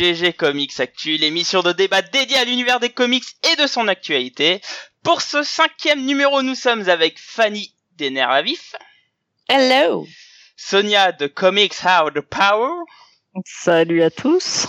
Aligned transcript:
GG 0.00 0.32
Comics 0.32 0.80
Actu, 0.80 1.18
l'émission 1.18 1.60
de 1.60 1.72
débat 1.72 2.00
dédiée 2.00 2.38
à 2.38 2.46
l'univers 2.46 2.80
des 2.80 2.88
comics 2.88 3.36
et 3.52 3.56
de 3.56 3.66
son 3.66 3.86
actualité. 3.86 4.62
Pour 5.02 5.20
ce 5.20 5.42
cinquième 5.42 6.06
numéro, 6.06 6.40
nous 6.40 6.54
sommes 6.54 6.88
avec 6.88 7.18
Fanny 7.18 7.74
des 7.96 8.08
nerfs 8.08 8.30
à 8.30 8.40
vif, 8.40 8.74
Hello. 9.46 10.08
Sonia 10.56 11.12
de 11.12 11.26
Comics 11.26 11.74
How 11.84 12.10
the 12.12 12.22
Power 12.22 12.70
Salut 13.44 14.02
à 14.02 14.10
tous. 14.10 14.68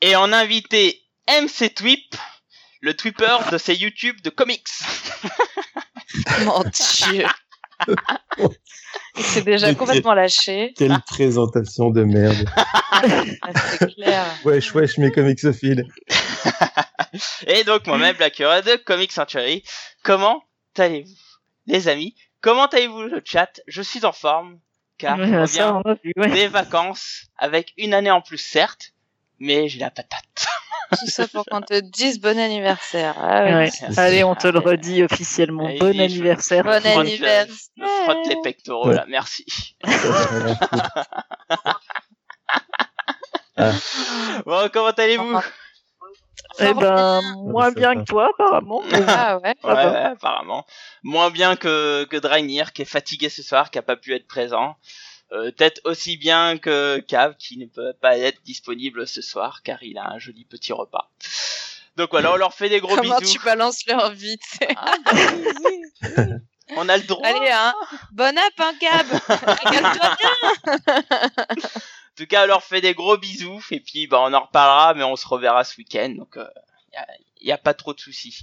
et 0.00 0.16
en 0.16 0.32
invité 0.32 1.02
MC 1.28 1.74
Twip, 1.74 2.16
le 2.80 2.96
Twipper 2.96 3.36
de 3.52 3.58
ses 3.58 3.74
YouTube 3.74 4.22
de 4.22 4.30
comics. 4.30 4.66
Mon 6.46 6.64
dieu. 6.64 7.26
Il 9.16 9.24
s'est 9.24 9.42
déjà 9.42 9.68
Mais 9.68 9.74
complètement 9.74 10.14
lâché. 10.14 10.72
Quelle 10.76 10.98
présentation 11.06 11.90
de 11.90 12.02
merde. 12.04 12.48
C'est 13.78 13.94
clair. 13.94 14.24
Wesh, 14.44 14.74
wesh, 14.74 14.98
mes 14.98 15.10
comicsophiles. 15.12 15.84
Et 17.46 17.64
donc 17.64 17.86
moi-même, 17.86 18.16
la 18.18 18.30
cure 18.30 18.50
de 18.62 18.76
Comics 18.76 19.12
Century. 19.12 19.62
Comment 20.02 20.42
allez-vous, 20.76 21.14
les 21.66 21.88
amis? 21.88 22.14
Comment 22.40 22.66
allez-vous 22.66 23.02
le 23.02 23.22
chat? 23.24 23.60
Je 23.66 23.82
suis 23.82 24.04
en 24.04 24.12
forme, 24.12 24.58
car 24.98 25.16
je 25.16 25.22
Ouais, 25.22 25.62
on 25.62 25.80
a 25.82 25.94
vu, 26.02 26.12
ouais. 26.16 26.30
des 26.30 26.48
vacances 26.48 27.26
avec 27.38 27.72
une 27.76 27.94
année 27.94 28.10
en 28.10 28.20
plus 28.20 28.38
certes, 28.38 28.92
mais 29.38 29.68
j'ai 29.68 29.78
la 29.78 29.90
patate. 29.90 30.46
Tout 30.90 31.06
ça 31.06 31.26
pour 31.28 31.44
qu'on 31.46 31.60
te 31.62 31.78
dise 31.80 32.20
bon 32.20 32.38
anniversaire. 32.38 33.14
Ah 33.18 33.42
oui. 33.44 33.50
Ouais. 33.52 33.70
Merci. 33.80 33.98
Allez, 34.00 34.24
on 34.24 34.34
te 34.34 34.46
le 34.48 34.58
redit 34.58 35.02
officiellement. 35.02 35.66
Allez, 35.66 35.78
Bon 35.78 35.98
anniversaire. 36.00 36.62
Bon 36.64 36.70
frotte- 36.70 36.86
anniversaire. 37.00 37.46
Je 37.76 37.84
frotte 38.04 38.26
les 38.28 38.36
pectoraux 38.42 38.90
là, 38.90 39.04
merci. 39.08 39.44
Bon, 44.46 44.68
comment 44.72 44.90
allez-vous? 44.90 45.40
Eh 46.60 46.74
ben, 46.74 47.20
moins 47.44 47.68
ça 47.70 47.74
bien 47.74 47.94
que 47.96 48.02
toi, 48.04 48.30
apparemment. 48.34 48.82
Ah 49.08 49.38
ouais. 49.38 49.54
Ah 49.64 49.74
Ouais, 49.74 49.96
apparemment. 50.12 50.64
Moins 51.02 51.30
bien 51.30 51.56
que, 51.56 52.04
que 52.04 52.16
Draenir, 52.16 52.72
qui 52.72 52.82
est 52.82 52.86
fatigué 52.86 53.28
ce 53.28 53.42
soir, 53.42 53.70
qui 53.70 53.78
a 53.78 53.82
pas 53.82 53.96
pu 53.96 54.14
être 54.14 54.26
présent. 54.26 54.76
Euh, 55.34 55.50
Peut-être 55.50 55.80
aussi 55.84 56.16
bien 56.16 56.58
que 56.58 57.00
Cav, 57.00 57.36
qui 57.36 57.58
ne 57.58 57.66
peut 57.66 57.92
pas 58.00 58.16
être 58.18 58.42
disponible 58.44 59.06
ce 59.06 59.20
soir, 59.20 59.62
car 59.62 59.82
il 59.82 59.98
a 59.98 60.10
un 60.10 60.18
joli 60.18 60.44
petit 60.44 60.72
repas. 60.72 61.10
Donc 61.96 62.10
voilà, 62.10 62.32
on 62.32 62.36
leur 62.36 62.54
fait 62.54 62.68
des 62.68 62.80
gros 62.80 62.96
Comment 62.96 63.18
bisous. 63.18 63.38
tu 63.38 63.44
balances 63.44 63.86
leur 63.86 64.10
vie. 64.12 64.38
Ah, 64.76 64.94
bah. 65.04 65.12
On 66.76 66.88
a 66.88 66.96
le 66.96 67.02
droit. 67.02 67.26
Allez, 67.26 67.50
hein. 67.50 67.74
Bon 68.12 68.36
app, 68.36 68.52
hein, 68.58 68.72
bien. 68.80 69.04
En 72.14 72.16
tout 72.16 72.26
cas, 72.26 72.44
on 72.44 72.46
leur 72.46 72.62
fait 72.62 72.80
des 72.80 72.94
gros 72.94 73.18
bisous, 73.18 73.62
et 73.70 73.80
puis 73.80 74.06
bah, 74.06 74.20
on 74.20 74.32
en 74.32 74.40
reparlera, 74.40 74.94
mais 74.94 75.04
on 75.04 75.16
se 75.16 75.26
reverra 75.26 75.62
ce 75.64 75.76
week-end, 75.76 76.14
donc 76.16 76.36
euh, 76.36 76.46
y, 76.92 76.96
a, 76.96 77.06
y 77.44 77.52
a 77.52 77.58
pas 77.58 77.74
trop 77.74 77.94
de 77.94 78.00
soucis. 78.00 78.40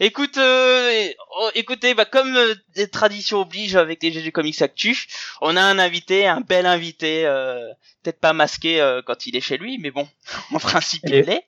Écoute, 0.00 0.36
euh, 0.38 1.08
oh, 1.40 1.50
écoutez, 1.54 1.94
bah, 1.94 2.04
comme 2.04 2.36
euh, 2.36 2.54
des 2.74 2.88
traditions 2.88 3.40
obligent 3.40 3.76
avec 3.76 4.02
les 4.02 4.12
GG 4.12 4.32
Comics 4.32 4.62
Actu, 4.62 5.06
on 5.40 5.56
a 5.56 5.62
un 5.62 5.78
invité, 5.78 6.26
un 6.26 6.40
bel 6.40 6.66
invité, 6.66 7.26
euh, 7.26 7.60
peut-être 8.02 8.20
pas 8.20 8.32
masqué 8.32 8.80
euh, 8.80 9.00
quand 9.04 9.26
il 9.26 9.36
est 9.36 9.40
chez 9.40 9.58
lui, 9.58 9.78
mais 9.78 9.90
bon, 9.90 10.08
en 10.54 10.58
principe 10.58 11.02
il 11.04 11.20
l'est. 11.20 11.44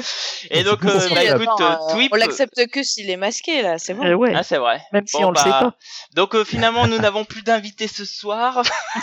Et 0.50 0.64
donc, 0.64 0.84
euh, 0.84 1.08
bah, 1.10 1.24
écoute, 1.24 1.60
euh, 1.60 1.76
Twip, 1.92 2.12
on 2.12 2.16
l'accepte 2.16 2.66
que 2.70 2.82
s'il 2.82 3.10
est 3.10 3.16
masqué, 3.16 3.62
là. 3.62 3.78
C'est 3.78 3.94
bon. 3.94 4.04
Eh 4.04 4.14
ouais, 4.14 4.32
ah 4.34 4.42
c'est 4.42 4.58
vrai. 4.58 4.80
même 4.92 5.06
si 5.06 5.16
on 5.16 5.30
le 5.30 5.36
sait 5.36 5.50
bah, 5.50 5.60
pas. 5.60 5.74
Donc 6.14 6.34
euh, 6.34 6.44
finalement, 6.44 6.86
nous 6.86 6.98
n'avons 6.98 7.24
plus 7.24 7.42
d'invités 7.42 7.88
ce 7.88 8.04
soir. 8.04 8.62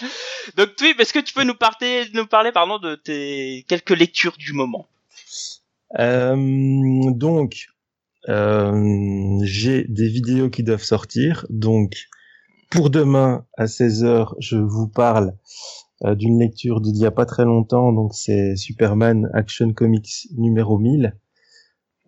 Donc 0.56 0.76
Twip, 0.76 1.00
est-ce 1.00 1.12
que 1.12 1.18
tu 1.18 1.34
peux 1.34 1.44
nous 1.44 1.54
parler, 1.54 2.04
nous 2.14 2.26
parler 2.26 2.50
de 2.50 2.94
tes 2.94 3.64
quelques 3.68 3.90
lectures 3.90 4.36
du 4.38 4.52
moment? 4.52 4.86
Euh, 5.98 7.10
donc, 7.12 7.68
euh, 8.28 9.38
j'ai 9.42 9.84
des 9.84 10.08
vidéos 10.08 10.50
qui 10.50 10.62
doivent 10.62 10.82
sortir. 10.82 11.46
Donc, 11.48 12.08
pour 12.70 12.90
demain 12.90 13.46
à 13.56 13.66
16h, 13.66 14.34
je 14.40 14.56
vous 14.56 14.88
parle 14.88 15.34
euh, 16.04 16.14
d'une 16.14 16.38
lecture 16.38 16.80
d'il 16.80 16.96
y 16.96 17.06
a 17.06 17.10
pas 17.10 17.26
très 17.26 17.44
longtemps. 17.44 17.92
Donc, 17.92 18.14
c'est 18.14 18.56
Superman 18.56 19.30
Action 19.32 19.72
Comics 19.72 20.28
numéro 20.36 20.78
1000. 20.78 21.14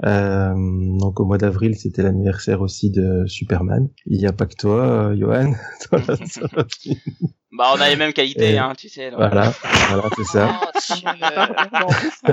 Euh, 0.04 0.52
donc, 0.98 1.18
au 1.20 1.24
mois 1.24 1.38
d'avril, 1.38 1.76
c'était 1.76 2.02
l'anniversaire 2.02 2.60
aussi 2.60 2.90
de 2.90 3.24
Superman. 3.26 3.88
Il 4.06 4.18
n'y 4.18 4.26
a 4.26 4.32
pas 4.32 4.46
que 4.46 4.54
toi, 4.54 5.10
euh, 5.10 5.16
Johan. 5.16 5.54
Bah 7.50 7.72
on 7.74 7.80
a 7.80 7.88
les 7.88 7.96
mêmes 7.96 8.12
qualités, 8.12 8.52
Et- 8.52 8.58
hein, 8.58 8.74
tu 8.76 8.88
sais. 8.90 9.10
donc. 9.10 9.18
voilà, 9.18 9.52
voilà, 9.88 10.04
c'est 10.16 10.24
ça. 10.24 10.60
Oh, 10.62 10.66
tu- 10.78 11.02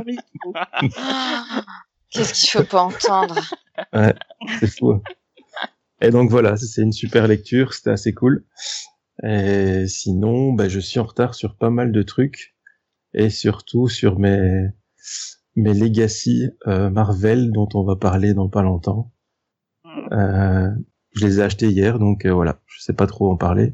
Qu'est-ce 2.11 2.33
qu'il 2.33 2.49
faut 2.49 2.63
pas 2.63 2.83
entendre? 2.83 3.35
C'est 4.59 4.67
fou. 4.67 5.01
Et 6.01 6.09
donc 6.09 6.29
voilà, 6.29 6.57
c'est 6.57 6.81
une 6.81 6.91
super 6.91 7.27
lecture, 7.27 7.73
c'était 7.73 7.91
assez 7.91 8.13
cool. 8.13 8.45
Et 9.23 9.87
sinon, 9.87 10.53
bah, 10.53 10.67
je 10.67 10.79
suis 10.79 10.99
en 10.99 11.05
retard 11.05 11.33
sur 11.33 11.55
pas 11.55 11.69
mal 11.69 11.91
de 11.91 12.03
trucs 12.03 12.55
et 13.13 13.29
surtout 13.29 13.87
sur 13.87 14.19
mes 14.19 14.67
mes 15.55 15.73
legacy 15.73 16.49
euh, 16.67 16.89
Marvel 16.89 17.51
dont 17.51 17.69
on 17.73 17.83
va 17.83 17.95
parler 17.95 18.33
dans 18.33 18.49
pas 18.49 18.61
longtemps. 18.61 19.11
Euh, 20.11 20.69
je 21.13 21.25
les 21.25 21.39
ai 21.39 21.43
achetés 21.43 21.69
hier, 21.69 21.97
donc 21.97 22.25
euh, 22.25 22.33
voilà, 22.33 22.61
je 22.67 22.81
sais 22.81 22.93
pas 22.93 23.07
trop 23.07 23.31
en 23.31 23.38
parler, 23.38 23.73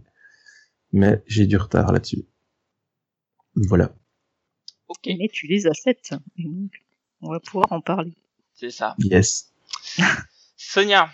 mais 0.92 1.24
j'ai 1.26 1.48
du 1.48 1.58
retard 1.58 1.92
là-dessus. 1.92 2.26
Voilà. 3.56 3.94
Ok, 4.88 5.08
Mais 5.08 5.28
tu 5.32 5.48
les 5.48 5.68
achètes. 5.68 6.14
Et 6.38 6.44
donc, 6.44 6.72
on 7.22 7.32
va 7.32 7.40
pouvoir 7.40 7.72
en 7.72 7.82
parler. 7.82 8.14
c'est 8.54 8.70
ça. 8.70 8.96
Yes. 9.00 9.52
Sonia, 10.56 11.10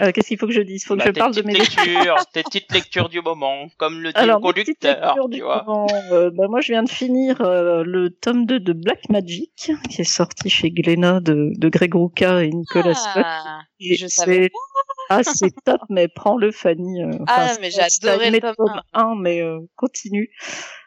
Euh, 0.00 0.12
Qu'est-ce 0.12 0.28
qu'il 0.28 0.38
faut 0.38 0.46
que 0.46 0.52
je 0.52 0.60
dise? 0.62 0.84
Faut 0.84 0.94
que 0.94 1.00
bah, 1.00 1.04
je 1.06 1.12
tes 1.12 1.18
parle 1.18 1.34
de 1.34 1.42
petites 1.42 1.46
mes 1.52 1.58
lectures, 1.58 2.16
tes 2.32 2.42
petites 2.42 2.72
lectures 2.72 3.08
du 3.08 3.20
moment, 3.20 3.66
comme 3.78 4.00
le 4.00 4.10
dit 4.12 4.18
Alors, 4.18 4.38
le 4.40 4.46
mes 4.46 4.52
petites 4.54 4.78
conducteur, 4.80 5.06
lectures 5.14 5.28
tu 5.28 5.36
du 5.36 5.42
vois. 5.42 5.64
moment, 5.64 5.86
euh, 6.12 6.30
bah, 6.32 6.46
moi, 6.48 6.60
je 6.60 6.72
viens 6.72 6.82
de 6.82 6.88
finir 6.90 7.40
euh, 7.42 7.82
le 7.84 8.10
tome 8.10 8.46
2 8.46 8.60
de 8.60 8.72
Black 8.72 9.08
Magic, 9.10 9.72
qui 9.90 10.00
est 10.00 10.04
sorti 10.04 10.48
chez 10.48 10.70
Glénat 10.70 11.20
de, 11.20 11.50
de 11.56 11.68
Greg 11.68 11.94
Rucka 11.94 12.42
et 12.44 12.48
Nicolas 12.50 12.94
Scott. 12.94 13.24
Ah, 13.26 13.60
Et 13.78 13.94
je 13.96 14.06
savais 14.06 14.44
c'est- 14.44 14.50
Ah, 15.12 15.22
c'est 15.24 15.52
top, 15.64 15.80
mais 15.90 16.06
prends-le, 16.08 16.52
Fanny. 16.52 17.02
euh, 17.02 17.10
Ah, 17.26 17.52
mais 17.60 17.70
c'est- 17.70 17.90
j'ai 18.02 18.10
adoré 18.10 18.24
c'est 18.26 18.30
le 18.30 18.40
tome 18.40 18.54
tome 18.56 18.80
1, 18.92 19.14
mais 19.20 19.42
euh, 19.42 19.58
continue. 19.76 20.30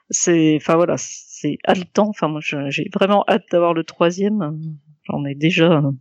C'est, 0.10 0.56
enfin 0.58 0.76
voilà, 0.76 0.96
c'est 0.98 1.58
haletant. 1.66 2.08
Enfin, 2.10 2.28
moi, 2.30 2.40
j'ai 2.42 2.90
vraiment 2.94 3.24
hâte 3.28 3.44
d'avoir 3.52 3.74
le 3.74 3.84
troisième. 3.84 4.58
J'en 5.10 5.26
ai 5.26 5.36
déjà, 5.36 5.72
euh, 5.80 5.92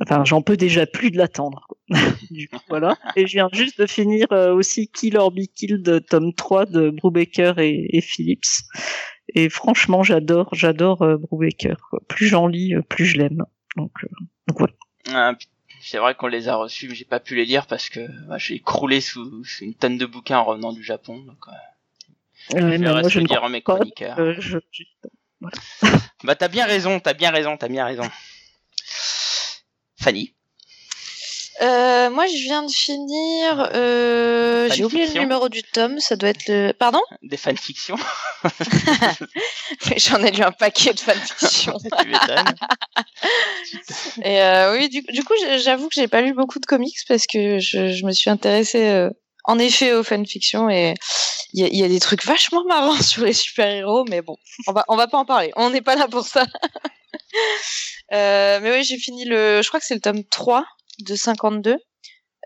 enfin, 0.00 0.24
j'en 0.24 0.42
peux 0.42 0.56
déjà 0.56 0.86
plus 0.86 1.10
de 1.10 1.18
l'attendre. 1.18 1.66
quoi. 1.68 1.78
du 2.30 2.48
coup, 2.48 2.58
voilà. 2.68 2.96
Et 3.16 3.26
je 3.26 3.32
viens 3.32 3.48
juste 3.52 3.78
de 3.80 3.86
finir 3.86 4.26
euh, 4.32 4.52
aussi 4.54 4.88
Kill 4.88 5.16
or 5.18 5.30
Be 5.30 5.42
Killed, 5.54 6.06
tome 6.08 6.32
3 6.34 6.66
de 6.66 6.90
Brubaker 6.90 7.58
et, 7.58 7.88
et 7.96 8.00
Phillips. 8.00 8.62
Et 9.34 9.48
franchement, 9.48 10.02
j'adore, 10.02 10.48
j'adore 10.52 11.02
euh, 11.02 11.16
Brubaker. 11.16 11.76
quoi. 11.90 12.00
Plus 12.08 12.26
j'en 12.26 12.46
lis, 12.46 12.74
euh, 12.74 12.82
plus 12.82 13.04
je 13.06 13.18
l'aime. 13.18 13.44
Donc, 13.76 13.92
euh, 14.04 14.08
donc 14.48 14.58
voilà. 14.58 14.74
Ah, 15.12 15.36
c'est 15.80 15.98
vrai 15.98 16.14
qu'on 16.14 16.28
les 16.28 16.48
a 16.48 16.56
reçus, 16.56 16.88
mais 16.88 16.94
j'ai 16.94 17.04
pas 17.04 17.20
pu 17.20 17.34
les 17.36 17.44
lire 17.44 17.66
parce 17.66 17.88
que 17.90 18.00
bah, 18.28 18.38
j'ai 18.38 18.58
croulé 18.60 19.00
sous, 19.00 19.44
sous 19.44 19.64
une 19.64 19.74
tonne 19.74 19.98
de 19.98 20.06
bouquins 20.06 20.38
en 20.38 20.44
revenant 20.44 20.72
du 20.72 20.82
Japon. 20.82 21.18
Donc, 21.18 21.38
je 22.50 22.62
mais 22.62 22.78
moi, 22.78 22.92
reste 22.96 23.10
je 23.10 23.20
ne 23.20 23.26
dire 23.26 23.36
crois 23.38 23.48
mes 23.50 23.62
chroniqueurs. 23.62 24.16
je- 24.40 24.58
Bah 26.24 26.34
t'as 26.34 26.48
bien 26.48 26.64
raison, 26.66 27.00
t'as 27.00 27.12
bien 27.12 27.30
raison, 27.30 27.56
t'as 27.56 27.68
bien 27.68 27.84
raison. 27.84 28.04
Fanny, 30.04 30.34
Euh, 31.62 32.10
moi, 32.10 32.26
je 32.26 32.34
viens 32.42 32.62
de 32.62 32.70
finir. 32.70 33.70
Euh, 33.74 34.68
j'ai 34.70 34.84
oublié 34.84 35.06
le 35.06 35.20
numéro 35.20 35.48
du 35.48 35.62
tome. 35.62 35.98
Ça 35.98 36.14
doit 36.16 36.28
être 36.28 36.46
le. 36.46 36.72
Pardon 36.72 37.00
des 37.22 37.38
fanfictions, 37.38 37.96
J'en 39.96 40.22
ai 40.22 40.30
lu 40.30 40.42
un 40.42 40.52
paquet 40.52 40.92
de 40.92 41.00
fanfiction. 41.00 41.78
tu 42.02 42.08
m'étonnes. 42.08 42.54
Et 44.24 44.42
euh, 44.42 44.76
oui, 44.76 44.90
du, 44.90 45.00
du 45.00 45.24
coup, 45.24 45.32
j'avoue 45.62 45.88
que 45.88 45.94
j'ai 45.94 46.08
pas 46.08 46.20
lu 46.20 46.34
beaucoup 46.34 46.58
de 46.58 46.66
comics 46.66 46.98
parce 47.08 47.26
que 47.26 47.58
je, 47.60 47.92
je 47.92 48.04
me 48.04 48.12
suis 48.12 48.28
intéressée 48.28 49.08
en 49.44 49.58
effet 49.58 49.92
aux 49.92 50.02
fanfictions 50.02 50.68
et 50.70 50.94
il 51.52 51.62
y 51.62 51.64
a, 51.64 51.68
il 51.68 51.76
y 51.76 51.84
a 51.84 51.88
des 51.88 52.00
trucs 52.00 52.24
vachement 52.24 52.64
marrants 52.64 53.00
sur 53.02 53.24
les 53.24 53.32
super-héros, 53.32 54.04
mais 54.08 54.22
bon, 54.22 54.36
on 54.66 54.72
va, 54.72 54.84
on 54.88 54.96
va 54.96 55.06
pas 55.06 55.18
en 55.18 55.24
parler. 55.24 55.52
On 55.56 55.70
n'est 55.70 55.82
pas 55.82 55.96
là 55.96 56.08
pour 56.08 56.26
ça. 56.26 56.46
Euh, 58.12 58.60
mais 58.60 58.70
oui, 58.70 58.84
j'ai 58.84 58.98
fini 58.98 59.24
le. 59.24 59.62
Je 59.62 59.68
crois 59.68 59.80
que 59.80 59.86
c'est 59.86 59.94
le 59.94 60.00
tome 60.00 60.24
3 60.24 60.64
de 61.00 61.14
52. 61.14 61.72
Euh, 61.72 61.76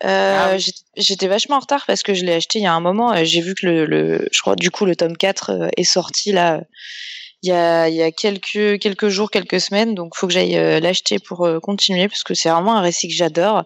Ah 0.04 0.50
oui. 0.54 0.64
j'étais- 0.96 1.26
vachement 1.26 1.56
en 1.56 1.60
retard 1.60 1.84
parce 1.86 2.02
que 2.02 2.14
je 2.14 2.24
l'ai 2.24 2.34
acheté 2.34 2.60
il 2.60 2.62
y 2.62 2.66
a 2.66 2.72
un 2.72 2.80
moment. 2.80 3.12
J'ai 3.24 3.40
vu 3.40 3.54
que 3.54 3.66
le, 3.66 3.84
le, 3.86 4.28
je 4.30 4.40
crois 4.40 4.54
du 4.54 4.70
coup 4.70 4.84
le 4.84 4.94
tome 4.94 5.16
4 5.16 5.50
euh, 5.50 5.68
est 5.76 5.84
sorti 5.84 6.30
là 6.32 6.60
il 7.42 7.50
y 7.50 7.52
a, 7.52 7.88
il 7.88 7.94
y 7.94 8.02
a 8.02 8.10
quelques, 8.10 8.80
quelques 8.80 9.08
jours, 9.08 9.30
quelques 9.30 9.60
semaines, 9.60 9.94
donc 9.94 10.16
faut 10.16 10.26
que 10.26 10.32
j'aille 10.32 10.56
euh, 10.56 10.80
l'acheter 10.80 11.18
pour 11.18 11.46
euh, 11.46 11.60
continuer 11.60 12.08
parce 12.08 12.24
que 12.24 12.34
c'est 12.34 12.48
vraiment 12.48 12.74
un 12.76 12.80
récit 12.80 13.06
que 13.08 13.14
j'adore. 13.14 13.64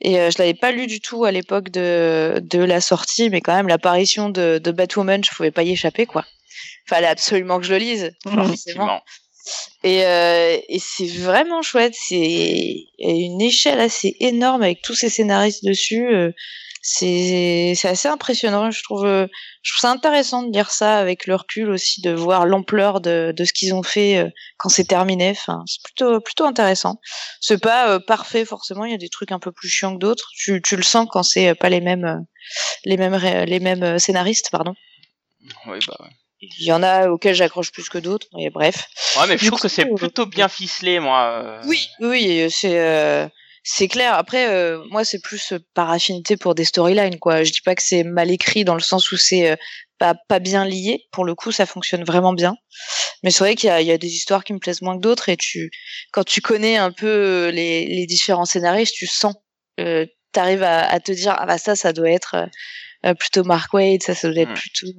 Et 0.00 0.18
euh, 0.20 0.30
je 0.30 0.38
l'avais 0.38 0.54
pas 0.54 0.70
lu 0.70 0.86
du 0.86 1.00
tout 1.00 1.24
à 1.24 1.30
l'époque 1.30 1.70
de, 1.70 2.40
de 2.42 2.58
la 2.58 2.80
sortie, 2.80 3.30
mais 3.30 3.40
quand 3.40 3.54
même 3.54 3.68
l'apparition 3.68 4.28
de, 4.28 4.58
de 4.62 4.70
Batwoman, 4.70 5.24
je 5.24 5.30
pouvais 5.34 5.50
pas 5.50 5.62
y 5.62 5.72
échapper 5.72 6.04
quoi. 6.04 6.24
Fallait 6.86 7.06
absolument 7.06 7.58
que 7.58 7.66
je 7.66 7.72
le 7.72 7.78
lise, 7.78 8.12
forcément. 8.22 8.44
Effectivement. 8.44 9.00
Et, 9.82 10.04
euh, 10.04 10.58
et 10.68 10.78
c'est 10.78 11.06
vraiment 11.06 11.62
chouette. 11.62 11.94
C'est 11.96 12.74
une 12.98 13.40
échelle 13.40 13.80
assez 13.80 14.16
énorme 14.20 14.62
avec 14.62 14.82
tous 14.82 14.94
ces 14.94 15.08
scénaristes 15.08 15.64
dessus. 15.64 16.06
C'est 16.88 17.88
assez 17.88 18.06
impressionnant. 18.06 18.70
Je 18.70 18.82
trouve 18.84 19.04
euh, 19.04 19.26
je 19.62 19.72
trouve 19.72 19.80
ça 19.80 19.90
intéressant 19.90 20.44
de 20.44 20.52
lire 20.52 20.70
ça 20.70 20.98
avec 20.98 21.26
le 21.26 21.34
recul 21.34 21.68
aussi, 21.70 22.00
de 22.00 22.12
voir 22.12 22.46
l'ampleur 22.46 23.00
de, 23.00 23.34
de 23.36 23.44
ce 23.44 23.52
qu'ils 23.52 23.74
ont 23.74 23.82
fait 23.82 24.18
euh, 24.18 24.30
quand 24.56 24.68
c'est 24.68 24.84
terminé. 24.84 25.30
Enfin, 25.30 25.64
c'est 25.66 25.82
plutôt 25.82 26.20
plutôt 26.20 26.44
intéressant. 26.44 27.00
C'est 27.40 27.60
pas 27.60 27.90
euh, 27.90 27.98
parfait 27.98 28.44
forcément. 28.44 28.84
Il 28.84 28.92
y 28.92 28.94
a 28.94 28.98
des 28.98 29.08
trucs 29.08 29.32
un 29.32 29.40
peu 29.40 29.50
plus 29.50 29.68
chiants 29.68 29.94
que 29.94 29.98
d'autres. 29.98 30.28
Tu, 30.36 30.62
tu 30.62 30.76
le 30.76 30.84
sens 30.84 31.08
quand 31.10 31.24
c'est 31.24 31.56
pas 31.56 31.70
les 31.70 31.80
mêmes 31.80 32.24
les 32.84 32.96
mêmes 32.96 33.16
les 33.16 33.58
mêmes 33.58 33.98
scénaristes, 33.98 34.50
pardon. 34.52 34.74
Oui, 35.66 35.78
bah 35.88 35.96
ouais. 36.00 36.10
Il 36.40 36.66
y 36.66 36.72
en 36.72 36.82
a 36.84 37.08
auxquels 37.08 37.34
j'accroche 37.34 37.72
plus 37.72 37.88
que 37.88 37.98
d'autres. 37.98 38.28
Et 38.38 38.50
bref. 38.50 38.86
Ouais, 39.16 39.26
mais 39.26 39.38
je 39.38 39.46
trouve 39.46 39.60
que 39.60 39.68
c'est 39.68 39.86
plutôt 39.86 40.26
bien 40.26 40.48
ficelé, 40.48 41.00
moi. 41.00 41.60
Oui, 41.64 41.88
oui, 41.98 42.46
c'est 42.50 42.78
euh, 42.78 43.26
c'est 43.68 43.88
clair. 43.88 44.14
Après, 44.14 44.48
euh, 44.48 44.84
moi, 44.90 45.04
c'est 45.04 45.18
plus 45.20 45.52
euh, 45.52 45.58
par 45.74 45.90
affinité 45.90 46.36
pour 46.36 46.54
des 46.54 46.64
storylines, 46.64 47.18
quoi. 47.18 47.42
Je 47.42 47.50
dis 47.50 47.62
pas 47.62 47.74
que 47.74 47.82
c'est 47.82 48.04
mal 48.04 48.30
écrit 48.30 48.64
dans 48.64 48.74
le 48.74 48.80
sens 48.80 49.10
où 49.10 49.16
c'est 49.16 49.50
euh, 49.50 49.56
pas 49.98 50.14
pas 50.28 50.38
bien 50.38 50.64
lié. 50.64 51.06
Pour 51.10 51.24
le 51.24 51.34
coup, 51.34 51.50
ça 51.50 51.66
fonctionne 51.66 52.04
vraiment 52.04 52.32
bien. 52.32 52.54
Mais 53.24 53.32
c'est 53.32 53.42
vrai 53.42 53.56
qu'il 53.56 53.66
y 53.66 53.70
a, 53.72 53.80
il 53.80 53.86
y 53.88 53.90
a 53.90 53.98
des 53.98 54.14
histoires 54.14 54.44
qui 54.44 54.52
me 54.52 54.60
plaisent 54.60 54.82
moins 54.82 54.96
que 54.96 55.02
d'autres. 55.02 55.28
Et 55.30 55.36
tu, 55.36 55.70
quand 56.12 56.22
tu 56.22 56.40
connais 56.40 56.76
un 56.76 56.92
peu 56.92 57.48
les, 57.52 57.86
les 57.86 58.06
différents 58.06 58.44
scénaristes, 58.44 58.94
tu 58.94 59.06
sens, 59.08 59.34
euh, 59.80 60.06
t'arrives 60.30 60.62
à, 60.62 60.86
à 60.88 61.00
te 61.00 61.10
dire 61.10 61.34
ah 61.36 61.44
bah 61.46 61.58
ça, 61.58 61.74
ça 61.74 61.92
doit 61.92 62.10
être 62.10 62.46
plutôt 63.18 63.42
Mark 63.44 63.72
Waid, 63.74 64.02
ça, 64.02 64.14
ça 64.14 64.30
doit 64.30 64.42
être 64.42 64.50
Mm. 64.50 64.54
plutôt 64.54 64.92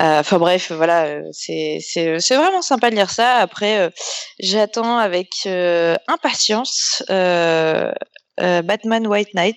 Enfin 0.00 0.38
bref, 0.38 0.70
voilà, 0.70 1.06
euh, 1.06 1.22
c'est 1.32 1.78
c'est 1.80 2.20
c'est 2.20 2.36
vraiment 2.36 2.62
sympa 2.62 2.90
de 2.90 2.94
lire 2.94 3.10
ça. 3.10 3.36
Après, 3.36 3.78
euh, 3.78 3.90
j'attends 4.38 4.96
avec 4.98 5.28
euh, 5.46 5.96
impatience 6.06 7.02
euh, 7.10 7.92
euh, 8.40 8.62
Batman 8.62 9.06
White 9.08 9.34
Knight 9.34 9.56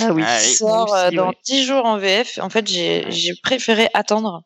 Ah 0.00 0.12
oui. 0.12 0.22
Ah 0.26 0.38
qui 0.40 0.54
sort 0.54 0.94
euh, 0.94 1.08
aussi, 1.08 1.16
dans 1.16 1.28
ouais. 1.28 1.34
10 1.44 1.64
jours 1.64 1.84
en 1.84 1.98
VF. 1.98 2.38
En 2.40 2.48
fait, 2.48 2.66
j'ai 2.66 3.04
j'ai 3.10 3.32
préféré 3.42 3.88
attendre. 3.92 4.42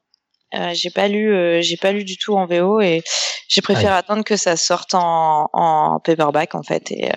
Euh, 0.55 0.71
j'ai 0.75 0.91
pas 0.91 1.09
lu, 1.09 1.33
euh, 1.33 1.61
j'ai 1.63 1.77
pas 1.77 1.93
lu 1.93 2.05
du 2.05 2.17
tout 2.17 2.35
en 2.35 2.47
VO 2.47 2.81
et 2.81 3.03
j'ai 3.49 3.61
préféré 3.61 3.93
attendre 3.93 4.23
que 4.25 4.37
ça 4.37 4.57
sorte 4.57 4.95
en, 4.95 5.49
en 5.53 6.01
paperback 6.01 6.55
en 6.55 6.63
fait. 6.63 6.91
Et, 6.93 7.09
euh, 7.09 7.15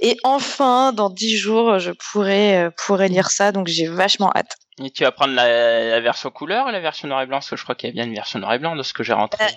et 0.00 0.16
enfin, 0.24 0.92
dans 0.92 1.10
10 1.10 1.36
jours, 1.36 1.78
je 1.78 1.92
pourrais 1.92 2.66
euh, 2.66 2.70
pourrais 2.86 3.08
lire 3.08 3.30
ça, 3.30 3.52
donc 3.52 3.66
j'ai 3.68 3.86
vachement 3.88 4.30
hâte. 4.34 4.56
Et 4.82 4.90
tu 4.90 5.02
vas 5.04 5.12
prendre 5.12 5.34
la, 5.34 5.88
la 5.88 6.00
version 6.00 6.30
couleur 6.30 6.66
ou 6.66 6.70
la 6.70 6.80
version 6.80 7.08
noir 7.08 7.22
et 7.22 7.26
blanc? 7.26 7.38
Parce 7.38 7.50
que 7.50 7.56
je 7.56 7.62
crois 7.64 7.74
qu'il 7.74 7.88
y 7.88 7.90
a 7.90 7.94
bien 7.94 8.04
une 8.04 8.14
version 8.14 8.38
noir 8.38 8.52
et 8.54 8.58
blanc 8.58 8.76
de 8.76 8.82
ce 8.82 8.92
que 8.92 9.02
j'ai 9.02 9.12
rentré. 9.12 9.44
Euh, 9.44 9.48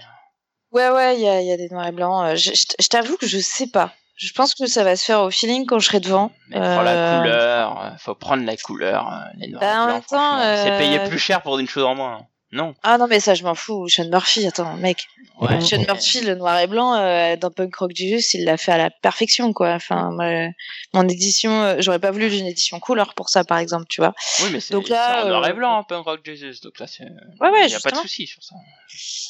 Ouais, 0.71 0.89
ouais, 0.89 1.15
il 1.17 1.21
y 1.21 1.27
a, 1.27 1.41
il 1.41 1.47
y 1.47 1.51
a 1.51 1.57
des 1.57 1.67
noirs 1.69 1.87
et 1.87 1.91
blancs. 1.91 2.25
Euh, 2.25 2.35
Je, 2.37 2.51
je 2.55 2.65
t- 2.65 2.75
je 2.79 2.87
t'avoue 2.87 3.17
que 3.17 3.27
je 3.27 3.37
sais 3.39 3.67
pas. 3.67 3.91
Je 4.15 4.31
pense 4.33 4.55
que 4.55 4.67
ça 4.67 4.83
va 4.85 4.95
se 4.95 5.03
faire 5.03 5.21
au 5.21 5.29
feeling 5.29 5.65
quand 5.65 5.79
je 5.79 5.87
serai 5.87 5.99
devant. 5.99 6.31
Mais 6.49 6.59
prends 6.59 6.81
la 6.81 6.93
Euh, 6.95 7.17
couleur, 7.19 7.95
faut 7.99 8.15
prendre 8.15 8.45
la 8.45 8.55
couleur, 8.55 9.11
les 9.35 9.49
noirs 9.49 9.61
Bah, 9.61 9.89
et 9.89 9.91
en 9.91 9.99
blancs. 10.09 10.59
C'est 10.63 10.77
payé 10.77 10.99
euh, 10.99 11.07
plus 11.09 11.19
cher 11.19 11.41
pour 11.41 11.59
une 11.59 11.67
chose 11.67 11.83
en 11.83 11.95
moins. 11.95 12.25
Non. 12.53 12.75
Ah 12.83 12.97
non, 12.97 13.07
mais 13.07 13.21
ça, 13.21 13.33
je 13.33 13.43
m'en 13.43 13.55
fous. 13.55 13.87
Sean 13.87 14.09
Murphy, 14.09 14.45
attends, 14.45 14.75
mec. 14.75 15.07
Ouais. 15.39 15.61
Sean 15.61 15.79
Murphy, 15.79 16.19
le 16.21 16.35
noir 16.35 16.59
et 16.59 16.67
blanc, 16.67 16.95
euh, 16.95 17.37
dans 17.37 17.49
Punk 17.49 17.73
Rock 17.75 17.91
Jesus, 17.95 18.37
il 18.37 18.43
l'a 18.43 18.57
fait 18.57 18.73
à 18.73 18.77
la 18.77 18.89
perfection, 18.89 19.53
quoi. 19.53 19.69
Enfin, 19.73 20.11
moi, 20.11 20.49
mon 20.93 21.07
édition, 21.07 21.49
euh, 21.63 21.75
j'aurais 21.79 21.99
pas 21.99 22.11
voulu 22.11 22.29
d'une 22.29 22.45
édition 22.45 22.79
couleur 22.81 23.13
pour 23.13 23.29
ça, 23.29 23.45
par 23.45 23.57
exemple, 23.57 23.85
tu 23.87 24.01
vois. 24.01 24.13
Oui, 24.43 24.49
mais 24.51 24.59
c'est 24.59 24.73
en 24.75 25.27
noir 25.29 25.47
et 25.47 25.51
euh, 25.51 25.53
blanc, 25.53 25.77
un 25.79 25.83
Punk 25.83 26.03
Rock 26.05 26.19
Jesus. 26.25 26.59
Donc 26.61 26.77
là, 26.79 26.87
c'est. 26.87 27.05
Ouais, 27.39 27.49
ouais, 27.51 27.67
Il 27.67 27.71
y 27.71 27.75
a 27.75 27.79
pas 27.79 27.91
de 27.91 27.95
souci 28.01 28.27
sur 28.27 28.43
ça. 28.43 28.55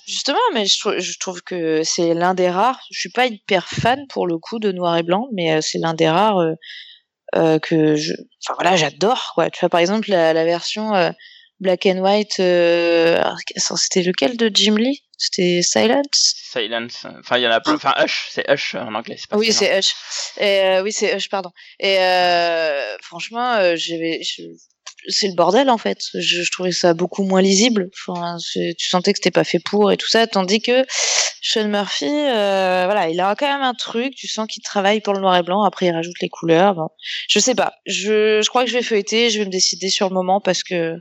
Justement, 0.08 0.40
mais 0.54 0.66
je, 0.66 0.80
trou- 0.80 0.98
je 1.00 1.20
trouve 1.20 1.44
que 1.44 1.84
c'est 1.84 2.16
l'un 2.16 2.34
des 2.34 2.50
rares. 2.50 2.82
Je 2.92 3.00
suis 3.00 3.12
pas 3.12 3.28
hyper 3.28 3.68
fan 3.68 4.08
pour 4.08 4.26
le 4.26 4.40
coup 4.40 4.58
de 4.58 4.72
noir 4.72 4.98
et 4.98 5.04
blanc, 5.04 5.28
mais 5.34 5.54
euh, 5.54 5.62
c'est 5.62 5.78
l'un 5.78 5.94
des 5.94 6.10
rares 6.10 6.40
euh, 6.40 6.54
euh, 7.36 7.60
que 7.60 7.96
je. 7.96 8.14
Enfin 8.44 8.56
voilà, 8.56 8.76
j'adore 8.76 9.32
quoi. 9.36 9.52
Tu 9.52 9.60
vois 9.60 9.70
par 9.70 9.80
exemple 9.80 10.10
la, 10.10 10.34
la 10.34 10.44
version 10.44 10.96
euh, 10.96 11.12
black 11.62 11.86
and 11.86 12.00
white. 12.00 12.40
Euh... 12.40 13.18
alors, 13.22 13.38
C'était 13.78 14.04
lequel 14.04 14.36
de 14.36 14.52
Jim 14.54 14.76
Lee? 14.76 15.04
C'était 15.18 15.62
Silence? 15.62 16.36
Silence. 16.52 17.06
Enfin, 17.20 17.38
il 17.38 17.44
y 17.44 17.48
en 17.48 17.52
a 17.52 17.62
plein. 17.62 17.76
Enfin, 17.76 17.94
Hush, 18.04 18.30
c'est 18.32 18.50
Hush 18.50 18.76
en 18.76 18.94
anglais. 18.96 19.18
pas 19.30 19.38
Oui, 19.38 19.54
c'est 19.54 19.78
Hush. 19.78 19.94
Et, 20.40 20.62
euh, 20.62 20.84
oui, 20.84 20.92
c'est 20.92 21.16
Hush, 21.16 21.30
pardon. 21.30 21.52
Et 21.80 22.00
euh, 22.00 22.98
franchement, 23.04 23.54
euh, 23.54 23.76
c'est 25.08 25.28
le 25.28 25.36
bordel 25.36 25.70
en 25.70 25.78
fait. 25.78 26.00
Je, 26.16 26.42
je 26.42 26.52
trouvais 26.52 26.72
ça 26.72 26.96
beaucoup 26.96 27.24
moins 27.24 27.42
lisible. 27.42 27.90
Enfin, 27.94 28.38
tu 28.52 28.90
sentais 28.90 29.14
que 29.14 29.20
c'était 29.20 29.32
pas 29.32 29.44
fait 29.44 29.60
pour 29.60 29.92
et 29.92 29.98
tout 29.98 30.10
ça, 30.10 30.26
tandis 30.26 30.60
que 30.60 30.86
Sean 31.44 31.68
Murphy, 31.68 32.06
euh, 32.06 32.84
voilà, 32.86 33.10
il 33.10 33.20
a 33.20 33.36
quand 33.36 33.48
même 33.48 33.62
un 33.64 33.74
truc. 33.76 34.16
Tu 34.16 34.28
sens 34.28 34.48
qu'il 34.48 34.64
travaille 34.64 35.02
pour 35.02 35.14
le 35.14 35.20
noir 35.22 35.36
et 35.38 35.44
blanc. 35.44 35.64
Après, 35.64 35.88
il 35.88 35.92
rajoute 35.92 36.20
les 36.22 36.30
couleurs. 36.30 36.76
Bon, 36.76 36.90
je 37.30 37.40
sais 37.40 37.56
pas. 37.56 37.74
Je, 37.86 38.42
je 38.42 38.50
crois 38.50 38.64
que 38.64 38.70
je 38.70 38.76
vais 38.76 38.84
feuilleter. 38.84 39.30
Je 39.30 39.40
vais 39.40 39.46
me 39.46 39.52
décider 39.52 39.90
sur 39.90 40.10
le 40.10 40.16
moment 40.16 40.42
parce 40.42 40.64
que 40.64 40.96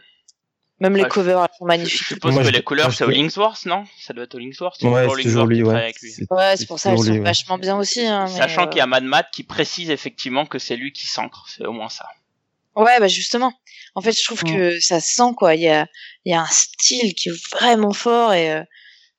même 0.81 0.97
les 0.97 1.03
je- 1.03 1.09
covers 1.09 1.41
elles 1.43 1.49
sont 1.59 1.65
Je 1.65 1.67
magnifiques. 1.67 2.03
suppose 2.07 2.33
Moi, 2.33 2.43
que 2.43 2.49
je- 2.49 2.53
les 2.55 2.63
couleurs, 2.63 2.91
je 2.91 2.97
c'est 2.97 3.07
Linksworth, 3.07 3.67
non? 3.67 3.85
Ça 4.01 4.13
doit 4.15 4.25
être 4.25 4.35
au 4.35 4.39
Linksworth. 4.39 4.83
Ouais, 4.83 5.07
c'est 5.09 5.23
toujours 5.23 5.47
Linksworth 5.47 5.49
lui, 5.51 5.63
ouais. 5.63 5.75
avec 5.75 6.01
lui. 6.01 6.11
C'est- 6.11 6.33
Ouais, 6.33 6.57
c'est 6.57 6.67
pour 6.67 6.79
ça 6.81 6.93
elles 6.93 6.99
sont 6.99 7.11
ouais. 7.13 7.19
vachement 7.21 7.59
bien 7.59 7.77
aussi. 7.77 8.01
Hein, 8.07 8.27
mais, 8.29 8.37
Sachant 8.39 8.65
euh, 8.65 8.67
qu'il 8.69 8.79
y 8.79 8.81
a 8.83 8.87
Mad 8.87 9.05
Matt 9.05 9.29
qui 9.33 9.43
précise 9.43 9.91
effectivement 9.91 10.47
que 10.47 10.59
c'est 10.59 10.77
lui 10.77 10.93
qui 10.93 11.07
s'ancre, 11.07 11.47
c'est 11.49 11.67
au 11.67 11.73
moins 11.73 11.89
ça. 11.89 12.07
Ouais, 12.77 12.99
bah 13.01 13.09
justement. 13.09 13.53
En 13.97 14.01
fait, 14.01 14.13
je 14.13 14.25
trouve 14.25 14.43
que 14.45 14.79
ça 14.81 15.01
se 15.01 15.15
sent 15.15 15.33
quoi. 15.37 15.55
Il 15.57 15.63
y 15.63 15.69
a, 15.69 15.87
il 16.25 16.33
y 16.33 16.35
a 16.35 16.41
un 16.43 16.47
style 16.47 17.15
qui 17.15 17.29
est 17.29 17.57
vraiment 17.59 17.93
fort 17.93 18.33
et 18.33 18.53
euh, 18.53 18.63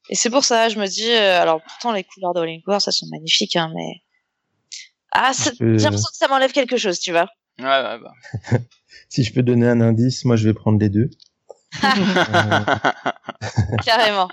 et 0.10 0.16
c'est 0.16 0.30
pour 0.30 0.44
ça, 0.46 0.68
je 0.70 0.80
me 0.80 0.88
dis. 0.88 1.10
euh, 1.12 1.42
alors 1.42 1.62
pourtant 1.62 1.92
les 1.92 2.04
couleurs 2.04 2.34
de 2.34 2.46
War, 2.68 2.82
ça 2.82 2.92
sont 2.92 3.08
magnifiques, 3.12 3.56
hein, 3.56 3.72
mais 3.76 4.02
ah, 5.12 5.34
ça- 5.34 5.52
j'ai 5.60 5.66
l'impression 5.66 6.10
que 6.10 6.18
ça 6.18 6.28
m'enlève 6.30 6.52
quelque 6.54 6.78
chose, 6.78 7.00
tu 7.00 7.12
vois. 7.12 7.28
Ouais, 7.60 7.66
ouais, 7.66 8.00
bah. 8.00 8.14
Si 9.10 9.24
je 9.24 9.34
peux 9.34 9.44
donner 9.44 9.68
un 9.68 9.82
indice, 9.82 10.24
moi 10.26 10.36
je 10.38 10.48
vais 10.48 10.54
prendre 10.54 10.80
les 10.80 10.90
deux. 10.90 11.10
Carrément. 13.86 14.30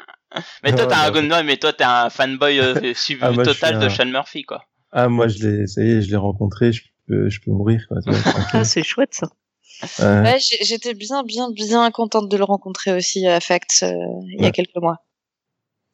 mais 0.63 0.73
toi, 0.73 0.87
Ouais, 0.87 0.89
t'es 0.89 1.19
un, 1.19 1.23
non, 1.23 1.45
mais 1.45 1.57
toi, 1.57 1.73
t'es 1.73 1.85
un 1.85 2.11
fanboy 2.11 2.61
euh, 2.61 2.75
suivi 2.95 3.21
Ah, 3.23 3.31
moi, 3.31 3.45
total 3.45 3.79
de 3.79 3.89
Sean 3.89 4.07
Murphy, 4.07 4.43
quoi. 4.45 4.65
ah, 4.93 5.09
moi 5.09 5.29
je 5.29 5.47
l'ai, 5.47 5.67
ça 5.67 5.83
y 5.83 5.91
est, 5.91 6.03
je 6.03 6.11
l'ai 6.11 6.17
rencontré, 6.17 6.73
je 6.73 6.83
peux, 7.07 7.29
je 7.29 7.41
peux 7.41 7.51
mourir, 7.51 7.83
quoi. 7.89 7.99
Ah, 8.53 8.65
c'est 8.65 8.83
chouette 8.83 9.15
ça. 9.15 9.29
Euh, 10.01 10.23
Ouais, 10.25 10.39
j'étais 10.63 10.95
bien, 10.95 11.23
bien, 11.23 11.51
bien 11.51 11.91
contente 11.91 12.29
de 12.29 12.37
le 12.37 12.45
rencontrer 12.45 12.93
aussi 12.93 13.27
à 13.27 13.41
Facts 13.41 13.83
euh, 13.85 13.93
il 14.27 14.41
y 14.41 14.43
a 14.43 14.47
Ouais. 14.47 14.53
quelques 14.53 14.77
mois. 14.77 14.99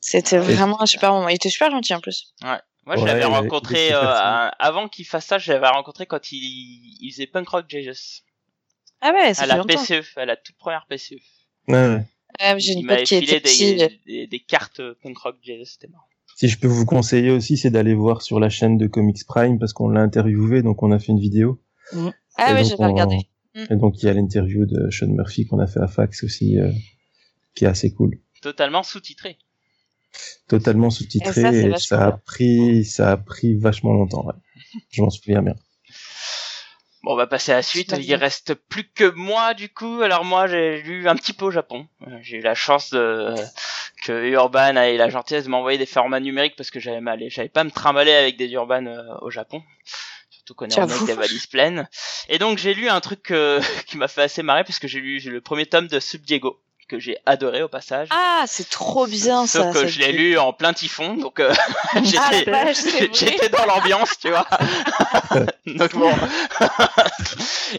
C'était 0.01 0.39
vraiment 0.39 0.81
un 0.83 0.87
super 0.87 1.13
moment. 1.13 1.29
Il 1.29 1.37
était 1.37 1.49
super 1.51 1.71
gentil 1.71 1.95
en 1.95 2.01
plus. 2.01 2.35
Moi, 2.43 2.61
je 2.97 3.01
Ouais, 3.01 3.07
l'avais 3.07 3.25
rencontré 3.25 3.95
euh, 3.95 4.49
avant 4.59 4.89
qu'il 4.89 5.07
fasse 5.07 5.27
ça. 5.27 5.39
Je 5.39 5.51
l'avais 5.53 5.69
rencontré 5.69 6.05
quand 6.07 6.31
il, 6.33 6.97
il 7.01 7.11
faisait 7.13 7.27
Punk 7.27 7.49
Rock 7.49 7.65
Jesus 7.69 8.23
Ah 9.07 9.13
ouais, 9.13 9.35
ça 9.35 9.43
à 9.43 9.45
fait 9.45 9.49
la 9.51 9.57
longtemps. 9.59 9.83
PCE, 9.83 10.17
à 10.17 10.25
la 10.25 10.37
toute 10.37 10.57
première 10.57 10.87
PCE. 10.89 11.17
ouais, 11.69 11.75
ouais. 11.75 12.05
J'ai 12.59 12.73
il 12.73 12.81
une 12.81 12.87
pote 12.87 13.03
qui 13.05 13.21
filé 13.21 13.33
était 13.37 13.41
petit. 13.41 13.77
des, 13.77 14.01
des, 14.07 14.27
des 14.27 14.41
cartes 14.41 14.81
euh, 14.81 14.95
Punk 15.03 15.19
Rock 15.19 15.37
Jesus, 15.43 15.73
c'était 15.75 15.89
marrant. 15.89 16.07
Si 16.37 16.49
je 16.49 16.59
peux 16.59 16.67
vous 16.67 16.87
conseiller 16.87 17.31
aussi, 17.31 17.59
c'est 17.59 17.71
d'aller 17.71 17.95
voir 17.95 18.23
sur 18.23 18.41
la 18.41 18.49
chaîne 18.49 18.79
de 18.79 18.87
Comics 18.87 19.25
Prime 19.27 19.59
parce 19.59 19.73
qu'on 19.75 19.89
l'a 19.89 20.01
interviewé, 20.01 20.63
donc 20.63 20.83
on 20.83 20.91
a 20.91 20.99
fait 20.99 21.13
une 21.13 21.21
vidéo. 21.21 21.63
Ah 21.93 22.51
Et 22.51 22.55
ouais, 22.55 22.63
donc, 22.63 22.71
j'ai 22.71 22.77
pas 22.77 22.89
regardé. 22.89 23.19
Et 23.71 23.77
donc 23.77 24.03
il 24.03 24.07
y 24.07 24.09
a 24.09 24.15
l'interview 24.15 24.65
de 24.67 24.91
Sean 24.91 25.07
Murphy 25.09 25.47
qu'on 25.47 25.61
a 25.61 25.67
fait 25.69 25.81
à 25.81 25.87
Fax 25.87 26.25
aussi, 26.25 26.59
euh, 26.59 26.73
qui 27.55 27.67
est 27.67 27.69
assez 27.69 27.93
cool. 27.93 28.19
Totalement 28.43 28.83
sous-titré. 28.83 29.39
Totalement 30.49 30.89
Et 30.89 30.91
ça, 30.91 30.97
sous-titré 30.97 31.71
et, 31.71 31.79
ça 31.79 32.07
a 32.07 32.13
pris, 32.13 32.85
ça 32.85 33.13
a 33.13 33.17
pris 33.17 33.55
vachement 33.55 33.93
longtemps. 33.93 34.27
Ouais. 34.27 34.35
Je 34.91 35.03
m'en 35.03 35.11
souviens 35.11 35.43
bien. 35.43 35.55
Bon, 37.05 37.13
on 37.13 37.17
va 37.17 37.27
passer 37.27 37.53
à 37.53 37.57
la 37.57 37.63
suite. 37.63 37.95
Il 38.01 38.15
reste 38.15 38.55
plus 38.55 38.89
que 38.89 39.11
moi, 39.11 39.53
du 39.53 39.69
coup. 39.69 40.01
Alors 40.01 40.25
moi, 40.25 40.47
j'ai 40.47 40.81
lu 40.81 41.07
un 41.07 41.15
petit 41.15 41.35
peu 41.35 41.45
au 41.45 41.51
Japon. 41.51 41.87
Euh, 42.07 42.19
J'ai 42.23 42.39
eu 42.39 42.41
la 42.41 42.55
chance 42.55 42.91
de 42.91 43.35
que 44.03 44.27
Urban 44.31 44.77
ait 44.77 44.97
la 44.97 45.11
gentillesse 45.11 45.45
de 45.45 45.51
m'envoyer 45.51 45.79
des 45.79 45.87
formats 45.87 46.21
numériques 46.21 46.57
parce 46.57 46.71
que 46.71 46.81
j'avais 46.81 47.01
mal, 47.01 47.21
j'avais 47.29 47.49
pas 47.49 47.65
me 47.65 47.71
trimballer 47.71 48.13
avec 48.13 48.37
des 48.37 48.51
Urban 48.53 48.87
euh, 48.87 49.03
au 49.21 49.31
Japon. 49.31 49.63
Surtout 50.31 50.55
qu'on 50.55 50.67
est 50.67 50.79
mec 50.79 51.05
des 51.07 51.15
valises 51.15 51.47
pleines. 51.47 51.89
Et 52.29 52.39
donc 52.39 52.59
j'ai 52.59 52.75
lu 52.75 52.89
un 52.89 53.01
truc 53.01 53.31
euh, 53.31 53.61
qui 53.87 53.97
m'a 53.99 54.09
fait 54.09 54.23
assez 54.23 54.43
marrer 54.43 54.65
parce 54.65 54.79
que 54.79 54.89
j'ai 54.89 55.01
lu 55.01 55.21
le 55.21 55.41
premier 55.41 55.67
tome 55.67 55.89
de 55.89 56.01
Sub 56.01 56.23
Diego 56.23 56.61
que 56.87 56.99
j'ai 56.99 57.19
adoré 57.27 57.63
au 57.63 57.69
passage. 57.69 58.09
Ah, 58.11 58.45
c'est 58.47 58.69
trop 58.69 59.07
bien 59.07 59.47
Sauf 59.47 59.67
ça. 59.67 59.73
que 59.73 59.79
cette 59.81 59.89
je 59.89 60.01
l'ai 60.01 60.13
lu 60.13 60.39
en 60.39 60.53
plein 60.53 60.73
typhon, 60.73 61.15
donc 61.15 61.41
euh, 61.41 61.53
Ah, 61.95 62.73
j'étais 62.73 63.49
dans 63.49 63.67
l'ambiance, 63.67 64.19
tu 64.21 64.29
vois. 64.29 64.47
donc 65.67 65.93
bon. 65.95 66.13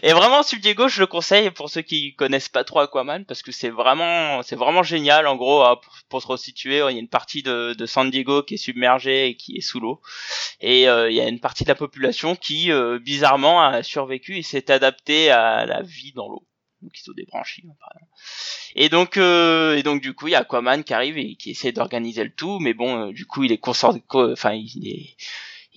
Et 0.02 0.12
vraiment, 0.12 0.42
Subdiego, 0.42 0.88
je 0.88 1.00
le 1.00 1.06
conseille 1.06 1.50
pour 1.50 1.70
ceux 1.70 1.82
qui 1.82 2.14
connaissent 2.14 2.48
pas 2.48 2.64
trop 2.64 2.80
Aquaman, 2.80 3.24
parce 3.24 3.42
que 3.42 3.52
c'est 3.52 3.70
vraiment, 3.70 4.42
c'est 4.42 4.56
vraiment 4.56 4.82
génial. 4.82 5.26
En 5.26 5.36
gros, 5.36 5.62
hein, 5.62 5.76
pour, 5.82 5.94
pour 6.08 6.22
se 6.22 6.26
resituer, 6.26 6.78
il 6.88 6.94
y 6.94 6.98
a 6.98 7.00
une 7.00 7.08
partie 7.08 7.42
de, 7.42 7.74
de 7.74 7.86
San 7.86 8.10
Diego 8.10 8.42
qui 8.42 8.54
est 8.54 8.58
submergée 8.58 9.28
et 9.28 9.36
qui 9.36 9.56
est 9.56 9.60
sous 9.60 9.80
l'eau, 9.80 10.00
et 10.60 10.88
euh, 10.88 11.10
il 11.10 11.16
y 11.16 11.20
a 11.20 11.28
une 11.28 11.40
partie 11.40 11.64
de 11.64 11.68
la 11.68 11.74
population 11.74 12.36
qui, 12.36 12.70
euh, 12.72 12.98
bizarrement, 12.98 13.62
a 13.62 13.82
survécu 13.82 14.36
et 14.36 14.42
s'est 14.42 14.70
adaptée 14.70 15.30
à 15.30 15.66
la 15.66 15.82
vie 15.82 16.12
dans 16.12 16.28
l'eau. 16.28 16.46
Donc 16.86 16.98
ils 17.00 17.10
exemple. 17.10 18.04
Et 18.76 18.88
donc, 18.88 19.16
euh, 19.16 19.76
et 19.76 19.82
donc 19.82 20.00
du 20.00 20.14
coup, 20.14 20.28
il 20.28 20.32
y 20.32 20.34
a 20.34 20.40
Aquaman 20.40 20.84
qui 20.84 20.94
arrive 20.94 21.18
et 21.18 21.34
qui 21.34 21.50
essaie 21.50 21.72
d'organiser 21.72 22.22
le 22.22 22.30
tout, 22.30 22.60
mais 22.60 22.74
bon, 22.74 23.08
euh, 23.08 23.12
du 23.12 23.26
coup, 23.26 23.42
il 23.42 23.50
est 23.50 23.58
consort, 23.58 23.96
co- 24.06 24.30
enfin, 24.32 24.52
il 24.52 24.86
est 24.88 25.16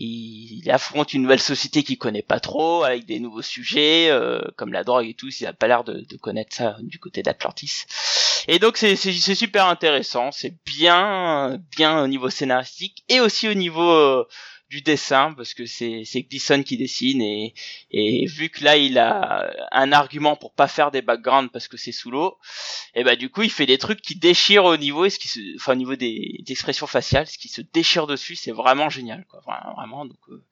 il, 0.02 0.70
affronte 0.72 1.14
une 1.14 1.24
nouvelle 1.24 1.42
société 1.42 1.84
qu'il 1.84 1.98
connaît 1.98 2.22
pas 2.22 2.40
trop, 2.40 2.84
avec 2.84 3.06
des 3.06 3.20
nouveaux 3.20 3.42
sujets, 3.42 4.10
euh, 4.10 4.40
comme 4.56 4.72
la 4.72 4.84
drogue 4.86 5.08
et 5.08 5.14
tout, 5.14 5.28
il 5.28 5.46
a 5.48 5.52
pas 5.54 5.68
l'air 5.68 5.84
de, 5.84 6.06
de 6.08 6.18
connaître 6.18 6.56
ça 6.56 6.78
du 6.84 7.00
côté 7.00 7.22
d'Atlantis. 7.24 7.84
Et 8.48 8.60
donc 8.60 8.78
c'est 8.78 8.96
super 8.96 9.66
intéressant, 9.66 10.32
c'est 10.32 10.56
bien 10.66 11.60
bien 11.76 12.02
au 12.04 12.08
niveau 12.08 12.30
scénaristique 12.30 13.04
et 13.10 13.20
aussi 13.20 13.50
au 13.50 13.54
niveau 13.54 13.90
euh, 13.92 14.26
du 14.70 14.82
dessin 14.82 15.34
parce 15.34 15.54
que 15.54 15.66
c'est 15.66 16.04
c'est 16.06 16.22
Gleason 16.24 16.64
qui 16.64 16.78
dessine 16.78 17.22
et 17.22 17.54
et 17.92 18.26
vu 18.28 18.50
que 18.50 18.64
là 18.64 18.78
il 18.78 18.98
a 19.00 19.52
un 19.72 19.92
argument 19.92 20.36
pour 20.36 20.54
pas 20.54 20.68
faire 20.68 20.92
des 20.92 21.02
backgrounds 21.02 21.52
parce 21.52 21.68
que 21.68 21.78
c'est 21.78 21.92
sous 21.92 22.12
l'eau, 22.12 22.38
et 22.96 23.04
bah 23.04 23.16
du 23.16 23.30
coup 23.30 23.42
il 23.44 23.52
fait 23.52 23.66
des 23.66 23.78
trucs 23.78 24.02
qui 24.02 24.16
déchirent 24.16 24.66
au 24.66 24.78
niveau 24.78 25.06
et 25.06 25.10
ce 25.10 25.20
qui 25.20 25.28
se, 25.28 25.40
enfin 25.58 25.74
au 25.74 25.76
niveau 25.76 25.96
des, 25.96 26.42
des 26.46 26.52
expressions 26.54 26.88
faciales, 26.88 27.28
ce 27.28 27.38
qui 27.38 27.50
se 27.50 27.62
déchire 27.62 28.08
dessus, 28.08 28.36
c'est 28.36 28.52
vraiment 28.52 28.90
génial 28.90 29.26
quoi, 29.30 29.42
Vra- 29.48 29.76
vraiment 29.76 30.06
donc 30.06 30.20
euh, 30.30 30.44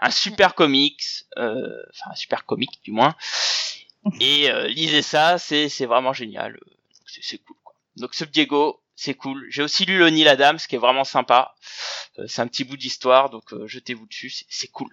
un 0.00 0.10
super 0.10 0.54
comics, 0.54 1.02
euh, 1.38 1.82
enfin 1.90 2.10
un 2.12 2.14
super 2.16 2.44
comic 2.46 2.70
du 2.84 2.92
moins. 2.92 3.14
Et 4.20 4.50
euh, 4.50 4.66
lisez 4.68 5.02
ça, 5.02 5.38
c'est 5.38 5.68
c'est 5.68 5.86
vraiment 5.86 6.12
génial, 6.12 6.56
euh, 6.56 6.70
c'est 7.06 7.38
cool 7.38 7.56
quoi. 7.62 7.74
Donc 7.96 8.14
Sub 8.14 8.30
Diego, 8.30 8.81
c'est 8.94 9.14
cool. 9.14 9.46
J'ai 9.50 9.62
aussi 9.62 9.84
lu 9.84 9.98
le 9.98 10.10
Neil 10.10 10.28
Adams, 10.28 10.58
qui 10.58 10.74
est 10.74 10.78
vraiment 10.78 11.04
sympa. 11.04 11.54
Euh, 12.18 12.26
c'est 12.28 12.42
un 12.42 12.46
petit 12.46 12.64
bout 12.64 12.76
d'histoire, 12.76 13.30
donc 13.30 13.52
euh, 13.52 13.66
jetez-vous 13.66 14.06
dessus, 14.06 14.30
c'est- 14.48 14.68
cool. 14.68 14.90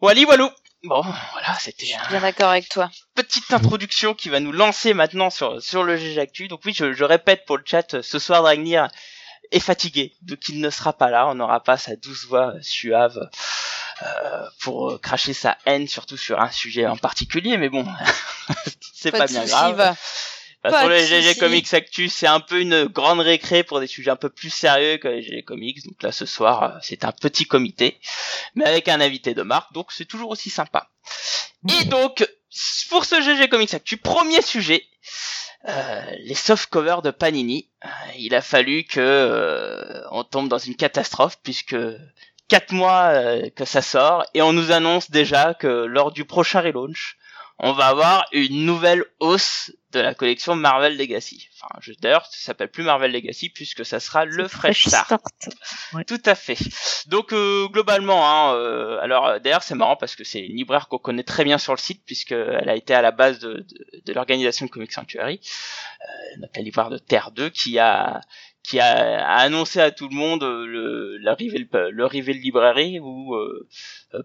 Wally 0.00 0.24
walou. 0.26 0.50
Bon, 0.84 1.00
voilà, 1.02 1.54
c'était 1.58 1.92
un, 1.94 2.08
Bien 2.10 2.20
d'accord 2.20 2.50
avec 2.50 2.68
toi. 2.68 2.90
petite 3.14 3.50
introduction 3.52 4.14
qui 4.14 4.28
va 4.28 4.40
nous 4.40 4.52
lancer 4.52 4.94
maintenant 4.94 5.30
sur, 5.30 5.60
sur 5.62 5.82
le 5.82 5.96
GG 5.96 6.20
Actu. 6.20 6.48
Donc 6.48 6.60
oui, 6.64 6.74
je, 6.74 6.92
je 6.92 7.02
répète 7.04 7.44
pour 7.46 7.56
le 7.56 7.64
chat, 7.66 7.94
euh, 7.94 8.02
ce 8.02 8.18
soir 8.18 8.42
Dragnir 8.42 8.88
est 9.52 9.60
fatigué, 9.60 10.12
donc 10.22 10.48
il 10.48 10.60
ne 10.60 10.70
sera 10.70 10.92
pas 10.92 11.08
là, 11.08 11.28
on 11.28 11.34
n'aura 11.36 11.60
pas 11.62 11.76
sa 11.76 11.96
douce 11.96 12.24
voix 12.26 12.54
suave 12.62 13.30
euh, 14.02 14.46
pour 14.60 15.00
cracher 15.00 15.32
sa 15.32 15.56
haine, 15.66 15.88
surtout 15.88 16.16
sur 16.16 16.40
un 16.40 16.50
sujet 16.50 16.86
en 16.86 16.96
particulier, 16.96 17.56
mais 17.56 17.68
bon, 17.68 17.86
c'est 18.94 19.12
pas, 19.12 19.26
de 19.26 19.32
bien 19.32 19.44
grave. 19.44 19.96
Va. 20.70 20.70
Bah, 20.70 20.88
Pas 20.88 21.00
sur 21.00 21.10
de 21.10 21.16
les 21.16 21.22
GG. 21.22 21.38
Comics 21.38 21.74
Actu, 21.74 22.08
c'est 22.08 22.26
un 22.26 22.40
peu 22.40 22.60
une 22.60 22.84
grande 22.84 23.20
récré 23.20 23.62
pour 23.64 23.80
des 23.80 23.86
sujets 23.86 24.10
un 24.10 24.16
peu 24.16 24.28
plus 24.28 24.50
sérieux 24.50 24.98
que 24.98 25.08
les 25.08 25.22
GG 25.22 25.42
Comics. 25.42 25.84
Donc 25.84 26.02
là, 26.02 26.12
ce 26.12 26.26
soir, 26.26 26.62
euh, 26.62 26.78
c'est 26.82 27.04
un 27.04 27.12
petit 27.12 27.46
comité, 27.46 27.98
mais 28.54 28.64
avec 28.64 28.88
un 28.88 29.00
invité 29.00 29.34
de 29.34 29.42
marque, 29.42 29.72
donc 29.72 29.92
c'est 29.92 30.04
toujours 30.04 30.30
aussi 30.30 30.50
sympa. 30.50 30.90
Et 31.80 31.84
donc, 31.84 32.28
pour 32.90 33.04
ce 33.04 33.20
GG 33.20 33.48
Comics 33.48 33.74
Actu, 33.74 33.96
premier 33.96 34.42
sujet, 34.42 34.84
euh, 35.68 36.02
les 36.20 36.34
soft 36.34 36.70
covers 36.70 37.02
de 37.02 37.10
Panini. 37.10 37.68
Euh, 37.84 37.88
il 38.18 38.34
a 38.34 38.40
fallu 38.40 38.84
que 38.84 39.00
euh, 39.00 40.02
on 40.12 40.22
tombe 40.22 40.48
dans 40.48 40.58
une 40.58 40.76
catastrophe 40.76 41.38
puisque 41.42 41.76
quatre 42.48 42.72
mois 42.72 43.06
euh, 43.06 43.50
que 43.50 43.64
ça 43.64 43.82
sort 43.82 44.24
et 44.34 44.42
on 44.42 44.52
nous 44.52 44.70
annonce 44.70 45.10
déjà 45.10 45.54
que 45.54 45.66
lors 45.66 46.12
du 46.12 46.24
prochain 46.24 46.60
relaunch, 46.60 47.16
on 47.58 47.72
va 47.72 47.86
avoir 47.86 48.26
une 48.32 48.66
nouvelle 48.66 49.04
hausse 49.20 49.72
de 49.92 50.00
la 50.00 50.14
collection 50.14 50.54
Marvel 50.56 50.96
Legacy. 50.96 51.48
Enfin, 51.54 51.74
je, 51.80 51.92
d'ailleurs, 52.00 52.26
ça 52.26 52.38
s'appelle 52.38 52.70
plus 52.70 52.82
Marvel 52.82 53.12
Legacy 53.12 53.48
puisque 53.48 53.84
ça 53.84 53.98
sera 53.98 54.26
le 54.26 54.46
Fresh 54.46 54.88
Start. 54.88 55.22
Tout 56.06 56.22
à 56.26 56.34
fait. 56.34 56.58
Donc 57.06 57.32
euh, 57.32 57.66
globalement, 57.68 58.28
hein, 58.28 58.54
euh, 58.54 58.98
alors 59.00 59.26
euh, 59.26 59.38
d'ailleurs 59.38 59.62
c'est 59.62 59.74
marrant 59.74 59.96
parce 59.96 60.16
que 60.16 60.24
c'est 60.24 60.40
une 60.40 60.56
libraire 60.56 60.88
qu'on 60.88 60.98
connaît 60.98 61.22
très 61.22 61.44
bien 61.44 61.56
sur 61.56 61.72
le 61.72 61.78
site 61.78 62.02
puisque 62.04 62.32
elle 62.32 62.68
a 62.68 62.76
été 62.76 62.92
à 62.94 63.00
la 63.00 63.10
base 63.12 63.38
de, 63.38 63.54
de, 63.54 64.02
de 64.04 64.12
l'organisation 64.12 64.68
Comic 64.68 64.92
Sanctuary, 64.92 65.40
euh, 66.02 66.46
la 66.54 66.62
libraire 66.62 66.90
de 66.90 66.98
Terre 66.98 67.30
2 67.30 67.48
qui 67.48 67.78
a 67.78 68.20
qui 68.66 68.80
a, 68.80 69.24
a 69.24 69.36
annoncé 69.42 69.80
à 69.80 69.92
tout 69.92 70.08
le 70.08 70.16
monde 70.16 70.42
euh, 70.42 70.66
le 70.66 71.18
l'arrivée 71.18 71.68
le, 71.70 72.32
librairie 72.32 72.98
où 72.98 73.34
euh, 73.36 73.68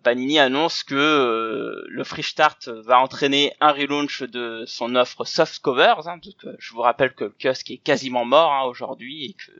Panini 0.03 0.39
annonce 0.39 0.83
que 0.83 0.95
euh, 0.95 1.85
le 1.87 2.03
Free 2.03 2.23
Start 2.23 2.67
va 2.67 2.99
entraîner 2.99 3.53
un 3.61 3.71
relaunch 3.71 4.23
de 4.23 4.63
son 4.65 4.95
offre 4.95 5.25
soft 5.25 5.59
covers. 5.59 6.07
Hein, 6.07 6.17
donc, 6.17 6.55
je 6.57 6.73
vous 6.73 6.81
rappelle 6.81 7.13
que 7.13 7.25
le 7.25 7.35
kiosque 7.39 7.69
est 7.69 7.77
quasiment 7.77 8.25
mort 8.25 8.51
hein, 8.51 8.63
aujourd'hui 8.63 9.25
et 9.25 9.33
que 9.33 9.51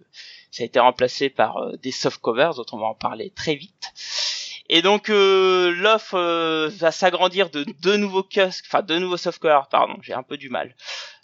ça 0.51 0.63
a 0.63 0.65
été 0.65 0.79
remplacé 0.79 1.29
par 1.29 1.57
euh, 1.57 1.77
des 1.77 1.91
soft 1.91 2.19
covers 2.19 2.55
dont 2.55 2.65
on 2.71 2.77
va 2.77 2.87
en 2.87 2.95
parler 2.95 3.31
très 3.35 3.55
vite. 3.55 3.93
Et 4.73 4.81
donc 4.81 5.09
euh, 5.09 5.73
l'offre 5.75 6.17
euh, 6.17 6.69
va 6.77 6.93
s'agrandir 6.93 7.49
de 7.49 7.65
deux 7.81 7.97
nouveaux 7.97 8.23
kiosques, 8.23 8.63
enfin 8.67 8.81
deux 8.81 8.99
nouveaux 8.99 9.17
soft 9.17 9.37
covers, 9.39 9.67
pardon, 9.67 9.97
j'ai 10.01 10.13
un 10.13 10.23
peu 10.23 10.37
du 10.37 10.49
mal. 10.49 10.73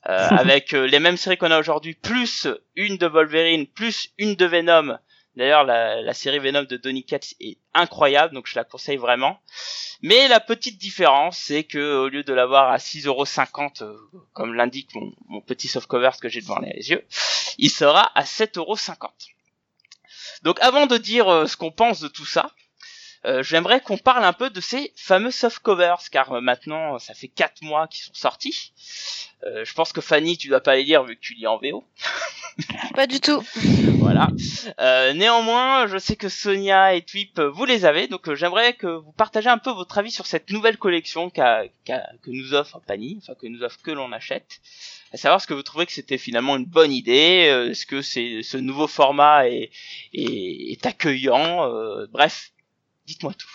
Euh, 0.09 0.27
avec 0.31 0.73
euh, 0.73 0.85
les 0.85 0.99
mêmes 0.99 1.15
séries 1.15 1.37
qu'on 1.37 1.51
a 1.51 1.57
aujourd'hui, 1.57 1.93
plus 1.93 2.47
une 2.75 2.97
de 2.97 3.07
Wolverine, 3.07 3.65
plus 3.65 4.09
une 4.17 4.35
de 4.35 4.45
Venom. 4.45 4.97
D'ailleurs, 5.37 5.63
la, 5.63 6.01
la 6.01 6.13
série 6.13 6.39
Venom 6.39 6.63
de 6.63 6.75
Donny 6.75 7.05
Cates 7.05 7.35
est 7.39 7.57
incroyable, 7.73 8.33
donc 8.33 8.47
je 8.47 8.55
la 8.55 8.65
conseille 8.65 8.97
vraiment. 8.97 9.39
Mais 10.01 10.27
la 10.27 10.41
petite 10.41 10.77
différence, 10.77 11.37
c'est 11.37 11.63
que 11.63 11.99
au 11.99 12.09
lieu 12.09 12.23
de 12.23 12.33
l'avoir 12.33 12.69
à 12.69 12.77
6,50€, 12.77 13.83
euh, 13.83 13.97
comme 14.33 14.55
l'indique 14.55 14.93
mon, 14.93 15.13
mon 15.29 15.39
petit 15.41 15.69
softcover 15.69 16.11
que 16.21 16.27
j'ai 16.27 16.41
devant 16.41 16.59
les 16.59 16.89
yeux, 16.89 17.05
il 17.57 17.69
sera 17.69 18.11
à 18.13 18.23
7,50€. 18.23 19.09
Donc 20.43 20.59
avant 20.59 20.85
de 20.85 20.97
dire 20.97 21.29
euh, 21.29 21.47
ce 21.47 21.55
qu'on 21.55 21.71
pense 21.71 22.01
de 22.01 22.07
tout 22.07 22.25
ça, 22.25 22.51
euh, 23.25 23.43
j'aimerais 23.43 23.81
qu'on 23.81 23.97
parle 23.97 24.23
un 24.23 24.33
peu 24.33 24.49
de 24.49 24.61
ces 24.61 24.93
fameux 24.95 25.31
softcovers, 25.31 26.09
car 26.11 26.31
euh, 26.33 26.41
maintenant 26.41 26.99
ça 26.99 27.13
fait 27.13 27.27
4 27.27 27.61
mois 27.63 27.87
qu'ils 27.87 28.03
sont 28.05 28.13
sortis. 28.13 28.73
Euh, 29.43 29.63
je 29.65 29.73
pense 29.73 29.93
que 29.93 30.01
Fanny, 30.01 30.37
tu 30.37 30.47
dois 30.47 30.61
pas 30.61 30.75
les 30.75 30.83
lire 30.83 31.03
vu 31.03 31.15
que 31.15 31.21
tu 31.21 31.33
lis 31.35 31.45
en 31.47 31.57
VO. 31.57 31.83
Pas 32.95 33.05
du 33.07 33.19
tout. 33.19 33.43
Voilà. 33.99 34.29
Euh, 34.79 35.11
néanmoins, 35.13 35.85
je 35.87 35.97
sais 35.97 36.15
que 36.15 36.29
Sonia 36.29 36.95
et 36.95 37.01
Twip, 37.01 37.39
vous 37.41 37.65
les 37.65 37.83
avez, 37.83 38.07
donc 38.07 38.33
j'aimerais 38.35 38.73
que 38.73 38.87
vous 38.87 39.11
partagez 39.11 39.49
un 39.49 39.57
peu 39.57 39.69
votre 39.71 39.97
avis 39.97 40.11
sur 40.11 40.25
cette 40.25 40.49
nouvelle 40.49 40.77
collection 40.77 41.29
qu'a, 41.29 41.63
qu'a- 41.83 42.09
que 42.23 42.31
nous 42.31 42.53
offre 42.53 42.79
Panini, 42.87 43.19
enfin 43.21 43.33
que 43.39 43.47
nous 43.47 43.63
offre 43.63 43.81
que 43.81 43.91
l'on 43.91 44.13
achète. 44.13 44.59
À 45.11 45.17
savoir 45.17 45.41
ce 45.41 45.47
que 45.47 45.53
vous 45.53 45.61
trouvez 45.63 45.85
que 45.85 45.91
c'était 45.91 46.17
finalement 46.17 46.55
une 46.55 46.65
bonne 46.65 46.93
idée, 46.93 47.67
est-ce 47.69 47.85
que 47.85 48.01
c'est 48.01 48.41
ce 48.43 48.57
nouveau 48.57 48.87
format 48.87 49.49
est, 49.49 49.71
est, 50.13 50.71
est 50.71 50.85
accueillant, 50.85 51.65
euh, 51.65 52.07
bref, 52.09 52.51
dites-moi 53.07 53.33
tout. 53.33 53.47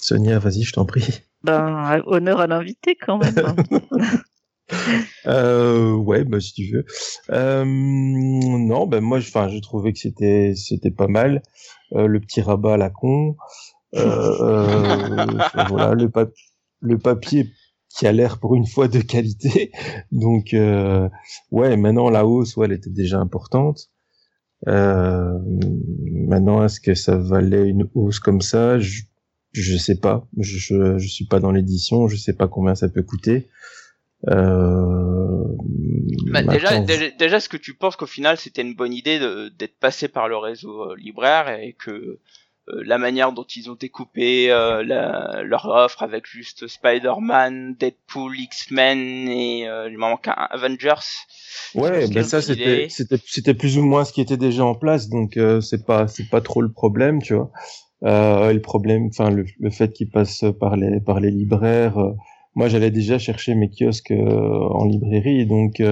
Sonia, 0.00 0.38
vas-y, 0.38 0.62
je 0.62 0.72
t'en 0.72 0.86
prie. 0.86 1.22
Ben, 1.42 2.02
honneur 2.06 2.40
à 2.40 2.46
l'invité 2.46 2.96
quand 2.96 3.18
même. 3.18 3.34
Euh, 5.26 5.94
ouais, 5.94 6.24
bah 6.24 6.40
si 6.40 6.52
tu 6.52 6.70
veux. 6.70 6.84
Euh, 7.30 7.64
non, 7.64 8.86
ben 8.86 9.00
moi, 9.00 9.16
enfin, 9.16 9.48
je 9.48 9.58
trouvais 9.60 9.94
que 9.94 9.98
c'était 9.98 10.52
c'était 10.54 10.90
pas 10.90 11.06
mal. 11.06 11.42
Euh, 11.94 12.06
le 12.06 12.20
petit 12.20 12.42
rabat 12.42 12.74
à 12.74 12.76
la 12.76 12.90
con. 12.90 13.36
Euh, 13.94 14.36
euh, 14.42 15.26
voilà, 15.70 15.94
le, 15.94 16.10
pap- 16.10 16.34
le 16.80 16.98
papier 16.98 17.50
qui 17.88 18.06
a 18.06 18.12
l'air 18.12 18.38
pour 18.38 18.54
une 18.56 18.66
fois 18.66 18.88
de 18.88 19.00
qualité. 19.00 19.72
Donc, 20.12 20.52
euh, 20.52 21.08
ouais, 21.50 21.78
maintenant 21.78 22.10
la 22.10 22.26
hausse, 22.26 22.54
ouais, 22.58 22.66
elle 22.66 22.72
était 22.72 22.90
déjà 22.90 23.18
importante. 23.18 23.90
Euh, 24.66 25.38
maintenant, 26.26 26.64
est-ce 26.64 26.80
que 26.80 26.94
ça 26.94 27.16
valait 27.16 27.68
une 27.68 27.88
hausse 27.94 28.18
comme 28.18 28.40
ça? 28.40 28.78
Je, 28.78 29.02
je 29.52 29.76
sais 29.76 30.00
pas. 30.00 30.26
Je, 30.38 30.58
je, 30.58 30.98
je 30.98 31.08
suis 31.08 31.26
pas 31.26 31.38
dans 31.40 31.52
l'édition. 31.52 32.08
Je 32.08 32.16
sais 32.16 32.32
pas 32.34 32.48
combien 32.48 32.74
ça 32.74 32.88
peut 32.88 33.02
coûter. 33.04 33.48
Euh, 34.28 35.44
Bah, 36.32 36.42
déjà, 36.42 36.80
déjà, 36.80 37.10
déjà, 37.10 37.36
est-ce 37.36 37.48
que 37.48 37.56
tu 37.56 37.74
penses 37.74 37.94
qu'au 37.94 38.06
final 38.06 38.36
c'était 38.36 38.62
une 38.62 38.74
bonne 38.74 38.92
idée 38.92 39.20
d'être 39.56 39.78
passé 39.78 40.08
par 40.08 40.28
le 40.28 40.36
réseau 40.36 40.90
euh, 40.90 40.96
libraire 40.96 41.48
et 41.60 41.74
que 41.78 42.18
la 42.84 42.98
manière 42.98 43.32
dont 43.32 43.44
ils 43.44 43.70
ont 43.70 43.74
découpé 43.74 44.50
euh, 44.50 44.82
la- 44.84 45.42
leur 45.42 45.66
offre 45.66 46.02
avec 46.02 46.26
juste 46.26 46.66
Spider-Man, 46.66 47.74
Deadpool, 47.78 48.38
X-Men 48.38 49.28
et 49.28 49.68
euh, 49.68 49.88
il 49.90 49.98
m'en 49.98 50.10
manque 50.10 50.28
un 50.28 50.32
Avengers. 50.50 50.94
Ouais, 51.74 52.06
ben 52.08 52.22
ça 52.22 52.40
c'était 52.40 52.86
c'était 52.88 53.54
plus 53.54 53.78
ou 53.78 53.82
moins 53.82 54.04
ce 54.04 54.12
qui 54.12 54.20
était 54.20 54.36
déjà 54.36 54.64
en 54.64 54.74
place, 54.74 55.08
donc 55.08 55.36
euh, 55.36 55.60
c'est 55.60 55.84
pas 55.84 56.08
c'est 56.08 56.28
pas 56.28 56.40
trop 56.40 56.62
le 56.62 56.72
problème, 56.72 57.22
tu 57.22 57.34
vois. 57.34 57.50
Euh, 58.04 58.52
le 58.52 58.60
problème, 58.60 59.08
enfin 59.08 59.30
le, 59.30 59.44
le 59.58 59.70
fait 59.70 59.92
qu'ils 59.92 60.10
passent 60.10 60.44
par 60.60 60.76
les 60.76 61.00
par 61.00 61.20
les 61.20 61.30
libraires, 61.30 61.98
euh, 61.98 62.12
moi 62.54 62.68
j'allais 62.68 62.90
déjà 62.90 63.18
chercher 63.18 63.54
mes 63.54 63.70
kiosques 63.70 64.12
en 64.12 64.84
librairie, 64.84 65.46
donc 65.46 65.82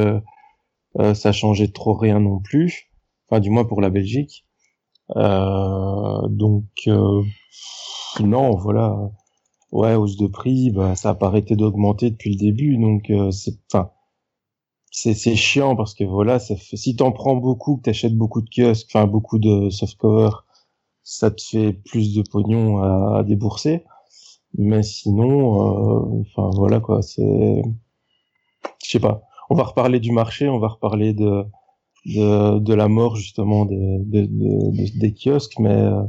ça 1.14 1.33
changeait 1.33 1.68
trop 1.68 1.95
rien 1.95 2.21
non 2.21 2.40
plus. 2.40 2.90
Enfin, 3.28 3.40
du 3.40 3.50
moins 3.50 3.64
pour 3.64 3.80
la 3.80 3.90
Belgique. 3.90 4.46
Donc 5.15 6.65
non, 8.21 8.57
voilà. 8.57 8.97
Ouais, 9.73 9.95
hausse 9.95 10.17
de 10.17 10.27
prix, 10.29 10.71
bah 10.71 10.95
ça 10.95 11.11
a 11.11 11.15
pas 11.15 11.27
arrêté 11.27 11.57
d'augmenter 11.57 12.11
depuis 12.11 12.31
le 12.31 12.37
début, 12.37 12.79
donc 12.79 13.13
c'est, 13.33 13.59
enfin 13.71 13.91
c'est 14.97 15.15
c'est 15.15 15.37
chiant 15.37 15.77
parce 15.77 15.95
que 15.95 16.05
voilà, 16.05 16.39
ça 16.39 16.57
fait, 16.57 16.77
si 16.77 16.97
t'en 16.97 17.13
prends 17.13 17.37
beaucoup, 17.37 17.77
que 17.77 17.83
t'achètes 17.83 18.17
beaucoup 18.17 18.41
de 18.41 18.49
kiosques, 18.49 18.89
enfin 18.91 19.07
beaucoup 19.07 19.39
de 19.39 19.69
softcover, 19.71 20.31
ça 21.03 21.31
te 21.31 21.43
fait 21.43 21.75
plus 21.75 22.15
de 22.15 22.23
pognon 22.23 22.79
à, 22.83 23.23
débourser. 23.25 23.85
Mais 24.59 24.83
sinon, 24.83 26.21
euh, 26.21 26.23
enfin 26.23 26.51
voilà 26.57 26.81
quoi, 26.81 27.03
c'est, 27.03 27.63
je 28.83 28.91
sais 28.91 29.01
pas. 29.01 29.23
On 29.51 29.55
va 29.55 29.65
reparler 29.65 30.01
du 30.01 30.13
marché, 30.13 30.49
on 30.49 30.59
va 30.59 30.69
reparler 30.69 31.13
de 31.13 31.45
de, 32.07 32.59
de 32.61 32.75
la 32.75 32.89
mort 32.89 33.17
justement 33.17 33.67
des 33.67 33.99
des, 34.07 34.29
des 35.03 35.15
kiosques, 35.15 35.59
mais 35.59 35.75
euh, 35.75 36.03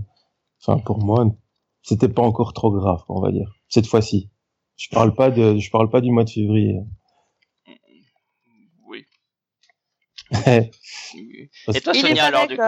enfin 0.61 0.79
pour 0.79 0.99
moi, 1.03 1.25
c'était 1.81 2.09
pas 2.09 2.21
encore 2.23 2.53
trop 2.53 2.71
grave, 2.71 3.03
on 3.09 3.21
va 3.21 3.31
dire 3.31 3.51
cette 3.69 3.87
fois-ci. 3.87 4.29
Je 4.77 4.89
parle 4.89 5.13
pas 5.15 5.31
de, 5.31 5.57
je 5.57 5.71
parle 5.71 5.89
pas 5.89 6.01
du 6.01 6.11
mois 6.11 6.23
de 6.23 6.29
février. 6.29 6.79
Et 11.73 11.81
toi, 11.81 11.93
Sonia, 11.93 12.25
alors, 12.25 12.47
du 12.47 12.57
coup? 12.57 12.63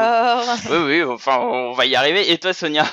Oui, 0.72 0.78
oui, 0.86 1.04
enfin, 1.04 1.40
on 1.42 1.74
va 1.74 1.86
y 1.86 1.96
arriver. 1.96 2.32
Et 2.32 2.38
toi, 2.38 2.54
Sonia? 2.54 2.86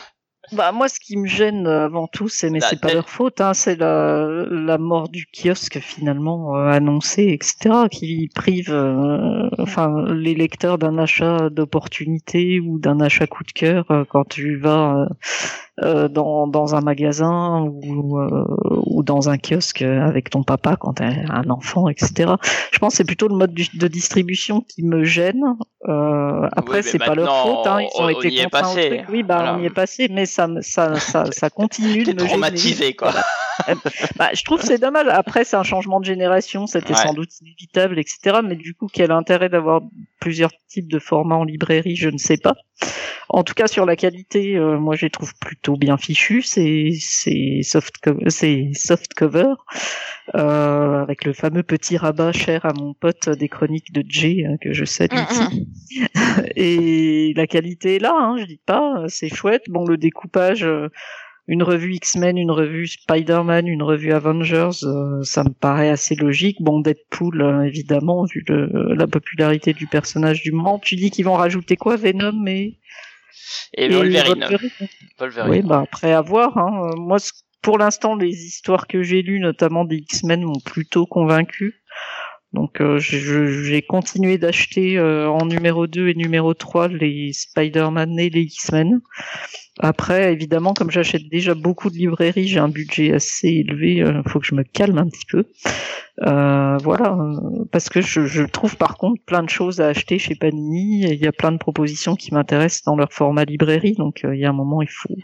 Bah 0.52 0.72
moi, 0.72 0.88
ce 0.88 1.00
qui 1.00 1.16
me 1.16 1.26
gêne 1.26 1.66
euh, 1.66 1.86
avant 1.86 2.06
tout, 2.06 2.28
c'est 2.28 2.50
mais 2.50 2.60
c'est 2.60 2.80
pas 2.80 2.92
leur 2.92 3.08
faute, 3.08 3.40
hein, 3.40 3.54
c'est 3.54 3.76
la, 3.76 4.26
la 4.50 4.78
mort 4.78 5.08
du 5.08 5.26
kiosque 5.26 5.80
finalement 5.80 6.56
euh, 6.56 6.68
annoncé, 6.68 7.28
etc., 7.28 7.88
qui 7.90 8.30
prive, 8.34 8.70
euh, 8.70 9.48
enfin, 9.58 10.04
les 10.12 10.34
lecteurs 10.34 10.78
d'un 10.78 10.98
achat 10.98 11.50
d'opportunité 11.50 12.60
ou 12.60 12.78
d'un 12.78 13.00
achat 13.00 13.26
coup 13.26 13.44
de 13.44 13.52
cœur 13.52 13.84
quand 14.08 14.24
tu 14.28 14.56
vas 14.56 14.96
euh, 14.96 15.06
dans, 15.82 16.46
dans 16.46 16.74
un 16.74 16.80
magasin 16.80 17.60
ou, 17.62 18.18
euh, 18.18 18.44
ou 18.86 19.02
dans 19.02 19.28
un 19.28 19.36
kiosque 19.36 19.82
avec 19.82 20.30
ton 20.30 20.42
papa 20.42 20.76
quand 20.76 20.94
t'es 20.94 21.04
un 21.04 21.50
enfant, 21.50 21.88
etc. 21.88 22.32
Je 22.72 22.78
pense 22.78 22.94
que 22.94 22.96
c'est 22.98 23.04
plutôt 23.04 23.28
le 23.28 23.36
mode 23.36 23.52
de 23.52 23.88
distribution 23.88 24.62
qui 24.62 24.82
me 24.82 25.04
gêne. 25.04 25.44
Euh, 25.88 26.48
après, 26.52 26.82
c'est 26.82 26.98
pas 26.98 27.14
leur 27.14 27.42
faute, 27.42 27.66
hein, 27.66 27.80
ils 27.82 28.02
ont 28.02 28.08
été 28.08 28.42
contraints 28.44 28.72
au 28.72 28.74
truc. 28.74 29.04
Oui, 29.10 29.22
bah 29.22 29.54
on 29.56 29.62
y 29.62 29.66
est 29.66 29.70
passé, 29.70 30.08
mais 30.10 30.26
ça, 30.26 30.48
ça, 30.60 30.98
ça, 30.98 31.26
ça 31.30 31.50
continue 31.50 32.04
de 32.04 32.12
me 32.12 32.26
traumatisé, 32.26 32.94
quoi. 32.94 33.12
bah, 34.16 34.30
je 34.32 34.44
trouve 34.44 34.60
c'est 34.62 34.78
dommage. 34.78 35.06
Après, 35.08 35.44
c'est 35.44 35.56
un 35.56 35.62
changement 35.62 36.00
de 36.00 36.04
génération, 36.04 36.66
c'était 36.66 36.94
sans 36.94 37.14
doute 37.14 37.30
inévitable, 37.40 37.98
etc. 37.98 38.38
Mais 38.44 38.56
du 38.56 38.74
coup, 38.74 38.88
quel 38.92 39.10
intérêt 39.10 39.48
d'avoir 39.48 39.82
plusieurs 40.20 40.52
types 40.68 40.90
de 40.90 40.98
formats 40.98 41.36
en 41.36 41.44
librairie, 41.44 41.96
je 41.96 42.08
ne 42.08 42.18
sais 42.18 42.38
pas. 42.38 42.54
En 43.28 43.42
tout 43.42 43.54
cas, 43.54 43.66
sur 43.66 43.86
la 43.86 43.96
qualité, 43.96 44.56
euh, 44.56 44.78
moi, 44.78 44.94
je 44.94 45.06
les 45.06 45.10
trouve 45.10 45.34
plutôt 45.38 45.76
bien 45.76 45.96
fichus. 45.96 46.42
C'est 46.42 46.92
soft 47.62 47.96
soft 48.74 49.14
cover 49.14 49.54
euh, 50.34 51.02
avec 51.02 51.24
le 51.24 51.32
fameux 51.32 51.62
petit 51.62 51.96
rabat 51.96 52.32
cher 52.32 52.64
à 52.64 52.72
mon 52.72 52.94
pote 52.94 53.28
des 53.28 53.48
chroniques 53.48 53.92
de 53.92 54.04
Jay 54.08 54.44
hein, 54.46 54.56
que 54.60 54.72
je 54.72 54.84
salue 54.84 55.14
mm, 55.14 56.00
mm. 56.00 56.42
Et 56.56 57.32
la 57.36 57.46
qualité 57.46 57.96
est 57.96 58.00
là, 58.00 58.14
hein, 58.16 58.36
je 58.38 58.44
dis 58.44 58.60
pas, 58.64 59.04
c'est 59.08 59.34
chouette. 59.34 59.64
Bon, 59.68 59.84
le 59.84 59.96
découpage. 59.96 60.66
Euh, 61.48 61.52
une 61.52 61.62
revue 61.62 61.94
X-Men, 61.94 62.36
une 62.38 62.50
revue 62.50 62.86
Spider-Man, 62.86 63.66
une 63.66 63.82
revue 63.82 64.12
Avengers, 64.12 64.84
euh, 64.84 65.22
ça 65.22 65.44
me 65.44 65.50
paraît 65.50 65.90
assez 65.90 66.14
logique. 66.14 66.58
Bon, 66.60 66.80
Deadpool, 66.80 67.40
euh, 67.40 67.62
évidemment, 67.62 68.24
vu 68.24 68.44
le, 68.48 68.94
la 68.94 69.06
popularité 69.06 69.72
du 69.72 69.86
personnage 69.86 70.42
du 70.42 70.52
moment. 70.52 70.78
Tu 70.78 70.96
dis 70.96 71.10
qu'ils 71.10 71.24
vont 71.24 71.34
rajouter 71.34 71.76
quoi 71.76 71.96
Venom 71.96 72.46
et... 72.46 72.78
Et, 73.74 73.88
Wolverine. 73.88 74.46
Oui, 75.48 75.62
bah 75.62 75.82
après 75.84 76.12
avoir. 76.12 76.56
Hein. 76.56 76.90
Moi, 76.96 77.18
pour 77.62 77.78
l'instant, 77.78 78.16
les 78.16 78.44
histoires 78.44 78.86
que 78.86 79.02
j'ai 79.02 79.22
lues, 79.22 79.40
notamment 79.40 79.84
des 79.84 79.96
X-Men, 79.96 80.42
m'ont 80.42 80.60
plutôt 80.64 81.06
convaincu. 81.06 81.74
Donc 82.56 82.80
euh, 82.80 82.98
j'ai 82.98 83.82
continué 83.82 84.36
d'acheter 84.38 84.98
en 84.98 85.46
numéro 85.46 85.86
2 85.86 86.08
et 86.08 86.14
numéro 86.14 86.52
3 86.54 86.88
les 86.88 87.32
Spider-Man 87.32 88.18
et 88.18 88.30
les 88.30 88.42
X-Men. 88.42 89.00
Après, 89.78 90.32
évidemment, 90.32 90.72
comme 90.72 90.90
j'achète 90.90 91.28
déjà 91.28 91.54
beaucoup 91.54 91.90
de 91.90 91.96
librairies, 91.96 92.48
j'ai 92.48 92.58
un 92.58 92.68
budget 92.68 93.12
assez 93.12 93.48
élevé, 93.48 93.96
il 93.96 94.04
euh, 94.04 94.22
faut 94.26 94.40
que 94.40 94.46
je 94.46 94.54
me 94.54 94.62
calme 94.62 94.96
un 94.96 95.06
petit 95.06 95.26
peu. 95.26 95.44
Euh, 96.22 96.78
voilà, 96.78 97.12
euh, 97.12 97.64
parce 97.70 97.90
que 97.90 98.00
je, 98.00 98.24
je, 98.26 98.42
trouve 98.44 98.78
par 98.78 98.96
contre 98.96 99.22
plein 99.24 99.42
de 99.42 99.50
choses 99.50 99.82
à 99.82 99.88
acheter 99.88 100.18
chez 100.18 100.34
Panini. 100.34 101.02
Il 101.02 101.18
y 101.18 101.26
a 101.26 101.32
plein 101.32 101.52
de 101.52 101.58
propositions 101.58 102.16
qui 102.16 102.32
m'intéressent 102.32 102.84
dans 102.84 102.96
leur 102.96 103.12
format 103.12 103.44
librairie, 103.44 103.92
donc 103.92 104.22
il 104.24 104.38
y 104.38 104.46
a 104.46 104.48
un 104.48 104.54
moment, 104.54 104.80
il 104.80 104.88
faut, 104.88 105.14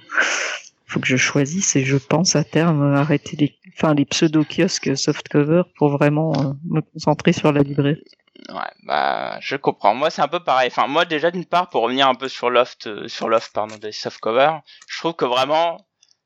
faut 0.87 1.01
que 1.01 1.07
je 1.07 1.17
choisisse 1.17 1.75
et 1.77 1.85
je 1.85 1.97
pense 1.97 2.37
à 2.37 2.45
terme 2.45 2.83
arrêter 2.83 3.39
les, 3.39 3.55
enfin 3.75 3.95
les 3.95 4.05
pseudo 4.05 4.45
kiosques 4.45 4.97
softcover 4.97 5.63
pour 5.77 5.91
vraiment 5.91 6.55
me 6.69 6.81
concentrer 6.81 7.33
sur 7.33 7.53
la 7.53 7.63
librairie. 7.63 8.03
Ouais, 8.49 8.73
bah 8.85 9.39
je 9.41 9.57
comprends. 9.57 9.95
Moi 9.95 10.11
c'est 10.11 10.23
un 10.23 10.29
peu 10.29 10.41
pareil. 10.41 10.69
Enfin 10.69 10.87
moi 10.87 11.05
déjà 11.05 11.31
d'une 11.31 11.45
part 11.45 11.69
pour 11.69 11.83
revenir 11.83 12.09
un 12.09 12.15
peu 12.15 12.29
sur 12.29 12.51
Loft, 12.51 12.87
euh, 12.87 13.09
sur 13.09 13.29
Loft 13.29 13.53
pardon 13.53 13.77
des 13.77 13.93
softcovers, 13.93 14.61
je 14.89 14.99
trouve 14.99 15.15
que 15.15 15.25
vraiment 15.25 15.79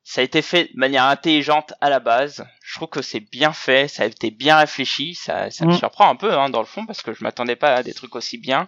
ça 0.04 0.20
a 0.20 0.24
été 0.24 0.40
fait 0.40 0.72
de 0.72 0.78
manière 0.78 1.04
intelligente 1.04 1.74
à 1.80 1.90
la 1.90 1.98
base. 1.98 2.46
Je 2.62 2.76
trouve 2.76 2.88
que 2.88 3.02
c'est 3.02 3.20
bien 3.20 3.52
fait, 3.52 3.88
ça 3.88 4.04
a 4.04 4.06
été 4.06 4.30
bien 4.30 4.56
réfléchi. 4.56 5.14
Ça, 5.14 5.50
ça 5.50 5.66
me 5.66 5.72
mm. 5.72 5.78
surprend 5.78 6.08
un 6.08 6.16
peu 6.16 6.32
hein, 6.32 6.48
dans 6.48 6.60
le 6.60 6.66
fond 6.66 6.86
parce 6.86 7.02
que 7.02 7.12
je 7.12 7.24
m'attendais 7.24 7.56
pas 7.56 7.74
à 7.74 7.82
des 7.82 7.92
trucs 7.92 8.14
aussi 8.14 8.38
bien. 8.38 8.66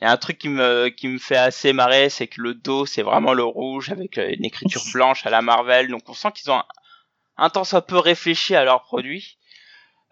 Il 0.00 0.04
y 0.04 0.06
a 0.06 0.12
un 0.12 0.16
truc 0.16 0.38
qui 0.38 0.48
me 0.48 0.88
qui 0.88 1.08
me 1.08 1.18
fait 1.18 1.36
assez 1.36 1.72
marrer, 1.72 2.08
c'est 2.08 2.28
que 2.28 2.40
le 2.40 2.54
dos 2.54 2.86
c'est 2.86 3.02
vraiment 3.02 3.34
le 3.34 3.42
rouge 3.42 3.90
avec 3.90 4.16
euh, 4.18 4.32
une 4.32 4.44
écriture 4.44 4.82
blanche 4.92 5.26
à 5.26 5.30
la 5.30 5.42
Marvel. 5.42 5.88
Donc 5.88 6.08
on 6.08 6.14
sent 6.14 6.28
qu'ils 6.32 6.50
ont 6.52 6.58
un, 6.58 6.64
un 7.38 7.50
temps 7.50 7.64
soit 7.64 7.86
peu 7.86 7.98
réfléchi 7.98 8.54
à 8.54 8.64
leurs 8.64 8.82
produits. 8.82 9.38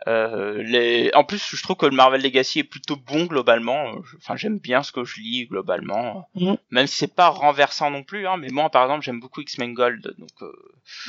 Euh, 0.06 0.62
les... 0.62 1.10
En 1.14 1.24
plus, 1.24 1.56
je 1.56 1.62
trouve 1.62 1.76
que 1.76 1.86
le 1.86 1.96
Marvel 1.96 2.22
Legacy 2.22 2.60
est 2.60 2.64
plutôt 2.64 2.96
bon 2.96 3.24
globalement. 3.24 3.92
Enfin, 4.18 4.36
j'aime 4.36 4.58
bien 4.58 4.82
ce 4.82 4.92
que 4.92 5.04
je 5.04 5.20
lis 5.20 5.46
globalement, 5.46 6.28
mhm. 6.34 6.56
même 6.70 6.86
si 6.86 6.96
c'est 6.96 7.14
pas 7.14 7.28
renversant 7.28 7.90
non 7.90 8.04
plus. 8.04 8.26
Hein, 8.26 8.36
mais 8.36 8.48
moi, 8.50 8.70
par 8.70 8.84
exemple, 8.84 9.04
j'aime 9.04 9.20
beaucoup 9.20 9.40
X-Men 9.40 9.74
Gold, 9.74 10.14
donc 10.18 10.30
euh... 10.42 10.52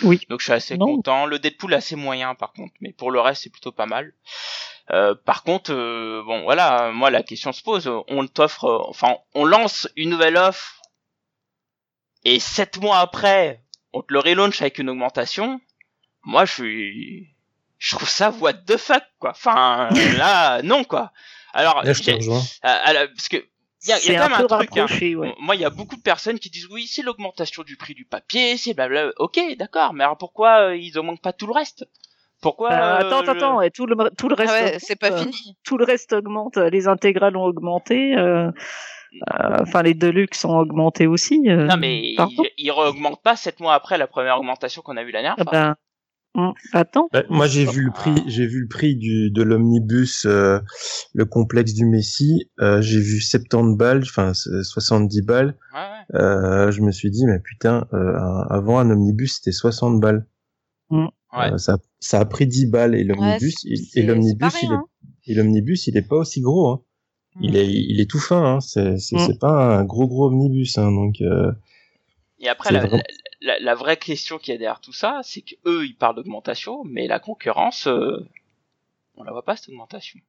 oui. 0.03 0.21
Donc 0.30 0.39
je 0.39 0.45
suis 0.45 0.53
assez 0.53 0.77
content. 0.77 1.25
Le 1.25 1.38
Deadpool 1.38 1.73
assez 1.73 1.95
moyen 1.95 2.34
par 2.34 2.53
contre, 2.53 2.73
mais 2.82 2.93
pour 2.93 3.12
le 3.12 3.19
reste, 3.19 3.43
c'est 3.43 3.51
plutôt 3.51 3.71
pas 3.71 3.86
mal. 3.86 4.13
Euh, 4.91 5.13
par 5.13 5.43
contre, 5.43 5.73
euh, 5.73 6.23
bon, 6.25 6.43
voilà, 6.43 6.91
moi 6.91 7.12
la 7.12 7.21
question 7.21 7.51
se 7.51 7.62
pose. 7.62 7.91
On 8.08 8.25
t'offre, 8.25 8.86
enfin, 8.88 9.17
on 9.36 9.45
lance 9.45 9.88
une 9.95 10.10
nouvelle 10.10 10.38
offre 10.38 10.82
et 12.23 12.39
sept 12.39 12.82
mois 12.82 12.99
après, 12.99 13.63
on 13.93 14.01
te 14.01 14.13
le 14.13 14.19
relaunch 14.19 14.62
avec 14.62 14.80
une 14.80 14.89
augmentation. 14.89 15.60
Moi, 16.23 16.45
je 16.45 16.53
suis 16.53 17.34
je 17.80 17.95
trouve 17.95 18.10
ça 18.10 18.32
what 18.32 18.53
the 18.53 18.77
fuck 18.77 19.03
quoi. 19.19 19.32
Enfin 19.32 19.89
là 20.17 20.62
non 20.63 20.84
quoi. 20.84 21.12
Alors, 21.53 21.84
là, 21.84 21.93
je 21.93 22.03
te 22.03 22.12
rejoins. 22.12 22.41
Euh, 22.65 23.08
parce 23.15 23.30
que 23.30 23.38
il 23.84 23.89
y 23.89 23.93
a, 23.93 23.99
y 23.99 24.15
a 24.15 24.19
quand 24.19 24.30
même 24.30 24.41
un, 24.41 24.47
truc. 24.47 24.77
Hein. 24.77 25.34
Moi, 25.39 25.56
il 25.56 25.62
y 25.62 25.65
a 25.65 25.69
beaucoup 25.69 25.95
de 25.95 26.01
personnes 26.01 26.39
qui 26.39 26.49
disent 26.49 26.67
oui, 26.71 26.88
c'est 26.88 27.03
l'augmentation 27.03 27.63
du 27.63 27.77
prix 27.77 27.93
du 27.93 28.06
papier, 28.06 28.58
c'est 28.58 28.73
blabla. 28.73 29.12
Ok, 29.17 29.39
d'accord, 29.58 29.93
mais 29.93 30.03
alors 30.03 30.17
pourquoi 30.17 30.69
euh, 30.69 30.75
ils 30.75 30.97
augmentent 30.97 31.21
pas 31.21 31.34
tout 31.34 31.47
le 31.47 31.53
reste? 31.53 31.88
Pourquoi 32.41 32.69
bah, 32.69 32.97
Attends, 32.97 33.23
euh, 33.23 33.32
attends, 33.32 33.62
et 33.62 33.71
tout 33.71 33.86
le 33.86 33.95
tout 34.17 34.30
le 34.30 34.36
reste. 34.36 34.53
Ah 34.53 34.80
c'est 34.80 34.99
pas 34.99 35.17
fini. 35.17 35.58
Tout 35.63 35.77
le 35.77 35.86
reste 35.86 36.13
augmente. 36.13 36.58
Les 36.58 36.88
intégrales 36.88 37.38
ont 37.38 37.45
augmenté. 37.45 38.15
Enfin, 39.32 39.82
les 39.82 39.93
Deluxe 39.93 40.45
ont 40.45 40.58
augmenté 40.58 41.08
aussi. 41.08 41.39
non, 41.39 41.77
mais 41.77 42.13
ils, 42.13 42.51
ils 42.58 42.71
augmentent 42.71 43.23
pas 43.23 43.36
sept 43.36 43.60
mois 43.60 43.73
après 43.73 43.97
la 43.97 44.06
première 44.06 44.38
augmentation 44.38 44.82
qu'on 44.84 44.97
a 44.97 45.03
vue 45.03 45.12
l'année 45.12 45.34
dernière. 45.36 45.75
Hum, 46.38 46.54
attends. 46.71 47.10
Bah, 47.12 47.23
moi, 47.30 47.47
j'ai 47.47 47.65
vu 47.65 47.82
le 47.82 47.91
prix, 47.91 48.23
j'ai 48.28 48.45
vu 48.45 48.62
le 48.62 48.67
prix 48.67 48.95
du 48.95 49.32
de 49.32 49.41
l'omnibus, 49.41 50.28
euh, 50.28 50.60
le 51.15 51.26
complexe 51.26 51.73
du 51.73 51.84
Messi. 51.84 52.47
Euh, 52.60 52.80
j'ai 52.80 53.00
vu 53.00 53.19
70 53.19 53.76
balles, 53.76 54.04
enfin 54.04 54.34
70 54.36 55.23
balles. 55.23 55.58
Ouais, 55.73 55.80
ouais. 55.80 56.21
Euh, 56.21 56.69
je 56.69 56.82
me 56.82 56.91
suis 56.91 57.10
dit, 57.10 57.26
mais 57.26 57.39
putain, 57.39 57.88
euh, 57.91 58.13
avant 58.52 58.78
un 58.78 58.91
omnibus 58.91 59.38
c'était 59.38 59.52
60 59.52 60.00
balles. 60.00 60.28
Hum. 60.91 61.10
Ouais. 61.36 61.58
ça, 61.58 61.80
ça 62.00 62.19
a 62.19 62.26
pris 62.26 62.45
10 62.45 62.67
balles 62.67 62.93
et 62.93 63.04
l'omnibus, 63.04 63.56
et 63.65 64.04
l'omnibus, 64.04 64.54
il 64.62 64.71
est, 64.71 64.73
hein. 64.73 64.86
et 65.26 65.34
l'omnibus, 65.34 65.88
il 65.88 65.97
est 65.97 66.08
pas 66.08 66.17
aussi 66.17 66.41
gros. 66.41 66.69
Hein. 66.69 66.82
Il 67.41 67.50
hum. 67.50 67.56
est, 67.56 67.67
il 67.67 68.00
est 68.00 68.10
tout 68.10 68.19
fin. 68.19 68.43
Hein. 68.43 68.60
C'est, 68.60 69.00
c'est, 69.00 69.39
pas 69.39 69.80
un 69.80 69.86
gros 69.86 70.08
gros 70.08 70.28
omnibus. 70.28 70.78
Hein, 70.78 70.91
donc. 70.91 71.15
et 72.39 72.47
après, 72.47 72.71
la, 72.71 72.86
la, 72.86 73.02
la, 73.41 73.76
vraie 73.76 73.97
question 73.97 74.38
qui 74.38 74.52
est 74.52 74.58
derrière 74.58 74.82
tout 74.82 74.93
ça, 74.93 75.19
c'est 75.23 75.41
que 75.41 75.56
eux 75.65 75.86
ils 75.86 75.95
parlent 75.95 76.15
d'augmentation, 76.15 76.84
mais 76.86 77.08
la 77.08 77.19
concurrence, 77.19 77.88
euh, 77.88 78.26
on 79.15 79.23
la 79.23 79.32
voit 79.32 79.45
pas 79.45 79.56
cette 79.56 79.69
augmentation. 79.69 80.19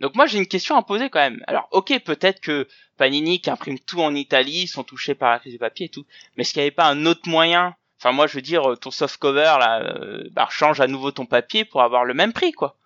Donc 0.00 0.14
moi 0.14 0.26
j'ai 0.26 0.38
une 0.38 0.46
question 0.46 0.76
à 0.76 0.82
poser 0.82 1.10
quand 1.10 1.20
même. 1.20 1.42
Alors 1.46 1.68
ok 1.70 1.98
peut-être 2.04 2.40
que 2.40 2.68
Panini 2.96 3.40
qui 3.40 3.50
imprime 3.50 3.78
tout 3.78 4.00
en 4.00 4.14
Italie 4.14 4.66
sont 4.66 4.84
touchés 4.84 5.14
par 5.14 5.30
la 5.30 5.38
crise 5.38 5.52
du 5.52 5.58
papier 5.58 5.86
et 5.86 5.90
tout, 5.90 6.04
mais 6.36 6.42
est-ce 6.42 6.52
qu'il 6.52 6.60
n'y 6.60 6.66
avait 6.66 6.70
pas 6.70 6.88
un 6.88 7.06
autre 7.06 7.28
moyen? 7.28 7.76
Enfin, 8.02 8.10
moi, 8.10 8.26
je 8.26 8.34
veux 8.34 8.42
dire, 8.42 8.76
ton 8.80 8.90
soft 8.90 9.16
cover 9.18 9.54
là, 9.60 9.80
euh, 9.80 10.28
bah, 10.32 10.48
change 10.50 10.80
à 10.80 10.88
nouveau 10.88 11.12
ton 11.12 11.24
papier 11.24 11.64
pour 11.64 11.82
avoir 11.82 12.04
le 12.04 12.14
même 12.14 12.32
prix, 12.32 12.50
quoi. 12.50 12.76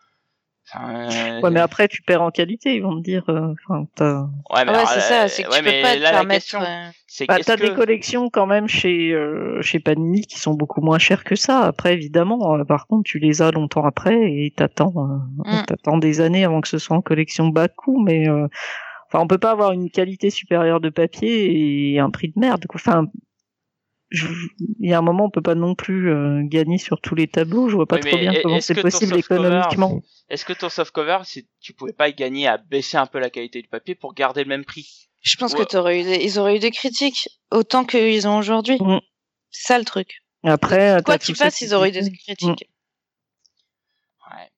Enfin, 0.68 1.08
euh, 1.10 1.40
ouais, 1.40 1.50
mais 1.50 1.60
après, 1.60 1.86
tu 1.86 2.02
perds 2.02 2.22
en 2.22 2.30
qualité, 2.30 2.74
ils 2.74 2.82
vont 2.82 2.96
te 2.96 3.02
dire. 3.02 3.22
Euh, 3.28 3.54
enfin, 3.68 3.86
ouais, 4.50 4.64
mais 4.64 4.72
ouais, 4.72 4.86
c'est 4.86 5.00
ça, 5.00 5.28
c'est 5.28 5.44
que 5.44 5.56
tu 5.56 5.62
peux 5.62 5.82
pas 5.82 5.94
te 5.94 6.00
permettre. 6.00 6.56
Bah, 7.28 7.36
t'as 7.44 7.56
des 7.56 7.72
collections 7.72 8.30
quand 8.30 8.46
même 8.46 8.66
chez 8.66 9.16
chez 9.60 9.78
Panini 9.78 10.22
qui 10.22 10.38
sont 10.38 10.54
beaucoup 10.54 10.80
moins 10.80 10.98
chères 10.98 11.24
que 11.24 11.36
ça. 11.36 11.60
Après, 11.60 11.94
évidemment, 11.94 12.64
par 12.64 12.86
contre, 12.86 13.04
tu 13.04 13.18
les 13.18 13.42
as 13.42 13.52
longtemps 13.52 13.84
après 13.84 14.16
et 14.16 14.52
t'attends, 14.54 14.92
mm. 15.44 15.64
t'attends 15.66 15.98
des 15.98 16.20
années 16.20 16.44
avant 16.44 16.60
que 16.60 16.68
ce 16.68 16.78
soit 16.78 16.96
en 16.96 17.02
collection 17.02 17.48
bas 17.48 17.68
coût, 17.68 18.02
mais 18.02 18.28
enfin, 18.28 19.20
on 19.20 19.28
peut 19.28 19.38
pas 19.38 19.52
avoir 19.52 19.72
une 19.72 19.88
qualité 19.88 20.30
supérieure 20.30 20.80
de 20.80 20.88
papier 20.88 21.92
et 21.92 22.00
un 22.00 22.10
prix 22.10 22.28
de 22.28 22.38
merde. 22.40 22.64
Enfin, 22.74 23.06
il 24.80 24.90
y 24.90 24.92
a 24.92 24.98
un 24.98 25.02
moment, 25.02 25.24
on 25.26 25.30
peut 25.30 25.42
pas 25.42 25.54
non 25.54 25.74
plus 25.74 26.10
euh, 26.10 26.42
gagner 26.44 26.78
sur 26.78 27.00
tous 27.00 27.14
les 27.14 27.26
tableaux. 27.26 27.68
Je 27.68 27.76
vois 27.76 27.86
pas 27.86 27.98
trop 27.98 28.16
bien 28.16 28.32
comment 28.42 28.60
c'est 28.60 28.80
possible 28.80 29.16
économiquement. 29.16 30.00
Est-ce 30.28 30.44
que 30.44 30.52
ton 30.52 30.68
softcover, 30.68 31.18
si 31.24 31.48
tu 31.60 31.72
pouvais 31.72 31.92
pas 31.92 32.08
y 32.08 32.14
gagner 32.14 32.46
à 32.46 32.58
baisser 32.58 32.96
un 32.96 33.06
peu 33.06 33.18
la 33.18 33.30
qualité 33.30 33.62
du 33.62 33.68
papier 33.68 33.94
pour 33.94 34.14
garder 34.14 34.42
le 34.42 34.48
même 34.48 34.64
prix? 34.64 35.08
Je 35.22 35.36
pense 35.36 35.54
que 35.54 35.62
t'aurais 35.62 36.00
eu 36.00 36.04
des... 36.04 36.24
ils 36.24 36.38
auraient 36.38 36.56
eu 36.56 36.60
des 36.60 36.70
critiques 36.70 37.28
autant 37.50 37.84
qu'ils 37.84 38.28
ont 38.28 38.38
aujourd'hui. 38.38 38.78
Mm. 38.80 39.00
C'est 39.50 39.66
ça 39.68 39.78
le 39.78 39.84
truc. 39.84 40.22
Après, 40.44 40.98
quoi 41.04 41.18
tu 41.18 41.34
fasses, 41.34 41.60
ils 41.60 41.74
auraient 41.74 41.88
eu 41.88 41.92
des 41.92 42.12
critiques. 42.12 42.70
Ouais, 44.30 44.50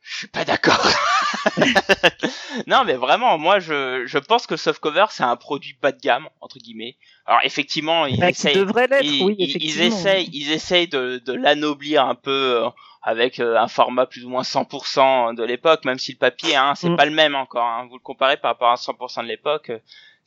je 0.00 0.16
suis 0.18 0.28
pas 0.28 0.44
d'accord. 0.44 0.86
non, 2.66 2.84
mais 2.84 2.94
vraiment, 2.94 3.38
moi, 3.38 3.58
je, 3.58 4.04
je 4.06 4.18
pense 4.18 4.46
que 4.46 4.56
Softcover, 4.56 5.06
c'est 5.10 5.22
un 5.22 5.36
produit 5.36 5.76
bas 5.80 5.92
de 5.92 6.00
gamme, 6.00 6.28
entre 6.40 6.58
guillemets. 6.58 6.96
Alors, 7.26 7.40
effectivement, 7.44 8.06
ils 8.06 8.18
bah, 8.18 8.30
essayent, 8.30 8.56
ils, 9.02 9.22
oui, 9.24 9.36
ils, 9.38 9.80
essayent, 9.80 10.28
ils 10.32 10.52
essayent 10.52 10.88
de, 10.88 11.18
de 11.24 11.32
l'anoblir 11.32 12.04
un 12.04 12.14
peu 12.14 12.64
euh, 12.64 12.68
avec 13.02 13.40
euh, 13.40 13.56
un 13.56 13.68
format 13.68 14.06
plus 14.06 14.24
ou 14.24 14.30
moins 14.30 14.42
100% 14.42 15.34
de 15.34 15.42
l'époque, 15.44 15.84
même 15.84 15.98
si 15.98 16.12
le 16.12 16.18
papier, 16.18 16.56
hein, 16.56 16.74
c'est 16.74 16.90
mm. 16.90 16.96
pas 16.96 17.06
le 17.06 17.12
même 17.12 17.34
encore. 17.34 17.66
Hein. 17.66 17.86
Vous 17.88 17.96
le 17.96 18.02
comparez 18.02 18.36
par 18.36 18.52
rapport 18.52 18.70
à 18.70 18.76
100% 18.76 19.22
de 19.22 19.28
l'époque, 19.28 19.70
euh, 19.70 19.78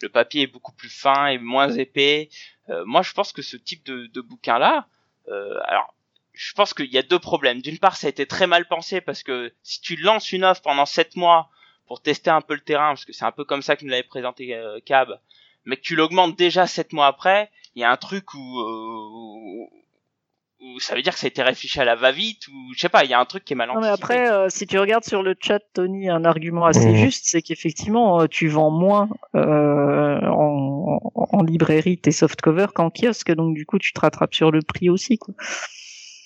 le 0.01 0.09
papier 0.09 0.43
est 0.43 0.47
beaucoup 0.47 0.73
plus 0.73 0.89
fin 0.89 1.27
et 1.27 1.39
moins 1.39 1.71
épais. 1.71 2.29
moi, 2.85 3.01
je 3.01 3.13
pense 3.13 3.31
que 3.31 3.41
ce 3.41 3.57
type 3.57 3.83
de, 3.83 4.05
de 4.13 4.21
bouquin-là, 4.21 4.85
alors 5.65 5.95
je 6.37 6.53
pense 6.53 6.73
qu'il 6.73 6.91
y 6.93 6.97
a 6.97 7.03
deux 7.03 7.19
problèmes. 7.19 7.61
D'une 7.61 7.79
part, 7.79 7.97
ça 7.97 8.07
a 8.07 8.09
été 8.09 8.25
très 8.27 8.47
mal 8.47 8.67
pensé 8.67 9.01
parce 9.01 9.23
que 9.23 9.51
si 9.63 9.81
tu 9.81 9.95
lances 9.95 10.31
une 10.31 10.45
offre 10.45 10.61
pendant 10.61 10.85
sept 10.85 11.15
mois 11.15 11.49
pour 11.87 12.01
tester 12.01 12.29
un 12.29 12.41
peu 12.41 12.53
le 12.53 12.61
terrain, 12.61 12.89
parce 12.89 13.05
que 13.05 13.13
c'est 13.13 13.25
un 13.25 13.31
peu 13.31 13.43
comme 13.43 13.61
ça 13.61 13.75
que 13.75 13.83
nous 13.83 13.89
l'avait 13.89 14.03
présenté 14.03 14.53
euh, 14.53 14.79
Cab, 14.85 15.19
mais 15.65 15.77
que 15.77 15.81
tu 15.81 15.95
l'augmentes 15.95 16.37
déjà 16.37 16.67
sept 16.67 16.93
mois 16.93 17.07
après, 17.07 17.49
il 17.75 17.81
y 17.81 17.83
a 17.83 17.91
un 17.91 17.97
truc 17.97 18.33
où, 18.33 18.59
euh, 18.59 19.67
où, 20.59 20.79
ça 20.79 20.95
veut 20.95 21.01
dire 21.01 21.13
que 21.13 21.19
ça 21.19 21.25
a 21.25 21.29
été 21.29 21.41
réfléchi 21.41 21.79
à 21.79 21.85
la 21.85 21.95
va-vite 21.95 22.47
ou 22.49 22.73
je 22.75 22.79
sais 22.79 22.89
pas, 22.89 23.03
il 23.03 23.09
y 23.09 23.13
a 23.13 23.19
un 23.19 23.25
truc 23.25 23.45
qui 23.45 23.53
est 23.53 23.55
mal 23.55 23.69
anticipé. 23.71 23.87
mais 23.87 23.93
après, 23.93 24.31
euh, 24.31 24.49
si 24.49 24.67
tu 24.67 24.77
regardes 24.77 25.05
sur 25.05 25.23
le 25.23 25.35
chat, 25.39 25.59
Tony, 25.73 26.09
un 26.09 26.23
argument 26.25 26.65
assez 26.65 26.91
mmh. 26.91 26.95
juste, 26.95 27.25
c'est 27.25 27.41
qu'effectivement, 27.41 28.27
tu 28.27 28.47
vends 28.47 28.71
moins 28.71 29.09
en, 29.33 30.99
en, 31.15 31.43
librairie 31.43 31.97
tes 31.97 32.11
softcovers 32.11 32.73
qu'en 32.73 32.91
kiosque, 32.91 33.31
donc 33.31 33.55
du 33.55 33.65
coup, 33.65 33.79
tu 33.79 33.93
te 33.93 33.99
rattrapes 33.99 34.35
sur 34.35 34.51
le 34.51 34.61
prix 34.61 34.89
aussi, 34.89 35.17
quoi 35.17 35.33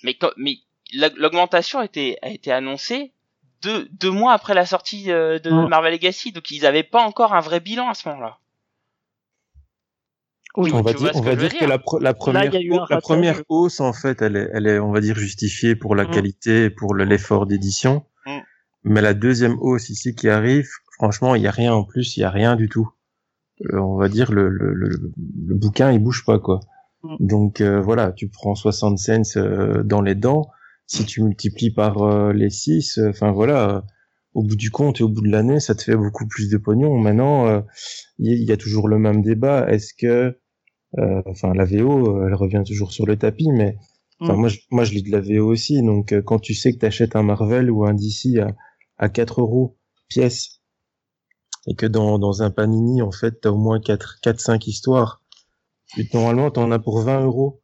mais, 0.03 0.17
mais 0.37 0.57
l'augmentation 1.17 1.79
a 1.79 1.85
été, 1.85 2.17
a 2.21 2.29
été 2.29 2.51
annoncée 2.51 3.11
deux, 3.61 3.87
deux 3.91 4.11
mois 4.11 4.33
après 4.33 4.53
la 4.53 4.65
sortie 4.65 5.11
euh, 5.11 5.39
de 5.39 5.49
Marvel 5.51 5.93
Legacy, 5.93 6.31
donc 6.31 6.49
ils 6.51 6.63
n'avaient 6.63 6.83
pas 6.83 7.03
encore 7.03 7.33
un 7.33 7.41
vrai 7.41 7.59
bilan 7.59 7.89
à 7.89 7.93
ce 7.93 8.09
moment-là. 8.09 8.37
Oui, 10.57 10.71
on 10.73 10.81
va 10.81 10.93
dire, 10.93 11.11
on 11.15 11.21
va 11.21 11.35
dire 11.35 11.53
que 11.53 11.63
la, 11.63 11.79
la 12.01 12.13
première, 12.13 12.51
la 12.89 12.99
première 12.99 13.41
hausse 13.47 13.79
en 13.79 13.93
fait, 13.93 14.21
elle 14.21 14.35
est, 14.35 14.49
elle 14.53 14.67
est, 14.67 14.79
on 14.79 14.91
va 14.91 14.99
dire 14.99 15.15
justifiée 15.15 15.75
pour 15.75 15.95
la 15.95 16.03
mm. 16.03 16.11
qualité, 16.11 16.69
pour 16.69 16.93
l'effort 16.93 17.45
d'édition. 17.45 18.03
Mm. 18.25 18.39
Mais 18.83 19.01
la 19.01 19.13
deuxième 19.13 19.57
hausse 19.61 19.89
ici 19.89 20.13
qui 20.13 20.27
arrive, 20.27 20.67
franchement, 20.97 21.35
il 21.35 21.41
y 21.41 21.47
a 21.47 21.51
rien 21.51 21.73
en 21.73 21.85
plus, 21.85 22.17
il 22.17 22.21
y 22.21 22.23
a 22.23 22.29
rien 22.29 22.57
du 22.57 22.67
tout. 22.67 22.89
Euh, 23.71 23.79
on 23.79 23.95
va 23.95 24.09
dire 24.09 24.31
le, 24.31 24.49
le, 24.49 24.73
le, 24.73 24.89
le, 24.89 25.55
bouquin, 25.55 25.91
il 25.91 25.99
bouge 25.99 26.25
pas 26.25 26.39
quoi. 26.39 26.59
Mm. 27.03 27.15
Donc 27.19 27.61
euh, 27.61 27.81
voilà, 27.81 28.11
tu 28.11 28.29
prends 28.29 28.55
60 28.55 28.97
cents 28.97 29.37
euh, 29.37 29.83
dans 29.83 30.01
les 30.01 30.15
dents, 30.15 30.49
si 30.87 31.05
tu 31.05 31.23
multiplies 31.23 31.71
par 31.71 32.01
euh, 32.03 32.33
les 32.33 32.49
6, 32.49 32.99
enfin 33.09 33.31
voilà, 33.31 33.83
au 34.33 34.43
bout 34.43 34.55
du 34.55 34.71
compte 34.71 34.99
et 35.01 35.03
au 35.03 35.09
bout 35.09 35.21
de 35.21 35.29
l'année, 35.29 35.59
ça 35.59 35.75
te 35.75 35.83
fait 35.83 35.95
beaucoup 35.95 36.27
plus 36.27 36.49
de 36.49 36.57
pognon. 36.57 36.97
Maintenant, 36.97 37.63
il 38.17 38.43
y, 38.43 38.51
a 38.51 38.57
toujours 38.57 38.87
le 38.87 38.97
même 38.97 39.21
débat. 39.21 39.69
Est-ce 39.69 39.93
que, 39.93 40.39
enfin, 41.25 41.53
la 41.53 41.65
VO, 41.65 42.25
elle 42.25 42.33
revient 42.33 42.63
toujours 42.65 42.93
sur 42.93 43.05
le 43.05 43.17
tapis, 43.17 43.49
mais 43.51 43.75
enfin, 44.21 44.35
mm. 44.35 44.39
moi, 44.39 44.47
je, 44.47 44.59
moi, 44.71 44.83
je 44.85 44.93
lis 44.93 45.03
de 45.03 45.11
la 45.11 45.19
VO 45.19 45.51
aussi. 45.51 45.81
Donc, 45.81 46.17
quand 46.21 46.39
tu 46.39 46.53
sais 46.53 46.71
que 46.71 46.77
tu 46.77 46.85
achètes 46.85 47.17
un 47.17 47.23
Marvel 47.23 47.69
ou 47.69 47.85
un 47.85 47.93
DC 47.93 48.39
à, 48.39 48.55
à 48.97 49.09
4 49.09 49.41
euros 49.41 49.77
pièce, 50.07 50.61
et 51.67 51.75
que 51.75 51.85
dans, 51.85 52.17
dans 52.17 52.41
un 52.41 52.51
Panini, 52.51 53.01
en 53.01 53.11
fait, 53.11 53.41
t'as 53.41 53.49
au 53.49 53.57
moins 53.57 53.81
4, 53.81 54.19
4, 54.21 54.39
5 54.39 54.67
histoires 54.67 55.20
et 55.97 56.07
normalement, 56.13 56.51
t'en 56.51 56.71
as 56.71 56.79
pour 56.79 57.01
20 57.01 57.25
euros 57.25 57.61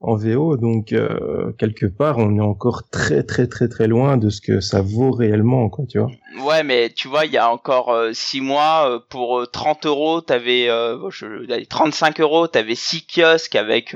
en 0.00 0.16
VO, 0.16 0.56
donc 0.56 0.92
euh, 0.92 1.52
quelque 1.58 1.84
part, 1.84 2.16
on 2.16 2.34
est 2.36 2.40
encore 2.40 2.88
très 2.88 3.22
très 3.22 3.46
très 3.46 3.68
très 3.68 3.86
loin 3.86 4.16
de 4.16 4.30
ce 4.30 4.40
que 4.40 4.60
ça 4.60 4.80
vaut 4.80 5.10
réellement, 5.10 5.68
quoi, 5.68 5.84
tu 5.86 5.98
vois. 5.98 6.10
Ouais, 6.42 6.62
mais 6.62 6.90
tu 6.90 7.06
vois, 7.06 7.26
il 7.26 7.32
y 7.32 7.36
a 7.36 7.50
encore 7.50 7.94
6 8.12 8.38
euh, 8.38 8.42
mois, 8.42 8.88
euh, 8.88 8.98
pour 9.10 9.50
30 9.50 9.84
euros, 9.84 10.22
t'avais, 10.22 10.66
je, 10.66 11.64
35 11.64 12.20
euros, 12.20 12.46
t'avais 12.46 12.74
6 12.74 13.06
kiosques 13.06 13.56
avec, 13.56 13.94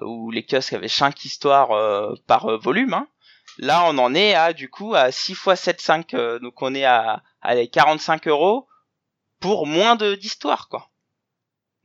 où 0.00 0.30
les 0.30 0.44
kiosques 0.44 0.72
avaient 0.72 0.86
5 0.86 1.24
histoires 1.24 2.16
par 2.28 2.58
volume. 2.60 2.94
Hein. 2.94 3.08
Là, 3.58 3.84
on 3.88 3.98
en 3.98 4.14
est 4.14 4.34
à, 4.34 4.52
du 4.52 4.68
coup, 4.68 4.94
à 4.94 5.10
6 5.10 5.32
x 5.32 5.60
7, 5.60 5.80
5, 5.80 6.16
donc 6.42 6.62
on 6.62 6.74
est 6.76 6.84
à, 6.84 7.22
à 7.42 7.54
les 7.56 7.68
45 7.68 8.28
euros 8.28 8.68
pour 9.40 9.66
moins 9.66 9.96
de 9.96 10.14
d'histoires, 10.14 10.68
quoi. 10.68 10.90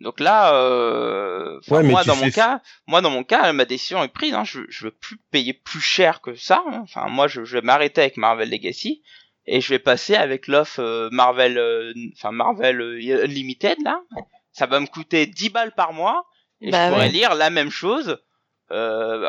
Donc 0.01 0.21
là, 0.21 0.53
euh, 0.55 1.59
moi 1.69 2.03
dans 2.03 2.15
mon 2.15 2.29
cas, 2.29 2.61
moi 2.87 3.01
dans 3.01 3.09
mon 3.09 3.23
cas, 3.23 3.51
ma 3.51 3.65
décision 3.65 4.01
est 4.03 4.07
prise. 4.07 4.33
Hein, 4.33 4.45
je, 4.45 4.61
je 4.69 4.85
veux 4.85 4.91
plus 4.91 5.17
payer 5.31 5.53
plus 5.53 5.81
cher 5.81 6.21
que 6.21 6.35
ça. 6.35 6.63
Hein. 6.67 6.81
Enfin, 6.83 7.07
moi, 7.09 7.27
je, 7.27 7.43
je 7.43 7.57
vais 7.57 7.61
m'arrêter 7.61 8.01
avec 8.01 8.15
Marvel 8.15 8.49
Legacy 8.49 9.01
et 9.45 9.59
je 9.59 9.69
vais 9.69 9.79
passer 9.79 10.15
avec 10.15 10.47
l'offre 10.47 10.79
euh, 10.79 11.09
Marvel, 11.11 11.57
euh, 11.57 11.93
enfin 12.15 12.31
Marvel 12.31 12.79
euh, 12.79 13.25
Unlimited 13.25 13.77
là. 13.83 14.01
Ça 14.53 14.67
va 14.67 14.79
me 14.79 14.87
coûter 14.87 15.25
10 15.25 15.49
balles 15.49 15.73
par 15.73 15.91
mois 15.91 16.25
et 16.61 16.71
bah 16.71 16.87
je 16.87 16.93
pourrais 16.93 17.09
lire 17.09 17.35
la 17.35 17.49
même 17.49 17.69
chose. 17.69 18.17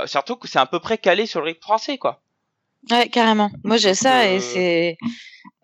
surtout 0.06 0.36
que 0.36 0.46
c'est 0.46 0.58
à 0.58 0.66
peu 0.66 0.78
près 0.78 0.98
calé 0.98 1.26
sur 1.26 1.40
le 1.40 1.46
rythme 1.46 1.62
français, 1.62 1.98
quoi. 1.98 2.22
Ouais, 2.90 3.08
carrément. 3.08 3.50
Moi, 3.62 3.76
j'ai 3.76 3.94
ça 3.94 4.26
et 4.26 4.40
c'est, 4.40 4.96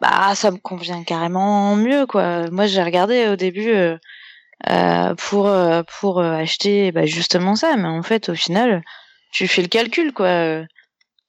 bah, 0.01 0.35
ça 0.35 0.51
me 0.51 0.59
convient 0.59 1.03
carrément 1.03 1.75
mieux, 1.75 2.07
quoi. 2.07 2.51
Moi, 2.51 2.67
j'ai 2.67 2.83
regardé 2.83 3.29
au 3.29 3.37
début 3.37 3.73
euh, 4.71 5.15
pour 5.15 5.49
euh, 5.49 5.83
pour 6.01 6.19
euh, 6.19 6.33
acheter 6.33 6.91
bah, 6.91 7.05
justement 7.05 7.57
ça. 7.57 7.77
Mais 7.77 7.89
en 7.89 8.03
fait 8.03 8.31
au 8.31 8.35
final 8.35 8.83
tu 9.33 9.47
fais 9.49 9.63
le 9.63 9.69
calcul 9.69 10.13
quoi. 10.13 10.65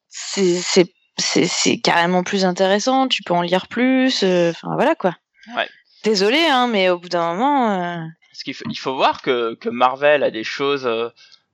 C'est 0.07 0.55
c'est 0.55 0.93
c'est 1.17 1.45
c'est 1.45 1.79
carrément 1.79 2.23
plus 2.23 2.45
intéressant. 2.45 3.07
Tu 3.07 3.23
peux 3.23 3.33
en 3.33 3.41
lire 3.41 3.67
plus. 3.67 4.23
Enfin 4.23 4.75
voilà 4.75 4.95
quoi. 4.95 5.15
Ouais. 5.55 5.67
désolé 6.03 6.39
hein 6.39 6.67
mais 6.67 6.89
au 6.89 6.99
bout 6.99 7.09
d'un 7.09 7.33
moment 7.33 8.09
parce 8.31 8.43
qu'il 8.43 8.53
faut 8.53 8.65
il 8.69 8.77
faut 8.77 8.95
voir 8.95 9.21
que 9.21 9.55
que 9.55 9.69
Marvel 9.69 10.23
a 10.23 10.31
des 10.31 10.43
choses 10.43 10.89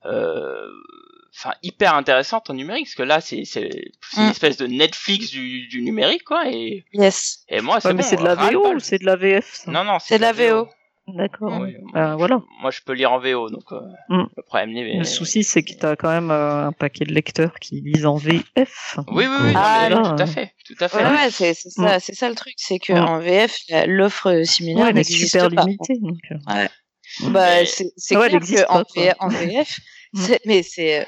enfin 0.04 1.54
hyper 1.64 1.96
intéressantes 1.96 2.52
en 2.52 2.54
numérique. 2.54 2.86
Parce 2.86 2.96
que 2.96 3.04
là 3.04 3.20
c'est 3.20 3.46
c'est 3.46 3.70
une 4.18 4.28
mm. 4.28 4.30
espèce 4.30 4.58
de 4.58 4.68
Netflix 4.68 5.32
du, 5.32 5.68
du 5.68 5.82
numérique 5.82 6.24
quoi. 6.24 6.48
Et 6.52 6.86
yes. 6.94 7.44
et 7.50 7.62
moi 7.62 7.82
c'est 7.82 7.94
mais 7.94 8.04
c'est 8.04 8.18
de 8.18 8.24
la 8.24 8.36
VO 8.36 8.76
ou 8.76 8.80
c'est 8.80 9.00
de 9.00 9.06
la 9.06 9.16
VF 9.16 9.66
non 9.66 9.84
non 9.84 9.98
c'est 9.98 10.18
de 10.18 10.22
la 10.22 10.34
VO. 10.34 10.70
D'accord. 11.08 11.66
Ben, 11.94 12.16
voilà. 12.16 12.42
Moi, 12.62 12.72
je 12.72 12.80
peux 12.86 12.94
lire 12.94 13.12
en 13.12 13.20
VO, 13.20 13.50
donc 13.50 13.72
euh, 13.74 13.82
mm. 14.08 14.26
le 14.38 14.44
problème 14.44 14.72
n'est. 14.72 14.98
Le 14.98 15.04
souci, 15.04 15.44
c'est 15.44 15.62
que 15.62 15.74
tu 15.74 15.86
as 15.86 15.98
quand 15.98 16.10
même 16.10 16.32
euh, 16.32 16.68
un 16.68 16.72
paquet 16.72 17.04
de 17.04 17.14
lecteurs 17.14 17.60
qui 17.60 17.82
lisent 17.82 18.06
en 18.06 18.16
VF. 18.16 18.98
Oui, 19.10 19.26
oui, 19.26 19.38
oui, 19.42 19.54
ah, 19.56 19.90
tout 19.92 20.22
à 20.22 20.26
fait, 20.26 20.54
tout 20.66 20.76
à 20.80 20.88
fait. 20.88 21.04
Ouais, 21.04 21.30
c'est 21.30 21.54
ça, 21.54 21.98
mm. 21.98 22.00
c'est 22.00 22.16
ça 22.16 22.30
le 22.30 22.36
truc, 22.36 22.54
c'est 22.56 22.80
que 22.80 22.94
en 22.94 23.20
VF, 23.20 23.58
l'offre 23.86 24.44
similaire 24.46 24.86
ouais, 24.86 24.94
n'existe 24.94 25.32
super 25.32 25.50
limitée. 25.50 25.98
Donc... 26.00 26.20
Euh. 26.32 26.54
Ouais. 26.54 26.70
Bah, 27.32 27.66
c'est 27.66 28.16
clair 28.16 28.66
qu'en 28.68 28.84
en 29.20 29.28
VF, 29.28 29.80
mm. 30.14 30.26
mais 30.46 30.64
c'est, 30.64 31.06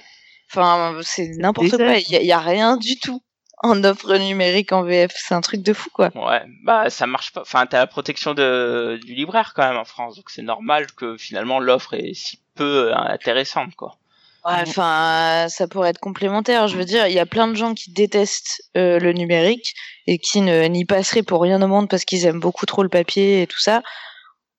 enfin, 0.51 0.99
c'est 1.03 1.29
n'importe 1.37 1.69
quoi. 1.69 1.97
Il 1.97 2.21
y, 2.21 2.25
y, 2.25 2.31
a 2.33 2.39
rien 2.39 2.75
du 2.75 2.99
tout 2.99 3.21
en 3.65 3.83
offre 3.83 4.15
numérique 4.17 4.71
en 4.71 4.83
VF. 4.83 5.11
C'est 5.15 5.33
un 5.33 5.41
truc 5.41 5.61
de 5.61 5.73
fou, 5.73 5.89
quoi. 5.93 6.11
Ouais, 6.15 6.43
bah 6.63 6.89
ça 6.89 7.07
marche 7.07 7.33
pas. 7.33 7.41
Enfin, 7.41 7.65
t'as 7.65 7.79
la 7.79 7.87
protection 7.87 8.33
de, 8.33 8.99
du 9.05 9.13
libraire 9.13 9.53
quand 9.55 9.67
même 9.67 9.77
en 9.77 9.85
France, 9.85 10.15
donc 10.15 10.29
c'est 10.29 10.41
normal 10.41 10.91
que 10.93 11.17
finalement 11.17 11.59
l'offre 11.59 11.93
est 11.93 12.13
si 12.13 12.39
peu 12.55 12.91
euh, 12.91 12.95
intéressante, 12.95 13.75
quoi. 13.75 13.97
Ouais, 14.45 14.61
enfin, 14.61 15.47
ça 15.49 15.67
pourrait 15.67 15.89
être 15.89 15.99
complémentaire. 15.99 16.67
Je 16.67 16.77
veux 16.77 16.85
dire, 16.85 17.07
il 17.07 17.13
y 17.13 17.19
a 17.19 17.25
plein 17.25 17.47
de 17.47 17.55
gens 17.55 17.73
qui 17.73 17.91
détestent 17.91 18.61
euh, 18.77 18.99
le 18.99 19.11
numérique 19.11 19.73
et 20.05 20.19
qui 20.19 20.41
ne 20.41 20.65
n'y 20.65 20.85
passeraient 20.85 21.23
pour 21.23 21.41
rien 21.41 21.59
au 21.63 21.67
monde 21.67 21.89
parce 21.89 22.05
qu'ils 22.05 22.25
aiment 22.25 22.39
beaucoup 22.39 22.67
trop 22.67 22.83
le 22.83 22.89
papier 22.89 23.41
et 23.41 23.47
tout 23.47 23.59
ça. 23.59 23.81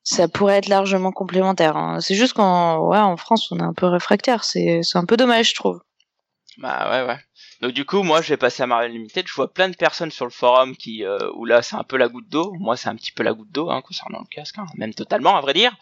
ça 0.03 0.27
pourrait 0.27 0.59
être 0.59 0.69
largement 0.69 1.13
complémentaire. 1.13 1.77
Hein. 1.77 2.01
C'est 2.01 2.17
juste 2.17 2.33
qu'en 2.33 2.79
ouais, 2.89 2.99
en 2.99 3.17
France, 3.17 3.53
on 3.53 3.59
est 3.61 3.63
un 3.63 3.75
peu 3.75 3.87
réfractaire. 3.87 4.43
C'est 4.43 4.81
un 4.95 5.05
peu 5.05 5.17
dommage, 5.17 5.51
je 5.51 5.55
trouve. 5.55 5.81
Bah 6.59 6.91
ouais, 6.91 7.07
ouais. 7.07 7.19
Donc 7.61 7.73
du 7.73 7.85
coup, 7.85 8.03
moi, 8.03 8.21
je 8.21 8.29
vais 8.29 8.37
passer 8.37 8.63
à 8.63 8.67
Marvel 8.67 8.93
Limited. 8.93 9.27
Je 9.27 9.35
vois 9.35 9.53
plein 9.53 9.69
de 9.69 9.77
personnes 9.77 10.11
sur 10.11 10.27
le 10.27 10.31
forum 10.31 10.77
qui, 10.77 11.05
euh, 11.05 11.19
où 11.35 11.45
là, 11.45 11.63
c'est 11.63 11.77
un 11.77 11.85
peu 11.85 11.97
la 11.97 12.09
goutte 12.09 12.29
d'eau. 12.29 12.53
Moi, 12.59 12.77
c'est 12.77 12.89
un 12.89 12.97
petit 12.97 13.13
peu 13.13 13.23
la 13.23 13.33
goutte 13.33 13.51
d'eau 13.51 13.71
hein, 13.71 13.83
concernant 13.83 14.21
le 14.21 14.27
casque, 14.27 14.59
hein. 14.59 14.67
même 14.75 14.95
totalement, 14.95 15.37
à 15.37 15.41
vrai 15.41 15.55
dire. 15.55 15.73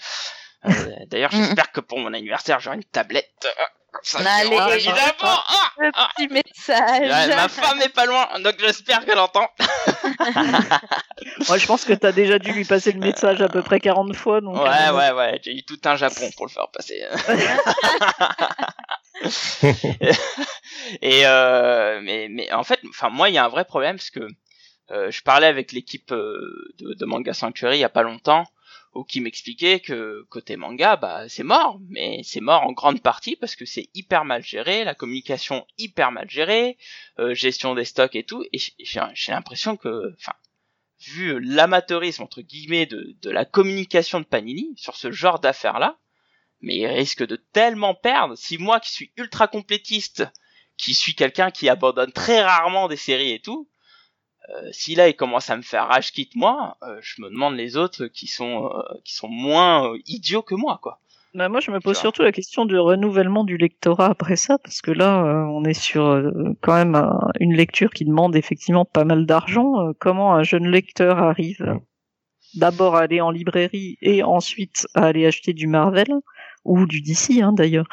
Euh, 0.66 0.70
D'ailleurs, 1.08 1.30
j'espère 1.32 1.72
que 1.72 1.80
pour 1.80 1.98
mon 1.98 2.12
anniversaire, 2.14 2.60
j'aurai 2.60 2.76
une 2.76 2.84
tablette. 2.84 3.48
Ça, 4.02 4.18
Allez, 4.18 4.56
évidemment. 4.74 4.98
Ah, 5.22 5.70
Le 5.78 5.90
ah. 5.94 6.08
petit 6.16 6.28
message. 6.28 7.00
Ouais, 7.00 7.36
ma 7.36 7.48
femme 7.48 7.80
est 7.80 7.88
pas 7.88 8.06
loin, 8.06 8.26
donc 8.40 8.56
j'espère 8.58 9.04
qu'elle 9.04 9.20
entend. 9.20 9.48
Moi, 11.48 11.58
je 11.58 11.66
pense 11.66 11.84
que 11.84 11.92
t'as 11.92 12.12
déjà 12.12 12.38
dû 12.38 12.52
lui 12.52 12.64
passer 12.64 12.92
le 12.92 12.98
message 12.98 13.40
à 13.40 13.48
peu 13.48 13.62
près 13.62 13.78
40 13.78 14.14
fois. 14.16 14.40
Donc, 14.40 14.56
Ouais, 14.56 14.68
euh, 14.88 14.94
ouais, 14.94 15.12
ouais. 15.12 15.40
J'ai 15.44 15.56
eu 15.56 15.62
tout 15.62 15.78
un 15.84 15.96
Japon 15.96 16.28
pour 16.36 16.46
le 16.46 16.50
faire 16.50 16.68
passer. 16.72 17.04
Et 21.02 21.26
euh, 21.26 22.00
mais 22.02 22.28
mais 22.28 22.52
en 22.52 22.64
fait, 22.64 22.80
enfin 22.88 23.10
moi, 23.10 23.28
il 23.30 23.34
y 23.34 23.38
a 23.38 23.44
un 23.44 23.48
vrai 23.48 23.64
problème 23.64 23.96
parce 23.96 24.10
que 24.10 24.26
euh, 24.90 25.10
je 25.10 25.22
parlais 25.22 25.46
avec 25.46 25.72
l'équipe 25.72 26.12
euh, 26.12 26.72
de, 26.78 26.94
de 26.94 27.04
Manga 27.06 27.32
Sanctuary 27.32 27.78
il 27.78 27.80
y 27.80 27.84
a 27.84 27.88
pas 27.88 28.02
longtemps, 28.02 28.44
où 28.94 29.04
qui 29.04 29.20
m'expliquait 29.20 29.80
que 29.80 30.26
côté 30.28 30.56
manga, 30.56 30.96
bah 30.96 31.28
c'est 31.28 31.42
mort, 31.42 31.80
mais 31.88 32.20
c'est 32.22 32.40
mort 32.40 32.62
en 32.62 32.72
grande 32.72 33.00
partie 33.00 33.36
parce 33.36 33.56
que 33.56 33.64
c'est 33.64 33.88
hyper 33.94 34.24
mal 34.24 34.42
géré, 34.42 34.84
la 34.84 34.94
communication 34.94 35.66
hyper 35.78 36.12
mal 36.12 36.28
gérée, 36.28 36.76
euh, 37.18 37.34
gestion 37.34 37.74
des 37.74 37.84
stocks 37.84 38.16
et 38.16 38.24
tout, 38.24 38.44
et 38.52 38.58
j'ai 38.58 39.00
j'ai 39.14 39.32
l'impression 39.32 39.76
que, 39.76 40.12
enfin, 40.18 40.34
vu 41.00 41.40
l'amateurisme 41.40 42.22
entre 42.22 42.42
guillemets 42.42 42.86
de, 42.86 43.16
de 43.22 43.30
la 43.30 43.44
communication 43.44 44.20
de 44.20 44.26
Panini 44.26 44.74
sur 44.76 44.96
ce 44.96 45.10
genre 45.10 45.40
d'affaires 45.40 45.78
là, 45.78 45.98
mais 46.64 46.76
il 46.76 46.86
risque 46.86 47.26
de 47.26 47.36
tellement 47.36 47.94
perdre 47.94 48.34
si 48.36 48.58
moi 48.58 48.80
qui 48.80 48.90
suis 48.92 49.12
ultra 49.16 49.46
complétiste, 49.46 50.26
qui 50.76 50.94
suis 50.94 51.14
quelqu'un 51.14 51.50
qui 51.50 51.68
abandonne 51.68 52.12
très 52.12 52.42
rarement 52.42 52.88
des 52.88 52.96
séries 52.96 53.32
et 53.32 53.38
tout, 53.40 53.68
euh, 54.50 54.68
si 54.72 54.94
là 54.94 55.08
il 55.08 55.14
commence 55.16 55.48
à 55.50 55.56
me 55.56 55.62
faire 55.62 55.86
rage 55.88 56.12
quitte 56.12 56.34
moi, 56.34 56.76
euh, 56.82 56.98
je 57.00 57.22
me 57.22 57.30
demande 57.30 57.56
les 57.56 57.76
autres 57.76 58.06
qui 58.06 58.26
sont 58.26 58.66
euh, 58.66 58.82
qui 59.04 59.14
sont 59.14 59.28
moins 59.28 59.94
idiots 60.06 60.42
que 60.42 60.54
moi 60.54 60.78
quoi. 60.82 60.98
Bah, 61.34 61.48
moi, 61.48 61.58
je 61.58 61.72
me 61.72 61.80
pose 61.80 61.98
surtout 61.98 62.22
la 62.22 62.30
question 62.30 62.64
du 62.64 62.78
renouvellement 62.78 63.42
du 63.42 63.56
lectorat 63.56 64.06
après 64.06 64.36
ça, 64.36 64.56
parce 64.58 64.80
que 64.80 64.92
là, 64.92 65.24
on 65.50 65.64
est 65.64 65.74
sur 65.74 66.30
quand 66.60 66.74
même 66.74 66.94
un- 66.94 67.18
une 67.40 67.54
lecture 67.54 67.90
qui 67.90 68.04
demande 68.04 68.36
effectivement 68.36 68.84
pas 68.84 69.02
mal 69.02 69.26
d'argent. 69.26 69.92
Comment 69.98 70.32
un 70.34 70.44
jeune 70.44 70.68
lecteur 70.68 71.18
arrive 71.18 71.80
d'abord 72.54 72.94
à 72.94 73.00
aller 73.00 73.20
en 73.20 73.32
librairie 73.32 73.98
et 74.00 74.22
ensuite 74.22 74.86
à 74.94 75.06
aller 75.06 75.26
acheter 75.26 75.54
du 75.54 75.66
Marvel 75.66 76.06
ou 76.64 76.86
du 76.86 77.00
DC 77.00 77.40
hein, 77.42 77.52
d'ailleurs. 77.52 77.86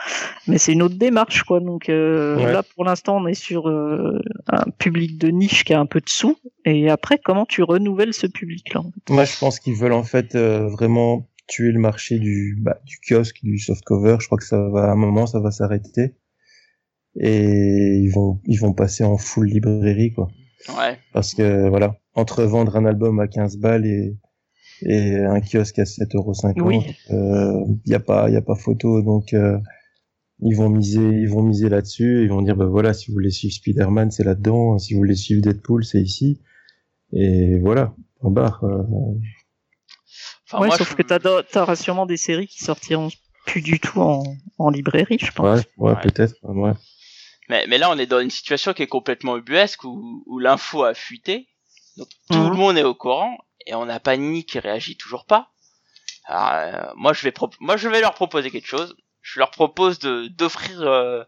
Mais 0.47 0.57
c'est 0.57 0.73
une 0.73 0.81
autre 0.81 0.95
démarche 0.95 1.43
quoi. 1.43 1.59
Donc 1.59 1.89
euh, 1.89 2.37
Ouais. 2.37 2.51
là, 2.51 2.63
pour 2.63 2.85
l'instant, 2.85 3.17
on 3.17 3.27
est 3.27 3.33
sur 3.33 3.67
euh, 3.69 4.19
un 4.47 4.63
public 4.77 5.17
de 5.17 5.27
niche 5.29 5.63
qui 5.63 5.73
a 5.73 5.79
un 5.79 5.85
peu 5.85 5.99
de 5.99 6.09
sous. 6.09 6.37
Et 6.65 6.89
après, 6.89 7.17
comment 7.23 7.45
tu 7.45 7.63
renouvelles 7.63 8.13
ce 8.13 8.27
public-là 8.27 8.81
Moi, 9.09 9.25
je 9.25 9.37
pense 9.37 9.59
qu'ils 9.59 9.75
veulent 9.75 9.93
en 9.93 10.03
fait 10.03 10.35
euh, 10.35 10.67
vraiment 10.69 11.27
tuer 11.47 11.71
le 11.71 11.79
marché 11.79 12.17
du, 12.19 12.57
bah, 12.61 12.77
du 12.85 12.97
kiosque, 12.99 13.39
du 13.43 13.57
softcover. 13.59 14.17
Je 14.19 14.25
crois 14.27 14.37
que 14.37 14.45
ça 14.45 14.69
va, 14.69 14.85
à 14.85 14.91
un 14.91 14.95
moment, 14.95 15.25
ça 15.27 15.39
va 15.39 15.51
s'arrêter. 15.51 16.15
Et 17.19 17.97
ils 18.01 18.09
vont, 18.09 18.39
ils 18.45 18.57
vont 18.57 18.71
passer 18.73 19.03
en 19.03 19.17
full 19.17 19.47
librairie, 19.47 20.13
quoi. 20.13 20.29
Ouais. 20.77 20.97
Parce 21.11 21.33
que, 21.33 21.67
voilà, 21.67 21.97
entre 22.13 22.43
vendre 22.43 22.77
un 22.77 22.85
album 22.85 23.19
à 23.19 23.27
15 23.27 23.57
balles 23.57 23.85
et, 23.85 24.15
et 24.83 25.15
un 25.17 25.39
kiosque 25.41 25.79
à 25.79 25.83
7,50€, 25.85 26.61
Oui. 26.61 26.79
euh, 27.11 27.63
y 27.85 27.93
a 27.93 27.99
pas, 27.99 28.29
y 28.29 28.35
a 28.35 28.41
pas 28.41 28.55
photo. 28.55 29.01
Donc, 29.01 29.33
euh, 29.33 29.57
ils 30.39 30.55
vont 30.55 30.69
miser, 30.69 31.01
ils 31.07 31.29
vont 31.29 31.43
miser 31.43 31.69
là-dessus. 31.69 32.23
Ils 32.23 32.29
vont 32.29 32.41
dire, 32.41 32.55
bah 32.55 32.65
voilà, 32.65 32.93
si 32.93 33.07
vous 33.07 33.13
voulez 33.13 33.29
suivre 33.31 33.53
Spider-Man, 33.53 34.09
c'est 34.11 34.23
là-dedans. 34.23 34.77
Si 34.79 34.93
vous 34.93 34.99
voulez 34.99 35.15
suivre 35.15 35.41
Deadpool, 35.41 35.85
c'est 35.85 36.01
ici. 36.01 36.41
Et 37.13 37.59
voilà, 37.59 37.93
point 38.19 38.31
barre. 38.31 38.63
euh, 38.63 38.83
Enfin, 40.47 40.61
ouais, 40.61 40.67
moi, 40.67 40.77
sauf 40.77 40.89
je- 40.91 40.95
que 40.95 41.03
t'as, 41.03 41.19
t'auras 41.43 41.75
sûrement 41.75 42.05
des 42.05 42.17
séries 42.17 42.47
qui 42.47 42.63
sortiront 42.63 43.09
plus 43.45 43.61
du 43.61 43.79
tout 43.79 43.99
en, 44.01 44.23
en 44.57 44.69
librairie, 44.69 45.17
je 45.19 45.31
pense. 45.31 45.59
Ouais, 45.59 45.65
ouais, 45.77 45.91
Ouais. 45.93 46.01
peut-être. 46.01 46.35
Ouais. 46.43 46.73
Mais, 47.49 47.65
mais 47.67 47.77
là, 47.77 47.89
on 47.91 47.97
est 47.97 48.05
dans 48.05 48.19
une 48.19 48.29
situation 48.29 48.73
qui 48.73 48.83
est 48.83 48.87
complètement 48.87 49.37
ubuesque 49.37 49.83
où, 49.83 50.23
où 50.25 50.39
l'info 50.39 50.83
a 50.83 50.93
fuité. 50.93 51.47
Donc 51.97 52.07
tout 52.29 52.37
Mhm. 52.37 52.49
le 52.51 52.55
monde 52.57 52.77
est 52.77 52.83
au 52.83 52.95
courant 52.95 53.37
et 53.67 53.75
on 53.75 53.85
n'a 53.85 53.99
pas 53.99 54.17
ni 54.17 54.45
qui 54.45 54.59
réagit 54.59 54.97
toujours 54.97 55.25
pas. 55.25 55.49
Alors, 56.25 56.49
euh, 56.53 56.91
moi, 56.95 57.13
je 57.13 57.23
vais 57.23 57.31
pro- 57.31 57.49
moi, 57.59 57.77
je 57.77 57.87
vais 57.89 58.01
leur 58.01 58.13
proposer 58.13 58.51
quelque 58.51 58.67
chose. 58.67 58.95
Je 59.21 59.39
leur 59.39 59.51
propose 59.51 59.99
de 59.99 60.27
d'offrir 60.27 60.81
euh, 60.81 61.23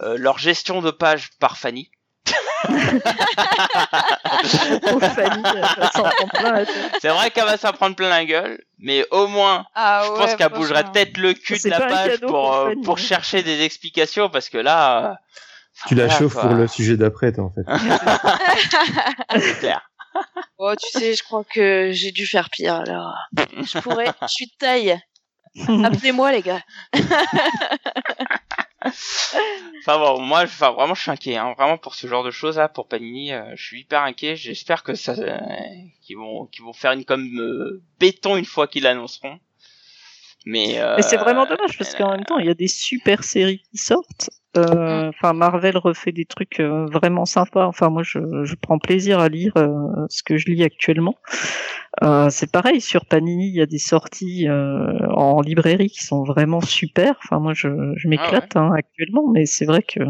euh, 0.00 0.16
leur 0.18 0.38
gestion 0.38 0.80
de 0.82 0.90
page 0.90 1.30
par 1.40 1.56
Fanny. 1.58 1.90
Tête. 5.14 6.68
C'est 7.00 7.08
vrai 7.08 7.30
qu'elle 7.30 7.44
va 7.44 7.56
s'en 7.56 7.72
prendre 7.72 7.96
plein 7.96 8.08
la 8.08 8.24
gueule, 8.24 8.60
mais 8.78 9.06
au 9.10 9.26
moins, 9.28 9.66
Ah 9.74 10.02
je 10.06 10.10
pense 10.12 10.34
qu'elle 10.34 10.48
bougerait 10.50 10.84
peut-être 10.84 11.16
le 11.18 11.34
cul 11.34 11.58
de 11.58 11.68
la 11.70 11.80
page 11.80 12.20
pour 12.20 12.28
pour 12.30 12.54
euh, 12.54 12.68
Fanny, 12.70 12.82
pour 12.82 12.94
hein. 12.94 13.00
chercher 13.00 13.42
des 13.42 13.62
explications 13.62 14.28
parce 14.28 14.48
que 14.48 14.58
là. 14.58 15.10
euh, 15.10 15.14
Tu 15.86 15.94
la 15.94 16.04
voilà, 16.06 16.18
chauffes 16.18 16.32
quoi. 16.34 16.42
pour 16.42 16.54
le 16.54 16.66
sujet 16.66 16.96
d'après, 16.96 17.32
toi, 17.32 17.44
en 17.44 17.52
fait. 17.52 17.64
C'est 19.40 19.58
clair. 19.60 19.87
Oh, 20.58 20.74
tu 20.80 20.98
sais, 20.98 21.14
je 21.14 21.22
crois 21.22 21.44
que 21.44 21.90
j'ai 21.92 22.10
dû 22.12 22.26
faire 22.26 22.50
pire 22.50 22.74
alors. 22.74 23.14
Je 23.36 23.78
pourrais, 23.80 24.06
je 24.22 24.28
suis 24.28 24.46
de 24.46 24.52
taille. 24.58 24.98
Appelez-moi 25.84 26.32
les 26.32 26.42
gars. 26.42 26.62
Enfin 28.84 29.98
bon, 29.98 30.20
moi, 30.20 30.40
je- 30.46 30.50
enfin 30.52 30.70
vraiment, 30.70 30.94
je 30.94 31.02
suis 31.02 31.10
inquiet, 31.10 31.36
hein, 31.36 31.54
vraiment 31.58 31.78
pour 31.78 31.94
ce 31.94 32.06
genre 32.06 32.22
de 32.24 32.30
choses 32.30 32.58
là, 32.58 32.68
pour 32.68 32.86
Panini, 32.88 33.32
euh, 33.32 33.52
je 33.56 33.64
suis 33.64 33.80
hyper 33.80 34.02
inquiet. 34.02 34.36
J'espère 34.36 34.82
que 34.82 34.94
ça, 34.94 35.12
euh, 35.12 35.38
qu'ils 36.02 36.16
vont, 36.16 36.46
qu'ils 36.46 36.64
vont 36.64 36.72
faire 36.72 36.92
une 36.92 37.04
comme 37.04 37.26
euh, 37.38 37.82
béton 37.98 38.36
une 38.36 38.44
fois 38.44 38.66
qu'ils 38.68 38.84
l'annonceront. 38.84 39.38
Mais, 40.46 40.78
euh, 40.80 40.94
Mais 40.96 41.02
c'est 41.02 41.16
vraiment 41.16 41.44
dommage 41.46 41.76
parce 41.76 41.94
qu'en 41.94 42.12
même 42.12 42.24
temps, 42.24 42.38
il 42.38 42.46
y 42.46 42.50
a 42.50 42.54
des 42.54 42.68
super 42.68 43.24
séries 43.24 43.62
qui 43.70 43.78
sortent. 43.78 44.30
Euh, 44.58 45.08
Enfin, 45.08 45.32
Marvel 45.32 45.76
refait 45.76 46.12
des 46.12 46.24
trucs 46.24 46.60
euh, 46.60 46.86
vraiment 46.86 47.24
sympas. 47.24 47.66
Enfin, 47.66 47.88
moi, 47.88 48.02
je, 48.02 48.18
je 48.44 48.54
prends 48.54 48.78
plaisir 48.78 49.18
à 49.20 49.28
lire 49.28 49.52
euh, 49.56 50.06
ce 50.08 50.22
que 50.22 50.36
je 50.36 50.46
lis 50.46 50.62
actuellement. 50.64 51.16
C'est 52.30 52.52
pareil 52.52 52.80
sur 52.80 53.06
Panini, 53.06 53.48
il 53.48 53.54
y 53.56 53.60
a 53.60 53.66
des 53.66 53.78
sorties 53.78 54.46
en 54.48 55.40
librairie 55.40 55.88
qui 55.88 56.04
sont 56.04 56.22
vraiment 56.22 56.60
super. 56.60 57.16
Enfin, 57.24 57.40
moi, 57.40 57.54
je, 57.54 57.68
je 57.96 58.08
m'éclate 58.08 58.56
hein, 58.56 58.70
actuellement, 58.76 59.26
mais 59.28 59.46
c'est 59.46 59.64
vrai 59.64 59.82
que 59.82 60.00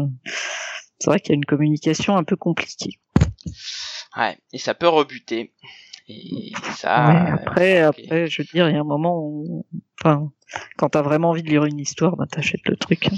c'est 0.99 1.09
vrai 1.09 1.19
qu'il 1.19 1.29
y 1.31 1.33
a 1.33 1.35
une 1.37 1.45
communication 1.45 2.15
un 2.15 2.23
peu 2.23 2.35
compliquée. 2.35 2.99
ouais, 4.17 4.37
et 4.53 4.57
ça 4.59 4.73
peut 4.75 4.87
rebuter. 4.87 5.53
Et 6.07 6.51
ça. 6.75 7.07
Ouais, 7.07 7.31
après, 7.31 7.77
après, 7.81 8.27
je 8.27 8.41
veux 8.41 8.47
dire, 8.51 8.67
il 8.69 8.73
y 8.73 8.77
a 8.77 8.81
un 8.81 8.83
moment 8.83 9.19
où, 9.19 9.65
enfin, 9.99 10.31
quand 10.77 10.89
t'as 10.89 11.03
vraiment 11.03 11.29
envie 11.29 11.43
de 11.43 11.49
lire 11.49 11.65
une 11.65 11.79
histoire, 11.79 12.15
bah, 12.17 12.25
t'achètes 12.29 12.67
le 12.67 12.75
truc. 12.75 13.09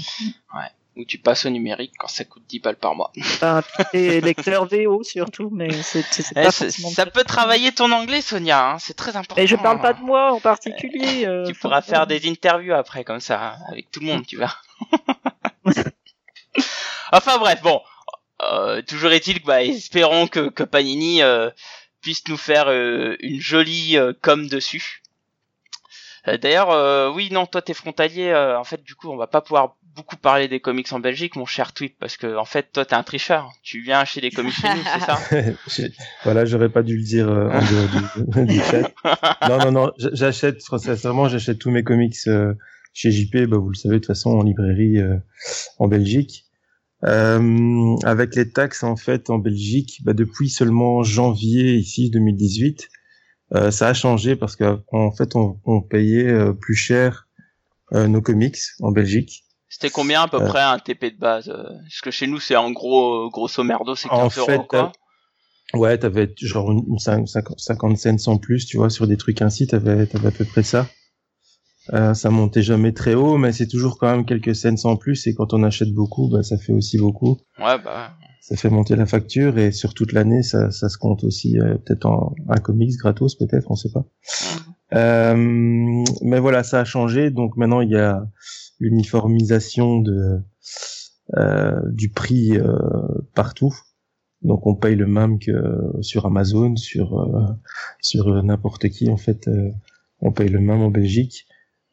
Ou 0.94 1.06
tu 1.06 1.16
passes 1.16 1.46
au 1.46 1.50
numérique 1.50 1.94
quand 1.98 2.06
ça 2.08 2.24
coûte 2.24 2.42
10 2.48 2.58
balles 2.58 2.76
par 2.76 2.94
mois. 2.94 3.10
Enfin, 3.16 3.62
et 3.94 4.20
lecteur 4.20 4.66
VO 4.66 5.02
surtout, 5.02 5.48
mais 5.50 5.70
c'est 5.82 6.02
c'est- 6.10 6.22
c'est 6.22 6.32
Eh, 6.36 6.42
pas 6.44 6.50
ça, 6.50 6.64
forcément. 6.66 6.90
ça 6.90 7.06
peut 7.06 7.24
travailler 7.24 7.72
ton 7.72 7.90
anglais, 7.92 8.20
Sonia. 8.20 8.72
Hein, 8.72 8.78
c'est 8.78 8.92
très 8.94 9.16
important. 9.16 9.40
Et 9.42 9.46
je 9.46 9.56
parle 9.56 9.80
pas 9.80 9.94
de 9.94 10.02
moi 10.02 10.32
en 10.32 10.40
particulier. 10.40 11.26
euh, 11.26 11.46
Tu 11.46 11.54
pourras 11.54 11.80
faire 11.80 12.06
des 12.06 12.28
interviews 12.28 12.74
après 12.74 13.04
comme 13.04 13.20
ça 13.20 13.56
avec 13.70 13.90
tout 13.90 14.00
le 14.00 14.06
monde, 14.06 14.26
tu 14.26 14.36
vois. 14.36 14.54
enfin 17.12 17.38
bref, 17.38 17.62
bon. 17.62 17.80
Euh, 18.42 18.82
toujours 18.82 19.12
est-il 19.12 19.40
que 19.40 19.46
bah, 19.46 19.62
espérons 19.62 20.26
que, 20.26 20.48
que 20.48 20.64
Panini 20.64 21.22
euh, 21.22 21.48
puisse 22.00 22.26
nous 22.28 22.36
faire 22.36 22.66
euh, 22.68 23.16
une 23.20 23.40
jolie 23.40 23.96
euh, 23.96 24.12
com 24.20 24.48
dessus. 24.48 25.02
Euh, 26.26 26.36
D'ailleurs, 26.38 26.70
euh, 26.70 27.08
oui, 27.10 27.28
non, 27.30 27.46
toi 27.46 27.62
t'es 27.62 27.72
frontalier. 27.74 28.28
euh, 28.28 28.58
en 28.58 28.64
fait, 28.64 28.82
du 28.82 28.94
coup, 28.96 29.10
on 29.10 29.16
va 29.16 29.28
pas 29.28 29.40
pouvoir 29.40 29.76
beaucoup 29.94 30.16
parler 30.16 30.48
des 30.48 30.60
comics 30.60 30.92
en 30.92 31.00
Belgique, 31.00 31.36
mon 31.36 31.46
cher 31.46 31.72
Tweep, 31.72 31.96
parce 31.98 32.16
que 32.16 32.36
en 32.36 32.44
fait, 32.44 32.72
toi 32.72 32.84
t'es 32.84 32.94
un 32.94 33.02
tricheur. 33.02 33.50
Tu 33.62 33.82
viens 33.82 34.00
acheter 34.00 34.20
des 34.20 34.30
comics 34.30 34.52
chez 34.52 34.68
nous, 34.68 34.82
c'est 34.84 35.00
ça 35.00 35.88
voilà, 36.24 36.44
j'aurais 36.44 36.68
pas 36.70 36.82
dû 36.82 36.96
le 36.96 37.02
dire 37.04 37.28
euh, 37.28 37.48
en 37.48 37.60
dehors 37.60 38.44
du, 38.46 38.46
du 38.54 38.60
chat. 38.60 38.92
Non, 39.48 39.58
non, 39.58 39.72
non, 39.72 39.92
j'achète, 39.98 40.60
sincèrement, 40.62 41.28
j'achète 41.28 41.58
tous 41.58 41.70
mes 41.70 41.82
comics 41.82 42.16
euh, 42.26 42.54
chez 42.92 43.10
JP, 43.10 43.46
bah, 43.48 43.58
vous 43.58 43.70
le 43.70 43.74
savez 43.74 43.96
de 43.96 43.98
toute 43.98 44.06
façon, 44.06 44.30
en 44.30 44.42
librairie 44.42 44.98
euh, 44.98 45.16
en 45.78 45.88
Belgique. 45.88 46.46
Euh, 47.04 47.96
avec 48.04 48.36
les 48.36 48.50
taxes, 48.50 48.84
en 48.84 48.96
fait, 48.96 49.30
en 49.30 49.38
Belgique, 49.38 50.00
bah, 50.04 50.12
depuis 50.12 50.48
seulement 50.48 51.02
janvier, 51.02 51.74
ici, 51.74 52.10
2018, 52.10 52.88
euh, 53.54 53.70
ça 53.70 53.88
a 53.88 53.94
changé 53.94 54.36
parce 54.36 54.56
qu'en 54.56 55.10
fait, 55.12 55.34
on, 55.34 55.60
on 55.64 55.82
payait 55.82 56.28
euh, 56.28 56.52
plus 56.52 56.74
cher 56.74 57.28
nos 57.94 58.22
comics 58.22 58.56
en 58.80 58.90
Belgique. 58.90 59.44
C'était 59.74 59.88
combien 59.90 60.22
à 60.22 60.28
peu 60.28 60.36
Euh. 60.42 60.46
près 60.46 60.60
un 60.60 60.78
TP 60.78 61.04
de 61.14 61.18
base 61.18 61.48
euh, 61.48 61.62
Parce 61.62 62.00
que 62.02 62.10
chez 62.10 62.26
nous, 62.26 62.38
c'est 62.38 62.56
en 62.56 62.70
gros, 62.70 63.26
euh, 63.26 63.28
grosso 63.30 63.64
merdo, 63.64 63.94
c'est 63.94 64.10
15 64.10 64.18
En 64.18 64.40
euros, 64.40 64.46
fait, 64.50 64.66
quoi. 64.68 64.92
Ouais, 65.72 65.96
t'avais 65.96 66.30
genre 66.36 66.70
une, 66.70 66.84
une 66.88 66.98
cin- 66.98 67.26
cinquante 67.26 67.58
50 67.58 67.96
cents 68.20 68.32
en 68.32 68.36
plus, 68.36 68.66
tu 68.66 68.76
vois, 68.76 68.90
sur 68.90 69.06
des 69.06 69.16
trucs 69.16 69.40
ainsi, 69.40 69.66
t'avais, 69.66 70.06
t'avais 70.06 70.28
à 70.28 70.30
peu 70.30 70.44
près 70.44 70.62
ça. 70.62 70.86
Euh, 71.94 72.12
ça 72.12 72.28
montait 72.28 72.62
jamais 72.62 72.92
très 72.92 73.14
haut, 73.14 73.38
mais 73.38 73.50
c'est 73.52 73.66
toujours 73.66 73.96
quand 73.98 74.10
même 74.10 74.26
quelques 74.26 74.54
cents 74.54 74.74
en 74.84 74.96
plus. 74.96 75.26
Et 75.26 75.34
quand 75.34 75.54
on 75.54 75.62
achète 75.62 75.92
beaucoup, 75.94 76.28
bah, 76.28 76.42
ça 76.42 76.58
fait 76.58 76.72
aussi 76.74 76.98
beaucoup. 76.98 77.38
Ouais, 77.58 77.78
bah. 77.82 78.12
Ça 78.42 78.56
fait 78.56 78.68
monter 78.70 78.94
la 78.96 79.06
facture 79.06 79.56
et 79.58 79.72
sur 79.72 79.94
toute 79.94 80.12
l'année, 80.12 80.42
ça, 80.42 80.70
ça 80.70 80.88
se 80.90 80.98
compte 80.98 81.24
aussi 81.24 81.58
euh, 81.58 81.76
peut-être 81.78 82.04
en 82.06 82.34
un 82.50 82.58
comics 82.58 82.96
gratos, 82.98 83.36
peut-être, 83.36 83.70
on 83.70 83.76
sait 83.76 83.90
pas. 83.92 84.04
Euh, 84.94 85.34
mais 86.22 86.38
voilà, 86.40 86.62
ça 86.62 86.80
a 86.80 86.84
changé. 86.84 87.30
Donc 87.30 87.56
maintenant, 87.56 87.80
il 87.80 87.90
y 87.90 87.96
a 87.96 88.22
l'uniformisation 88.82 90.00
de 90.00 90.40
euh, 91.36 91.80
du 91.90 92.10
prix 92.10 92.58
euh, 92.58 92.76
partout. 93.34 93.72
Donc 94.42 94.66
on 94.66 94.74
paye 94.74 94.96
le 94.96 95.06
même 95.06 95.38
que 95.38 95.52
sur 96.00 96.26
Amazon, 96.26 96.74
sur 96.76 97.20
euh, 97.20 97.46
sur 98.00 98.42
n'importe 98.42 98.88
qui 98.88 99.08
en 99.08 99.16
fait. 99.16 99.48
on 100.20 100.32
paye 100.32 100.48
le 100.48 100.58
même 100.58 100.82
en 100.82 100.90
Belgique. 100.90 101.46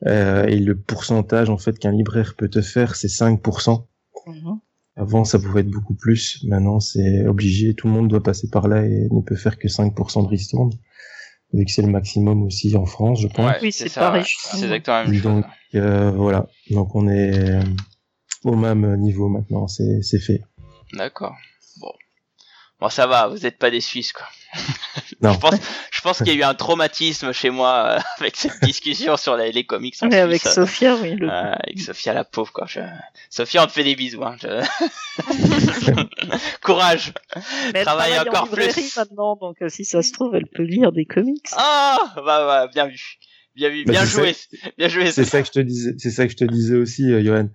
Et 0.05 0.59
le 0.59 0.75
pourcentage 0.75 1.49
en 1.49 1.57
fait 1.57 1.77
qu'un 1.77 1.91
libraire 1.91 2.35
peut 2.35 2.49
te 2.49 2.61
faire, 2.61 2.95
c'est 2.95 3.09
5%. 3.09 3.85
Mhm. 4.27 4.59
Avant, 4.95 5.23
ça 5.23 5.39
pouvait 5.39 5.61
être 5.61 5.69
beaucoup 5.69 5.93
plus. 5.93 6.43
Maintenant, 6.45 6.79
c'est 6.79 7.27
obligé. 7.27 7.73
Tout 7.73 7.87
le 7.87 7.93
monde 7.93 8.07
doit 8.07 8.23
passer 8.23 8.49
par 8.49 8.67
là 8.67 8.85
et 8.85 9.07
ne 9.11 9.21
peut 9.21 9.35
faire 9.35 9.57
que 9.57 9.67
5% 9.67 10.23
de 10.23 10.27
ristourne. 10.27 10.71
Vu 11.51 11.65
que 11.65 11.71
c'est 11.71 11.81
le 11.81 11.87
maximum 11.89 12.43
aussi 12.43 12.75
en 12.75 12.85
France, 12.85 13.21
je 13.21 13.27
pense. 13.27 13.45
Ouais, 13.51 13.57
Oui, 13.61 13.71
c'est 13.71 13.91
pareil, 13.93 14.23
C'est 14.25 14.57
exactement 14.63 14.97
la 14.97 15.03
même 15.05 15.13
chose. 15.13 15.23
Donc, 15.23 15.45
euh, 15.75 16.11
voilà. 16.11 16.47
Donc, 16.69 16.95
on 16.95 17.07
est 17.07 17.37
euh, 17.37 17.63
au 18.43 18.55
même 18.55 18.95
niveau 18.97 19.29
maintenant. 19.29 19.67
C'est, 19.67 20.01
c'est 20.03 20.19
fait. 20.19 20.41
D'accord. 20.93 21.35
Bon. 22.79 22.89
Ça 22.89 23.07
va, 23.07 23.27
vous 23.27 23.45
êtes 23.45 23.57
pas 23.57 23.69
des 23.71 23.81
Suisses, 23.81 24.13
quoi. 24.13 24.25
Non. 25.21 25.33
Je 25.33 25.37
pense, 25.39 25.55
je 25.91 26.01
pense 26.01 26.17
qu'il 26.19 26.27
y 26.27 26.31
a 26.31 26.33
eu 26.35 26.43
un 26.43 26.53
traumatisme 26.53 27.33
chez 27.33 27.49
moi 27.49 27.97
euh, 27.97 27.99
avec 28.19 28.37
cette 28.37 28.63
discussion 28.63 29.17
sur 29.17 29.35
les, 29.35 29.51
les 29.51 29.65
comics 29.65 29.95
en 30.01 30.07
Mais 30.07 30.11
Suisse. 30.25 30.45
avec 30.45 30.55
Sophia, 30.55 30.95
oui. 30.95 31.15
Le... 31.15 31.27
Euh, 31.29 31.51
avec 31.55 31.81
Sophia 31.81 32.13
la 32.13 32.23
pauvre 32.23 32.53
quoi. 32.53 32.65
Je... 32.67 32.79
Sophia 33.29 33.63
on 33.63 33.67
te 33.67 33.73
fait 33.73 33.83
des 33.83 33.95
bisous. 33.97 34.23
Hein. 34.23 34.37
Je- 34.41 34.61
Courage. 36.61 37.13
Mais 37.35 37.41
elle 37.79 37.85
travaille 37.85 38.13
travaille 38.13 38.19
encore 38.29 38.43
en 38.43 38.47
plus. 38.47 38.95
maintenant, 38.95 39.35
donc 39.35 39.57
euh, 39.61 39.67
si 39.69 39.83
ça 39.83 40.01
se 40.01 40.11
trouve, 40.13 40.35
elle 40.35 40.47
peut 40.47 40.63
lire 40.63 40.91
des 40.93 41.05
comics. 41.05 41.45
Ah 41.57 41.97
bah, 42.15 42.23
bah 42.23 42.67
bien 42.73 42.87
vu. 42.87 43.17
Bien 43.55 43.69
vu, 43.69 43.83
Bah, 43.83 43.91
bien 43.91 44.05
joué, 44.05 44.35
bien 44.77 44.87
joué. 44.87 45.11
C'est 45.11 45.25
ça 45.25 45.41
que 45.41 45.47
je 45.47 45.51
te 45.51 45.59
disais. 45.59 45.91
C'est 45.97 46.11
ça 46.11 46.25
que 46.25 46.31
je 46.31 46.37
te 46.37 46.45
disais 46.45 46.75
aussi, 46.75 47.11
euh, 47.11 47.21
Johan. 47.23 47.49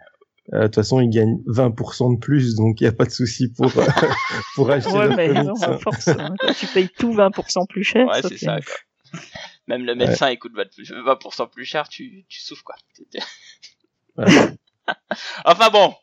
Euh, 0.52 0.58
De 0.60 0.66
toute 0.66 0.74
façon, 0.74 1.00
il 1.00 1.08
gagne 1.08 1.38
20% 1.46 2.14
de 2.16 2.18
plus, 2.20 2.54
donc 2.54 2.80
il 2.80 2.84
n'y 2.84 2.88
a 2.88 2.92
pas 2.92 3.06
de 3.06 3.10
souci 3.10 3.48
pour 3.48 3.66
euh, 3.78 3.84
pour 4.54 4.70
acheter 4.70 4.92
Ouais, 4.92 5.14
mais 5.16 5.28
non, 5.32 5.54
à 5.62 5.78
force, 5.78 6.08
hein, 6.08 6.34
quand 6.38 6.52
tu 6.52 6.66
payes 6.66 6.90
tout 6.90 7.14
20% 7.14 7.66
plus 7.66 7.82
cher. 7.84 8.06
Ouais, 8.06 8.20
c'est 8.22 8.36
ça 8.38 8.60
quoi. 8.60 9.20
Même 9.68 9.84
le 9.84 9.94
médecin 9.94 10.28
écoute 10.28 10.52
20% 10.54 11.50
plus 11.50 11.64
cher, 11.64 11.88
tu, 11.88 12.26
tu 12.28 12.40
souffres 12.40 12.64
quoi. 12.64 12.74
Voilà. 14.16 14.50
Enfin 15.46 15.70
bon, 15.70 15.94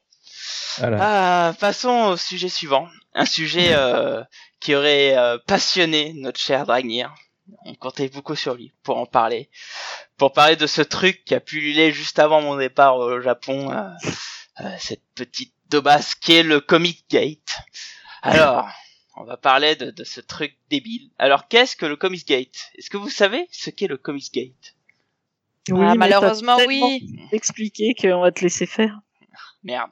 Voilà. 0.80 0.98
Ah, 1.00 1.54
passons 1.60 2.10
au 2.14 2.18
sujet 2.18 2.50
suivant. 2.50 2.88
Un 3.14 3.26
sujet 3.26 3.74
euh, 3.74 4.24
qui 4.60 4.74
aurait 4.74 5.16
euh, 5.18 5.38
passionné 5.46 6.14
notre 6.16 6.40
cher 6.40 6.66
Dragnir. 6.66 7.14
On 7.66 7.74
comptait 7.76 8.10
beaucoup 8.10 8.36
sur 8.36 8.54
lui 8.56 8.72
pour 8.84 8.98
en 8.98 9.06
parler. 9.06 9.50
Pour 10.18 10.32
parler 10.34 10.56
de 10.56 10.68
ce 10.68 10.82
truc 10.82 11.24
qui 11.26 11.34
a 11.36 11.40
pullulé 11.40 11.92
juste 11.92 12.20
avant 12.20 12.42
mon 12.42 12.56
départ 12.58 12.96
au 12.98 13.20
Japon. 13.22 13.72
euh, 13.72 13.90
euh, 14.62 14.70
cette 14.80 15.04
petite 15.16 15.54
daubasse 15.70 16.14
qui 16.16 16.34
est 16.34 16.44
le 16.44 16.60
Comic 16.60 17.06
Gate. 17.10 17.58
Alors, 18.22 18.68
on 19.16 19.24
va 19.24 19.38
parler 19.38 19.76
de, 19.76 19.90
de 19.92 20.04
ce 20.04 20.22
truc 20.22 20.56
débile. 20.70 21.10
Alors, 21.18 21.48
qu'est-ce 21.48 21.76
que 21.76 21.86
le 21.86 21.96
Comic 21.96 22.28
Gate? 22.28 22.56
Est-ce 22.78 22.90
que 22.90 22.98
vous 22.98 23.10
savez 23.10 23.48
ce 23.52 23.70
qu'est 23.70 23.88
le 23.88 23.98
Comic 23.98 24.32
Gate? 24.34 24.76
Oui, 25.70 25.86
Ah, 25.88 25.96
malheureusement, 25.96 26.58
oui. 26.68 27.20
expliqué 27.32 27.94
qu'on 28.00 28.20
va 28.22 28.32
te 28.32 28.42
laisser 28.42 28.66
faire. 28.66 29.00
Merde. 29.64 29.92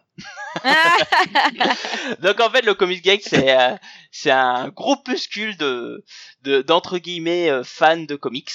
Donc 2.22 2.40
en 2.40 2.50
fait 2.50 2.62
le 2.66 2.74
Comic 2.74 3.04
Gate 3.04 3.22
c'est 3.24 3.58
euh, 3.58 3.76
c'est 4.12 4.32
un 4.32 4.70
groupuscule 4.70 5.56
de 5.58 6.04
de 6.44 6.62
d'entre 6.62 6.98
guillemets 6.98 7.50
euh, 7.50 7.64
fans 7.64 7.98
de 7.98 8.16
comics. 8.16 8.50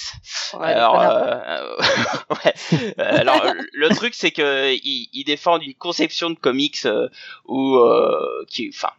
Ouais, 0.54 0.66
alors 0.66 1.00
euh, 1.00 1.76
ouais. 2.44 2.54
Euh, 2.98 3.18
alors 3.20 3.42
le 3.72 3.88
truc 3.90 4.14
c'est 4.14 4.30
que 4.32 4.74
ils, 4.74 5.08
ils 5.12 5.24
défendent 5.24 5.62
une 5.62 5.74
conception 5.74 6.30
de 6.30 6.38
comics 6.38 6.84
euh, 6.84 7.08
où 7.44 7.76
euh, 7.76 8.44
qui 8.48 8.70
enfin 8.74 8.90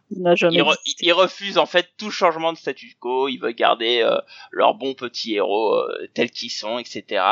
ils, 0.50 0.62
re- 0.62 0.74
existé. 0.80 1.06
ils 1.06 1.12
refusent 1.12 1.58
en 1.58 1.66
fait 1.66 1.90
tout 1.98 2.10
changement 2.10 2.52
de 2.52 2.58
statu 2.58 2.96
quo. 2.98 3.28
Ils 3.28 3.38
veulent 3.38 3.54
garder 3.54 4.00
euh, 4.02 4.18
leurs 4.50 4.74
bons 4.74 4.94
petits 4.94 5.34
héros 5.36 5.74
euh, 5.74 6.08
tels 6.14 6.30
qu'ils 6.30 6.50
sont, 6.50 6.78
etc. 6.78 7.22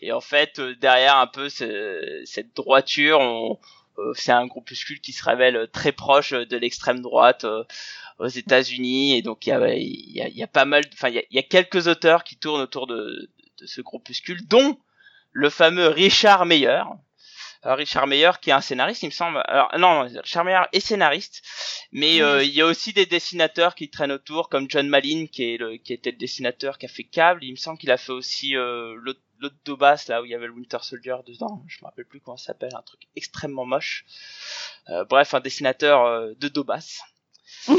Et 0.00 0.12
en 0.12 0.20
fait, 0.20 0.58
euh, 0.58 0.74
derrière 0.76 1.16
un 1.18 1.26
peu 1.26 1.48
ce- 1.48 2.22
cette 2.24 2.54
droiture, 2.56 3.20
on, 3.20 3.58
c'est 4.14 4.32
un 4.32 4.46
groupuscule 4.46 5.00
qui 5.00 5.12
se 5.12 5.24
révèle 5.24 5.68
très 5.72 5.92
proche 5.92 6.32
de 6.32 6.56
l'extrême 6.56 7.00
droite 7.00 7.44
euh, 7.44 7.64
aux 8.18 8.26
États-Unis. 8.26 9.16
Et 9.16 9.22
donc 9.22 9.46
il 9.46 9.50
y 9.50 10.42
a, 10.42 10.46
pas 10.46 10.64
mal, 10.64 10.84
enfin 10.92 11.08
il 11.08 11.14
y 11.14 11.18
a, 11.18 11.22
il 11.30 11.36
y 11.36 11.38
a 11.38 11.42
quelques 11.42 11.86
auteurs 11.86 12.24
qui 12.24 12.36
tournent 12.36 12.60
autour 12.60 12.86
de, 12.86 13.30
de 13.60 13.66
ce 13.66 13.80
groupuscule, 13.80 14.46
dont 14.46 14.78
le 15.32 15.50
fameux 15.50 15.88
Richard 15.88 16.46
Meyer. 16.46 16.82
Richard 17.64 18.06
Meyer 18.06 18.30
qui 18.40 18.50
est 18.50 18.52
un 18.52 18.60
scénariste, 18.60 19.02
il 19.02 19.06
me 19.06 19.12
semble. 19.12 19.42
Alors 19.46 19.70
non, 19.78 20.02
Richard 20.02 20.44
Meyer 20.44 20.62
est 20.72 20.80
scénariste, 20.80 21.42
mais 21.92 22.22
euh, 22.22 22.42
il 22.42 22.50
y 22.50 22.60
a 22.60 22.66
aussi 22.66 22.92
des 22.92 23.06
dessinateurs 23.06 23.74
qui 23.74 23.90
traînent 23.90 24.12
autour, 24.12 24.48
comme 24.48 24.70
John 24.70 24.88
Malin 24.88 25.26
qui 25.26 25.54
est 25.54 25.56
le, 25.56 25.76
qui 25.76 25.92
était 25.92 26.10
le 26.10 26.18
dessinateur 26.18 26.78
qui 26.78 26.86
a 26.86 26.88
fait 26.88 27.04
Cable. 27.04 27.42
Il 27.42 27.52
me 27.52 27.56
semble 27.56 27.78
qu'il 27.78 27.90
a 27.90 27.96
fait 27.96 28.12
aussi 28.12 28.56
euh, 28.56 28.94
l'autre 28.98 29.20
l'autre 29.38 29.56
Dobas 29.64 30.06
là 30.08 30.22
où 30.22 30.24
il 30.24 30.30
y 30.30 30.34
avait 30.34 30.46
le 30.46 30.52
Winter 30.52 30.78
Soldier 30.82 31.16
dedans. 31.26 31.62
Je 31.68 31.78
me 31.82 31.86
rappelle 31.86 32.06
plus 32.06 32.20
comment 32.20 32.36
ça 32.36 32.46
s'appelle, 32.46 32.74
un 32.74 32.82
truc 32.82 33.00
extrêmement 33.16 33.66
moche. 33.66 34.04
Euh, 34.88 35.04
bref, 35.04 35.34
un 35.34 35.40
dessinateur 35.40 36.04
euh, 36.04 36.32
de 36.38 36.48
Dobas. 36.48 37.00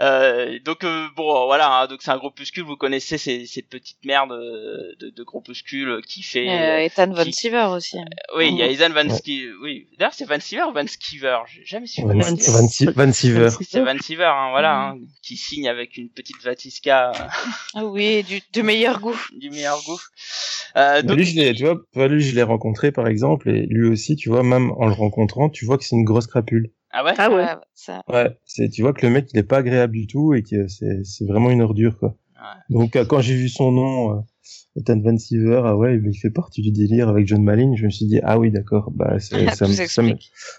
Euh, 0.00 0.58
donc 0.64 0.82
euh, 0.84 1.06
bon 1.16 1.44
voilà 1.46 1.70
hein, 1.70 1.86
donc 1.86 2.00
c'est 2.02 2.10
un 2.10 2.16
groupuscule 2.16 2.62
vous 2.64 2.76
connaissez 2.76 3.18
ces, 3.18 3.44
ces 3.46 3.60
petites 3.62 4.02
merdes 4.04 4.32
euh, 4.32 4.94
de, 4.98 5.10
de 5.10 5.22
groupuscules 5.22 6.00
qui 6.06 6.22
fait 6.22 6.48
Euh, 6.48 6.78
Ethan 6.84 7.12
qui- 7.12 7.32
Siever 7.32 7.66
aussi. 7.70 7.98
oui 8.36 8.48
il 8.50 8.56
y 8.56 8.62
a 8.62 8.66
Ethan 8.70 8.90
Van. 8.94 9.08
Ski 9.14 9.46
oui 9.62 9.88
d'ailleurs 9.98 10.14
c'est 10.14 10.24
Van 10.24 10.40
Siever 10.40 10.62
ou 10.70 10.72
Van 10.72 10.86
Skiver 10.86 11.38
j'ai 11.52 11.64
jamais 11.64 11.86
su 11.86 12.00
Van, 12.02 12.08
Van-. 12.08 12.34
Van, 12.34 12.68
Si- 12.68 12.86
Van 12.86 13.12
Siever. 13.12 13.50
c'est 13.60 13.80
Van 13.82 13.98
Siever 14.00 14.24
hein, 14.34 14.50
voilà 14.50 14.74
hein, 14.78 14.98
qui 15.22 15.36
signe 15.36 15.68
avec 15.68 15.96
une 15.98 16.08
petite 16.08 16.42
Vatisca 16.42 17.12
Ah 17.74 17.84
oui, 17.84 18.22
du, 18.22 18.40
du 18.52 18.62
meilleur 18.62 19.00
goût. 19.00 19.18
du 19.38 19.50
meilleur 19.50 19.78
goût 19.84 20.00
euh, 20.76 21.02
donc 21.02 21.16
lui, 21.16 21.24
je 21.24 21.52
tu 21.52 21.64
vois, 21.64 22.08
lui, 22.08 22.22
je 22.22 22.34
l'ai 22.34 22.42
rencontré, 22.42 22.92
par 22.92 23.08
exemple, 23.08 23.48
et 23.48 23.66
lui 23.68 23.88
aussi, 23.88 24.16
tu 24.16 24.28
vois, 24.28 24.42
même 24.42 24.70
en 24.72 24.86
le 24.86 24.92
rencontrant, 24.92 25.48
tu 25.48 25.64
vois 25.64 25.78
que 25.78 25.84
c'est 25.84 25.96
une 25.96 26.04
grosse 26.04 26.26
crapule. 26.26 26.70
Ah 26.90 27.04
ouais? 27.04 27.14
Ah 27.18 27.30
ouais. 27.30 27.36
Ouais, 27.44 27.54
ça. 27.74 28.02
Ouais, 28.08 28.38
c'est, 28.44 28.68
tu 28.68 28.82
vois 28.82 28.92
que 28.92 29.06
le 29.06 29.12
mec, 29.12 29.28
il 29.32 29.38
est 29.38 29.42
pas 29.42 29.58
agréable 29.58 29.94
du 29.94 30.06
tout 30.06 30.34
et 30.34 30.42
que 30.42 30.68
c'est, 30.68 31.04
c'est 31.04 31.26
vraiment 31.26 31.50
une 31.50 31.62
ordure, 31.62 31.98
quoi. 31.98 32.14
Donc, 32.70 32.96
euh, 32.96 33.04
quand 33.04 33.20
j'ai 33.20 33.34
vu 33.34 33.48
son 33.48 33.72
nom, 33.72 34.16
euh, 34.16 34.20
Ethan 34.76 35.00
Van 35.00 35.16
Siever, 35.18 35.62
ah 35.64 35.76
ouais, 35.76 35.96
il 36.02 36.18
fait 36.18 36.30
partie 36.30 36.62
du 36.62 36.70
délire 36.70 37.08
avec 37.08 37.26
John 37.26 37.42
Malin, 37.42 37.74
je 37.76 37.84
me 37.84 37.90
suis 37.90 38.06
dit, 38.06 38.20
ah 38.22 38.38
oui, 38.38 38.50
d'accord, 38.50 38.90
bah, 38.92 39.18
c'est- 39.18 39.48
ça, 39.54 39.66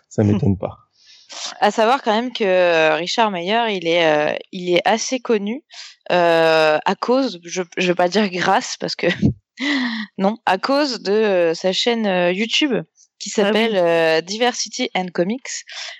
ça, 0.09 0.23
m'étonne 0.23 0.57
pas. 0.57 0.77
À 1.61 1.69
savoir 1.71 2.01
quand 2.01 2.13
même 2.13 2.33
que 2.33 2.43
euh, 2.43 2.95
Richard 2.95 3.29
Meyer, 3.29 3.65
il 3.69 3.87
est, 3.87 4.03
euh, 4.05 4.35
il 4.51 4.75
est 4.75 4.81
assez 4.83 5.19
connu 5.19 5.63
euh, 6.11 6.79
à 6.83 6.95
cause, 6.95 7.39
je, 7.43 7.61
je 7.77 7.87
vais 7.87 7.95
pas 7.95 8.09
dire 8.09 8.29
grâce 8.29 8.77
parce 8.79 8.95
que 8.95 9.05
non, 10.17 10.37
à 10.47 10.57
cause 10.57 11.01
de 11.03 11.11
euh, 11.11 11.53
sa 11.53 11.71
chaîne 11.71 12.07
euh, 12.07 12.31
YouTube 12.31 12.73
qui 13.19 13.31
Ah 13.37 13.41
oui. 13.41 13.45
s'appelle 13.47 13.75
euh, 13.75 14.21
Diversity 14.21 14.89
and 14.95 15.07
Comics. 15.13 15.49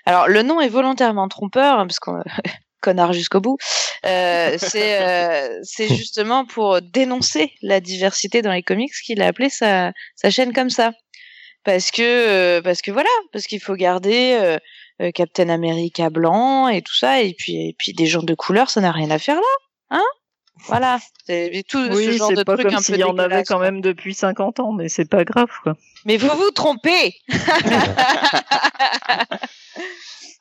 Alors 0.06 0.28
le 0.28 0.42
nom 0.42 0.60
est 0.60 0.68
volontairement 0.68 1.28
trompeur 1.28 1.78
hein, 1.78 1.86
parce 1.86 1.98
qu'on 2.00 2.22
connard 2.80 3.12
jusqu'au 3.12 3.40
bout. 3.40 3.58
Euh, 4.06 4.56
c'est 4.58 5.00
euh, 5.02 5.60
c'est 5.62 5.88
justement 5.94 6.46
pour 6.46 6.80
dénoncer 6.82 7.52
la 7.62 7.80
diversité 7.80 8.42
dans 8.42 8.52
les 8.52 8.62
comics 8.62 8.92
qu'il 9.04 9.20
a 9.22 9.26
appelé 9.26 9.50
sa 9.50 9.92
sa 10.16 10.30
chaîne 10.30 10.52
comme 10.52 10.70
ça. 10.70 10.92
Parce 11.62 11.90
que 11.90 12.02
euh, 12.02 12.62
parce 12.62 12.80
que 12.80 12.90
voilà, 12.90 13.10
parce 13.32 13.46
qu'il 13.46 13.60
faut 13.60 13.74
garder 13.74 14.38
euh, 14.40 14.56
euh, 15.02 15.10
Captain 15.10 15.50
America 15.50 16.08
blanc 16.08 16.68
et 16.68 16.80
tout 16.80 16.94
ça 16.96 17.20
et 17.20 17.34
puis 17.34 17.68
et 17.68 17.74
puis 17.78 17.92
des 17.92 18.06
gens 18.06 18.22
de 18.22 18.34
couleur, 18.34 18.70
ça 18.70 18.80
n'a 18.80 18.92
rien 18.92 19.10
à 19.10 19.18
faire 19.18 19.36
là, 19.36 19.98
hein? 19.98 20.04
Voilà, 20.66 20.98
c'est 21.26 21.64
tout 21.68 21.82
ce 21.86 21.96
Oui, 21.96 22.16
genre 22.18 22.30
de 22.30 22.36
c'est 22.36 22.44
pas 22.44 22.54
truc 22.54 22.66
comme 22.66 22.74
un 22.74 22.78
peu 22.78 22.82
s'il 22.84 22.96
y 22.98 23.04
en 23.04 23.16
avait 23.18 23.44
quand 23.44 23.58
même 23.58 23.80
depuis 23.80 24.12
50 24.14 24.60
ans, 24.60 24.72
mais 24.72 24.88
c'est 24.90 25.08
pas 25.08 25.24
grave, 25.24 25.48
quoi. 25.62 25.74
Mais 26.04 26.16
vous 26.18 26.28
vous 26.28 26.50
trompez. 26.50 27.14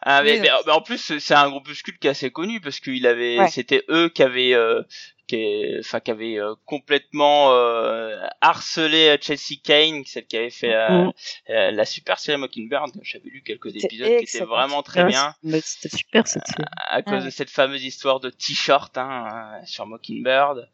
Ah, 0.01 0.23
mais, 0.23 0.39
mais- 0.39 0.49
en 0.71 0.81
plus 0.81 0.97
c'est- 0.97 1.19
c'est 1.19 1.33
un 1.35 1.49
groupuscule 1.49 1.97
qui 1.99 2.07
est 2.07 2.11
assez 2.11 2.31
connu 2.31 2.61
parce 2.61 2.79
qu'il 2.79 3.05
avait 3.05 3.37
Ouais. 3.39 3.49
c'était 3.49 3.83
eux 3.89 4.09
qui 4.09 4.23
avaient 4.23 4.53
euh, 4.53 4.81
qui, 5.29 5.75
enfin 5.79 5.99
qui 5.99 6.11
avaient 6.11 6.39
euh, 6.39 6.55
complètement 6.65 7.53
euh, 7.53 8.17
harcelé 8.41 9.09
euh, 9.09 9.17
Chelsea 9.21 9.59
Kane 9.63 10.03
celle 10.05 10.25
qui 10.25 10.35
avait 10.37 10.49
fait 10.49 10.73
euh, 10.73 11.05
Mhm. 11.05 11.11
euh, 11.51 11.71
la 11.71 11.85
super 11.85 12.17
série 12.19 12.37
Mockingbird 12.39 12.91
j'avais 13.03 13.29
lu 13.29 13.43
quelques 13.43 13.73
épisodes 13.75 14.07
qui 14.07 14.23
étaient 14.23 14.39
vraiment 14.45 14.81
très 14.83 15.03
bien 15.05 15.35
C'était 15.61 15.95
super, 15.95 16.27
cette 16.27 16.47
série. 16.47 16.63
à 16.89 17.01
cause 17.03 17.19
Ouais. 17.19 17.25
de 17.25 17.29
cette 17.29 17.49
fameuse 17.51 17.83
histoire 17.83 18.19
de 18.19 18.29
t-shirt 18.31 18.97
hein, 18.97 19.27
euh, 19.61 19.65
sur 19.65 19.85
Mockingbird 19.85 20.67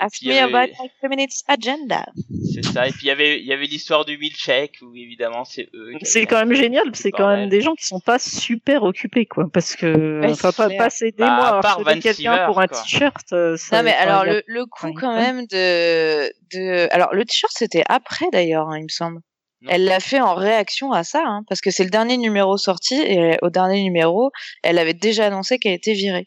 Ask 0.00 0.20
Il 0.22 0.28
y 0.28 0.30
me 0.34 0.38
avait- 0.38 0.52
about 0.72 0.72
my 0.82 0.90
feminist 1.00 1.44
agenda. 1.46 2.04
C'est 2.52 2.64
ça. 2.64 2.88
Et 2.88 2.90
puis 2.90 3.02
il 3.04 3.08
y 3.08 3.10
avait, 3.10 3.38
il 3.40 3.46
y 3.46 3.52
avait 3.52 3.66
l'histoire 3.66 4.04
du 4.04 4.18
milkshake 4.18 4.78
où 4.82 4.94
évidemment 4.96 5.44
c'est 5.44 5.68
eux. 5.72 5.92
C'est 6.02 6.26
quand 6.26 6.38
même 6.44 6.52
génial, 6.54 6.84
c'est 6.94 7.12
quand 7.12 7.28
même 7.28 7.48
des 7.48 7.60
gens 7.60 7.74
qui 7.74 7.86
sont 7.86 8.00
pas 8.00 8.18
super 8.18 8.82
occupés, 8.82 9.26
quoi, 9.26 9.48
parce 9.52 9.76
que 9.76 10.20
Ouais, 10.20 10.30
enfin 10.32 10.50
pas 10.52 10.68
passer 10.70 11.12
des 11.12 11.18
Bah, 11.18 11.36
mois 11.36 11.46
à 11.46 11.66
harceler 11.66 12.00
quelqu'un 12.00 12.46
pour 12.46 12.60
un 12.60 12.66
t-shirt. 12.66 13.32
euh, 13.32 13.56
Non 13.72 13.82
mais 13.84 13.92
alors 13.92 14.24
le, 14.24 14.42
le 14.46 14.66
coup 14.66 14.86
Ouais. 14.88 14.94
quand 14.98 15.14
même 15.14 15.46
de 15.46 16.28
de 16.52 16.88
alors 16.92 17.14
le 17.14 17.24
t-shirt 17.24 17.52
c'était 17.56 17.84
après 17.88 18.26
d'ailleurs 18.32 18.68
hein, 18.68 18.78
il 18.78 18.84
me 18.84 18.88
semble. 18.88 19.20
Non. 19.62 19.70
Elle 19.72 19.84
l'a 19.84 20.00
fait 20.00 20.20
en 20.20 20.34
réaction 20.34 20.92
à 20.92 21.04
ça 21.04 21.22
hein, 21.24 21.42
parce 21.48 21.60
que 21.60 21.70
c'est 21.70 21.84
le 21.84 21.90
dernier 21.90 22.16
numéro 22.18 22.56
sorti 22.58 22.96
et 23.00 23.36
au 23.42 23.48
dernier 23.48 23.82
numéro 23.82 24.30
elle 24.64 24.78
avait 24.78 24.92
déjà 24.92 25.26
annoncé 25.26 25.58
qu'elle 25.58 25.72
était 25.74 25.94
virée. 25.94 26.26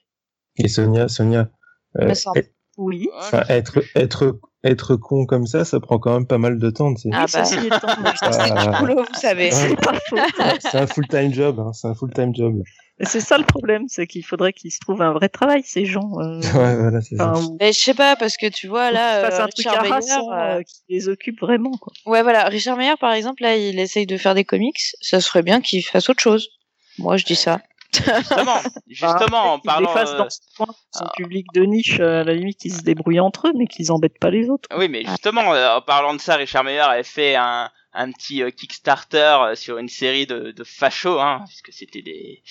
Et 0.57 0.67
Sonia, 0.69 1.07
Sonia, 1.07 1.49
euh, 1.99 2.13
Oui. 2.77 3.09
Enfin, 3.17 3.43
être, 3.49 3.79
être, 3.95 4.39
être 4.63 4.95
con 4.95 5.25
comme 5.25 5.47
ça, 5.47 5.65
ça 5.65 5.79
prend 5.79 5.97
quand 5.99 6.13
même 6.13 6.27
pas 6.27 6.37
mal 6.37 6.59
de 6.59 6.69
temps. 6.69 6.93
tu 6.93 7.01
sais. 7.01 7.09
Ah 7.13 7.25
bah. 7.31 7.43
C'est 7.43 7.59
du 7.61 7.69
boulot, 8.79 9.03
vous 9.03 9.19
savez. 9.19 9.45
Ouais. 9.45 9.51
c'est 9.51 9.75
pas 9.75 9.93
faux. 10.07 10.17
C'est 10.59 10.75
un 10.77 10.87
full-time 10.87 11.33
job, 11.33 11.59
hein, 11.59 11.71
c'est 11.73 11.87
un 11.87 11.95
full-time 11.95 12.33
job. 12.35 12.61
Et 12.99 13.05
c'est 13.05 13.19
ça 13.19 13.37
le 13.37 13.43
problème, 13.43 13.83
c'est 13.87 14.07
qu'il 14.07 14.25
faudrait 14.25 14.53
qu'ils 14.53 14.71
se 14.71 14.79
trouvent 14.79 15.01
un 15.03 15.13
vrai 15.13 15.29
travail, 15.29 15.61
ces 15.63 15.85
gens. 15.85 16.19
euh, 16.19 16.39
Ouais, 16.55 16.75
voilà, 16.77 16.99
c'est 17.01 17.15
ça. 17.15 17.33
Mais 17.59 17.71
je 17.71 17.79
sais 17.79 17.93
pas 17.93 18.15
parce 18.15 18.37
que 18.37 18.47
tu 18.47 18.67
vois 18.67 18.89
là 18.91 19.25
euh, 19.25 19.43
un 19.43 19.47
truc 19.47 19.67
Richard 19.67 19.83
Meyer, 19.83 20.13
euh, 20.31 20.33
euh, 20.59 20.63
qui 20.63 20.81
les 20.89 21.07
occupe 21.07 21.39
vraiment, 21.39 21.71
quoi. 21.79 21.93
ouais 22.07 22.23
voilà 22.23 22.45
Richard 22.45 22.75
Meyer 22.75 22.95
par 22.99 23.13
exemple 23.13 23.43
là 23.43 23.55
il 23.55 23.77
essaye 23.79 24.07
de 24.07 24.17
faire 24.17 24.33
des 24.33 24.45
comics 24.45 24.79
ça 25.01 25.19
serait 25.21 25.43
bien 25.43 25.61
qu'il 25.61 25.83
fasse 25.85 26.09
autre 26.09 26.21
chose. 26.21 26.49
Moi 26.97 27.17
je 27.17 27.25
dis 27.25 27.35
ça. 27.35 27.61
Justement, 27.93 28.59
justement, 28.87 29.53
en 29.53 29.59
parlant. 29.59 29.89
fassent 29.93 30.13
euh, 30.13 30.17
dans 30.17 30.29
ce 30.29 30.39
coin, 30.55 30.67
son 30.91 31.05
public 31.15 31.45
de 31.53 31.63
niche, 31.63 31.99
euh, 31.99 32.21
à 32.21 32.23
la 32.23 32.33
limite, 32.33 32.63
ils 32.65 32.73
se 32.73 32.81
débrouillent 32.81 33.19
entre 33.19 33.47
eux, 33.47 33.53
mais 33.55 33.67
qu'ils 33.67 33.91
embêtent 33.91 34.19
pas 34.19 34.29
les 34.29 34.49
autres. 34.49 34.69
Oui, 34.77 34.89
mais 34.89 35.03
justement, 35.05 35.53
euh, 35.53 35.77
en 35.77 35.81
parlant 35.81 36.13
de 36.13 36.19
ça, 36.19 36.35
Richard 36.35 36.63
Meyer 36.63 36.79
avait 36.79 37.03
fait 37.03 37.35
un, 37.35 37.69
un 37.97 38.11
petit 38.11 38.43
euh, 38.43 38.51
Kickstarter 38.51 39.37
euh, 39.41 39.55
sur 39.55 39.77
une 39.77 39.89
série 39.89 40.25
de, 40.27 40.51
de 40.51 40.63
fachos, 40.63 41.19
hein, 41.19 41.43
puisque 41.47 41.73
c'était 41.73 42.01
des 42.01 42.43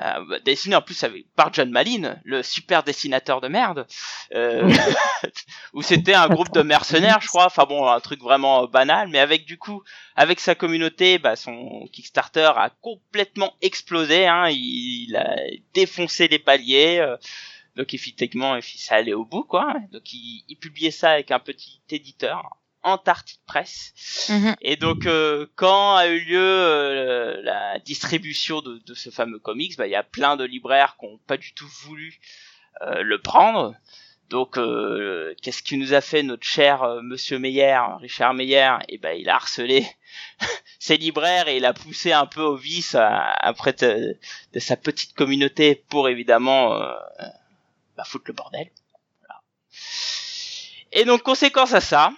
euh, 0.00 0.38
dessinés 0.44 0.76
en 0.76 0.82
plus 0.82 1.02
avec 1.04 1.26
par 1.34 1.52
John 1.52 1.70
Malin, 1.70 2.18
le 2.24 2.42
super 2.42 2.82
dessinateur 2.82 3.40
de 3.40 3.48
merde, 3.48 3.86
euh, 4.34 4.70
où 5.72 5.82
c'était 5.82 6.14
un 6.14 6.28
groupe 6.28 6.52
de 6.52 6.62
mercenaires, 6.62 7.20
je 7.20 7.28
crois. 7.28 7.46
Enfin 7.46 7.64
bon, 7.68 7.86
un 7.86 8.00
truc 8.00 8.20
vraiment 8.20 8.64
euh, 8.64 8.66
banal, 8.66 9.08
mais 9.08 9.18
avec 9.18 9.46
du 9.46 9.58
coup, 9.58 9.82
avec 10.16 10.40
sa 10.40 10.54
communauté, 10.54 11.18
bah, 11.18 11.36
son 11.36 11.88
Kickstarter 11.92 12.50
a 12.56 12.70
complètement 12.82 13.54
explosé. 13.62 14.26
Hein, 14.26 14.48
il, 14.50 15.06
il 15.08 15.16
a 15.16 15.36
défoncé 15.74 16.28
les 16.28 16.38
paliers. 16.38 16.98
euh, 17.00 17.16
donc 17.76 17.94
effectivement, 17.94 18.58
ça 18.62 18.96
allait 18.96 19.14
au 19.14 19.24
bout, 19.24 19.44
quoi. 19.44 19.74
Donc 19.92 20.12
il, 20.12 20.44
il 20.48 20.56
publiait 20.56 20.90
ça 20.90 21.12
avec 21.12 21.30
un 21.30 21.38
petit 21.38 21.80
éditeur, 21.90 22.56
Antarctic 22.82 23.40
Press. 23.46 24.26
Mhm. 24.28 24.56
Et 24.62 24.76
donc 24.76 25.06
euh, 25.06 25.46
quand 25.56 25.96
a 25.96 26.08
eu 26.08 26.20
lieu 26.20 26.38
euh, 26.40 27.42
la 27.42 27.78
distribution 27.80 28.60
de, 28.60 28.78
de 28.86 28.94
ce 28.94 29.10
fameux 29.10 29.38
comics, 29.38 29.76
bah 29.76 29.86
il 29.86 29.90
y 29.90 29.96
a 29.96 30.02
plein 30.02 30.36
de 30.36 30.44
libraires 30.44 30.96
qui 30.98 31.06
ont 31.06 31.18
pas 31.26 31.36
du 31.36 31.52
tout 31.52 31.68
voulu 31.84 32.18
euh, 32.82 33.02
le 33.02 33.20
prendre. 33.20 33.74
Donc 34.30 34.56
euh, 34.58 35.34
qu'est-ce 35.42 35.62
qui 35.62 35.76
nous 35.76 35.92
a 35.92 36.00
fait 36.00 36.22
notre 36.22 36.46
cher 36.46 36.84
euh, 36.84 37.02
Monsieur 37.02 37.38
Meyer, 37.40 37.80
Richard 38.00 38.32
Meyer? 38.32 38.76
Et 38.88 38.96
ben 38.96 39.18
il 39.18 39.28
a 39.28 39.34
harcelé 39.34 39.84
ses 40.78 40.96
libraires 40.96 41.48
et 41.48 41.56
il 41.56 41.64
a 41.64 41.72
poussé 41.74 42.12
un 42.12 42.26
peu 42.26 42.42
au 42.42 42.54
vice 42.54 42.94
euh, 42.94 43.00
après 43.02 43.72
de, 43.72 44.16
de 44.52 44.58
sa 44.60 44.76
petite 44.76 45.14
communauté 45.14 45.74
pour 45.74 46.08
évidemment 46.08 46.74
euh, 46.74 46.94
bah, 47.96 48.04
foutre 48.04 48.26
le 48.28 48.34
bordel. 48.34 48.70
Voilà. 49.20 49.42
Et 50.92 51.04
donc 51.04 51.22
conséquence 51.22 51.74
à 51.74 51.80
ça, 51.80 52.12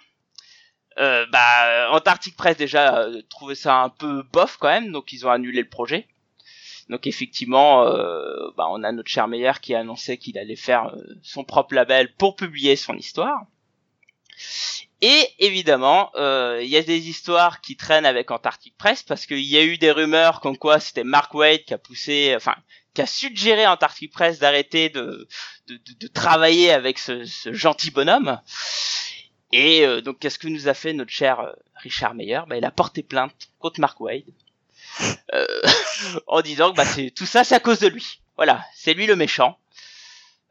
euh, 0.99 1.27
bah 1.31 1.91
Antarctic 1.93 2.37
Press 2.37 2.57
déjà 2.57 2.99
euh, 2.99 3.23
trouvait 3.29 3.55
ça 3.55 3.77
un 3.77 3.89
peu 3.89 4.23
bof 4.33 4.57
quand 4.59 4.69
même, 4.69 4.93
donc 4.93 5.13
ils 5.13 5.27
ont 5.27 5.31
annulé 5.31 5.61
le 5.61 5.69
projet. 5.69 6.07
Donc 6.89 7.07
effectivement, 7.07 7.87
euh, 7.87 8.51
bah, 8.57 8.67
on 8.71 8.83
a 8.83 8.93
notre 8.93 9.09
cher 9.09 9.29
Meyer 9.29 9.53
qui 9.63 9.75
a 9.75 9.81
annoncé 9.81 10.19
qu'il 10.19 10.37
allait 10.39 10.57
faire 10.57 10.87
euh, 10.95 11.03
son 11.23 11.45
propre 11.45 11.75
label 11.75 12.13
pour 12.15 12.37
publier 12.37 12.77
son 12.77 12.95
histoire. 12.95 13.47
Et 15.01 15.29
évidemment, 15.39 16.11
euh, 16.15 16.61
il 16.63 16.69
y 16.69 16.77
a 16.77 16.83
des 16.83 17.09
histoires 17.09 17.61
qui 17.61 17.77
traînent 17.77 18.07
avec 18.07 18.31
Antarctic 18.31 18.77
Press 18.77 19.03
parce 19.03 19.27
qu'il 19.27 19.41
y 19.41 19.57
a 19.57 19.65
eu 19.65 19.79
des 19.79 19.91
rumeurs 19.91 20.41
comme 20.41 20.57
quoi 20.57 20.81
c'était 20.81 21.05
Mark 21.05 21.33
Waid 21.35 21.65
qui 21.65 21.75
a 21.75 21.79
poussé, 21.79 22.35
enfin, 22.37 22.55
qui 22.95 23.03
a 23.03 23.07
suggéré 23.07 23.65
à 23.65 23.73
Antarctic 23.73 24.13
Press 24.13 24.39
d'arrêter 24.39 24.91
de, 24.91 25.27
de, 25.67 25.75
de, 25.75 25.95
de 25.99 26.07
travailler 26.07 26.73
avec 26.73 26.99
ce, 26.99 27.25
ce 27.25 27.53
gentil 27.53 27.91
bonhomme. 27.91 28.39
Et 29.53 29.85
euh, 29.87 30.01
donc, 30.01 30.19
qu'est-ce 30.19 30.39
que 30.39 30.49
nous 30.49 30.69
a 30.69 30.75
fait 30.75 30.93
notre 30.93 31.11
cher 31.11 31.41
euh, 31.41 31.53
Richard 31.77 32.15
Meyer? 32.15 32.41
Bah, 32.49 32.57
Il 32.57 32.65
a 32.65 32.71
porté 32.71 33.03
plainte 33.03 33.35
contre 33.59 33.81
Mark 33.81 34.01
Waid 34.01 34.25
euh, 35.35 35.47
en 36.27 36.41
disant 36.41 36.71
que 36.73 36.77
bah, 36.77 36.85
c'est 36.85 37.11
tout 37.11 37.27
ça, 37.27 37.45
c'est 37.45 37.55
à 37.55 37.61
cause 37.61 37.79
de 37.81 37.89
lui. 37.89 38.21
Voilà, 38.37 38.65
c'est 38.75 38.95
lui 38.95 39.07
le 39.07 39.17
méchant. 39.17 39.59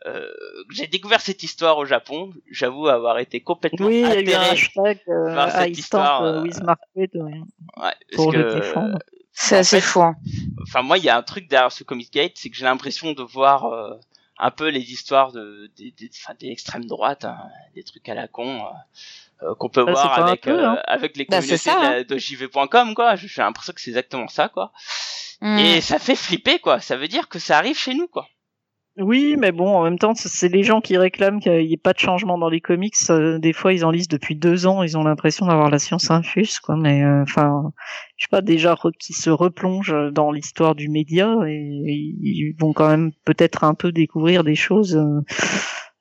Euh, 0.07 0.27
j'ai 0.71 0.87
découvert 0.87 1.21
cette 1.21 1.43
histoire 1.43 1.77
au 1.77 1.85
Japon. 1.85 2.33
J'avoue 2.49 2.87
avoir 2.87 3.19
été 3.19 3.39
complètement 3.41 3.85
Oui, 3.87 4.01
il 4.03 4.29
y 4.29 4.33
a 4.33 4.39
eu 4.39 4.45
un 4.47 4.51
hashtag 4.51 4.99
euh, 5.07 5.35
par 5.35 5.51
cette 5.51 5.69
I 5.77 5.79
histoire, 5.79 6.17
stand 6.21 6.35
euh, 6.37 6.41
with 6.41 6.61
Mark 6.63 6.79
Waid, 6.95 7.09
ouais, 7.15 7.41
ouais, 7.77 7.93
pour 8.15 8.31
le 8.31 8.43
que- 8.43 8.53
défendre. 8.59 8.97
C'est 9.33 9.55
En 9.57 9.59
assez 9.59 9.79
fait, 9.79 9.87
fou. 9.87 10.01
hein. 10.01 10.15
enfin 10.63 10.81
moi 10.81 10.97
il 10.97 11.03
y 11.05 11.09
a 11.09 11.15
un 11.17 11.23
truc 11.23 11.47
derrière 11.47 11.71
ce 11.71 11.83
Comic 11.85 12.11
Gate, 12.11 12.33
c'est 12.35 12.49
que 12.49 12.55
j'ai 12.57 12.65
l'impression 12.65 13.13
de 13.13 13.23
voir 13.23 13.65
euh, 13.65 13.93
un 14.41 14.51
peu 14.51 14.69
les 14.69 14.91
histoires 14.91 15.31
de 15.31 15.71
des, 15.77 15.91
des, 15.91 16.09
enfin, 16.15 16.33
des 16.39 16.49
extrêmes 16.49 16.85
droites, 16.85 17.25
hein, 17.25 17.37
des 17.75 17.83
trucs 17.83 18.09
à 18.09 18.15
la 18.15 18.27
con 18.27 18.65
euh, 18.65 18.69
euh, 19.43 19.55
qu'on 19.55 19.69
peut 19.69 19.85
Bah, 19.85 19.91
voir 19.93 20.19
avec 20.27 20.41
peu, 20.41 20.51
euh, 20.51 20.69
hein. 20.69 20.81
avec 20.85 21.15
les 21.17 21.25
Bah, 21.25 21.37
communautés 21.37 21.57
ça, 21.57 22.03
de, 22.03 22.03
de 22.03 22.17
JV.com 22.17 22.95
quoi. 22.95 23.15
J'ai 23.15 23.27
j'ai 23.27 23.41
l'impression 23.43 23.73
que 23.73 23.81
c'est 23.81 23.91
exactement 23.91 24.27
ça 24.27 24.49
quoi. 24.49 24.73
Mm. 25.41 25.57
Et 25.59 25.81
ça 25.81 25.99
fait 25.99 26.15
flipper 26.15 26.59
quoi. 26.59 26.79
Ça 26.81 26.97
veut 26.97 27.07
dire 27.07 27.29
que 27.29 27.39
ça 27.39 27.57
arrive 27.57 27.77
chez 27.77 27.93
nous 27.93 28.07
quoi. 28.07 28.27
Oui, 29.01 29.35
mais 29.39 29.51
bon, 29.51 29.67
en 29.77 29.83
même 29.83 29.97
temps, 29.97 30.13
c'est- 30.15 30.47
les 30.49 30.63
gens 30.63 30.79
qui 30.81 30.97
réclament 30.97 31.39
qu'il 31.39 31.53
n'y 31.65 31.73
ait 31.73 31.77
pas 31.77 31.93
de 31.93 31.99
changement 31.99 32.37
dans 32.37 32.49
les 32.49 32.61
comics. 32.61 32.95
euh, 33.09 33.39
des 33.39 33.53
fois, 33.53 33.73
ils 33.73 33.83
en 33.85 33.91
lisent 33.91 34.07
depuis 34.07 34.35
deux 34.35 34.67
ans, 34.67 34.83
ils 34.83 34.97
ont 34.97 35.03
l'impression 35.03 35.45
d'avoir 35.47 35.69
la 35.69 35.79
science 35.79 36.11
infuse, 36.11 36.59
quoi. 36.59 36.75
Mais 36.77 37.03
euh, 37.03 37.23
enfin, 37.23 37.71
je 38.17 38.25
sais 38.25 38.29
pas, 38.29 38.41
déjà 38.41 38.75
qui 38.99 39.13
se 39.13 39.29
replongent 39.29 39.95
dans 40.13 40.31
l'histoire 40.31 40.75
du 40.75 40.89
média 40.89 41.35
et, 41.47 41.57
ils 42.21 42.53
vont 42.59 42.73
quand 42.73 42.89
même 42.89 43.11
peut-être 43.25 43.63
un 43.63 43.73
peu 43.73 43.91
découvrir 43.91 44.43
des 44.43 44.55
choses. 44.55 44.95
euh, 44.95 45.21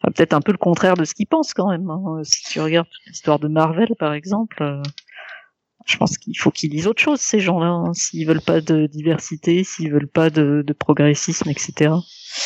peut-être 0.03 0.33
un 0.35 0.41
peu 0.41 0.53
le 0.53 0.59
contraire 0.59 0.95
de 0.95 1.05
ce 1.05 1.15
qu'ils 1.15 1.27
pensent 1.27 1.55
quand 1.55 1.71
même. 1.71 1.89
hein. 1.91 2.21
Si 2.25 2.45
tu 2.45 2.61
regardes 2.61 2.89
l'histoire 3.07 3.39
de 3.39 3.49
Marvel, 3.49 3.89
par 3.99 4.13
exemple. 4.15 4.63
euh, 4.63 4.83
je 5.91 5.97
pense 5.97 6.17
qu'il 6.19 6.39
faut 6.39 6.51
qu'ils 6.51 6.71
lisent 6.71 6.87
autre 6.87 7.03
chose, 7.03 7.21
ces 7.21 7.41
gens-là, 7.41 7.67
hein, 7.69 7.93
s'ils 7.95 8.27
veulent 8.27 8.41
pas 8.41 8.61
de 8.61 8.87
diversité, 8.87 9.65
s'ils 9.65 9.93
veulent 9.93 10.09
pas 10.09 10.31
de, 10.31 10.63
de 10.65 10.73
progressisme, 10.73 11.51
etc. 11.51 11.93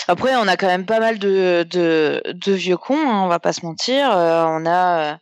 Après, 0.08 0.34
on 0.36 0.48
a 0.48 0.56
quand 0.56 0.66
même 0.66 0.86
pas 0.86 0.98
mal 1.00 1.18
de, 1.18 1.66
de, 1.70 2.22
de 2.32 2.52
vieux 2.52 2.76
cons, 2.78 2.96
hein, 2.96 3.22
on 3.24 3.28
va 3.28 3.38
pas 3.38 3.52
se 3.52 3.64
mentir. 3.66 4.10
Euh, 4.10 4.44
on 4.48 4.64
a, 4.66 5.12
euh, 5.12 5.16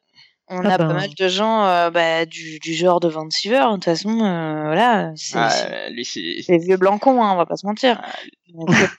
on 0.49 0.65
Ah 0.65 0.75
a 0.75 0.79
ben. 0.79 0.87
pas 0.89 0.95
mal 0.95 1.11
de 1.19 1.29
gens 1.29 1.65
euh, 1.67 1.91
bah, 1.91 2.27
du, 2.27 2.59
du 2.61 2.75
genre 2.75 3.01
de 3.01 3.09
Van 3.09 3.29
Siever. 3.29 3.65
De 3.71 3.75
toute 3.75 3.85
façon, 3.85 4.21
euh, 4.21 4.65
voilà, 4.67 5.11
c'est 5.17 5.39
Ah, 5.39 6.59
vieux 6.59 6.77
blanc 6.77 6.99
con, 6.99 7.23
hein, 7.25 7.33
on 7.33 7.37
va 7.37 7.47
pas 7.47 7.57
se 7.57 7.67
mentir. 7.67 8.01
Ah, 8.03 8.13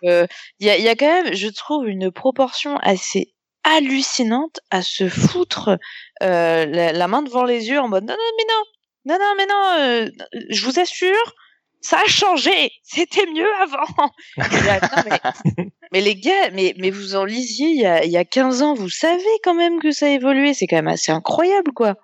euh, 0.04 0.28
Il 0.60 0.68
y, 0.68 0.70
a, 0.70 0.78
il 0.78 0.84
y 0.84 0.90
a 0.90 0.96
quand 0.96 1.06
même, 1.24 1.34
je 1.34 1.48
trouve, 1.48 1.88
une 1.88 2.12
proportion 2.12 2.78
assez 2.78 3.34
hallucinante 3.64 4.60
à 4.72 4.82
se 4.82 5.08
foutre 5.08 5.78
euh, 6.22 6.66
la, 6.66 6.92
la 6.92 7.08
main 7.08 7.22
devant 7.22 7.46
les 7.46 7.70
yeux 7.70 7.80
en 7.80 7.88
mode 7.88 8.04
non, 8.04 8.14
non, 8.14 8.32
mais 8.38 8.44
non, 8.50 8.64
non, 9.06 9.18
non, 9.20 9.34
mais 9.38 9.46
non, 9.46 9.64
euh, 9.80 10.10
je 10.50 10.66
vous 10.66 10.80
assure, 10.80 11.36
ça 11.82 12.00
a 12.00 12.08
changé, 12.08 12.72
c'était 12.84 13.26
mieux 13.26 13.54
avant. 13.62 14.12
Mais 15.92 16.02
les 16.02 16.16
gars, 16.16 16.50
mais, 16.52 16.74
mais 16.80 16.90
vous 16.90 17.16
en 17.16 17.24
lisiez 17.24 17.68
il 17.68 17.82
y, 17.82 17.86
a, 17.86 18.04
il 18.04 18.10
y 18.12 18.18
a 18.18 18.26
15 18.26 18.64
ans, 18.64 18.74
vous 18.74 18.90
savez 18.90 19.24
quand 19.44 19.54
même 19.54 19.80
que 19.80 19.92
ça 19.92 20.08
a 20.08 20.10
évolué, 20.10 20.56
c'est 20.56 20.66
quand 20.66 20.78
même 20.78 20.88
assez 20.88 21.12
incroyable, 21.12 21.72
quoi. 21.72 21.98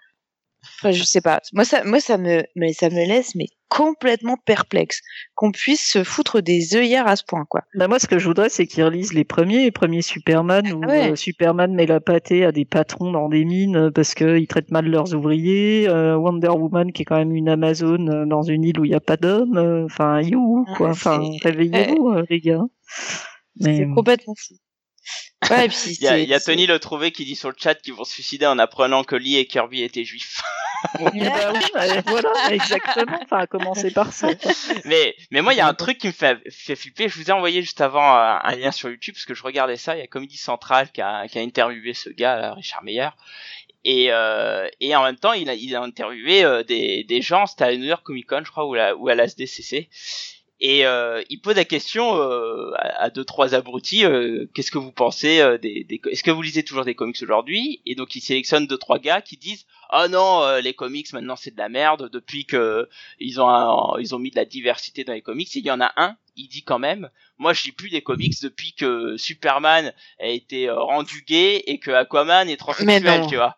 Enfin, 0.80 0.92
je 0.92 1.04
sais 1.04 1.22
pas. 1.22 1.42
Moi, 1.54 1.66
ça, 1.66 1.84
moi, 1.84 2.00
ça 2.00 2.18
me, 2.18 2.44
mais 2.56 2.74
ça 2.74 2.90
me 2.90 3.06
laisse, 3.06 3.36
mais 3.36 3.48
complètement 3.70 4.36
perplexe 4.46 5.02
qu'on 5.36 5.52
puisse 5.52 5.92
se 5.92 6.04
foutre 6.04 6.42
des 6.42 6.76
œillères 6.76 7.08
à 7.08 7.16
ce 7.16 7.24
point, 7.26 7.46
quoi. 7.48 7.62
Bah 7.76 7.88
moi, 7.88 8.00
ce 8.00 8.08
que 8.08 8.18
je 8.18 8.26
voudrais, 8.26 8.50
c'est 8.50 8.66
qu'ils 8.66 8.84
relisent 8.84 9.14
les 9.14 9.24
premiers, 9.24 9.64
les 9.64 9.72
premiers 9.72 10.02
Superman, 10.02 10.72
où 10.74 10.86
ouais. 10.86 11.12
euh, 11.12 11.16
Superman 11.16 11.74
met 11.74 11.86
la 11.86 12.00
pâtée 12.00 12.46
à 12.46 12.52
des 12.52 12.66
patrons 12.66 13.12
dans 13.12 13.30
des 13.30 13.46
mines 13.46 13.76
euh, 13.76 13.92
parce 13.92 14.16
qu'ils 14.16 14.48
traitent 14.48 14.72
mal 14.72 14.86
leurs 14.86 15.14
ouvriers. 15.14 15.88
euh, 15.88 16.18
Wonder 16.18 16.50
Woman, 16.50 16.92
qui 16.92 17.04
est 17.04 17.06
quand 17.06 17.18
même 17.18 17.36
une 17.36 17.50
Amazone 17.50 18.10
euh, 18.10 18.26
dans 18.26 18.42
une 18.42 18.64
île 18.64 18.80
où 18.80 18.86
il 18.86 18.90
n'y 18.90 18.96
a 18.96 19.02
pas 19.02 19.18
d'hommes. 19.18 19.86
Enfin, 19.86 20.22
you, 20.22 20.66
Ah, 20.68 20.74
quoi. 20.78 20.90
Enfin, 20.90 21.22
réveillez-vous, 21.44 22.14
les 22.30 22.40
gars. 22.40 22.64
Mais 23.60 23.78
C'est 23.78 23.90
complètement 23.94 24.34
fou. 24.36 24.56
Ouais, 25.50 25.66
et 25.66 25.70
puis 25.70 25.78
Il 26.00 26.04
y 26.04 26.08
a, 26.08 26.18
y 26.18 26.42
Tony 26.42 26.68
le 26.68 26.80
trouvé 26.80 27.12
qui 27.12 27.26
dit 27.26 27.36
sur 27.36 27.50
le 27.50 27.56
chat 27.58 27.76
qu'ils 27.76 27.94
vont 27.94 28.04
se 28.04 28.14
suicider 28.14 28.46
en 28.46 28.60
apprenant 28.60 29.04
que 29.04 29.16
Lee 29.16 29.38
et 29.38 29.48
Kirby 29.48 29.84
étaient 29.84 30.04
juifs. 30.04 30.42
Ben 30.94 31.12
oui, 31.14 31.62
bah, 31.74 32.02
voilà, 32.06 32.32
exactement. 32.52 33.20
Enfin, 33.22 33.40
à 33.40 33.48
commencer 33.48 33.92
par 33.92 34.14
ça. 34.14 34.30
mais 34.86 35.14
mais 35.30 35.42
moi 35.42 35.54
il 35.54 35.58
y 35.58 35.60
a 35.60 35.68
un 35.68 35.74
truc 35.74 35.98
qui 35.98 36.08
me 36.08 36.14
fait, 36.14 36.40
fait 36.50 36.78
flipper. 36.78 37.10
Je 37.10 37.20
vous 37.20 37.30
ai 37.30 37.34
envoyé 37.34 37.62
juste 37.62 37.82
avant 37.82 38.16
euh, 38.16 38.38
un 38.42 38.56
lien 38.56 38.72
sur 38.72 38.90
YouTube 38.90 39.16
parce 39.16 39.26
que 39.26 39.34
je 39.34 39.44
regardais 39.44 39.76
ça. 39.76 39.98
Il 39.98 40.00
y 40.00 40.04
a 40.04 40.08
Comedy 40.08 40.38
Central 40.38 40.90
qui 40.94 41.02
a, 41.02 41.28
qui 41.28 41.38
a 41.38 41.42
interviewé 41.42 41.94
ce 41.94 42.10
gars, 42.10 42.38
là, 42.38 42.54
Richard 42.54 42.84
Meyer. 42.84 43.10
Et, 43.86 44.08
euh, 44.12 44.68
et 44.80 44.96
en 44.96 45.04
même 45.04 45.16
temps, 45.18 45.34
il 45.34 45.50
a, 45.50 45.54
il 45.54 45.76
a 45.76 45.82
interviewé 45.82 46.44
euh, 46.44 46.64
des, 46.64 47.04
des 47.04 47.22
gens, 47.22 47.46
c'était 47.46 47.64
à 47.64 47.76
New 47.76 47.86
York 47.86 48.04
Comic 48.04 48.28
Con, 48.28 48.42
je 48.46 48.52
crois, 48.52 48.66
ou, 48.66 48.74
la, 48.74 48.96
ou 48.96 49.08
à 49.08 49.16
la 49.16 49.26
SDCC. 49.26 49.90
Et 50.62 50.86
euh, 50.86 51.24
il 51.30 51.40
pose 51.40 51.56
la 51.56 51.64
question 51.64 52.18
euh, 52.18 52.74
à, 52.76 53.10
deux 53.10 53.24
trois 53.24 53.56
abrutis 53.56 54.04
euh, 54.04 54.46
qu'est-ce 54.54 54.72
que 54.72 54.78
vous 54.78 54.92
pensez 54.92 55.40
euh, 55.40 55.58
des, 55.58 55.86
des 55.86 56.02
est-ce 56.12 56.24
que 56.24 56.32
vous 56.32 56.42
lisez 56.42 56.64
toujours 56.64 56.84
des 56.84 56.96
comics 56.96 57.22
aujourd'hui? 57.22 57.82
Et 57.86 57.96
donc 57.96 58.16
il 58.16 58.22
sélectionne 58.22 58.68
deux 58.68 58.78
trois 58.78 59.00
gars 59.00 59.22
qui 59.22 59.38
disent 59.38 59.66
ah 59.90 60.08
non 60.08 60.44
euh, 60.44 60.62
les 60.62 60.74
comics 60.74 61.12
maintenant 61.14 61.36
c'est 61.36 61.52
de 61.52 61.58
la 61.58 61.70
merde 61.70 62.10
depuis 62.12 62.46
que 62.46 62.88
ils 63.20 63.42
ont 63.42 63.50
un- 63.50 64.00
ils 64.00 64.14
ont 64.16 64.20
mis 64.20 64.32
de 64.32 64.36
la 64.36 64.46
diversité 64.46 65.04
dans 65.04 65.14
les 65.14 65.22
comics. 65.22 65.56
Et 65.56 65.60
il 65.60 65.66
y 65.66 65.72
en 65.72 65.82
a 65.82 65.92
un, 65.98 66.16
il 66.36 66.48
dit 66.48 66.64
quand 66.64 66.80
même 66.80 67.10
moi 67.38 67.54
je 67.54 67.64
lis 67.64 67.72
plus 67.72 67.90
des 67.90 68.02
comics 68.02 68.34
depuis 68.42 68.74
que 68.74 69.16
Superman 69.18 69.94
a 70.20 70.28
été 70.28 70.68
euh, 70.70 70.78
rendu 70.80 71.24
gay 71.28 71.64
et 71.68 71.80
que 71.80 71.90
Aquaman 71.92 72.50
est 72.50 72.58
transsexuel, 72.58 73.22
tu 73.30 73.36
vois. 73.38 73.56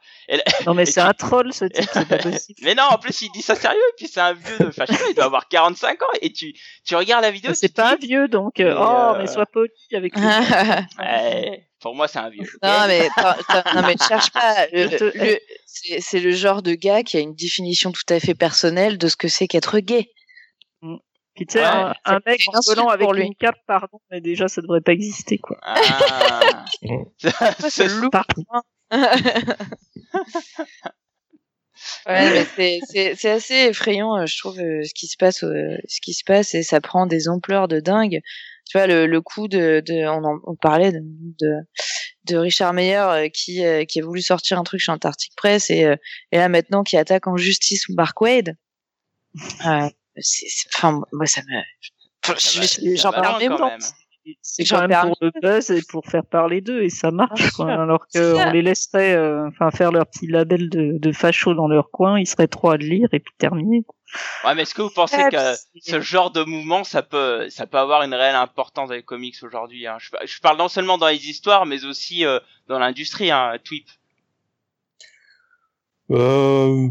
Non, 0.67 0.73
mais 0.75 0.86
c'est 0.86 1.01
tu- 1.01 1.07
un 1.07 1.13
troll, 1.13 1.51
ce 1.53 1.65
type, 1.65 1.89
c'est 1.91 2.07
pas 2.07 2.17
possible. 2.19 2.59
Mais 2.63 2.75
non, 2.75 2.84
en 2.91 2.97
plus 2.99 3.21
il 3.23 3.32
dit 3.32 3.41
ça 3.41 3.55
sérieux, 3.55 3.79
et 3.79 3.93
puis 3.97 4.07
c'est 4.07 4.21
un 4.21 4.34
vieux 4.34 4.57
de 4.59 4.71
fashion, 4.71 4.95
il 5.09 5.15
doit 5.15 5.25
avoir 5.25 5.47
45 5.47 6.01
ans 6.03 6.05
et 6.21 6.32
tu 6.32 6.53
tu 6.86 6.95
regardes 6.95 7.23
la 7.23 7.32
vidéo, 7.32 7.53
C'est 7.55 7.73
pas 7.73 7.93
un 7.93 7.95
vieux, 7.95 8.27
donc, 8.27 8.59
euh, 8.59 8.75
oh, 8.77 9.15
euh, 9.15 9.17
mais 9.17 9.27
sois 9.27 9.45
poli 9.47 9.71
avec 9.93 10.15
lui. 10.15 10.23
Ouais, 10.99 11.67
pour 11.82 11.95
moi, 11.95 12.07
c'est 12.07 12.19
un 12.19 12.29
vieux. 12.29 12.47
Non 12.63 12.88
mais 12.88 13.07
non 13.75 13.82
mais 13.88 13.93
ne 13.95 13.99
cherche 14.07 14.32
pas. 14.32 14.67
Le- 14.71 15.39
c'est 15.65 15.99
c'est 16.01 16.19
le 16.19 16.32
genre 16.32 16.61
de 16.61 16.73
gars 16.73 17.03
qui 17.03 17.17
a 17.17 17.19
une 17.19 17.34
définition 17.36 17.91
tout 17.91 18.03
à 18.09 18.19
fait 18.19 18.36
personnelle 18.36 18.97
de 18.97 19.07
ce 19.07 19.15
que 19.15 19.27
c'est 19.27 19.47
qu'être 19.47 19.79
gay. 19.79 20.11
Puis 21.34 21.45
tu 21.47 21.53
sais, 21.53 21.59
Ouais. 21.59 21.65
un, 21.65 21.93
un 22.05 22.19
C'est 22.25 22.29
mec 22.32 22.41
en 22.53 22.59
volant 22.67 22.88
avec 22.89 23.09
lui. 23.11 23.25
une 23.25 23.36
cape, 23.36 23.55
pardon, 23.65 23.99
mais 24.11 24.19
déjà, 24.19 24.49
ça 24.49 24.61
devrait 24.61 24.82
pas 24.82 24.91
exister, 24.91 25.38
quoi. 25.38 25.57
Ah. 25.61 26.65
ce 27.69 28.01
loup. 28.01 28.09
Pardon. 28.09 28.43
Ouais, 32.05 32.29
mais 32.32 32.45
c'est- 32.55 32.79
c'est 32.88 33.15
c'est 33.15 33.29
assez 33.32 33.55
effrayant, 33.55 34.15
euh, 34.17 34.25
je 34.27 34.38
trouve, 34.38 34.59
euh, 34.59 34.84
ce 34.84 34.93
qui 34.93 35.07
se 35.07 35.17
passe, 35.17 35.43
euh, 35.43 35.77
ce 35.88 35.99
qui 35.99 36.13
se 36.13 36.23
passe, 36.23 36.53
et 36.53 36.61
ça 36.61 36.79
prend 36.79 37.07
des 37.07 37.27
ampleurs 37.27 37.67
de 37.67 37.79
dingue. 37.79 38.19
Tu 38.72 38.78
vois, 38.78 38.88
le, 38.88 39.05
le 39.05 39.22
coup 39.22 39.49
de, 39.49 39.84
de 39.86 40.07
on, 40.07 40.24
en, 40.24 40.39
on 40.45 40.55
parlait 40.55 40.93
de, 40.93 41.01
de, 41.01 41.51
de 42.24 42.38
Richard 42.38 42.72
Meyer 42.72 42.95
euh, 42.95 43.28
qui, 43.28 43.65
euh, 43.65 43.84
qui 43.84 43.99
a 43.99 44.05
voulu 44.05 44.22
sortir 44.22 44.57
un 44.57 44.63
truc 44.63 44.80
chez 44.80 44.93
Antarctic 44.93 45.36
Press 45.36 45.69
et, 45.69 45.84
euh, 45.84 45.97
et 46.32 46.38
là 46.38 46.47
maintenant 46.47 46.84
qui 46.84 46.95
attaque 46.95 47.28
en 47.28 47.36
justice 47.36 47.89
Mark 47.89 48.19
Wade. 48.22 48.55
Euh, 49.65 49.89
c'est, 50.17 50.47
enfin, 50.76 51.01
moi 51.13 51.26
ça 51.26 51.41
me, 51.41 52.95
j'en 52.95 53.11
parle 53.11 53.41
même. 53.41 53.80
C'est 54.41 54.65
quand 54.65 54.88
même 54.88 54.99
pour 55.01 55.17
le 55.21 55.32
buzz 55.41 55.71
et 55.71 55.82
pour 55.89 56.05
faire 56.05 56.25
parler 56.25 56.61
d'eux, 56.61 56.84
et 56.84 56.89
ça 56.89 57.11
marche, 57.11 57.51
quoi. 57.51 57.65
sûr. 57.65 57.79
Alors 57.79 58.07
qu'on 58.07 58.51
les 58.51 58.61
laisserait, 58.61 59.13
euh, 59.15 59.47
enfin, 59.47 59.71
faire 59.71 59.91
leur 59.91 60.05
petit 60.05 60.27
label 60.27 60.69
de, 60.69 60.97
de 60.97 61.11
facho 61.11 61.53
dans 61.53 61.67
leur 61.67 61.91
coin, 61.91 62.19
ils 62.19 62.27
seraient 62.27 62.47
trois 62.47 62.73
à 62.73 62.77
le 62.77 62.86
lire 62.86 63.09
et 63.11 63.19
puis 63.19 63.34
terminé. 63.38 63.84
Ouais, 64.43 64.55
mais 64.55 64.63
est-ce 64.63 64.73
que 64.73 64.82
vous 64.82 64.89
pensez 64.89 65.17
Ouais, 65.17 65.29
que 65.29 65.38
ce 65.82 66.01
genre 66.01 66.32
de 66.32 66.43
mouvement, 66.43 66.84
ça 66.84 67.01
peut, 67.01 67.49
ça 67.49 67.65
peut 67.65 67.77
avoir 67.77 68.03
une 68.03 68.13
réelle 68.13 68.36
importance 68.36 68.89
dans 68.89 68.95
les 68.95 69.03
comics 69.03 69.38
aujourd'hui 69.41 69.88
hein? 69.88 69.97
Je, 69.99 70.09
je 70.25 70.39
parle 70.41 70.57
non 70.57 70.67
seulement 70.67 70.97
dans 70.97 71.07
les 71.07 71.29
histoires, 71.29 71.65
mais 71.65 71.86
aussi 71.86 72.25
euh, 72.25 72.39
dans 72.67 72.77
l'industrie, 72.77 73.32
hein, 73.32 73.53
Tweep. 73.63 73.88
Euh, 76.11 76.89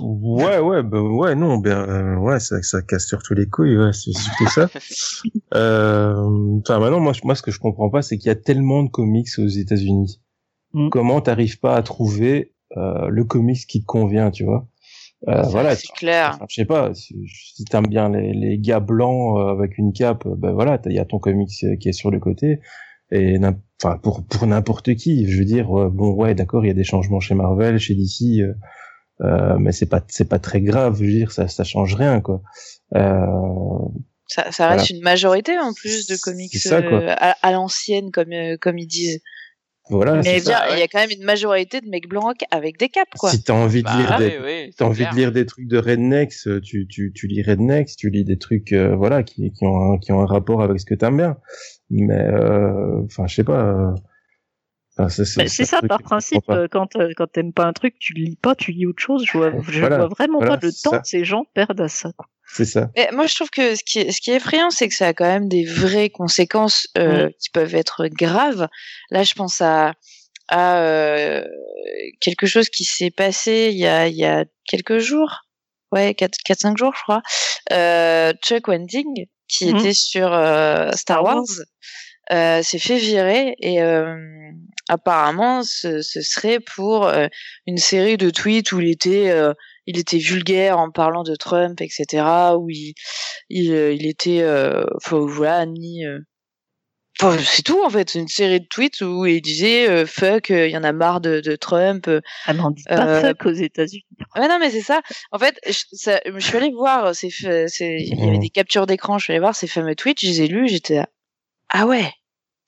ouais, 0.00 0.58
ouais, 0.58 0.82
bah, 0.82 1.00
ouais, 1.00 1.34
non, 1.34 1.58
ben, 1.58 1.88
euh, 1.88 2.16
ouais, 2.16 2.40
ça, 2.40 2.62
ça 2.62 2.82
casse 2.82 3.06
surtout 3.06 3.34
les 3.34 3.48
couilles, 3.48 3.76
ouais, 3.76 3.92
c'est 3.92 4.12
surtout 4.12 4.48
ça. 4.48 4.68
Euh, 5.54 6.14
Enfin, 6.60 6.80
maintenant, 6.80 7.00
moi, 7.00 7.12
moi, 7.22 7.34
ce 7.34 7.42
que 7.42 7.50
je 7.50 7.60
comprends 7.60 7.90
pas, 7.90 8.02
c'est 8.02 8.18
qu'il 8.18 8.28
y 8.28 8.32
a 8.32 8.34
tellement 8.34 8.82
de 8.82 8.88
comics 8.88 9.28
aux 9.38 9.46
États-Unis. 9.46 10.20
Mm. 10.72 10.88
Comment 10.88 11.20
t'arrives 11.20 11.60
pas 11.60 11.76
à 11.76 11.82
trouver 11.82 12.54
euh, 12.76 13.08
le 13.08 13.24
comics 13.24 13.64
qui 13.68 13.80
te 13.80 13.86
convient, 13.86 14.30
tu 14.30 14.44
vois? 14.44 14.66
Euh, 15.28 15.42
Voilà. 15.42 15.74
c'est 15.76 15.92
clair. 15.92 16.38
Je 16.48 16.54
sais 16.56 16.64
pas, 16.64 16.92
si, 16.94 17.14
t'aimes 17.70 17.86
bien 17.86 18.08
les, 18.10 18.32
les 18.34 18.58
gars 18.58 18.80
blancs 18.80 19.38
euh, 19.38 19.52
avec 19.52 19.78
une 19.78 19.92
cape, 19.92 20.26
ben 20.26 20.52
voilà, 20.52 20.80
il 20.86 20.92
y 20.92 20.98
a 20.98 21.04
ton 21.04 21.18
comics 21.18 21.48
qui 21.80 21.88
est 21.88 21.92
sur 21.92 22.10
le 22.10 22.18
côté. 22.18 22.60
Et 23.12 23.38
enfin 23.82 23.96
pour 23.98 24.24
pour 24.26 24.46
n'importe 24.46 24.94
qui, 24.96 25.30
je 25.30 25.38
veux 25.38 25.44
dire, 25.44 25.66
bon 25.90 26.12
ouais, 26.14 26.34
d'accord, 26.34 26.64
il 26.64 26.68
y 26.68 26.70
a 26.70 26.74
des 26.74 26.84
changements 26.84 27.20
chez 27.20 27.34
Marvel, 27.34 27.78
chez 27.78 27.94
DC, 27.94 28.42
euh, 29.24 29.56
mais 29.58 29.72
c'est 29.72 29.86
pas 29.88 30.02
c'est 30.08 30.28
pas 30.28 30.38
très 30.38 30.60
grave, 30.60 30.96
je 30.98 31.04
veux 31.04 31.10
dire, 31.10 31.32
ça 31.32 31.48
ça 31.48 31.64
change 31.64 31.94
rien 31.94 32.20
quoi. 32.20 32.42
Euh, 32.94 33.26
Ça, 34.26 34.50
ça 34.52 34.68
reste 34.68 34.90
une 34.90 35.02
majorité 35.02 35.58
en 35.58 35.72
plus 35.74 36.06
de 36.06 36.16
comics 36.16 36.54
ça, 36.56 36.78
euh, 36.78 37.14
à, 37.18 37.36
à 37.42 37.52
l'ancienne, 37.52 38.10
comme, 38.10 38.32
euh, 38.32 38.56
comme 38.60 38.78
ils 38.78 38.86
disent. 38.86 39.20
voilà, 39.90 40.14
Mais 40.22 40.40
bien, 40.40 40.58
il 40.72 40.78
y 40.78 40.82
a 40.82 40.88
quand 40.88 40.98
même 41.00 41.10
une 41.10 41.24
majorité 41.24 41.80
de 41.82 41.88
mecs 41.88 42.08
blancs 42.08 42.40
avec 42.50 42.78
des 42.78 42.88
capes, 42.88 43.14
quoi. 43.18 43.30
Si 43.30 43.42
t'as 43.42 43.52
envie 43.52 43.82
de 43.82 43.84
Bah, 43.84 43.96
lire 43.98 44.16
des 44.18 44.38
oui, 44.38 44.72
oui, 44.80 44.84
envie 44.86 44.96
clair. 45.00 45.12
de 45.12 45.16
lire 45.16 45.32
des 45.32 45.46
trucs 45.46 45.68
de 45.68 45.78
rednecks, 45.78 46.32
tu, 46.62 46.86
tu, 46.88 47.12
tu 47.14 47.26
lis 47.26 47.42
rednecks, 47.42 47.90
tu 47.98 48.08
lis 48.10 48.24
des 48.24 48.38
trucs, 48.38 48.72
euh, 48.72 48.96
voilà, 48.96 49.22
qui, 49.22 49.52
qui 49.52 49.64
ont 49.66 49.92
un, 49.94 49.98
qui 49.98 50.10
ont 50.12 50.20
un 50.20 50.26
rapport 50.26 50.62
avec 50.62 50.80
ce 50.80 50.86
que 50.86 50.94
t'aimes 50.94 51.18
bien. 51.18 51.36
Mais, 51.90 52.18
euh, 52.18 53.02
enfin, 53.04 53.26
je 53.26 53.34
sais 53.34 53.44
pas. 53.44 53.62
euh, 53.62 53.94
enfin, 54.98 55.08
c'est 55.08 55.48
C'est 55.48 55.64
ça, 55.64 55.80
par 55.82 56.02
principe, 56.02 56.42
euh, 56.50 56.66
quand, 56.70 56.96
euh, 56.96 57.10
quand 57.16 57.26
t'aimes 57.26 57.52
pas 57.52 57.64
un 57.64 57.72
truc, 57.72 57.94
tu 57.98 58.12
le 58.14 58.22
lis 58.24 58.36
pas, 58.36 58.54
tu 58.54 58.72
lis 58.72 58.86
autre 58.86 59.02
chose. 59.02 59.24
Je 59.26 59.36
vois, 59.38 59.52
je 59.68 59.80
Voilà, 59.80 59.98
vois 59.98 60.08
vraiment 60.08 60.38
voilà, 60.38 60.56
pas 60.58 60.66
le 60.66 60.72
temps 60.72 60.90
ça. 60.92 60.98
que 61.00 61.06
ces 61.08 61.24
gens 61.24 61.44
perdent 61.54 61.80
à 61.80 61.88
ça. 61.88 62.12
C'est 62.46 62.64
ça. 62.66 62.90
Mais 62.96 63.08
moi, 63.12 63.26
je 63.26 63.34
trouve 63.34 63.50
que 63.50 63.74
ce 63.74 63.82
qui 63.82 63.98
est, 64.00 64.12
ce 64.12 64.20
qui 64.20 64.30
est 64.30 64.36
effrayant, 64.36 64.70
c'est 64.70 64.88
que 64.88 64.94
ça 64.94 65.08
a 65.08 65.12
quand 65.14 65.24
même 65.24 65.48
des 65.48 65.64
vraies 65.64 66.10
conséquences 66.10 66.86
euh, 66.98 67.28
qui 67.40 67.50
peuvent 67.50 67.74
être 67.74 68.06
graves. 68.06 68.68
Là, 69.10 69.22
je 69.24 69.34
pense 69.34 69.60
à, 69.60 69.94
à 70.48 70.78
euh, 70.82 71.44
quelque 72.20 72.46
chose 72.46 72.68
qui 72.68 72.84
s'est 72.84 73.10
passé 73.10 73.70
il 73.72 73.78
y 73.78 73.86
a, 73.86 74.06
il 74.08 74.14
y 74.14 74.24
a 74.24 74.44
quelques 74.66 74.98
jours. 74.98 75.40
Ouais, 75.90 76.12
4-5 76.12 76.76
jours, 76.76 76.92
je 76.96 77.02
crois. 77.02 77.22
Euh, 77.72 78.32
Chuck 78.44 78.68
Wendig, 78.68 79.06
qui 79.48 79.72
Mhm. 79.72 79.78
était 79.78 79.94
sur 79.94 80.32
euh, 80.32 80.90
Star 80.92 81.22
Wars. 81.24 81.42
Euh, 82.32 82.62
s'est 82.62 82.78
fait 82.78 82.98
virer 82.98 83.54
et 83.58 83.82
euh, 83.82 84.16
apparemment 84.88 85.62
ce, 85.62 86.02
ce 86.02 86.20
serait 86.22 86.60
pour 86.60 87.06
euh, 87.06 87.26
une 87.66 87.78
série 87.78 88.16
de 88.16 88.30
tweets 88.30 88.72
où 88.72 88.80
il 88.80 88.90
était 88.90 89.30
euh, 89.30 89.52
il 89.86 89.98
était 89.98 90.18
vulgaire 90.18 90.78
en 90.78 90.90
parlant 90.90 91.22
de 91.22 91.34
Trump 91.36 91.80
etc 91.80 92.24
où 92.58 92.68
il 92.70 92.94
il, 93.50 93.72
euh, 93.72 93.92
il 93.92 94.06
était 94.06 94.40
euh, 94.42 94.84
enfin 94.96 95.18
voilà 95.18 95.66
ni 95.66 96.04
euh, 96.06 96.18
Enfin, 97.20 97.38
c'est 97.38 97.62
tout 97.62 97.80
en 97.84 97.88
fait, 97.90 98.10
c'est 98.10 98.18
une 98.18 98.26
série 98.26 98.58
de 98.58 98.66
tweets 98.68 99.00
où 99.00 99.24
il 99.24 99.40
disait 99.40 99.88
euh, 99.88 100.04
fuck, 100.04 100.48
il 100.50 100.70
y 100.70 100.76
en 100.76 100.82
a 100.82 100.90
marre 100.90 101.20
de, 101.20 101.38
de 101.38 101.54
Trump. 101.54 102.08
euh. 102.08 102.20
Ah, 102.44 102.54
mais 102.54 102.60
on 102.60 102.70
dit 102.72 102.82
pas 102.82 103.06
Euh, 103.06 103.20
fuck 103.20 103.46
aux 103.46 103.52
États-Unis. 103.52 104.02
Ouais, 104.34 104.48
non, 104.48 104.58
mais 104.58 104.68
c'est 104.70 104.80
ça. 104.80 105.00
En 105.30 105.38
fait, 105.38 105.56
je, 105.64 105.84
ça, 105.92 106.20
je 106.26 106.40
suis 106.40 106.56
allée 106.56 106.72
voir, 106.72 107.14
ces, 107.14 107.30
fa- 107.30 107.68
ces, 107.68 107.98
il 108.00 108.18
y 108.18 108.26
avait 108.26 108.38
des 108.38 108.48
captures 108.50 108.86
d'écran, 108.86 109.18
je 109.18 109.24
suis 109.26 109.32
allée 109.32 109.38
voir 109.38 109.54
ces 109.54 109.68
fameux 109.68 109.94
tweets, 109.94 110.22
je 110.22 110.26
les 110.26 110.42
ai 110.42 110.48
lus, 110.48 110.66
j'étais 110.66 110.96
là, 110.96 111.08
ah 111.70 111.86
ouais, 111.86 112.12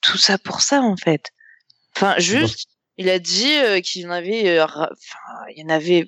tout 0.01 0.17
ça 0.17 0.37
pour 0.37 0.61
ça 0.61 0.81
en 0.81 0.97
fait. 0.97 1.31
Enfin, 1.95 2.15
juste, 2.19 2.67
il 2.97 3.09
a 3.09 3.19
dit 3.19 3.55
euh, 3.57 3.79
qu'il 3.81 4.07
en 4.07 4.11
avait, 4.11 4.49
euh, 4.59 4.65
enfin, 4.65 4.87
il 5.55 5.61
y 5.61 5.63
en 5.65 5.69
avait 5.69 6.05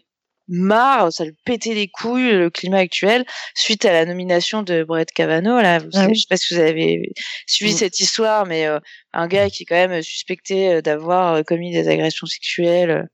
marre, 0.47 1.13
ça 1.13 1.25
lui 1.25 1.35
pétait 1.45 1.73
les 1.75 1.87
couilles 1.87 2.31
le 2.31 2.49
climat 2.49 2.79
actuel 2.79 3.23
suite 3.55 3.85
à 3.85 3.93
la 3.93 4.05
nomination 4.05 4.63
de 4.63 4.83
Brett 4.83 5.11
Kavanaugh. 5.11 5.61
Là, 5.61 5.79
vous 5.79 5.89
Ah 5.93 5.97
savez, 5.99 6.07
oui. 6.07 6.15
je 6.15 6.21
sais 6.21 6.27
pas 6.29 6.37
si 6.37 6.53
vous 6.55 6.59
avez 6.59 7.11
suivi 7.47 7.71
Mhm. 7.71 7.77
cette 7.77 7.99
histoire, 7.99 8.45
mais 8.47 8.65
euh, 8.65 8.79
un 9.13 9.27
gars 9.27 9.49
qui 9.49 9.63
est 9.63 9.65
quand 9.65 9.75
même 9.87 10.01
suspecté 10.01 10.81
d'avoir 10.81 11.43
commis 11.45 11.71
des 11.71 11.87
agressions 11.87 12.25
sexuelles 12.27 13.07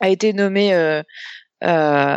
a 0.00 0.08
été 0.08 0.32
nommé 0.32 0.74
euh, 1.62 2.16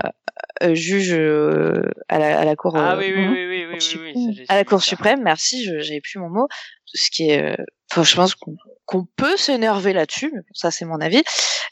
juge 0.73 1.13
euh, 1.13 1.83
à, 2.09 2.19
la, 2.19 2.39
à 2.39 2.45
la 2.45 2.55
cour. 2.55 2.75
Ah 2.75 2.95
euh, 2.95 2.97
oui, 2.99 3.13
oui, 3.15 3.27
oui, 3.27 3.45
oui, 3.47 3.65
oui, 3.65 3.77
oui, 3.77 4.11
oui, 4.15 4.25
ça, 4.25 4.31
j'ai 4.33 4.45
à 4.49 4.55
la 4.55 4.63
Cour 4.65 4.81
ça. 4.81 4.89
suprême, 4.89 5.21
merci, 5.23 5.63
je- 5.63 5.79
j'avais 5.79 6.01
plus 6.01 6.19
mon 6.19 6.29
mot. 6.29 6.47
Ce 6.85 7.09
qui 7.11 7.29
est, 7.29 7.41
euh, 7.43 7.55
enfin, 7.91 8.03
je 8.03 8.15
pense 8.15 8.35
qu'on 8.35 8.55
qu'on 8.85 9.05
peut 9.17 9.35
s'énerver 9.35 9.91
là-dessus, 9.91 10.31
mais 10.33 10.39
bon, 10.39 10.53
ça 10.53 10.71
c'est 10.71 10.85
mon 10.85 11.01
avis. 11.01 11.21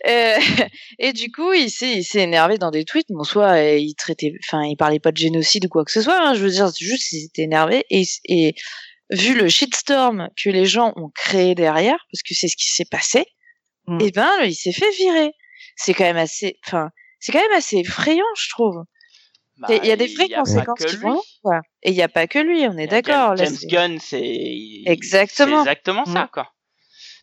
Euh, 0.06 0.36
et 1.00 1.14
du 1.14 1.32
coup, 1.32 1.54
il 1.54 1.70
s'est, 1.70 1.94
il 2.00 2.04
s'est 2.04 2.20
énervé 2.20 2.58
dans 2.58 2.72
des 2.72 2.84
tweets. 2.84 3.08
Bon, 3.10 3.24
soit 3.24 3.62
il 3.62 3.96
traitait, 3.96 4.34
enfin, 4.46 4.64
il 4.66 4.76
parlait 4.76 5.00
pas 5.00 5.12
de 5.14 5.18
génocide 5.18 5.66
ou 5.66 5.70
quoi 5.70 5.86
que 5.86 5.92
ce 5.92 6.02
soit. 6.02 6.20
hein, 6.22 6.34
je 6.34 6.42
veux 6.42 6.50
dire, 6.50 6.68
c'est 6.70 6.84
juste 6.84 7.10
il 7.14 7.22
s'était 7.22 7.44
énervé 7.44 7.86
et, 7.90 8.04
et 8.26 8.54
vu 9.12 9.34
le 9.34 9.48
shitstorm 9.48 10.28
que 10.44 10.50
les 10.50 10.66
gens 10.66 10.92
ont 10.98 11.10
créé 11.16 11.56
derrière, 11.56 11.98
parce 12.12 12.22
que 12.22 12.34
c'est 12.34 12.48
ce 12.50 12.58
qui 12.58 12.70
s'est 12.70 12.86
passé, 12.90 13.26
Mm. 13.88 14.02
et 14.02 14.12
ben, 14.12 14.30
il 14.44 14.56
s'est 14.56 14.72
fait 14.74 14.90
virer. 14.98 15.32
C'est 15.78 15.94
quand 15.94 16.06
même 16.06 16.18
assez, 16.18 16.58
enfin, 16.66 16.90
c'est 17.26 17.32
quand 17.32 17.42
même 17.42 17.58
assez 17.58 17.78
effrayant, 17.78 18.24
je 18.38 18.50
trouve. 18.50 18.84
Bah, 19.58 19.68
Il 19.72 19.86
y 19.86 19.92
a 19.92 19.96
des 19.96 20.08
vraies 20.14 20.30
conséquences 20.30 20.78
que 20.80 20.90
qui 20.90 20.98
vont, 20.98 21.22
quoi. 21.42 21.62
Et 21.82 21.90
il 21.92 21.96
n'y 21.96 22.02
a 22.04 22.08
pas 22.10 22.28
que 22.28 22.38
lui, 22.40 22.68
on 22.68 22.78
est 22.78 22.88
d'accord. 22.88 23.36
James 23.38 23.56
Gunn, 23.64 23.98
c'est 24.00 24.84
Exactement. 24.86 25.64
c'est 25.64 25.72
exactement 25.72 26.06
ça 26.06 26.30
quoi. 26.32 26.52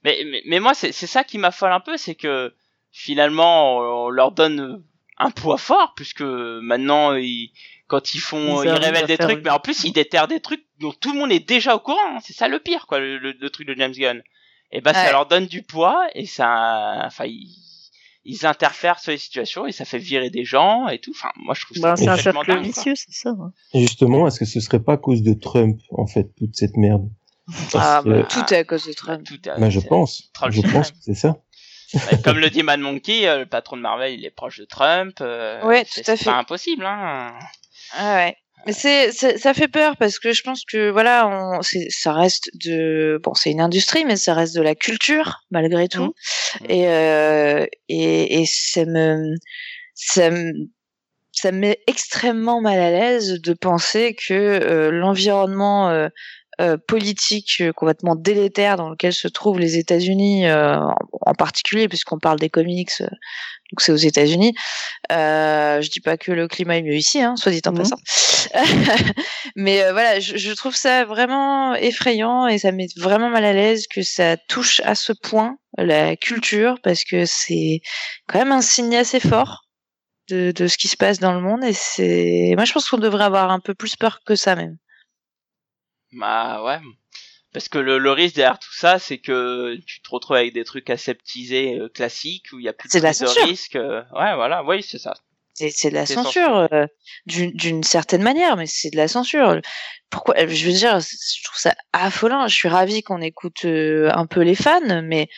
Mais, 0.04 0.18
mais 0.26 0.42
mais 0.46 0.58
moi 0.58 0.74
c'est 0.74 0.90
c'est 0.92 1.06
ça 1.06 1.22
qui 1.24 1.38
m'affole 1.38 1.70
un 1.72 1.78
peu, 1.80 1.96
c'est 1.96 2.16
que 2.16 2.52
finalement 2.90 3.76
on, 3.78 4.06
on 4.06 4.08
leur 4.10 4.32
donne 4.32 4.82
un 5.18 5.30
poids 5.30 5.58
fort 5.58 5.92
puisque 5.94 6.22
maintenant 6.22 7.14
ils, 7.14 7.52
quand 7.86 8.14
ils 8.14 8.20
font, 8.20 8.62
Ils 8.64 8.70
révèlent 8.70 9.06
des 9.06 9.18
trucs, 9.18 9.38
une- 9.38 9.44
mais 9.44 9.50
en 9.50 9.60
plus 9.60 9.84
ils 9.84 9.92
déterrent 9.92 10.26
des 10.26 10.40
trucs 10.40 10.64
dont 10.80 10.92
tout 10.92 11.12
le 11.12 11.18
monde 11.20 11.30
est 11.32 11.46
déjà 11.46 11.76
au 11.76 11.78
courant. 11.80 12.16
hein. 12.16 12.18
C'est 12.24 12.32
ça 12.32 12.48
le 12.48 12.58
pire, 12.58 12.86
quoi, 12.88 12.98
le, 12.98 13.18
le- 13.18 13.36
le 13.38 13.50
truc 13.50 13.68
de 13.68 13.74
James 13.74 13.92
Gunn. 13.92 14.22
Et 14.72 14.80
ben 14.80 14.92
ça 14.94 15.04
Ouais. 15.04 15.12
leur 15.12 15.26
donne 15.26 15.46
du 15.46 15.62
poids 15.62 16.08
et 16.14 16.24
ça, 16.26 17.02
enfin 17.04 17.26
ils, 17.26 17.54
ils 18.24 18.46
interfèrent 18.46 18.98
sur 19.00 19.10
les 19.12 19.18
situations 19.18 19.66
et 19.66 19.72
ça 19.72 19.84
fait 19.84 19.98
virer 19.98 20.30
des 20.30 20.44
gens 20.44 20.88
et 20.88 20.98
tout. 20.98 21.12
Enfin, 21.14 21.30
moi 21.36 21.54
je 21.54 21.64
trouve 21.64 21.76
ça 21.78 21.90
Bah, 21.90 21.96
c'est 21.96 22.08
un 22.08 22.16
cercle 22.16 22.60
vicieux, 22.60 22.94
c'est 22.94 23.12
ça. 23.12 23.30
hein. 23.30 23.52
Et 23.74 23.80
justement, 23.80 24.26
est-ce 24.28 24.38
que 24.38 24.44
ce 24.44 24.60
serait 24.60 24.80
pas 24.82 24.94
à 24.94 24.96
cause 24.98 25.22
de 25.22 25.34
Trump, 25.34 25.80
en 25.90 26.06
fait, 26.06 26.34
toute 26.36 26.54
cette 26.56 26.76
merde? 26.76 27.08
Ah, 27.74 28.00
que- 28.04 28.08
bah, 28.10 28.22
tout 28.24 28.54
est 28.54 28.58
à 28.58 28.64
cause 28.64 28.86
de 28.86 28.92
Trump. 28.92 29.24
Tout 29.24 29.34
est- 29.48 29.58
bah, 29.60 29.68
je 29.70 29.80
c'est- 29.80 29.88
pense. 29.88 30.30
troll 30.32 30.52
Je 30.52 30.60
pense 30.62 30.92
que 30.92 30.96
c'est 31.00 31.14
ça. 31.14 31.36
Ouais, 31.94 32.22
Comme 32.22 32.38
le 32.38 32.48
dit 32.48 32.62
Mad 32.62 32.80
Monkey, 32.80 33.26
euh, 33.28 33.40
le 33.40 33.46
patron 33.46 33.76
de 33.76 33.82
Marvel, 33.82 34.14
il 34.18 34.24
est 34.24 34.30
proche 34.30 34.58
de 34.60 34.64
Trump. 34.64 35.16
euh, 35.20 35.62
Ouais, 35.66 35.84
c'est 35.86 36.02
tout 36.02 36.10
à 36.12 36.16
c'est 36.16 36.24
fait. 36.24 36.30
pas 36.30 36.38
impossible, 36.38 36.86
hein. 36.86 37.34
Ah 37.94 38.14
ouais. 38.14 38.36
Mais 38.66 38.72
c'est, 38.72 39.12
ça 39.12 39.54
fait 39.54 39.68
peur 39.68 39.96
parce 39.96 40.18
que 40.18 40.32
je 40.32 40.42
pense 40.42 40.64
que 40.64 40.90
voilà, 40.90 41.28
on, 41.28 41.62
c'est, 41.62 41.88
ça 41.90 42.12
reste 42.12 42.50
de, 42.54 43.20
bon, 43.22 43.34
c'est 43.34 43.50
une 43.50 43.60
industrie, 43.60 44.04
mais 44.04 44.16
ça 44.16 44.34
reste 44.34 44.54
de 44.54 44.62
la 44.62 44.74
culture 44.74 45.40
malgré 45.50 45.88
tout. 45.88 46.14
Mhm. 46.60 46.70
Et, 46.70 46.88
euh, 46.88 47.66
et 47.88 48.40
et 48.40 48.46
ça 48.46 48.84
me, 48.84 49.34
ça 49.94 50.30
me, 50.30 50.52
ça 51.32 51.50
me 51.50 51.58
met 51.58 51.80
extrêmement 51.86 52.60
mal 52.60 52.78
à 52.78 52.90
l'aise 52.90 53.40
de 53.40 53.52
penser 53.54 54.14
que 54.14 54.34
euh, 54.34 54.90
l'environnement 54.90 55.90
euh, 55.90 56.08
euh, 56.60 56.76
politique 56.76 57.56
euh, 57.60 57.72
complètement 57.72 58.14
délétère 58.14 58.76
dans 58.76 58.90
lequel 58.90 59.12
se 59.12 59.28
trouvent 59.28 59.58
les 59.58 59.76
États-Unis, 59.78 60.46
euh, 60.46 60.76
en, 60.76 60.94
en 61.22 61.34
particulier 61.34 61.88
puisqu'on 61.88 62.18
parle 62.18 62.38
des 62.38 62.50
comics, 62.50 62.90
euh, 63.00 63.06
donc 63.06 63.80
c'est 63.80 63.92
aux 63.92 63.96
États-Unis. 63.96 64.54
Je 65.10 65.88
dis 65.90 66.00
pas 66.00 66.16
que 66.16 66.30
le 66.32 66.46
climat 66.48 66.76
est 66.78 66.82
mieux 66.82 66.94
ici, 66.96 67.22
hein, 67.22 67.36
soit 67.36 67.52
dit 67.52 67.62
en 67.66 67.72
Mhm. 67.72 67.78
passant. 67.78 67.96
Mais 69.56 69.82
voilà, 69.92 70.20
je, 70.20 70.36
je 70.36 70.52
trouve 70.52 70.74
ça 70.76 71.04
vraiment 71.04 71.74
effrayant 71.74 72.46
et 72.46 72.58
ça 72.58 72.70
me 72.72 72.76
met 72.78 72.86
vraiment 72.96 73.30
mal 73.30 73.44
à 73.44 73.52
l'aise 73.52 73.86
que 73.86 74.02
ça 74.02 74.36
touche 74.36 74.80
à 74.84 74.94
ce 74.94 75.12
point 75.12 75.56
la 75.78 76.16
culture 76.16 76.76
parce 76.82 77.04
que 77.04 77.24
c'est 77.24 77.80
quand 78.28 78.38
même 78.38 78.52
un 78.52 78.60
signe 78.62 78.94
assez 78.96 79.20
fort 79.20 79.62
de, 80.28 80.52
de 80.52 80.66
ce 80.68 80.76
qui 80.76 80.88
se 80.88 80.96
passe 80.96 81.18
dans 81.18 81.32
le 81.34 81.40
monde 81.40 81.64
et 81.64 81.72
c'est, 81.72 82.52
moi 82.56 82.64
je 82.64 82.72
pense 82.72 82.88
qu'on 82.88 82.98
devrait 82.98 83.24
avoir 83.24 83.50
un 83.50 83.60
peu 83.60 83.74
plus 83.74 83.96
peur 83.96 84.20
que 84.26 84.34
ça 84.36 84.54
même. 84.54 84.76
Bah 86.12 86.62
ouais. 86.64 86.78
Parce 87.52 87.68
que 87.68 87.78
le, 87.78 87.98
le 87.98 88.12
risque 88.12 88.36
derrière 88.36 88.58
tout 88.58 88.72
ça, 88.72 88.98
c'est 88.98 89.18
que 89.18 89.76
tu 89.86 90.00
te 90.00 90.08
retrouves 90.10 90.36
avec 90.36 90.54
des 90.54 90.64
trucs 90.64 90.88
aseptisés 90.88 91.78
euh, 91.78 91.88
classiques 91.88 92.46
où 92.52 92.58
il 92.58 92.64
y 92.64 92.68
a 92.68 92.72
plus 92.72 92.88
de 92.88 92.98
de 92.98 93.02
la 93.02 93.12
de 93.12 93.46
risque. 93.46 93.76
euh, 93.76 94.02
ouais, 94.14 94.34
voilà, 94.34 94.64
oui, 94.64 94.82
c'est 94.82 94.98
ça. 94.98 95.14
C'est, 95.54 95.68
c'est 95.68 95.90
de 95.90 95.94
la 95.94 96.06
censure 96.06 96.66
euh, 96.72 96.86
d'une, 97.26 97.50
d'une 97.52 97.82
certaine 97.82 98.22
manière, 98.22 98.56
mais 98.56 98.66
c'est 98.66 98.88
de 98.90 98.96
la 98.96 99.06
censure. 99.06 99.60
Pourquoi 100.08 100.34
Je 100.46 100.66
veux 100.66 100.72
dire, 100.72 100.98
je 101.00 101.44
trouve 101.44 101.58
ça 101.58 101.74
affolant. 101.92 102.48
Je 102.48 102.54
suis 102.54 102.68
ravie 102.68 103.02
qu'on 103.02 103.20
écoute 103.20 103.66
euh, 103.66 104.10
un 104.14 104.24
peu 104.24 104.40
les 104.40 104.54
fans, 104.54 105.02
mais 105.02 105.28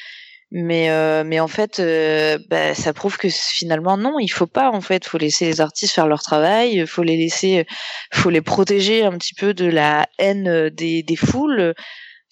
mais 0.56 0.88
euh, 0.88 1.24
mais 1.26 1.40
en 1.40 1.48
fait, 1.48 1.80
euh, 1.80 2.38
bah, 2.48 2.74
ça 2.76 2.92
prouve 2.92 3.16
que 3.18 3.28
finalement 3.28 3.96
non, 3.96 4.20
il 4.20 4.28
faut 4.28 4.46
pas. 4.46 4.70
En 4.70 4.80
fait, 4.80 5.04
faut 5.04 5.18
laisser 5.18 5.46
les 5.46 5.60
artistes 5.60 5.92
faire 5.92 6.06
leur 6.06 6.22
travail, 6.22 6.86
faut 6.86 7.02
les 7.02 7.16
laisser, 7.16 7.66
faut 8.12 8.30
les 8.30 8.40
protéger 8.40 9.04
un 9.04 9.18
petit 9.18 9.34
peu 9.34 9.52
de 9.52 9.66
la 9.66 10.06
haine 10.18 10.46
euh, 10.46 10.70
des 10.70 11.02
des 11.02 11.16
foules. 11.16 11.74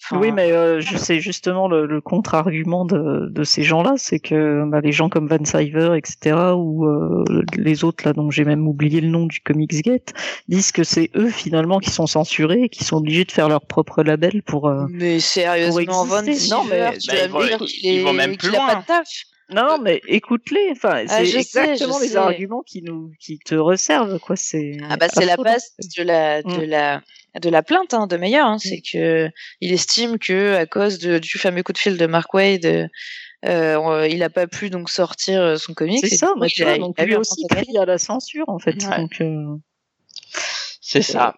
Enfin, 0.05 0.19
Oui, 0.19 0.31
mais 0.31 0.51
euh, 0.51 0.81
je 0.81 0.97
sais 0.97 1.19
justement 1.21 1.67
le, 1.67 1.85
le 1.85 2.01
contre-argument 2.01 2.85
de, 2.85 3.27
de 3.29 3.43
ces 3.43 3.63
gens-là, 3.63 3.93
c'est 3.97 4.19
que 4.19 4.63
bah, 4.67 4.81
les 4.81 4.91
gens 4.91 5.07
comme 5.09 5.27
Van 5.27 5.43
Siver, 5.45 5.95
etc., 5.97 6.35
ou 6.55 6.85
euh, 6.85 7.23
les 7.57 7.83
autres 7.83 8.05
là 8.05 8.13
dont 8.13 8.29
j'ai 8.29 8.43
même 8.43 8.67
oublié 8.67 8.99
le 9.01 9.07
nom 9.07 9.25
du 9.25 9.39
Comicsgate, 9.39 10.13
disent 10.49 10.71
que 10.71 10.83
c'est 10.83 11.09
eux 11.15 11.29
finalement 11.29 11.79
qui 11.79 11.89
sont 11.89 12.07
censurés 12.07 12.63
et 12.63 12.69
qui 12.69 12.83
sont 12.83 12.97
obligés 12.97 13.23
de 13.25 13.31
faire 13.31 13.47
leur 13.49 13.65
propre 13.65 14.03
label 14.03 14.41
pour. 14.43 14.67
euh, 14.67 14.85
Mais 14.89 15.19
sérieusement, 15.19 16.03
Von 16.05 16.23
exister. 16.23 16.53
Non, 16.55 16.63
mais- 16.65 16.79
bah, 16.79 16.91
vas 16.91 17.23
ils 17.25 17.29
vont- 17.31 17.45
dire 17.45 17.57
ils- 17.83 18.03
vont 18.03 18.13
même 18.13 18.35
plus 18.37 18.49
loin. 18.49 18.67
pas 18.67 18.75
de 18.75 18.85
taf. 18.85 19.07
Non, 19.53 19.77
mais 19.81 20.01
écoute-les. 20.07 20.69
Enfin, 20.71 21.03
Ah, 21.07 21.19
c'est 21.19 21.25
sais, 21.25 21.37
exactement 21.39 21.99
les 21.99 22.07
sais. 22.09 22.15
arguments 22.17 22.63
qui 22.65 22.81
nous, 22.81 23.11
qui 23.19 23.37
te 23.39 23.53
resservent, 23.55 24.17
quoi. 24.19 24.35
C'est. 24.35 24.77
Ah 24.89 24.95
bah 24.97 25.07
c'est 25.13 25.25
la 25.25 25.35
base 25.37 25.71
de 25.97 26.03
la 26.03 26.41
de 26.41 26.65
Mm. 26.65 26.69
la 26.69 27.01
de 27.41 27.49
la 27.49 27.63
plainte 27.63 27.93
hein, 27.93 28.07
de 28.07 28.15
Meyer, 28.17 28.37
hein, 28.37 28.57
c'est 28.59 28.81
que 28.81 29.29
il 29.61 29.73
estime 29.73 30.19
que 30.19 30.55
à 30.55 30.65
cause 30.65 30.99
de, 30.99 31.17
du 31.19 31.37
fameux 31.39 31.63
coup 31.63 31.73
de 31.73 31.77
fil 31.77 31.97
de 31.97 32.05
Mark 32.05 32.33
Wade, 32.33 32.65
euh, 32.65 32.87
euh, 33.45 34.07
il 34.07 34.21
a 34.23 34.29
pas 34.29 34.47
pu 34.47 34.69
donc 34.69 34.89
sortir 34.89 35.41
euh, 35.41 35.57
son 35.57 35.73
comics. 35.73 36.05
C'est 36.05 36.15
ça, 36.15 36.33
mais 36.39 36.47
il 36.55 36.63
a- 36.63 36.77
donc 36.77 36.99
a 36.99 37.05
lui 37.05 37.15
aussi 37.15 37.43
à 37.77 37.85
la 37.85 37.97
censure, 37.97 38.47
en 38.49 38.59
fait. 38.59 38.75
Ouais. 38.85 38.97
Donc, 38.97 39.19
euh, 39.21 39.57
C'est 40.81 41.01
ça. 41.01 41.35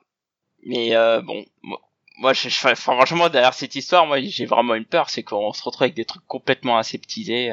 Mais 0.65 0.95
euh, 0.95 1.21
bon, 1.21 1.45
moi, 1.63 1.79
moi, 2.17 2.33
je, 2.33 2.49
je- 2.49 2.75
franchement, 2.75 3.29
derrière 3.29 3.53
cette 3.53 3.75
histoire, 3.75 4.05
moi, 4.05 4.19
j'ai 4.21 4.45
vraiment 4.45 4.75
une 4.75 4.85
peur, 4.85 5.09
c'est 5.09 5.23
qu'on 5.23 5.53
se 5.53 5.63
retrouve 5.63 5.83
avec 5.83 5.95
des 5.95 6.05
trucs 6.05 6.25
complètement 6.27 6.77
aseptisés. 6.77 7.51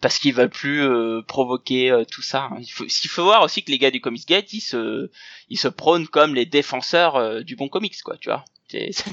Euh, 0.00 0.02
parce 0.02 0.18
qu'ils 0.18 0.34
veulent 0.34 0.50
plus 0.50 0.82
euh, 0.82 1.22
provoquer 1.26 1.90
euh, 1.90 2.04
tout 2.10 2.22
ça. 2.22 2.50
Il 2.60 2.66
faut, 2.70 2.84
il 2.84 3.08
faut 3.08 3.24
voir 3.24 3.42
aussi 3.42 3.62
que 3.62 3.70
les 3.70 3.78
gars 3.78 3.90
du 3.90 4.00
Comics 4.00 4.26
Gate, 4.26 4.52
ils 4.52 4.60
se, 4.60 5.10
ils 5.48 5.58
se 5.58 5.68
prônent 5.68 6.08
comme 6.08 6.34
les 6.34 6.46
défenseurs 6.46 7.16
euh, 7.16 7.42
du 7.42 7.56
bon 7.56 7.68
comics, 7.68 8.00
quoi, 8.02 8.16
tu 8.18 8.28
vois. 8.30 8.44
C'est, 8.68 8.90
c'est, 8.92 9.10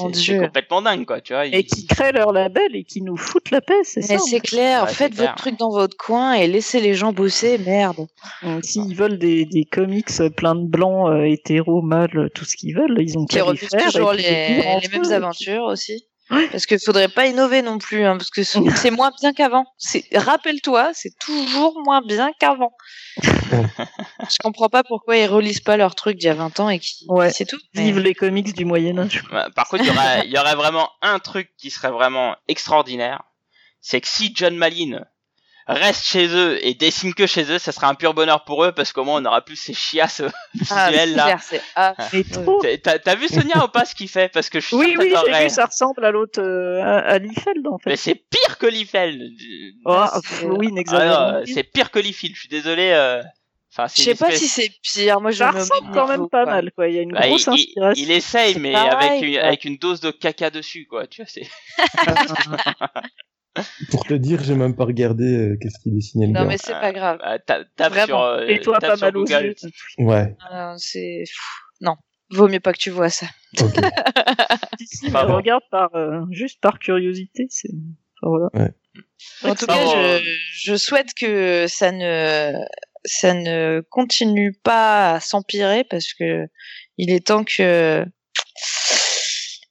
Ouais, 0.00 0.38
complètement 0.38 0.80
dingue, 0.80 1.04
quoi, 1.04 1.20
tu 1.20 1.34
vois. 1.34 1.46
et 1.46 1.58
Ils- 1.58 1.66
qui 1.66 1.86
créent 1.86 2.12
leur 2.12 2.32
label 2.32 2.74
et 2.74 2.84
qui 2.84 3.02
nous 3.02 3.18
foutent 3.18 3.50
la 3.50 3.60
paix, 3.60 3.74
c'est 3.84 4.00
ça. 4.00 4.16
c'est 4.18 4.40
clair, 4.40 4.84
Ouais, 4.84 4.88
c'est 4.88 4.94
faites 4.94 5.14
clair. 5.14 5.26
votre 5.32 5.34
truc 5.42 5.58
dans 5.58 5.68
votre 5.70 5.96
coin 5.98 6.32
et 6.32 6.46
laissez 6.46 6.80
les 6.80 6.94
gens 6.94 7.12
bosser, 7.12 7.58
merde. 7.58 8.06
Donc, 8.42 8.64
S'ils 8.64 8.96
veulent 8.96 9.18
des, 9.18 9.44
des 9.44 9.64
comics 9.66 10.08
plein 10.34 10.54
de 10.54 10.66
blancs, 10.66 11.10
euh, 11.10 11.24
hétéros, 11.26 11.82
mâles, 11.82 12.30
tout 12.34 12.46
ce 12.46 12.56
qu'ils 12.56 12.74
veulent, 12.74 12.96
ils 12.98 13.18
ont 13.18 13.26
qu'à 13.26 13.36
les 13.36 13.42
refusent 13.42 13.68
faire. 13.68 13.92
toujours 13.92 14.14
et 14.14 14.16
puis 14.16 14.24
les 14.24 14.80
les, 14.80 14.88
mêmes 14.98 15.12
aventures 15.12 15.64
aussi. 15.64 16.06
Parce 16.28 16.66
qu'il 16.66 16.78
faudrait 16.80 17.08
pas 17.08 17.26
innover 17.26 17.62
non 17.62 17.78
plus, 17.78 18.04
hein, 18.04 18.16
parce 18.16 18.30
que 18.30 18.42
c'est 18.88 18.90
moins 18.90 19.12
bien 19.20 19.32
qu'avant. 19.32 19.64
C'est 19.78 20.04
rappelle-toi, 20.14 20.90
c'est 20.92 21.16
toujours 21.18 21.80
moins 21.84 22.02
bien 22.02 22.30
qu'avant. 22.40 22.72
Je 23.22 24.36
comprends 24.42 24.68
pas 24.68 24.82
pourquoi 24.82 25.16
ils 25.16 25.26
relisent 25.26 25.60
pas 25.60 25.76
leurs 25.76 25.94
trucs 25.94 26.18
d'il 26.18 26.26
y 26.26 26.30
a 26.30 26.34
20 26.34 26.58
ans 26.60 26.68
et 26.68 26.78
qui 26.78 27.04
Ouais. 27.08 27.30
c'est 27.30 27.44
tout. 27.44 27.58
mais- 27.74 27.82
Vive 27.84 27.98
les 28.00 28.14
comics 28.14 28.54
du 28.54 28.64
Moyen 28.64 28.98
Âge. 28.98 29.22
Ouais, 29.32 29.44
Par 29.54 29.68
contre, 29.68 29.84
il 29.84 29.88
y 29.88 29.90
aurait, 29.90 30.22
il 30.26 30.32
y 30.32 30.38
aurait 30.38 30.54
vraiment 30.56 30.90
un 31.02 31.18
truc 31.18 31.50
qui 31.58 31.70
serait 31.70 31.90
vraiment 31.92 32.34
extraordinaire. 32.48 33.22
C'est 33.80 34.00
que 34.00 34.08
si 34.08 34.32
John 34.34 34.56
Malin 34.56 35.04
reste 35.66 36.04
chez 36.04 36.28
eux 36.28 36.64
et 36.64 36.74
dessine 36.74 37.12
que 37.14 37.26
chez 37.26 37.50
eux, 37.50 37.58
ça 37.58 37.72
serait 37.72 37.86
un 37.88 37.94
pur 37.94 38.14
bonheur 38.14 38.44
pour 38.44 38.64
eux 38.64 38.72
parce 38.72 38.92
qu'au 38.92 39.04
moins 39.04 39.20
on 39.20 39.24
aura 39.24 39.44
plus 39.44 39.56
ces 39.56 39.74
chiasses 39.74 40.22
Ah, 40.70 40.90
visuelles 40.90 41.38
c'est 41.42 41.56
là. 41.56 41.62
ah. 41.76 41.94
T'as- 43.04 43.14
vu 43.16 43.28
Sonia 43.28 43.64
ou 43.64 43.68
pas 43.68 43.84
ce 43.84 43.94
qu'il 43.94 44.08
fait? 44.08 44.28
Parce 44.32 44.48
que 44.48 44.60
je 44.60 44.66
suis 44.68 44.76
Oui, 44.76 44.90
sûr 44.92 45.00
oui, 45.00 45.12
j'ai 45.26 45.44
vu, 45.44 45.50
ça 45.50 45.64
ressemble 45.66 46.04
à 46.04 46.10
l'autre, 46.10 46.40
euh, 46.40 46.80
à, 46.82 46.98
à 46.98 47.18
Liefeld, 47.18 47.66
en 47.66 47.78
fait. 47.78 47.90
Mais 47.90 47.96
c'est 47.96 48.14
pire 48.14 48.58
que 48.58 48.66
Liefeld. 48.66 49.20
Oh, 49.84 49.92
Ah, 49.92 50.20
oui, 50.44 50.70
Ah 50.92 51.40
c'est 51.46 51.64
pire 51.64 51.90
que 51.90 51.98
Liefeld. 51.98 52.34
Je 52.34 52.40
suis 52.40 52.48
désolé. 52.48 52.90
euh, 52.92 53.22
Enfin, 53.72 53.88
c'est 53.88 54.02
Je 54.02 54.10
sais 54.10 54.14
pas 54.14 54.30
si 54.30 54.48
c'est 54.48 54.70
pire. 54.82 55.20
Moi, 55.20 55.32
je 55.32 55.38
Ça 55.38 55.50
ressemble 55.50 55.90
quand 55.92 56.06
même 56.08 56.28
pas 56.30 56.44
quoi. 56.44 56.52
mal, 56.54 56.70
quoi. 56.72 56.88
Il 56.88 56.94
y 56.94 56.98
a 56.98 57.02
une 57.02 57.12
Bah, 57.12 57.26
grosse 57.28 57.46
il, 57.46 57.50
inspiration. 57.52 58.02
il 58.04 58.10
essaye, 58.10 58.58
mais 58.58 58.72
pareil, 58.72 59.08
avec 59.10 59.22
une, 59.22 59.36
avec 59.38 59.64
une 59.66 59.76
dose 59.76 60.00
de 60.00 60.10
caca 60.10 60.48
dessus, 60.48 60.86
quoi. 60.88 61.06
Tu 61.06 61.20
vois, 61.22 61.30
c'est. 61.30 61.46
Pour 63.90 64.04
te 64.04 64.14
dire, 64.14 64.42
j'ai 64.42 64.54
même 64.54 64.74
pas 64.76 64.84
regardé 64.84 65.24
euh, 65.24 65.56
qu'est-ce 65.60 65.78
qu'il 65.80 65.94
dessinait 65.94 66.26
le 66.26 66.32
Non, 66.32 66.40
gars. 66.42 66.46
mais 66.46 66.58
c'est 66.58 66.72
pas 66.72 66.92
grave. 66.92 67.18
Ta- 67.46 67.64
tape 67.76 67.90
Vraiment. 67.92 68.06
sur. 68.06 68.20
euh, 68.22 68.46
Et 68.46 68.60
toi, 68.60 68.78
pas 68.78 68.96
mal 68.96 69.16
aux 69.16 69.24
Google. 69.24 69.54
yeux. 69.62 69.70
Ouais, 69.98 70.36
Euh, 70.52 70.74
c'est 70.78 71.24
non. 71.80 71.96
Vaut 72.30 72.48
mieux 72.48 72.60
pas 72.60 72.72
que 72.72 72.78
tu 72.78 72.90
vois 72.90 73.10
ça. 73.10 73.26
ok. 73.60 73.72
Si, 74.78 74.86
si, 74.98 75.10
regarde 75.10 75.62
par, 75.70 75.94
euh, 75.96 76.20
juste 76.30 76.60
par 76.60 76.78
curiosité, 76.78 77.46
c'est, 77.48 77.70
enfin, 78.22 78.48
voilà. 78.50 78.70
En 79.44 79.54
tout 79.54 79.64
Ah 79.68 79.74
cas, 79.74 80.18
je, 80.18 80.24
je 80.70 80.76
souhaite 80.76 81.14
que 81.14 81.66
ça 81.66 81.92
ne 81.92 82.52
ça 83.04 83.32
ne 83.34 83.82
continue 83.90 84.52
pas 84.52 85.12
à 85.14 85.20
s'empirer 85.20 85.84
parce 85.84 86.12
que 86.12 86.46
il 86.98 87.10
est 87.10 87.26
temps 87.26 87.44
que 87.44 88.04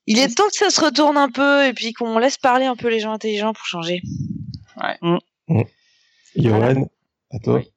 il 0.08 0.20
est 0.20 0.36
temps 0.36 0.48
que 0.50 0.56
ça 0.58 0.70
se 0.70 0.82
retourne 0.82 1.18
un 1.18 1.30
peu 1.30 1.66
et 1.66 1.74
puis 1.74 1.94
qu'on 1.94 2.18
laisse 2.20 2.38
parler 2.38 2.66
un 2.66 2.76
peu 2.76 2.90
les 2.90 3.00
gens 3.00 3.14
intelligents 3.14 3.54
pour 3.54 3.66
changer. 3.66 4.02
Johan, 6.36 6.90
à 7.34 7.40
toi. 7.40 7.56
Oui. 7.56 7.72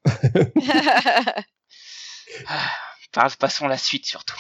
Enfin, 3.17 3.29
passons 3.39 3.69
la 3.69 3.79
suite 3.79 4.07
surtout. 4.07 4.37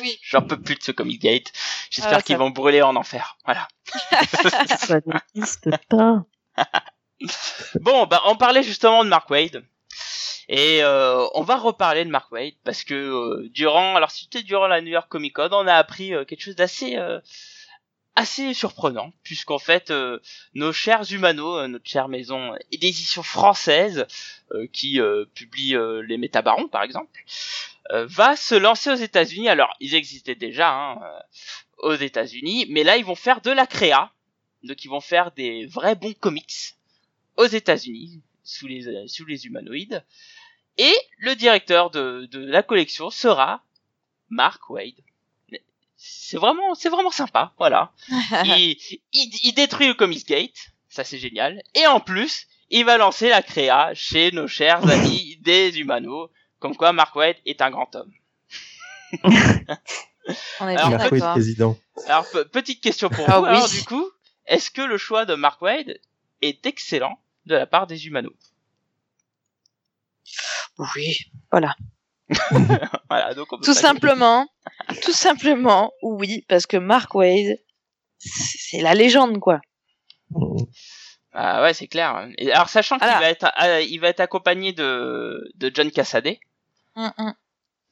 oui. 0.00 0.18
J'en 0.22 0.42
peux 0.42 0.60
plus 0.60 0.76
de 0.76 0.82
ce 0.82 0.92
Comic 0.92 1.20
Gate. 1.20 1.52
J'espère 1.90 2.18
Ah, 2.18 2.22
qu'ils 2.22 2.36
vont 2.36 2.50
brûler 2.50 2.82
en 2.82 2.96
enfer. 2.96 3.36
Voilà. 3.44 3.68
Ça 4.78 5.00
n'existe 5.34 5.68
pas. 5.88 6.24
Bon, 7.80 8.06
bah 8.06 8.22
on 8.26 8.36
parlait 8.36 8.62
justement 8.62 9.04
de 9.04 9.08
Mark 9.10 9.28
Wade. 9.30 9.64
Et 10.52 10.82
euh, 10.82 11.28
on 11.34 11.42
va 11.42 11.56
reparler 11.56 12.04
de 12.04 12.10
Mark 12.10 12.32
Wade 12.32 12.54
parce 12.64 12.82
que 12.82 12.94
euh, 12.94 13.48
durant, 13.50 13.94
alors 13.94 14.10
c'était 14.10 14.42
durant 14.42 14.66
la 14.66 14.80
New 14.80 14.90
York 14.90 15.08
Comic 15.08 15.36
Con, 15.36 15.48
on 15.52 15.68
a 15.68 15.74
appris 15.74 16.12
euh, 16.12 16.24
quelque 16.24 16.42
chose 16.42 16.56
d'assez 16.56 16.96
euh, 16.96 17.20
assez 18.16 18.52
surprenant, 18.52 19.12
puisqu'en 19.22 19.60
fait, 19.60 19.92
nos 20.54 20.72
chers 20.72 21.10
humano, 21.12 21.66
notre 21.68 21.88
chère 21.88 22.08
maison 22.08 22.54
d'édition 22.72 23.22
française, 23.22 24.06
qui 24.72 25.00
publie 25.32 25.76
les 26.06 26.18
Métabarons 26.18 26.66
par 26.68 26.82
exemple, 26.82 27.24
va 27.88 28.34
se 28.36 28.56
lancer 28.56 28.90
aux 28.90 28.96
États-Unis. 28.96 29.48
Alors, 29.48 29.74
ils 29.78 29.94
existaient 29.94 30.34
déjà 30.34 30.70
hein, 30.70 30.98
aux 31.78 31.94
États-Unis, 31.94 32.66
mais 32.68 32.82
là, 32.82 32.96
ils 32.98 33.04
vont 33.04 33.14
faire 33.14 33.40
de 33.40 33.52
la 33.52 33.66
créa, 33.66 34.12
donc 34.64 34.84
ils 34.84 34.90
vont 34.90 35.00
faire 35.00 35.30
des 35.30 35.66
vrais 35.66 35.94
bons 35.94 36.12
comics 36.12 36.74
aux 37.36 37.46
États-Unis 37.46 38.20
sous 38.50 38.66
les 38.66 39.06
sous 39.06 39.24
les 39.24 39.46
humanoïdes. 39.46 40.04
Et 40.76 40.94
le 41.18 41.34
directeur 41.34 41.90
de, 41.90 42.26
de 42.30 42.44
la 42.44 42.62
collection 42.62 43.10
sera 43.10 43.62
Mark 44.28 44.70
Wade. 44.70 44.94
C'est 45.96 46.38
vraiment, 46.38 46.74
c'est 46.74 46.88
vraiment 46.88 47.10
sympa, 47.10 47.52
voilà. 47.58 47.92
il, 48.08 48.76
il, 49.12 49.52
détruit 49.52 49.88
le 49.88 49.94
Comics 49.94 50.26
Gate, 50.26 50.72
ça 50.88 51.04
c'est 51.04 51.18
génial. 51.18 51.62
Et 51.74 51.86
en 51.86 52.00
plus, 52.00 52.46
il 52.70 52.86
va 52.86 52.96
lancer 52.96 53.28
la 53.28 53.42
créa 53.42 53.92
chez 53.94 54.32
nos 54.32 54.48
chers 54.48 54.88
amis 54.90 55.36
des 55.42 55.78
Humanos, 55.78 56.30
comme 56.58 56.76
quoi 56.76 56.92
Mark 56.92 57.14
Wade 57.16 57.36
est 57.44 57.60
un 57.60 57.70
grand 57.70 57.94
homme. 57.94 58.12
On 60.60 60.68
est 60.68 60.76
alors, 60.76 60.90
Mark 60.90 61.12
Wade 61.12 61.32
président. 61.32 61.76
Alors 62.06 62.26
petite 62.52 62.80
question 62.80 63.10
pour 63.10 63.28
ah 63.28 63.40
vous, 63.40 63.46
alors 63.46 63.68
du 63.68 63.82
coup, 63.84 64.08
est-ce 64.46 64.70
que 64.70 64.82
le 64.82 64.96
choix 64.96 65.26
de 65.26 65.34
Mark 65.34 65.60
Wade 65.60 66.00
est 66.40 66.64
excellent? 66.64 67.18
De 67.50 67.56
la 67.56 67.66
part 67.66 67.86
des 67.86 68.06
Humanos 68.06 68.32
oui, 70.96 71.30
voilà. 71.50 71.76
voilà 73.08 73.34
donc 73.34 73.48
tout 73.62 73.74
simplement, 73.74 74.46
tout 75.02 75.12
simplement, 75.12 75.92
oui, 76.02 76.44
parce 76.48 76.66
que 76.66 76.76
Mark 76.76 77.14
Wade, 77.14 77.58
c'est 78.18 78.80
la 78.80 78.94
légende, 78.94 79.38
quoi. 79.40 79.60
Ah 81.32 81.62
ouais, 81.62 81.74
c'est 81.74 81.86
clair. 81.86 82.28
Et 82.38 82.52
alors, 82.52 82.68
sachant 82.68 82.98
qu'il 82.98 83.08
va 83.08 83.30
être, 83.30 83.50
euh, 83.62 83.80
il 83.82 83.98
va 83.98 84.08
être 84.08 84.20
accompagné 84.20 84.72
de, 84.72 85.52
de 85.56 85.70
John 85.72 85.90
Cassaday. 85.90 86.40
Mm, 86.96 87.08
mm. 87.18 87.32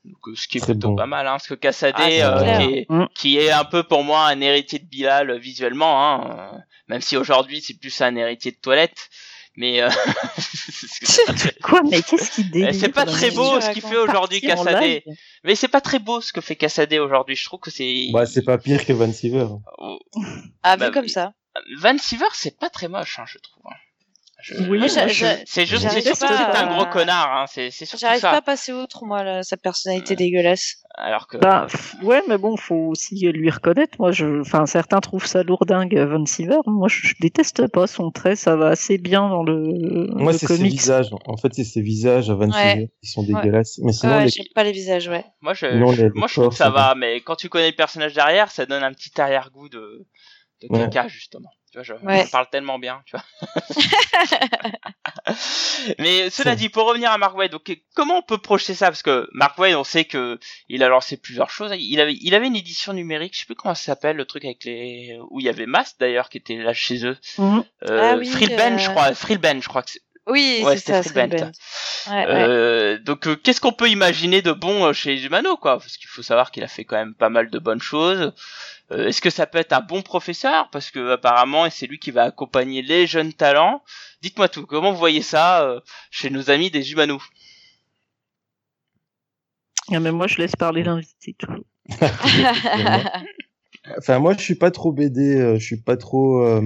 Donc, 0.04 0.36
ce 0.36 0.48
qui 0.48 0.58
est, 0.58 0.64
plutôt 0.64 0.94
pas 0.94 1.06
mal, 1.06 1.26
hein, 1.26 1.32
parce 1.32 1.48
que 1.48 1.54
Cassaday, 1.54 2.20
ah, 2.20 2.38
euh, 2.38 2.58
qui, 2.58 2.74
est, 2.74 2.86
mm. 2.88 3.06
qui, 3.14 3.38
est, 3.38 3.50
un 3.50 3.64
peu 3.64 3.82
pour 3.82 4.04
moi 4.04 4.26
un 4.26 4.40
héritier 4.40 4.78
de 4.78 4.86
Bilal 4.86 5.38
visuellement, 5.38 6.04
hein, 6.04 6.62
même 6.88 7.00
si 7.00 7.16
aujourd'hui 7.16 7.60
c'est 7.60 7.78
plus 7.78 8.00
un 8.00 8.14
héritier 8.16 8.52
de 8.52 8.56
toilette 8.56 9.10
mais 9.58 9.82
euh... 9.82 9.90
quoi 11.62 11.82
mais 11.90 12.00
qu'est-ce 12.00 12.30
qu'il 12.30 12.50
dit 12.50 12.64
c'est 12.72 12.92
pas 12.92 13.04
très 13.04 13.32
beau 13.32 13.60
ce 13.60 13.70
qu'il 13.70 13.82
fait 13.82 13.96
aujourd'hui 13.96 14.40
Cassadé 14.40 15.02
mais 15.42 15.56
c'est 15.56 15.68
pas 15.68 15.80
très 15.80 15.98
beau 15.98 16.20
ce 16.20 16.32
que 16.32 16.40
fait 16.40 16.54
Cassadé 16.54 17.00
aujourd'hui. 17.00 17.34
Je 17.34 17.44
trouve 17.44 17.58
que 17.60 17.70
c'est 17.70 18.08
bah 18.12 18.24
c'est 18.24 18.44
pas 18.44 18.58
pire 18.58 18.86
que 18.86 18.92
Van 18.92 19.12
Siever. 19.12 19.48
Oh. 19.78 19.98
ah 20.62 20.76
vu 20.76 20.80
bah, 20.80 20.90
comme 20.90 21.08
ça. 21.08 21.34
Van 21.78 21.98
Siever 21.98 22.28
c'est 22.34 22.56
pas 22.56 22.70
très 22.70 22.88
moche 22.88 23.18
hein, 23.18 23.24
je 23.26 23.38
trouve 23.38 23.64
Oui, 24.68 24.88
c'est 24.88 25.08
juste, 25.08 25.42
c'est 25.46 25.66
surtout 25.66 25.88
c'est 25.88 26.58
un 26.58 26.76
gros 26.76 26.86
connard, 26.86 27.36
hein. 27.36 27.46
C'est, 27.48 27.72
c'est 27.72 27.84
surtout 27.84 28.06
J'arrive 28.06 28.20
pas 28.20 28.36
à 28.36 28.42
passer 28.42 28.72
outre, 28.72 29.04
moi, 29.04 29.24
là, 29.24 29.42
sa 29.42 29.56
personnalité 29.56 30.14
dégueulasse. 30.14 30.76
Alors 30.94 31.26
que. 31.26 31.38
Bah, 31.38 31.66
ouais, 32.04 32.22
mais 32.28 32.38
bon, 32.38 32.56
faut 32.56 32.76
aussi 32.76 33.16
lui 33.32 33.50
reconnaître. 33.50 33.98
Moi, 33.98 34.12
je, 34.12 34.40
enfin, 34.40 34.64
certains 34.66 35.00
trouvent 35.00 35.26
ça 35.26 35.42
lourdingue, 35.42 35.98
Von 35.98 36.24
Siever. 36.24 36.58
Moi, 36.66 36.86
je, 36.88 37.14
déteste 37.20 37.66
pas 37.66 37.88
son 37.88 38.12
trait. 38.12 38.36
Ça 38.36 38.54
va 38.54 38.68
assez 38.68 38.96
bien 38.96 39.28
dans 39.28 39.42
le. 39.42 40.06
Moi, 40.14 40.32
c'est 40.32 40.46
ses 40.46 40.62
visages. 40.62 41.10
En 41.26 41.36
fait, 41.36 41.52
c'est 41.54 41.64
ses 41.64 41.82
visages 41.82 42.30
à 42.30 42.34
Von 42.34 42.52
Siever 42.52 42.90
qui 43.02 43.10
sont 43.10 43.24
dégueulasses. 43.24 43.80
Mais 43.82 43.92
sinon, 43.92 44.18
ouais, 44.18 44.24
les... 44.24 44.30
j'aime 44.30 44.46
pas 44.54 44.62
les 44.62 44.72
visages, 44.72 45.08
ouais. 45.08 45.24
Moi, 45.40 45.54
je, 45.54 45.66
moi, 46.14 46.28
je 46.28 46.34
trouve 46.34 46.50
que 46.50 46.54
ça 46.54 46.70
va, 46.70 46.94
mais 46.94 47.20
quand 47.22 47.34
tu 47.34 47.48
connais 47.48 47.70
le 47.70 47.76
personnage 47.76 48.14
derrière, 48.14 48.52
ça 48.52 48.66
donne 48.66 48.84
un 48.84 48.92
petit 48.92 49.20
arrière-goût 49.20 49.68
de, 49.68 50.06
de 50.62 50.68
caca, 50.68 51.08
justement. 51.08 51.50
Tu 51.70 51.78
vois, 51.78 51.82
je, 51.82 52.30
parle 52.30 52.48
tellement 52.50 52.78
bien, 52.78 53.02
tu 53.04 53.16
vois. 53.16 53.24
Mais 55.98 56.30
cela 56.30 56.56
dit, 56.56 56.68
pour 56.70 56.86
revenir 56.86 57.10
à 57.10 57.18
Mark 57.18 57.36
Wade, 57.36 57.50
donc 57.50 57.70
comment 57.94 58.18
on 58.18 58.22
peut 58.22 58.38
projeter 58.38 58.74
ça? 58.74 58.86
Parce 58.86 59.02
que 59.02 59.28
Mark 59.32 59.58
Wade, 59.58 59.74
on 59.74 59.84
sait 59.84 60.04
que 60.04 60.38
il 60.68 60.82
a 60.82 60.88
lancé 60.88 61.16
plusieurs 61.18 61.50
choses. 61.50 61.72
Il 61.78 62.00
avait, 62.00 62.16
il 62.20 62.34
avait 62.34 62.46
une 62.46 62.56
édition 62.56 62.92
numérique, 62.94 63.34
je 63.34 63.40
sais 63.40 63.46
plus 63.46 63.54
comment 63.54 63.74
ça 63.74 63.82
s'appelle, 63.82 64.16
le 64.16 64.24
truc 64.24 64.44
avec 64.44 64.64
les 64.64 65.18
où 65.30 65.40
il 65.40 65.46
y 65.46 65.48
avait 65.48 65.66
Mast 65.66 66.00
d'ailleurs 66.00 66.28
qui 66.30 66.38
était 66.38 66.56
là 66.56 66.72
chez 66.72 67.04
eux. 67.04 67.16
Euh, 67.38 67.62
ah 67.82 68.16
oui, 68.16 68.30
euh, 68.30 68.78
je 68.78 68.90
crois. 68.90 69.14
Freelben, 69.14 69.62
je 69.62 69.68
crois 69.68 69.82
que 69.82 69.90
Oui, 70.28 70.62
c'est 70.64 70.78
ça, 70.78 71.02
Freelben. 71.02 71.52
Ouais, 72.08 72.24
euh, 72.28 72.98
donc 72.98 73.26
euh, 73.26 73.36
qu'est-ce 73.36 73.60
qu'on 73.60 73.72
peut 73.72 73.88
imaginer 73.88 74.42
de 74.42 74.52
bon 74.52 74.92
chez 74.92 75.22
Humano, 75.22 75.56
quoi? 75.56 75.78
Parce 75.78 75.96
qu'il 75.96 76.08
faut 76.08 76.22
savoir 76.22 76.50
qu'il 76.50 76.62
a 76.62 76.68
fait 76.68 76.84
quand 76.84 76.96
même 76.96 77.14
pas 77.14 77.28
mal 77.28 77.50
de 77.50 77.58
bonnes 77.58 77.82
choses. 77.82 78.32
Euh, 78.90 79.08
est-ce 79.08 79.20
que 79.20 79.30
ça 79.30 79.46
peut 79.46 79.58
être 79.58 79.72
un 79.72 79.80
bon 79.80 80.02
professeur? 80.02 80.70
Parce 80.70 80.90
que 80.90 81.12
apparemment, 81.12 81.68
c'est 81.70 81.86
lui 81.86 81.98
qui 81.98 82.10
va 82.10 82.24
accompagner 82.24 82.82
les 82.82 83.06
jeunes 83.06 83.32
talents. 83.32 83.82
Dites-moi 84.22 84.48
tout. 84.48 84.66
Comment 84.66 84.92
vous 84.92 84.98
voyez 84.98 85.22
ça 85.22 85.62
euh, 85.62 85.80
chez 86.10 86.30
nos 86.30 86.50
amis 86.50 86.70
des 86.70 86.92
humanos 86.92 87.22
ah, 89.90 90.00
mais 90.00 90.12
moi, 90.12 90.26
je 90.26 90.36
laisse 90.36 90.54
parler 90.54 90.82
l'invité 90.82 91.34
enfin, 93.96 94.18
moi, 94.18 94.34
je 94.36 94.42
suis 94.42 94.54
pas 94.54 94.70
trop 94.70 94.92
BD. 94.92 95.40
Euh, 95.40 95.58
je 95.58 95.64
suis 95.64 95.80
pas 95.80 95.96
trop 95.96 96.60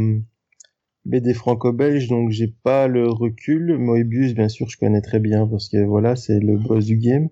BD 1.04 1.34
franco-belge, 1.34 2.08
donc 2.08 2.30
j'ai 2.30 2.48
pas 2.62 2.86
le 2.86 3.08
recul. 3.08 3.78
Moebius, 3.78 4.34
bien 4.34 4.48
sûr, 4.48 4.68
je 4.68 4.76
connais 4.76 5.02
très 5.02 5.18
bien 5.20 5.46
parce 5.46 5.68
que 5.68 5.84
voilà, 5.84 6.16
c'est 6.16 6.40
le 6.40 6.56
boss 6.56 6.86
du 6.86 6.96
game. 6.96 7.28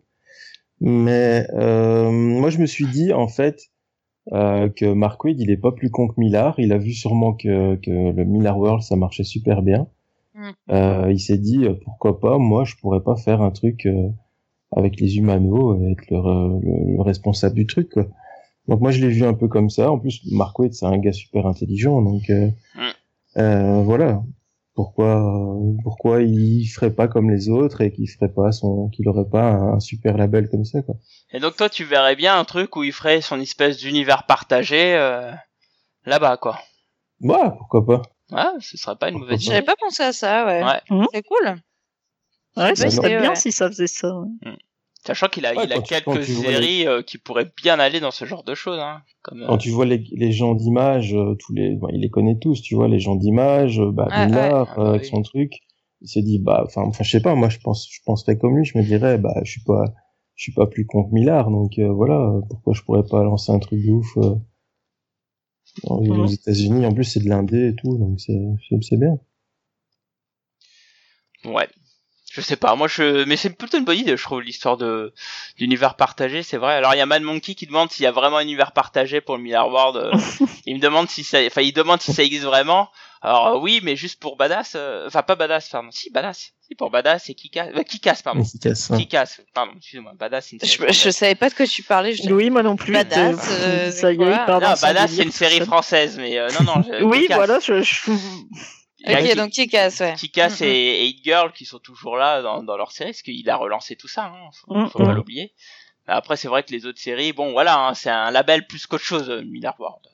Mais 0.80 1.46
moi, 1.54 2.50
je 2.50 2.58
me 2.58 2.66
suis 2.66 2.86
dit, 2.86 3.12
en 3.12 3.28
fait, 3.28 3.70
euh, 4.32 4.68
que 4.68 4.92
Mark 4.92 5.22
Wade, 5.24 5.40
il 5.40 5.50
est 5.50 5.56
pas 5.56 5.72
plus 5.72 5.90
con 5.90 6.08
que 6.08 6.14
Millard. 6.18 6.54
Il 6.58 6.72
a 6.72 6.78
vu 6.78 6.92
sûrement 6.92 7.32
que, 7.32 7.76
que 7.76 7.90
le 7.90 8.24
Millard 8.24 8.58
World, 8.58 8.82
ça 8.82 8.96
marchait 8.96 9.24
super 9.24 9.62
bien. 9.62 9.88
Mm. 10.34 10.50
Euh, 10.70 11.12
il 11.12 11.20
s'est 11.20 11.38
dit, 11.38 11.64
euh, 11.64 11.74
pourquoi 11.84 12.20
pas, 12.20 12.38
moi, 12.38 12.64
je 12.64 12.76
pourrais 12.76 13.02
pas 13.02 13.16
faire 13.16 13.42
un 13.42 13.50
truc 13.50 13.86
euh, 13.86 14.08
avec 14.72 15.00
les 15.00 15.18
humanos 15.18 15.80
et 15.80 15.92
être 15.92 16.10
le, 16.10 16.96
le, 16.96 17.02
responsable 17.02 17.56
du 17.56 17.66
truc, 17.66 17.90
quoi. 17.90 18.06
Donc 18.68 18.80
moi, 18.80 18.92
je 18.92 19.00
l'ai 19.00 19.08
vu 19.08 19.24
un 19.24 19.34
peu 19.34 19.48
comme 19.48 19.68
ça. 19.68 19.90
En 19.90 19.98
plus, 19.98 20.20
Mark 20.30 20.56
Wade, 20.58 20.74
c'est 20.74 20.86
un 20.86 20.98
gars 20.98 21.12
super 21.12 21.46
intelligent, 21.46 22.00
donc 22.02 22.28
mm. 22.28 22.89
Voilà 23.34 24.22
pourquoi 24.74 25.22
pourquoi 25.82 26.22
il 26.22 26.66
ferait 26.66 26.94
pas 26.94 27.08
comme 27.08 27.30
les 27.30 27.48
autres 27.48 27.80
et 27.80 27.92
qu'il 27.92 28.08
ferait 28.08 28.32
pas 28.32 28.52
son 28.52 28.88
qu'il 28.88 29.08
aurait 29.08 29.28
pas 29.30 29.52
un, 29.52 29.80
super 29.80 30.16
label 30.16 30.48
comme 30.48 30.64
ça 30.64 30.82
quoi. 30.82 30.94
Et 31.32 31.40
donc 31.40 31.56
toi 31.56 31.68
tu 31.68 31.84
verrais 31.84 32.16
bien 32.16 32.38
un 32.38 32.44
truc 32.44 32.76
où 32.76 32.82
il 32.82 32.92
ferait 32.92 33.20
son 33.20 33.40
espèce 33.40 33.78
d'univers 33.78 34.26
partagé 34.26 34.94
euh, 34.94 35.32
là-bas 36.06 36.36
quoi. 36.36 36.58
Ouais, 37.20 37.50
pourquoi 37.58 37.84
pas. 37.84 38.02
Ouais, 38.32 38.60
ce 38.60 38.76
serait 38.76 38.96
pas 38.96 39.10
une 39.10 39.18
mauvaise 39.18 39.42
idée. 39.42 39.52
J'avais 39.52 39.66
pas 39.66 39.76
pensé 39.78 40.02
à 40.02 40.12
ça, 40.12 40.46
ouais. 40.46 40.62
ouais. 40.62 40.80
Mmh. 40.88 41.06
C'est 41.12 41.22
cool. 41.22 41.56
Ouais, 42.56 42.74
ça 42.74 42.90
serait 42.90 43.20
bien 43.20 43.34
si 43.34 43.52
ça 43.52 43.68
faisait 43.68 43.86
ça. 43.86 44.14
Ouais. 44.14 44.28
Mmh. 44.42 44.56
Sachant 45.06 45.28
qu'il 45.28 45.46
a, 45.46 45.54
il 45.54 45.72
a 45.72 45.80
quelques 45.80 46.24
séries 46.24 46.86
euh, 46.86 47.02
qui 47.02 47.16
pourraient 47.16 47.50
bien 47.56 47.78
aller 47.78 48.00
dans 48.00 48.10
ce 48.10 48.26
genre 48.26 48.44
de 48.44 48.54
choses. 48.54 48.78
Hein, 48.78 49.00
comme, 49.22 49.44
Quand 49.46 49.54
euh, 49.54 49.58
tu 49.58 49.70
vois 49.70 49.86
les, 49.86 50.04
les 50.12 50.30
gens 50.30 50.54
d'image, 50.54 51.14
euh, 51.14 51.34
tous 51.38 51.54
les, 51.54 51.74
bon, 51.74 51.88
il 51.88 52.00
les 52.00 52.10
connaît 52.10 52.38
tous, 52.38 52.60
tu 52.60 52.74
vois, 52.74 52.86
les 52.86 53.00
gens 53.00 53.14
d'image, 53.14 53.80
bah, 53.80 54.08
Millard, 54.26 54.74
ah, 54.76 54.90
avec 54.90 55.06
son 55.06 55.22
truc, 55.22 55.54
il 56.02 56.08
s'est 56.08 56.20
dit, 56.20 56.38
bah, 56.38 56.64
enfin, 56.66 56.82
enfin, 56.82 57.02
je 57.02 57.10
sais 57.10 57.22
pas, 57.22 57.34
moi, 57.34 57.48
je 57.48 57.58
pense, 57.60 57.88
je 57.90 58.00
penserais 58.04 58.36
comme 58.36 58.58
lui, 58.58 58.66
je 58.66 58.76
me 58.76 58.82
dirais, 58.82 59.16
bah, 59.16 59.40
je 59.42 59.52
suis 59.52 59.62
pas, 59.62 59.84
je 60.34 60.42
suis 60.42 60.52
pas 60.52 60.66
plus 60.66 60.84
con 60.84 61.04
que 61.04 61.14
Millard, 61.14 61.50
donc 61.50 61.78
voilà, 61.78 62.34
pourquoi 62.50 62.74
je 62.74 62.82
pourrais 62.82 63.04
pas 63.04 63.24
lancer 63.24 63.52
un 63.52 63.58
truc 63.58 63.82
de 63.82 63.90
ouf 63.90 64.18
aux 65.84 66.02
mhm. 66.02 66.26
États-Unis. 66.26 66.84
En 66.84 66.92
plus, 66.92 67.04
c'est 67.04 67.20
de 67.20 67.28
l'indé 67.28 67.68
et 67.68 67.74
tout, 67.74 67.96
donc 67.96 68.20
c'est, 68.20 68.38
c'est 68.82 68.98
bien. 68.98 69.18
Ouais. 71.46 71.68
Je 72.32 72.40
sais 72.40 72.54
pas, 72.54 72.76
moi 72.76 72.86
je, 72.86 73.24
mais 73.24 73.36
c'est 73.36 73.50
plutôt 73.50 73.76
une 73.76 73.84
bonne 73.84 73.98
idée, 73.98 74.16
je 74.16 74.22
trouve 74.22 74.40
l'histoire 74.40 74.76
de 74.76 75.12
d'univers 75.58 75.96
partagé, 75.96 76.44
c'est 76.44 76.58
vrai. 76.58 76.74
Alors 76.74 76.94
il 76.94 76.98
y 76.98 77.00
a 77.00 77.06
Mad 77.06 77.22
Monkey 77.22 77.56
qui 77.56 77.66
demande 77.66 77.90
s'il 77.90 78.04
y 78.04 78.06
a 78.06 78.12
vraiment 78.12 78.36
un 78.36 78.42
univers 78.42 78.70
partagé 78.70 79.20
pour 79.20 79.36
le 79.36 79.42
Miller 79.42 79.66
World. 79.68 79.96
Euh, 79.96 80.46
il 80.64 80.76
me 80.76 80.80
demande 80.80 81.10
si 81.10 81.24
ça, 81.24 81.38
enfin 81.44 81.62
il 81.62 81.72
demande 81.72 82.00
si 82.00 82.12
ça 82.12 82.22
existe 82.22 82.44
vraiment. 82.44 82.88
Alors 83.20 83.48
euh, 83.48 83.58
oui, 83.58 83.80
mais 83.82 83.96
juste 83.96 84.20
pour 84.20 84.36
Badass, 84.36 84.74
euh, 84.76 85.08
enfin 85.08 85.24
pas 85.24 85.34
Badass, 85.34 85.68
pardon, 85.70 85.88
si 85.90 86.08
Badass, 86.10 86.52
si 86.60 86.76
pour 86.76 86.88
Badass 86.90 87.28
et 87.30 87.34
Kikas, 87.34 87.66
euh, 87.74 87.82
Kikas 87.82 88.20
pardon, 88.22 88.44
Kikas, 88.44 88.90
Kikas, 88.96 89.40
pardon, 89.52 89.72
excuse-moi, 89.76 90.12
Badass. 90.16 90.52
Une 90.52 90.60
je, 90.62 90.92
je 90.92 91.10
savais 91.10 91.34
pas 91.34 91.50
de 91.50 91.54
quoi 91.54 91.66
tu 91.66 91.82
parlais. 91.82 92.14
Je... 92.14 92.32
Oui, 92.32 92.48
moi 92.48 92.62
non 92.62 92.76
plus. 92.76 92.92
Badass, 92.92 93.40
ça 93.90 94.12
y 94.12 94.22
est, 94.22 94.46
pardon. 94.46 94.68
Non, 94.68 94.74
Badass 94.80 95.10
c'est 95.10 95.24
une 95.24 95.32
série 95.32 95.60
française, 95.62 96.16
mais 96.16 96.38
non 96.60 96.64
non. 96.64 96.82
Je, 96.86 97.02
oui, 97.02 97.26
voilà, 97.28 97.58
je... 97.58 97.82
Ok, 99.06 99.34
donc 99.36 99.50
Kikas, 99.50 99.96
ouais. 100.00 100.14
Kikas 100.14 100.60
mm, 100.60 100.64
mm. 100.64 100.68
et, 100.68 101.06
Hit 101.06 101.24
Girl 101.24 101.52
qui 101.52 101.64
sont 101.64 101.78
toujours 101.78 102.16
là 102.16 102.42
dans, 102.42 102.62
dans 102.62 102.76
leur 102.76 102.92
série, 102.92 103.10
parce 103.10 103.22
qu'il 103.22 103.48
a 103.48 103.56
relancé 103.56 103.96
tout 103.96 104.08
ça, 104.08 104.26
hein, 104.26 104.50
faut, 104.52 104.74
mm, 104.74 104.90
faut 104.90 104.98
pas 104.98 105.12
l'oublier. 105.12 105.54
Après, 106.06 106.36
c'est 106.36 106.48
vrai 106.48 106.62
que 106.62 106.72
les 106.72 106.86
autres 106.86 106.98
séries, 106.98 107.32
bon, 107.32 107.52
voilà, 107.52 107.78
hein, 107.78 107.94
c'est 107.94 108.10
un 108.10 108.30
label 108.30 108.66
plus 108.66 108.86
qu'autre 108.86 109.04
chose, 109.04 109.30
euh, 109.30 109.42
Miller 109.42 109.74
World. 109.78 110.04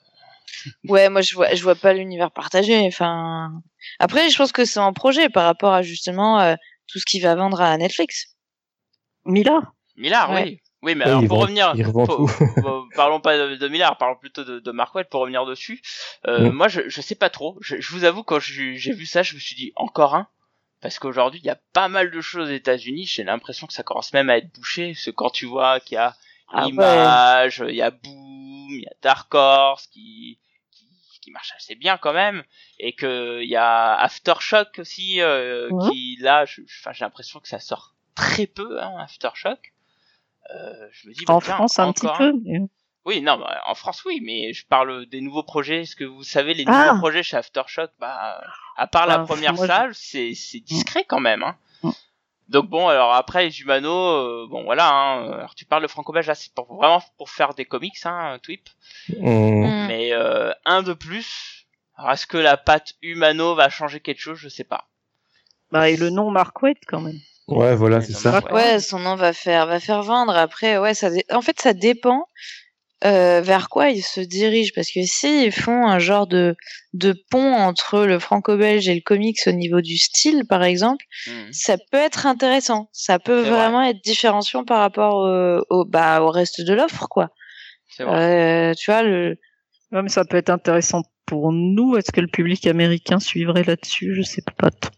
Ouais, 0.88 1.08
moi 1.08 1.20
je 1.20 1.34
vois, 1.34 1.54
je 1.54 1.62
vois 1.62 1.74
pas 1.74 1.92
l'univers 1.92 2.30
partagé. 2.30 2.86
Enfin, 2.86 3.52
après, 3.98 4.30
je 4.30 4.36
pense 4.36 4.52
que 4.52 4.64
c'est 4.64 4.80
un 4.80 4.92
projet 4.92 5.28
par 5.28 5.44
rapport 5.44 5.72
à 5.72 5.82
justement 5.82 6.40
euh, 6.40 6.54
tout 6.86 6.98
ce 6.98 7.04
qu'il 7.04 7.22
va 7.22 7.34
vendre 7.34 7.60
à 7.60 7.76
Netflix. 7.76 8.36
Miller. 9.24 9.60
Miller, 9.96 10.30
oui. 10.32 10.60
Oui, 10.86 10.94
mais 10.94 11.04
Ouais, 11.04 11.10
alors 11.10 11.20
pour 11.26 11.36
vend- 11.38 11.42
revenir, 11.42 11.74
pour- 11.92 12.06
pour- 12.06 12.30
parlons 12.94 13.20
pas 13.20 13.36
de, 13.36 13.56
de 13.56 13.68
Miller, 13.68 13.96
parlons 13.98 14.16
plutôt 14.16 14.44
de, 14.44 14.60
de 14.60 15.02
pour 15.10 15.20
revenir 15.20 15.44
dessus. 15.44 15.82
Euh, 16.26 16.48
Mm. 16.48 16.52
Moi, 16.52 16.68
je, 16.68 16.88
je 16.88 17.00
sais 17.00 17.14
pas 17.16 17.28
trop. 17.28 17.58
Je, 17.60 17.80
je 17.80 17.90
vous 17.92 18.04
avoue, 18.04 18.22
quand 18.22 18.38
j'ai 18.40 18.92
vu 18.92 19.04
ça, 19.04 19.22
je 19.22 19.34
me 19.34 19.40
suis 19.40 19.56
dit 19.56 19.72
encore 19.76 20.14
un, 20.14 20.28
parce 20.80 20.98
qu'aujourd'hui, 20.98 21.40
il 21.42 21.46
y 21.46 21.50
a 21.50 21.58
pas 21.72 21.88
mal 21.88 22.10
de 22.10 22.20
choses 22.20 22.48
aux 22.48 22.52
États-Unis. 22.52 23.04
J'ai 23.06 23.24
l'impression 23.24 23.66
que 23.66 23.72
ça 23.72 23.82
commence 23.82 24.12
même 24.12 24.30
à 24.30 24.36
être 24.38 24.52
bouché. 24.54 24.92
Parce 24.92 25.04
que 25.06 25.10
quand 25.10 25.30
tu 25.30 25.44
vois 25.46 25.80
qu'il 25.80 25.96
y 25.96 25.98
a 25.98 26.14
Ah. 26.52 26.66
Image, 26.68 27.64
il 27.68 27.74
y 27.74 27.82
a 27.82 27.90
Boom, 27.90 28.68
il 28.70 28.82
y 28.82 28.86
a 28.86 28.94
Dark 29.02 29.34
Horse 29.34 29.88
qui, 29.88 30.38
qui 30.70 30.86
qui 31.20 31.30
marche 31.32 31.52
assez 31.56 31.74
bien 31.74 31.96
quand 31.96 32.12
même, 32.12 32.44
et 32.78 32.92
que 32.92 33.40
il 33.42 33.48
y 33.50 33.56
a 33.56 33.94
Aftershock 33.96 34.78
aussi 34.78 35.20
euh, 35.20 35.68
Ouais. 35.70 35.90
qui 35.90 36.16
là, 36.20 36.44
je- 36.44 36.60
enfin 36.80 36.92
j'ai 36.92 37.04
l'impression 37.04 37.40
que 37.40 37.48
ça 37.48 37.58
sort 37.58 37.94
très 38.14 38.46
peu, 38.46 38.80
hein, 38.80 38.94
Aftershock. 39.00 39.72
Euh, 40.54 40.88
je 40.92 41.08
me 41.08 41.14
dis, 41.14 41.24
bah, 41.24 41.34
En 41.34 41.40
tiens, 41.40 41.54
France, 41.54 41.78
un 41.78 41.92
petit 41.92 42.06
peu. 42.18 42.32
mais- 42.44 42.60
oui, 43.04 43.20
non, 43.20 43.38
bah, 43.38 43.60
en 43.66 43.74
France, 43.74 44.04
oui, 44.04 44.20
mais 44.22 44.52
je 44.52 44.66
parle 44.66 45.06
des 45.06 45.20
nouveaux 45.20 45.42
projets. 45.44 45.82
Est-ce 45.82 45.94
que 45.96 46.04
vous 46.04 46.24
savez, 46.24 46.54
les 46.54 46.64
Ah. 46.66 46.86
nouveaux 46.88 46.98
projets 46.98 47.22
chez 47.22 47.36
Aftershock, 47.36 47.90
bah, 48.00 48.40
à 48.76 48.86
part 48.86 49.06
la 49.06 49.14
Ah, 49.14 49.18
première 49.20 49.54
moi, 49.54 49.66
je- 49.66 49.72
salle, 49.72 49.94
c'est, 49.94 50.34
c'est 50.34 50.60
discret 50.60 51.04
quand 51.08 51.20
même, 51.20 51.42
hein. 51.42 51.56
Mm. 51.82 51.90
Donc 52.48 52.66
bon, 52.68 52.86
alors 52.88 53.12
après, 53.14 53.44
les 53.46 53.60
Humano, 53.60 53.92
euh, 53.92 54.46
bon, 54.48 54.62
voilà, 54.64 54.88
hein. 54.92 55.32
Alors 55.32 55.54
tu 55.56 55.64
parles 55.64 55.82
de 55.82 55.88
Franco-Belge, 55.88 56.26
là, 56.28 56.34
c'est 56.36 56.52
pour, 56.54 56.72
vraiment 56.76 57.02
pour 57.18 57.28
faire 57.30 57.54
des 57.54 57.64
comics, 57.64 57.96
hein, 58.04 58.38
Twip. 58.42 58.68
On- 59.20 59.62
Mm. 59.66 59.86
Mais, 59.88 60.12
euh, 60.12 60.52
un 60.64 60.82
de 60.82 60.92
plus. 60.92 61.66
Alors, 61.96 62.12
est-ce 62.12 62.26
que 62.26 62.36
la 62.38 62.56
patte 62.56 62.94
Humano 63.02 63.54
va 63.54 63.68
changer 63.68 64.00
quelque 64.00 64.20
chose? 64.20 64.38
Je 64.38 64.48
sais 64.48 64.64
pas. 64.64 64.88
Bah, 65.72 65.88
et 65.90 65.96
le 65.96 66.10
nom 66.10 66.30
Mark 66.30 66.60
Waid, 66.62 66.76
quand 66.86 67.00
même. 67.00 67.18
Ouais, 67.48 67.76
voilà, 67.76 68.00
c'est 68.00 68.12
ça. 68.12 68.42
Ouais, 68.52 68.80
son 68.80 68.98
nom 68.98 69.14
va 69.14 69.32
faire, 69.32 69.66
va 69.66 69.78
faire 69.80 70.02
vendre. 70.02 70.34
Après, 70.36 70.78
ouais, 70.78 70.94
ça, 70.94 71.10
en 71.32 71.42
fait, 71.42 71.60
ça 71.60 71.72
dépend 71.74 72.26
euh, 73.04 73.40
vers 73.40 73.68
quoi 73.68 73.90
ils 73.90 74.02
se 74.02 74.20
dirigent. 74.20 74.72
Parce 74.74 74.90
que 74.90 75.02
s'ils 75.04 75.52
font 75.52 75.86
un 75.86 75.98
genre 76.00 76.26
de, 76.26 76.56
de 76.92 77.14
pont 77.30 77.52
entre 77.54 78.04
le 78.04 78.18
franco-belge 78.18 78.88
et 78.88 78.94
le 78.94 79.00
comics 79.00 79.38
au 79.46 79.52
niveau 79.52 79.80
du 79.80 79.96
style, 79.96 80.44
par 80.48 80.64
exemple, 80.64 81.04
Mhm. 81.28 81.52
ça 81.52 81.76
peut 81.92 81.98
être 81.98 82.26
intéressant. 82.26 82.88
Ça 82.92 83.18
peut 83.18 83.44
C'est 83.44 83.50
vraiment 83.50 83.82
être 83.82 84.02
différenciant 84.02 84.64
par 84.64 84.80
rapport 84.80 85.14
au, 85.16 85.64
au, 85.70 85.84
bah, 85.84 86.20
au 86.22 86.30
reste 86.30 86.62
de 86.62 86.74
l'offre, 86.74 87.06
quoi. 87.08 87.30
C'est 87.88 88.02
vrai. 88.02 88.70
Euh, 88.70 88.74
tu 88.74 88.90
vois, 88.90 89.02
le, 89.02 89.38
Ouais, 89.92 90.02
mais 90.02 90.08
ça 90.08 90.24
peut 90.24 90.36
être 90.36 90.50
intéressant 90.50 91.02
pour 91.26 91.52
nous. 91.52 91.96
Est-ce 91.96 92.10
que 92.10 92.20
le 92.20 92.26
public 92.26 92.66
américain 92.66 93.20
suivrait 93.20 93.62
là-dessus? 93.62 94.14
Je 94.16 94.22
sais 94.22 94.42
pas 94.58 94.70
trop. 94.70 94.90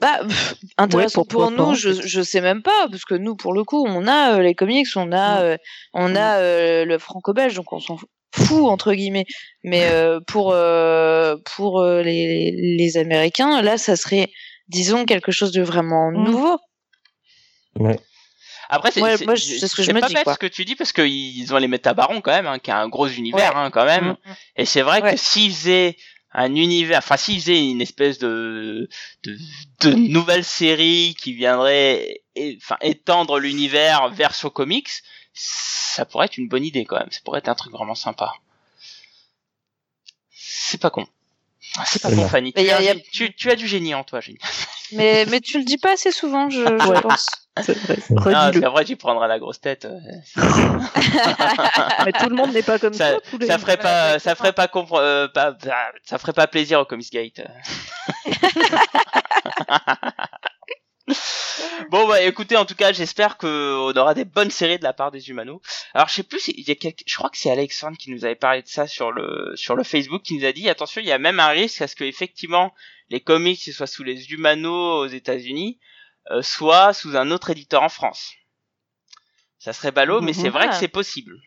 Bah, 0.00 0.20
pff, 0.26 0.54
intéressant 0.78 1.24
pour 1.24 1.50
nous, 1.50 1.74
je, 1.74 1.90
je 1.92 2.22
sais 2.22 2.40
même 2.40 2.62
pas, 2.62 2.88
parce 2.90 3.04
que 3.04 3.14
nous, 3.14 3.36
pour 3.36 3.52
le 3.52 3.64
coup, 3.64 3.84
on 3.86 4.06
a 4.08 4.34
euh, 4.36 4.42
les 4.42 4.54
comics, 4.54 4.86
on 4.96 5.12
a, 5.12 5.42
euh, 5.42 5.56
on 5.92 6.16
a 6.16 6.38
euh, 6.38 6.84
le 6.84 6.98
franco-belge, 6.98 7.54
donc 7.54 7.72
on 7.72 7.80
s'en 7.80 7.98
fout 8.34 8.64
entre 8.64 8.94
guillemets. 8.94 9.26
Mais 9.64 9.86
euh, 9.86 10.20
pour 10.26 10.52
euh, 10.52 11.36
pour 11.56 11.80
euh, 11.80 12.02
les, 12.02 12.50
les 12.78 12.96
Américains, 12.96 13.60
là, 13.62 13.76
ça 13.76 13.94
serait, 13.96 14.30
disons, 14.68 15.04
quelque 15.04 15.32
chose 15.32 15.52
de 15.52 15.62
vraiment 15.62 16.10
Mm. 16.10 16.24
nouveau. 16.24 16.58
Ouais. 17.78 17.98
Après, 18.68 18.90
c'est 18.92 19.02
Ouais, 19.02 19.16
ce 19.16 19.74
que 19.76 19.82
je 19.82 19.90
me 19.92 20.00
pas 20.00 20.06
dis, 20.06 20.14
bête 20.14 20.24
quoi. 20.24 20.34
ce 20.34 20.38
que 20.38 20.46
tu 20.46 20.64
dis 20.64 20.76
parce 20.76 20.92
qu'ils 20.92 21.52
ont 21.52 21.58
les 21.58 21.66
métabarons 21.68 22.20
quand 22.20 22.30
même, 22.30 22.46
hein, 22.46 22.58
qui 22.60 22.70
a 22.70 22.78
un 22.78 22.88
gros 22.88 23.08
univers 23.08 23.52
Ouais. 23.54 23.60
hein, 23.60 23.70
quand 23.72 23.84
même. 23.84 24.10
Mm. 24.24 24.32
Et 24.56 24.64
c'est 24.64 24.82
vrai 24.82 25.02
Ouais. 25.02 25.12
que 25.12 25.16
s'ils 25.18 25.52
faisaient 25.52 25.96
un 26.32 26.54
univers, 26.54 26.98
enfin 26.98 27.16
s'ils 27.16 27.40
faisaient 27.40 27.68
une 27.70 27.80
espèce 27.80 28.18
de 28.18 28.88
de, 29.24 29.38
de 29.80 29.92
nouvelle 29.94 30.44
série 30.44 31.16
qui 31.20 31.32
viendrait, 31.32 32.22
et- 32.36 32.56
enfin 32.60 32.76
étendre 32.82 33.38
l'univers 33.38 34.08
verso 34.10 34.50
comics, 34.50 34.90
ça 35.32 36.04
pourrait 36.04 36.26
être 36.26 36.38
une 36.38 36.48
bonne 36.48 36.64
idée 36.64 36.84
quand 36.84 36.98
même. 36.98 37.10
Ça 37.10 37.20
pourrait 37.24 37.38
être 37.40 37.48
un 37.48 37.54
truc 37.54 37.72
vraiment 37.72 37.94
sympa. 37.94 38.32
C'est 40.32 40.80
pas 40.80 40.90
con. 40.90 41.06
C'est 41.86 42.00
pas 42.02 42.10
con. 42.10 42.28
Fanny. 42.28 42.52
Tu, 42.52 42.62
y 42.62 42.70
a- 42.70 42.76
as, 42.78 42.82
y 42.82 42.88
a- 42.88 42.94
tu, 43.12 43.34
tu 43.34 43.50
as 43.50 43.56
du 43.56 43.66
génie 43.68 43.94
en 43.94 44.04
toi, 44.04 44.20
génie. 44.20 44.38
Mais 44.92 45.24
mais 45.26 45.40
tu 45.40 45.58
le 45.58 45.64
dis 45.64 45.78
pas 45.78 45.92
assez 45.92 46.10
souvent, 46.12 46.48
je, 46.50 46.60
je 46.64 47.00
pense. 47.00 47.26
C'est 47.62 47.76
vrai. 47.78 47.96
Non, 48.10 48.50
c'est 48.52 48.60
vrai, 48.60 48.84
tu 48.84 48.96
prendras 48.96 49.26
la 49.26 49.38
grosse 49.38 49.60
tête. 49.60 49.84
euh, 49.84 49.98
Mais 52.04 52.12
tout 52.12 52.28
le 52.28 52.36
monde 52.36 52.52
n'est 52.52 52.62
pas 52.62 52.78
comme 52.78 52.94
ça, 52.94 53.12
ça. 53.14 53.20
tous 53.30 53.38
les- 53.38 53.46
ça 53.48 53.58
ferait 53.58 53.76
pas, 53.76 54.18
ça 54.18 54.34
ferait 54.34 54.52
pas 54.52 54.66
compre- 54.66 55.00
euh, 55.00 55.28
pas, 55.28 55.56
ça 56.04 56.18
ferait 56.18 56.32
pas 56.32 56.46
plaisir 56.46 56.80
au 56.80 56.84
Comics 56.84 57.10
Gate. 57.12 57.40
bon 61.90 62.06
bah 62.06 62.22
écoutez, 62.22 62.56
en 62.56 62.64
tout 62.64 62.74
cas, 62.76 62.92
j'espère 62.92 63.36
que 63.36 63.74
on 63.78 63.92
aura 63.98 64.14
des 64.14 64.24
bonnes 64.24 64.50
séries 64.50 64.78
de 64.78 64.84
la 64.84 64.92
part 64.92 65.10
des 65.10 65.28
Humanos. 65.28 65.60
Alors 65.94 66.08
je 66.08 66.14
sais 66.14 66.22
plus, 66.22 66.48
il 66.48 66.66
y 66.66 66.70
a 66.70 66.74
quelques- 66.76 67.02
je 67.06 67.16
crois 67.16 67.30
que 67.30 67.36
c'est 67.38 67.50
Alexandre 67.50 67.96
qui 67.98 68.10
nous 68.12 68.24
avait 68.24 68.36
parlé 68.36 68.62
de 68.62 68.68
ça 68.68 68.86
sur 68.86 69.10
le 69.12 69.52
sur 69.56 69.74
le 69.74 69.82
Facebook, 69.82 70.22
qui 70.22 70.38
nous 70.38 70.44
a 70.44 70.52
dit 70.52 70.68
attention, 70.68 71.00
il 71.00 71.08
y 71.08 71.12
a 71.12 71.18
même 71.18 71.40
un 71.40 71.48
risque 71.48 71.82
à 71.82 71.88
ce 71.88 71.96
que 71.96 72.04
effectivement 72.04 72.72
les 73.08 73.20
comics 73.20 73.60
soient 73.72 73.88
sous 73.88 74.04
les 74.04 74.30
Humanos 74.30 75.04
aux 75.04 75.08
États-Unis, 75.08 75.80
euh, 76.30 76.42
soit 76.42 76.92
sous 76.92 77.16
un 77.16 77.30
autre 77.30 77.50
éditeur 77.50 77.82
en 77.82 77.88
France. 77.88 78.34
Ça 79.58 79.72
serait 79.72 79.92
ballot, 79.92 80.20
mais 80.22 80.32
c'est 80.32 80.48
vrai 80.48 80.68
que 80.68 80.74
c'est 80.74 80.88
possible. 80.88 81.40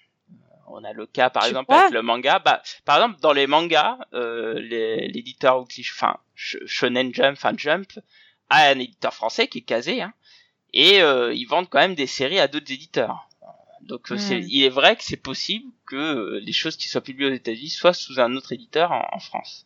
On 0.68 0.84
a 0.84 0.94
le 0.94 1.06
cas 1.06 1.30
par 1.30 1.44
Tu 1.44 1.50
exemple 1.50 1.74
avec 1.74 1.92
le 1.92 2.02
manga. 2.02 2.40
Bah, 2.40 2.62
par 2.86 2.98
exemple 2.98 3.20
dans 3.22 3.34
les 3.34 3.48
mangas, 3.48 3.98
euh, 4.14 4.60
l'éditeur 4.60 5.60
Weekly, 5.60 5.86
enfin 5.94 6.18
Sh- 6.36 6.66
Shonen 6.66 7.14
Jump, 7.14 7.34
enfin 7.38 7.54
Jump, 7.56 7.92
a 8.50 8.70
un 8.70 8.80
éditeur 8.80 9.14
français 9.14 9.48
qui 9.48 9.60
est 9.60 9.62
casé, 9.62 10.02
hein, 10.02 10.14
et 10.74 11.02
euh, 11.02 11.34
ils 11.34 11.46
vendent 11.46 11.70
quand 11.70 11.80
même 11.80 11.96
des 11.96 12.08
séries 12.08 12.40
à 12.40 12.48
d'autres 12.48 12.72
éditeurs. 12.72 13.28
Donc 13.82 14.12
euh, 14.12 14.18
Hmm. 14.18 14.40
il 14.48 14.64
est 14.64 14.70
vrai 14.70 14.96
que 14.96 15.04
c'est 15.04 15.18
possible 15.18 15.70
que 15.86 15.96
euh, 15.96 16.40
les 16.42 16.54
choses 16.54 16.78
qui 16.78 16.88
soient 16.90 17.02
publiées 17.02 17.30
aux 17.32 17.36
États-Unis 17.36 17.70
soient 17.70 17.94
sous 17.94 18.20
un 18.20 18.36
autre 18.36 18.54
éditeur 18.54 18.92
en, 18.92 19.08
en 19.12 19.20
France. 19.20 19.66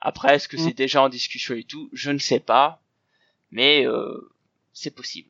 Après, 0.00 0.36
est-ce 0.36 0.48
que 0.48 0.56
Hmm. 0.56 0.64
c'est 0.64 0.72
déjà 0.74 1.02
en 1.02 1.08
discussion 1.08 1.54
et 1.54 1.64
tout? 1.64 1.90
Je 1.92 2.10
ne 2.10 2.18
sais 2.18 2.40
pas, 2.40 2.80
mais 3.54 3.86
euh, 3.86 4.30
c'est 4.74 4.90
possible. 4.94 5.28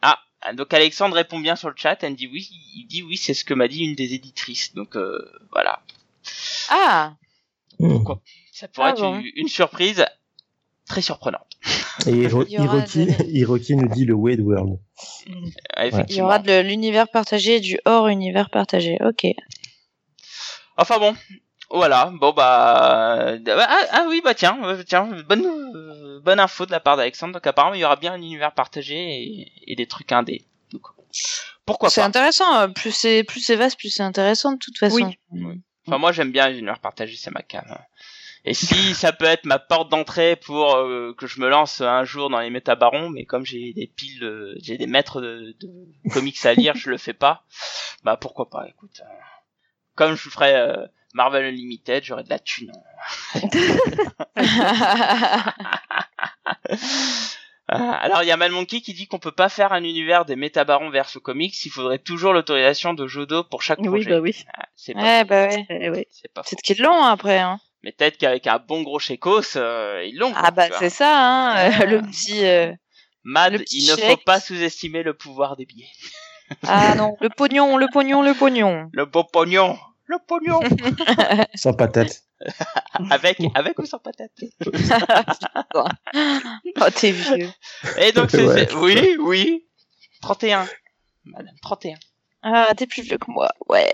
Ah, 0.00 0.18
donc 0.54 0.72
Alexandre 0.72 1.16
répond 1.16 1.38
bien 1.40 1.56
sur 1.56 1.68
le 1.68 1.74
chat. 1.76 2.02
Elle 2.02 2.16
dit 2.16 2.28
oui. 2.32 2.48
Il 2.76 2.86
dit 2.86 3.02
oui, 3.02 3.16
c'est 3.18 3.34
ce 3.34 3.44
que 3.44 3.52
m'a 3.54 3.68
dit 3.68 3.80
une 3.84 3.94
des 3.94 4.14
éditrices. 4.14 4.74
Donc 4.74 4.96
euh, 4.96 5.18
voilà, 5.52 5.82
Ah, 6.70 7.16
ça 8.52 8.68
pourrait 8.68 8.88
Ah 8.88 8.90
être 8.92 9.00
bon. 9.00 9.18
une, 9.18 9.30
une 9.34 9.48
surprise 9.48 10.04
très 10.86 11.02
surprenante. 11.02 11.58
Et 12.06 12.10
Hiro- 12.12 12.44
Hiroki, 12.46 13.06
de- 13.06 13.24
Hiroki 13.30 13.76
nous 13.76 13.88
dit 13.88 14.04
le 14.04 14.14
Wade 14.14 14.40
World. 14.40 14.78
Il 15.26 16.14
y 16.16 16.20
aura 16.20 16.38
de 16.38 16.60
l'univers 16.60 17.08
partagé 17.08 17.56
et 17.56 17.60
du 17.60 17.78
hors 17.84 18.08
univers 18.08 18.50
partagé. 18.50 18.98
Ok. 19.04 19.26
Enfin 20.76 20.98
bon, 20.98 21.14
voilà. 21.74 22.10
Bon 22.14 22.32
bah 22.32 23.18
euh, 23.28 23.38
ah, 23.48 23.78
ah 23.90 24.04
oui 24.08 24.20
bah 24.24 24.34
tiens, 24.34 24.58
euh, 24.64 24.82
tiens, 24.86 25.08
bonne 25.28 26.20
bonne 26.22 26.40
info 26.40 26.64
de 26.66 26.70
la 26.70 26.80
part 26.80 26.96
d'Alexandre. 26.96 27.34
Donc 27.34 27.46
apparemment 27.46 27.74
il 27.74 27.80
y 27.80 27.84
aura 27.84 27.96
bien 27.96 28.12
un 28.14 28.16
univers 28.22 28.52
partagé 28.52 28.94
et, 28.96 29.52
et 29.66 29.76
des 29.76 29.86
trucs 29.86 30.12
indés. 30.12 30.44
Donc 30.72 30.82
pourquoi 31.66 31.90
C'est 31.90 32.02
intéressant. 32.02 32.56
euh, 32.60 32.68
Plus 32.68 32.92
c'est 32.92 33.24
plus 33.24 33.40
c'est 33.40 33.56
vaste, 33.56 33.78
plus 33.78 33.90
c'est 33.90 34.02
intéressant 34.02 34.52
de 34.52 34.58
toute 34.58 34.78
façon. 34.78 35.12
Oui. 35.30 35.60
Enfin 35.86 35.98
moi 35.98 36.12
j'aime 36.12 36.32
bien 36.32 36.48
les 36.48 36.58
univers 36.58 36.78
partagés, 36.80 37.16
c'est 37.16 37.30
ma 37.30 37.42
cam. 37.42 37.64
Et 38.46 38.52
si 38.54 38.74
ça 38.94 39.12
peut 39.12 39.24
être 39.24 39.44
ma 39.46 39.58
porte 39.58 39.90
d'entrée 39.90 40.36
pour 40.36 40.74
euh, 40.76 41.14
que 41.16 41.26
je 41.26 41.40
me 41.40 41.48
lance 41.48 41.80
un 41.80 42.04
jour 42.04 42.28
dans 42.30 42.40
les 42.40 42.50
métabarons, 42.50 43.08
mais 43.10 43.24
comme 43.24 43.44
j'ai 43.44 43.72
des 43.72 43.86
piles, 43.86 44.22
euh, 44.24 44.54
j'ai 44.62 44.76
des 44.78 44.86
mètres 44.86 45.20
de, 45.22 45.54
de 45.60 46.10
comics 46.12 46.44
à 46.46 46.54
lire, 46.54 46.74
je 46.76 46.90
le 46.90 46.98
fais 46.98 47.14
pas. 47.14 47.44
Bah 48.02 48.16
pourquoi 48.18 48.50
pas, 48.50 48.66
écoute. 48.68 49.00
euh, 49.00 49.08
comme 49.94 50.14
je 50.14 50.28
ferais 50.28 50.54
euh, 50.56 50.86
Marvel 51.14 51.44
Unlimited, 51.46 52.04
j'aurais 52.04 52.24
de 52.24 52.28
la 52.30 52.38
thune. 52.38 52.72
Ah, 57.66 57.92
Alors 57.92 58.22
il 58.22 58.26
y 58.26 58.30
a 58.30 58.36
Malmonkey 58.36 58.82
qui 58.82 58.92
dit 58.92 59.06
qu'on 59.06 59.18
peut 59.18 59.32
pas 59.32 59.48
faire 59.48 59.72
un 59.72 59.82
univers 59.84 60.26
des 60.26 60.36
métabarons 60.36 60.90
verso 60.90 61.18
comics, 61.18 61.64
il 61.64 61.70
faudrait 61.70 61.98
toujours 61.98 62.34
l'autorisation 62.34 62.92
de 62.92 63.06
Jodo 63.06 63.42
pour 63.42 63.62
chaque 63.62 63.78
Oui, 63.78 63.86
projet. 63.86 64.10
bah 64.10 64.20
oui. 64.20 64.44
Ah, 64.52 64.66
c'est 64.76 64.92
pas, 64.92 65.00
ouais, 65.02 65.24
bah 65.24 65.46
ouais. 65.48 65.66
Eh 65.70 65.88
ouais. 65.88 66.06
c'est 66.10 66.30
pas. 66.32 66.42
C'est 66.44 66.56
qu'ils 66.60 66.82
l'ont 66.82 67.02
après. 67.04 67.38
Hein. 67.38 67.58
Mais 67.82 67.92
peut-être 67.92 68.18
qu'avec 68.18 68.46
un 68.46 68.58
bon 68.58 68.82
gros 68.82 68.98
chécos, 68.98 69.56
euh, 69.56 70.04
ils 70.06 70.16
l'ont. 70.18 70.32
Ah 70.36 70.50
bah 70.50 70.66
c'est 70.78 70.90
ça, 70.90 71.16
hein, 71.16 71.70
euh, 71.80 71.86
le 71.86 72.02
petit. 72.02 72.44
euh, 72.44 72.70
Mad, 73.22 73.54
le 73.54 73.58
petit 73.60 73.78
il 73.78 73.90
ne 73.90 73.96
faut 73.96 74.18
pas 74.18 74.40
sous-estimer 74.40 75.02
le 75.02 75.14
pouvoir 75.14 75.56
des 75.56 75.64
billets. 75.64 75.88
Ah 76.66 76.94
non, 76.96 77.16
le 77.22 77.30
pognon, 77.30 77.78
le 77.78 77.86
pognon, 77.90 78.20
le 78.20 78.34
pognon. 78.34 78.90
Le 78.92 79.06
beau 79.06 79.24
pognon, 79.24 79.78
le 80.06 80.18
pognon, 80.26 80.60
Sans 81.54 81.72
patate. 81.74 82.22
avec 83.10 83.38
avec 83.54 83.78
ou 83.78 83.86
sans 83.86 83.98
patate. 83.98 84.32
Oh 86.80 86.90
t'es 86.94 87.10
vieux. 87.12 87.50
Et 87.98 88.12
donc 88.12 88.30
c'est 88.30 88.44
Ouais. 88.46 88.68
oui, 88.74 89.16
oui, 89.20 89.66
31, 90.22 90.66
Madame 91.24 91.54
31. 91.62 91.96
Ah 92.42 92.68
t'es 92.76 92.86
plus 92.86 93.02
vieux 93.02 93.18
que 93.18 93.30
moi. 93.30 93.50
Ouais. 93.68 93.90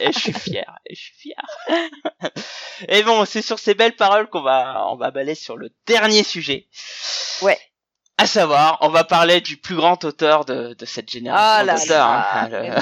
Et 0.00 0.12
je 0.12 0.18
suis 0.18 0.32
fier, 0.32 0.78
et 0.86 0.94
je 0.94 1.00
suis 1.00 1.14
fier. 1.14 1.36
et 2.88 3.02
bon, 3.02 3.24
c'est 3.24 3.42
sur 3.42 3.58
ces 3.58 3.74
belles 3.74 3.96
paroles 3.96 4.28
qu'on 4.28 4.42
va 4.42 4.86
on 4.88 4.96
va 4.96 5.10
baler 5.10 5.34
sur 5.34 5.56
le 5.56 5.70
dernier 5.86 6.22
sujet. 6.22 6.68
Ouais. 7.42 7.58
À 8.18 8.26
savoir, 8.26 8.78
on 8.80 8.88
va 8.88 9.04
parler 9.04 9.40
du 9.42 9.58
plus 9.58 9.74
grand 9.76 10.02
auteur 10.04 10.46
de, 10.46 10.72
de 10.72 10.86
cette 10.86 11.10
génération 11.10 11.46
Ah 11.60 11.64
là 11.64 11.78
d'auteurs. 11.78 12.08
là. 12.08 12.42
hein. 12.44 12.48
Le- 12.48 12.74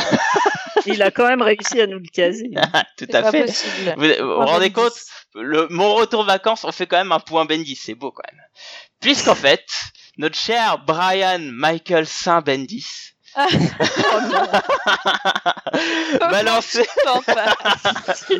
Il 0.87 1.03
a 1.03 1.11
quand 1.11 1.29
même 1.29 1.43
réussi 1.43 1.81
à 1.81 1.87
nous 1.87 1.99
le 1.99 2.09
caser. 2.13 2.51
Tout 2.99 3.07
C'est 3.11 3.15
à 3.15 3.31
fait. 3.31 3.47
possible. 3.47 3.95
Vous 3.97 4.27
vous, 4.27 4.45
rendez 4.45 4.73
compte 4.73 4.95
le, 5.35 5.67
Mon 5.71 5.95
retour 5.95 6.25
vacances, 6.25 6.65
on 6.65 6.73
fait 6.73 6.87
quand 6.87 6.97
même 6.97 7.13
un 7.13 7.21
point 7.21 7.45
Bendis, 7.45 7.77
c'est 7.77 7.95
beau 7.95 8.11
quand 8.13 8.23
même. 8.33 8.41
Puisqu'en 9.01 9.35
fait, 9.35 9.65
notre 10.19 10.39
cher 10.39 10.79
Brian 10.87 11.41
Michael 11.41 12.07
Saint 12.07 12.41
Bendis 12.41 13.15
Oh 13.37 13.41
non. 16.21 16.29
va 16.29 16.43
lancer, 16.45 16.87
T'en 17.03 17.21
passes. 17.21 18.33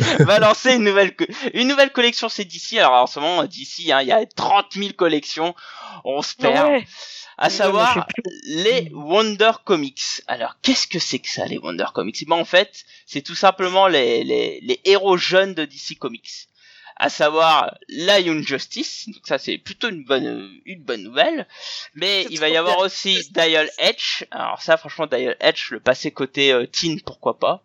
va 0.20 0.38
lancer 0.38 0.74
une 0.74 0.84
nouvelle, 0.84 1.14
une 1.52 1.68
nouvelle 1.68 1.92
collection 1.92 2.30
c'est 2.30 2.46
DC. 2.46 2.78
Alors 2.78 2.92
en 2.94 3.06
ce 3.06 3.20
moment, 3.20 3.44
DC, 3.44 3.90
hein, 3.90 4.00
il 4.00 4.08
y 4.08 4.12
a 4.12 4.24
30 4.24 4.72
000 4.72 4.92
collections. 4.96 5.54
On 6.04 6.22
se 6.22 6.34
perd. 6.34 6.68
Ouais. 6.68 6.86
À 7.42 7.48
savoir, 7.48 8.06
les 8.44 8.90
Wonder 8.92 9.52
Comics. 9.64 10.22
Alors, 10.26 10.56
qu'est-ce 10.60 10.86
que 10.86 10.98
c'est 10.98 11.20
que 11.20 11.28
ça, 11.30 11.46
les 11.46 11.56
Wonder 11.56 11.86
Comics? 11.94 12.28
Ben, 12.28 12.36
en 12.36 12.44
fait, 12.44 12.84
c'est 13.06 13.22
tout 13.22 13.34
simplement 13.34 13.88
les, 13.88 14.22
les, 14.24 14.60
les 14.60 14.78
héros 14.84 15.16
jeunes 15.16 15.54
de 15.54 15.64
DC 15.64 15.98
Comics. 15.98 16.48
À 16.96 17.08
savoir 17.08 17.78
la 17.88 18.20
Young 18.20 18.46
Justice. 18.46 19.08
Donc 19.08 19.26
ça, 19.26 19.38
c'est 19.38 19.56
plutôt 19.56 19.88
une 19.88 20.04
bonne, 20.04 20.60
une 20.66 20.82
bonne 20.82 21.02
nouvelle. 21.02 21.48
Mais 21.94 22.26
il 22.28 22.38
va 22.38 22.50
y 22.50 22.58
avoir 22.58 22.76
bien. 22.76 22.84
aussi 22.84 23.18
Dial 23.30 23.70
Edge. 23.78 24.24
Alors 24.30 24.60
ça, 24.60 24.76
franchement, 24.76 25.06
Dial 25.06 25.34
Edge, 25.40 25.70
le 25.70 25.80
passé 25.80 26.10
côté 26.10 26.52
euh, 26.52 26.66
teen, 26.66 27.00
pourquoi 27.00 27.38
pas. 27.38 27.64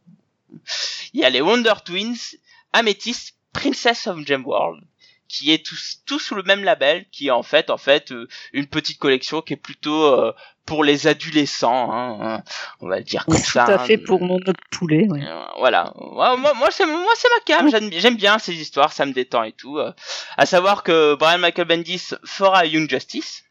Il 1.13 1.19
y 1.19 1.25
a 1.25 1.29
les 1.29 1.41
Wonder 1.41 1.73
Twins, 1.83 2.37
Amethyst, 2.71 3.35
Princess 3.51 4.07
of 4.07 4.25
Gemworld, 4.25 4.81
qui 5.27 5.51
est 5.51 5.65
tout, 5.65 5.75
tout 6.05 6.19
sous 6.19 6.35
le 6.35 6.43
même 6.43 6.63
label, 6.63 7.05
qui 7.11 7.27
est 7.27 7.31
en 7.31 7.43
fait, 7.43 7.69
en 7.69 7.77
fait, 7.77 8.11
euh, 8.11 8.27
une 8.53 8.67
petite 8.67 8.99
collection 8.99 9.41
qui 9.41 9.53
est 9.53 9.57
plutôt 9.57 10.03
euh, 10.05 10.31
pour 10.65 10.83
les 10.83 11.07
adolescents, 11.07 11.91
hein, 11.91 12.17
hein, 12.21 12.43
on 12.79 12.87
va 12.87 12.97
le 12.97 13.03
dire 13.03 13.25
comme 13.25 13.35
Tout 13.35 13.51
ça. 13.51 13.65
à 13.65 13.73
hein. 13.81 13.85
fait 13.85 13.97
pour 13.97 14.21
mon 14.21 14.35
autre 14.35 14.53
poulet. 14.71 15.07
ouais. 15.09 15.21
Euh, 15.23 15.45
voilà. 15.59 15.93
Moi, 15.95 16.35
moi, 16.37 16.69
c'est 16.71 16.85
moi, 16.85 17.11
c'est 17.15 17.27
ma 17.29 17.41
cam. 17.45 17.69
J'aime, 17.69 17.89
j'aime 17.91 18.15
bien 18.17 18.39
ces 18.39 18.53
histoires, 18.53 18.91
ça 18.93 19.05
me 19.05 19.13
détend 19.13 19.43
et 19.43 19.51
tout. 19.51 19.77
euh. 19.77 19.91
À 20.37 20.45
savoir 20.45 20.83
que 20.83 21.15
Brian 21.15 21.37
Michael 21.39 21.67
Bendis 21.67 22.09
fera 22.23 22.65
Young 22.65 22.89
Justice 22.89 23.43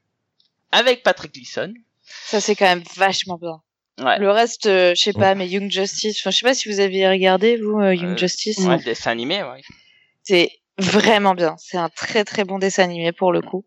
avec 0.72 1.03
Patrick 1.03 1.35
Gleason. 1.35 1.72
Ça, 2.27 2.41
c'est 2.41 2.55
quand 2.57 2.66
même 2.66 2.83
vachement 2.97 3.39
bien. 3.39 3.61
Ouais. 4.01 4.18
Le 4.18 4.29
reste, 4.33 4.66
euh, 4.66 4.93
je 4.97 5.03
sais 5.03 5.12
pas, 5.12 5.37
mais 5.37 5.47
Young 5.49 5.70
Justice, 5.70 6.18
enfin, 6.20 6.31
je 6.33 6.39
sais 6.39 6.45
pas 6.47 6.55
si 6.55 6.68
vous 6.68 6.81
avez 6.81 7.09
regardé, 7.09 7.57
vous, 7.59 7.79
euh, 7.81 7.95
Young 7.95 8.14
Euh, 8.14 8.16
Justice. 8.16 8.59
Ouais, 8.59 8.79
le 8.79 8.83
dessin 8.83 9.12
animé, 9.12 9.43
ouais. 9.45 9.62
C'est 10.25 10.51
vraiment 10.79 11.35
bien. 11.35 11.55
C'est 11.59 11.77
un 11.79 11.89
très 11.89 12.25
très 12.25 12.45
bon 12.45 12.59
dessin 12.59 12.85
animé 12.85 13.12
pour 13.12 13.33
le 13.33 13.41
coup. 13.43 13.64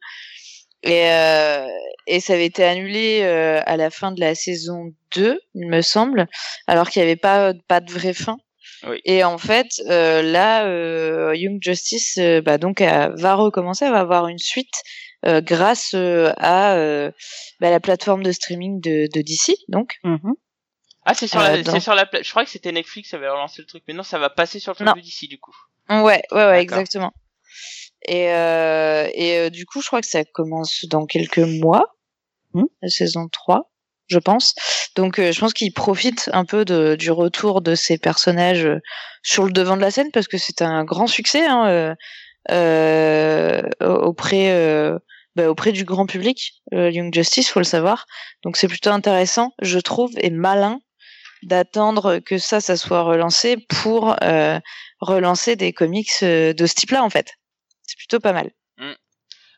Et, 0.83 1.09
euh, 1.11 1.67
et 2.05 2.19
ça 2.19 2.33
avait 2.33 2.45
été 2.45 2.63
annulé 2.63 3.21
euh, 3.23 3.61
à 3.65 3.77
la 3.77 3.89
fin 3.89 4.11
de 4.11 4.19
la 4.19 4.35
saison 4.35 4.93
2, 5.15 5.39
il 5.55 5.67
me 5.67 5.81
semble, 5.81 6.27
alors 6.67 6.89
qu'il 6.89 7.01
n'y 7.01 7.07
avait 7.07 7.15
pas, 7.15 7.53
pas 7.67 7.79
de 7.81 7.91
vraie 7.91 8.13
fin. 8.13 8.37
Oui. 8.87 9.01
Et 9.03 9.23
en 9.23 9.39
fait, 9.39 9.67
euh, 9.89 10.21
là, 10.21 10.65
euh, 10.67 11.33
Young 11.35 11.57
Justice 11.61 12.17
euh, 12.19 12.41
bah, 12.41 12.59
donc, 12.59 12.79
euh, 12.81 13.09
va 13.15 13.33
recommencer, 13.33 13.85
elle 13.85 13.91
va 13.91 14.01
avoir 14.01 14.27
une 14.27 14.37
suite 14.37 14.71
euh, 15.25 15.41
grâce 15.41 15.93
euh, 15.95 16.31
à 16.37 16.75
euh, 16.75 17.11
bah, 17.59 17.71
la 17.71 17.79
plateforme 17.79 18.21
de 18.21 18.31
streaming 18.31 18.79
de, 18.79 19.07
de 19.11 19.21
DC. 19.21 19.57
Donc, 19.69 19.95
Mhm. 20.03 20.35
Ah, 21.05 21.13
c'est 21.15 21.27
sur, 21.27 21.39
Euh, 21.39 21.61
la, 21.65 21.79
sur 21.79 21.95
la, 21.95 22.07
je 22.21 22.29
crois 22.29 22.43
que 22.43 22.51
c'était 22.51 22.71
Netflix 22.71 23.09
qui 23.09 23.15
avait 23.15 23.29
relancé 23.29 23.61
le 23.61 23.65
truc, 23.65 23.81
mais 23.87 23.93
non, 23.95 24.03
ça 24.03 24.19
va 24.19 24.29
passer 24.29 24.59
sur 24.59 24.75
le 24.77 24.85
Non. 24.85 24.91
truc 24.91 25.03
de 25.03 25.09
DC 25.09 25.27
du 25.27 25.39
coup. 25.39 25.55
Ouais, 25.89 26.21
ouais, 26.31 26.45
ouais, 26.45 26.61
exactement. 26.61 27.13
Et, 28.07 28.31
euh, 28.31 29.07
et 29.13 29.37
euh, 29.37 29.49
du 29.49 29.65
coup, 29.65 29.81
je 29.81 29.87
crois 29.87 30.01
que 30.01 30.07
ça 30.07 30.23
commence 30.25 30.85
dans 30.89 31.05
quelques 31.05 31.39
mois, 31.39 31.93
Hmm. 32.53 32.65
la 32.81 32.89
saison 32.89 33.27
3, 33.29 33.71
je 34.07 34.19
pense. 34.19 34.55
Donc, 34.95 35.19
euh, 35.19 35.31
je 35.33 35.39
pense 35.39 35.53
qu'ils 35.53 35.73
profitent 35.73 36.29
un 36.33 36.45
peu 36.45 36.65
de, 36.65 36.95
du 36.95 37.11
retour 37.11 37.61
de 37.61 37.75
ces 37.75 37.97
personnages 37.97 38.65
euh, 38.65 38.79
sur 39.23 39.43
le 39.45 39.51
devant 39.51 39.75
de 39.77 39.81
la 39.81 39.91
scène 39.91 40.11
parce 40.13 40.27
que 40.27 40.37
c'est 40.37 40.61
un 40.61 40.85
grand 40.85 41.07
succès 41.07 41.45
hein, 41.45 41.67
euh, 41.67 41.95
euh, 42.51 43.61
auprès, 43.81 44.51
euh, 44.51 44.97
bah, 45.35 45.49
auprès 45.49 45.71
du 45.73 45.83
grand 45.83 46.05
public, 46.05 46.53
euh, 46.73 46.89
Young 46.89 47.13
Justice, 47.13 47.49
faut 47.49 47.59
le 47.59 47.65
savoir. 47.65 48.05
Donc, 48.43 48.57
c'est 48.57 48.67
plutôt 48.69 48.91
intéressant, 48.91 49.51
je 49.61 49.79
trouve, 49.79 50.11
et 50.17 50.29
malin 50.29 50.79
d'attendre 51.43 52.19
que 52.19 52.37
ça, 52.37 52.59
soit 52.61 53.01
relancé 53.01 53.57
pour 53.57 54.15
euh, 54.23 54.59
relancer 54.99 55.55
des 55.55 55.73
comics 55.73 56.11
euh, 56.23 56.53
de 56.53 56.65
ce 56.65 56.75
type-là, 56.75 57.03
en 57.03 57.09
fait. 57.09 57.33
C'est 57.83 57.97
plutôt 57.97 58.19
pas 58.19 58.33
mal. 58.33 58.51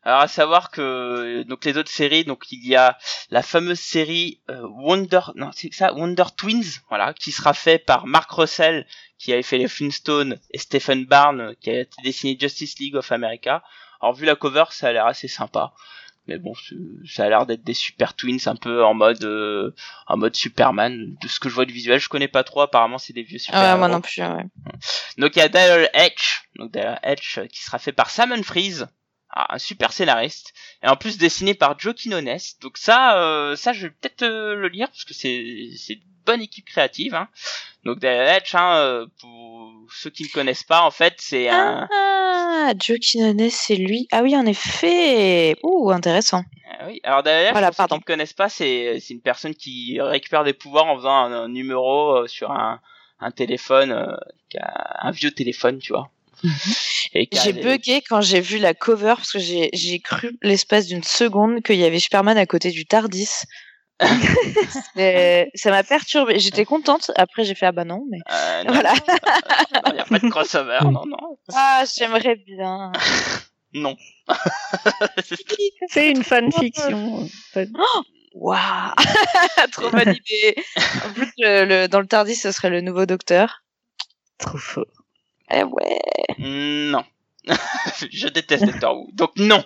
Alors 0.03 0.21
à 0.21 0.27
savoir 0.27 0.71
que 0.71 1.43
donc 1.43 1.65
les 1.65 1.77
autres 1.77 1.91
séries, 1.91 2.23
donc 2.23 2.51
il 2.51 2.65
y 2.65 2.75
a 2.75 2.97
la 3.31 3.43
fameuse 3.43 3.79
série 3.79 4.41
euh, 4.49 4.65
Wonder, 4.67 5.19
Twins, 6.37 6.63
voilà, 6.87 7.13
qui 7.13 7.31
sera 7.31 7.53
fait 7.53 7.79
par 7.79 8.07
Mark 8.07 8.31
Russell, 8.31 8.87
qui 9.17 9.33
avait 9.33 9.43
fait 9.43 9.57
les 9.57 9.67
Flintstones, 9.67 10.39
et 10.51 10.57
Stephen 10.57 11.05
Barnes, 11.05 11.53
qui 11.59 11.71
a 11.71 11.83
dessiné 12.03 12.37
Justice 12.39 12.79
League 12.79 12.95
of 12.95 13.11
America. 13.11 13.61
Alors 14.01 14.15
vu 14.15 14.25
la 14.25 14.35
cover, 14.35 14.63
ça 14.71 14.87
a 14.87 14.93
l'air 14.93 15.05
assez 15.05 15.27
sympa, 15.27 15.73
mais 16.29 16.37
bon, 16.37 16.53
ça 17.05 17.25
a 17.25 17.29
l'air 17.29 17.45
d'être 17.47 17.63
des 17.63 17.73
super 17.73 18.13
twins, 18.13 18.37
un 18.45 18.55
peu 18.55 18.83
en 18.83 18.93
mode 18.93 19.23
euh, 19.23 19.73
en 20.05 20.15
mode 20.15 20.35
Superman. 20.35 21.15
De 21.19 21.27
ce 21.27 21.39
que 21.39 21.49
je 21.49 21.55
vois 21.55 21.65
du 21.65 21.73
visuel, 21.73 21.99
je 21.99 22.07
connais 22.07 22.27
pas 22.27 22.43
trop. 22.43 22.61
Apparemment, 22.61 22.99
c'est 22.99 23.13
des 23.13 23.23
vieux 23.23 23.39
super. 23.39 23.59
Ah 23.59 23.73
ouais, 23.73 23.79
moi 23.79 23.87
non 23.87 23.99
plus. 23.99 24.21
Ouais. 24.21 24.45
Donc 25.17 25.35
il 25.35 25.39
y 25.39 25.41
a 25.41 25.49
Dial 25.49 25.89
Edge, 25.93 26.43
donc 26.55 26.71
Dial 26.71 26.99
Edge 27.01 27.39
euh, 27.39 27.47
qui 27.47 27.63
sera 27.63 27.79
fait 27.79 27.91
par 27.91 28.11
Sam 28.11 28.43
Freeze, 28.43 28.87
un 29.31 29.57
super 29.59 29.93
scénariste, 29.93 30.53
et 30.83 30.87
en 30.87 30.95
plus 30.95 31.17
dessiné 31.17 31.53
par 31.53 31.79
Joe 31.79 31.93
Quinones. 31.95 32.37
Donc 32.61 32.77
ça, 32.77 33.17
euh, 33.17 33.55
ça 33.55 33.73
je 33.73 33.87
vais 33.87 33.93
peut-être 33.93 34.23
euh, 34.23 34.55
le 34.55 34.67
lire 34.67 34.87
parce 34.87 35.05
que 35.05 35.13
c'est 35.13 35.69
c'est 35.77 35.93
une 35.93 36.01
bonne 36.25 36.41
équipe 36.41 36.65
créative. 36.65 37.15
Hein. 37.15 37.27
Donc 37.83 38.03
Edge, 38.03 38.55
hein, 38.55 38.75
euh, 38.75 39.05
pour 39.21 39.71
ceux 39.91 40.09
qui 40.09 40.23
ne 40.23 40.29
connaissent 40.29 40.63
pas, 40.63 40.81
en 40.81 40.91
fait 40.91 41.15
c'est 41.17 41.49
un 41.49 41.87
Ah, 41.91 42.73
Joe 42.77 42.99
Quinones, 42.99 43.49
c'est 43.49 43.75
lui. 43.75 44.07
Ah 44.11 44.21
oui, 44.21 44.35
en 44.35 44.45
effet. 44.45 45.55
Ouh, 45.63 45.91
intéressant. 45.91 46.43
Ah 46.79 46.85
oui. 46.87 46.99
Alors 47.03 47.23
d'ailleurs, 47.23 47.51
Voilà, 47.51 47.71
pour 47.71 47.83
ceux 47.83 47.87
qui 47.87 47.95
ne 47.95 48.03
connaissent 48.03 48.33
pas, 48.33 48.49
c'est 48.49 48.99
c'est 48.99 49.13
une 49.13 49.21
personne 49.21 49.55
qui 49.55 49.99
récupère 50.01 50.43
des 50.43 50.53
pouvoirs 50.53 50.87
en 50.87 50.97
faisant 50.97 51.15
un, 51.15 51.31
un 51.31 51.47
numéro 51.49 52.15
euh, 52.15 52.27
sur 52.27 52.51
un 52.51 52.81
un 53.21 53.31
téléphone, 53.31 53.91
euh, 53.91 54.15
un 54.99 55.11
vieux 55.11 55.31
téléphone, 55.31 55.79
tu 55.79 55.93
vois. 55.93 56.09
A 56.45 56.49
J'ai 57.43 57.53
bugué 57.53 58.01
quand 58.07 58.21
j'ai 58.21 58.39
vu 58.41 58.57
la 58.59 58.73
cover 58.73 59.13
parce 59.17 59.31
que 59.33 59.39
j'ai 59.39 59.69
j'ai 59.73 59.99
cru 59.99 60.37
l'espace 60.41 60.87
d'une 60.87 61.03
seconde 61.03 61.61
qu'il 61.63 61.75
y 61.77 61.83
avait 61.85 61.99
Superman 61.99 62.37
à 62.37 62.45
côté 62.45 62.71
du 62.71 62.85
Tardis. 62.85 63.29
Ça 65.55 65.71
m'a 65.71 65.83
perturbée. 65.83 66.39
J'étais 66.39 66.63
contente. 66.65 67.11
Après, 67.15 67.43
j'ai 67.43 67.55
fait 67.55 67.65
ah 67.65 67.71
bah 67.73 67.83
non, 67.85 68.05
mais 68.09 68.19
Euh, 68.31 68.63
non, 68.63 68.73
voilà. 68.73 68.93
Il 69.87 69.93
n'y 69.93 69.99
a 69.99 70.05
pas 70.05 70.19
de 70.19 70.29
crossover, 70.29 70.79
non, 70.83 71.05
non. 71.05 71.37
Ah, 71.53 71.83
j'aimerais 71.97 72.35
bien. 72.35 72.91
Non. 73.71 73.95
Fais 75.91 76.09
une 76.09 76.23
fanfiction. 76.23 77.27
Waouh, 78.33 78.57
trop 79.71 79.91
bonne 79.91 80.15
idée. 80.15 80.55
En 81.05 81.13
plus, 81.13 81.31
le, 81.37 81.65
le- 81.65 81.87
dans 81.87 81.99
le 81.99 82.07
Tardis, 82.07 82.33
ce 82.35 82.51
serait 82.51 82.71
le 82.71 82.81
nouveau 82.81 83.05
Docteur. 83.05 83.61
Trop 84.39 84.57
fort. 84.57 84.85
Eh 85.51 85.63
ouais. 85.63 85.99
Non. 86.37 87.03
je 88.11 88.27
déteste 88.27 88.65
Doctor 88.65 88.97
Who. 88.97 89.09
Donc 89.13 89.31
non. 89.37 89.63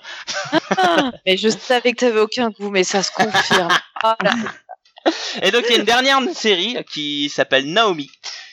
Ah, 0.77 1.11
mais 1.25 1.37
je 1.37 1.49
savais 1.49 1.93
que 1.93 1.97
t'avais 1.97 2.19
aucun 2.19 2.49
goût, 2.49 2.69
mais 2.69 2.83
ça 2.83 3.03
se 3.03 3.11
confirme. 3.11 3.69
Ah 4.03 4.17
là. 4.23 4.33
Et 5.41 5.51
donc 5.51 5.65
il 5.67 5.71
y 5.71 5.75
a 5.75 5.79
une 5.79 5.85
dernière 5.85 6.21
série 6.33 6.77
qui 6.89 7.29
s'appelle 7.29 7.71
Naomi, 7.71 8.09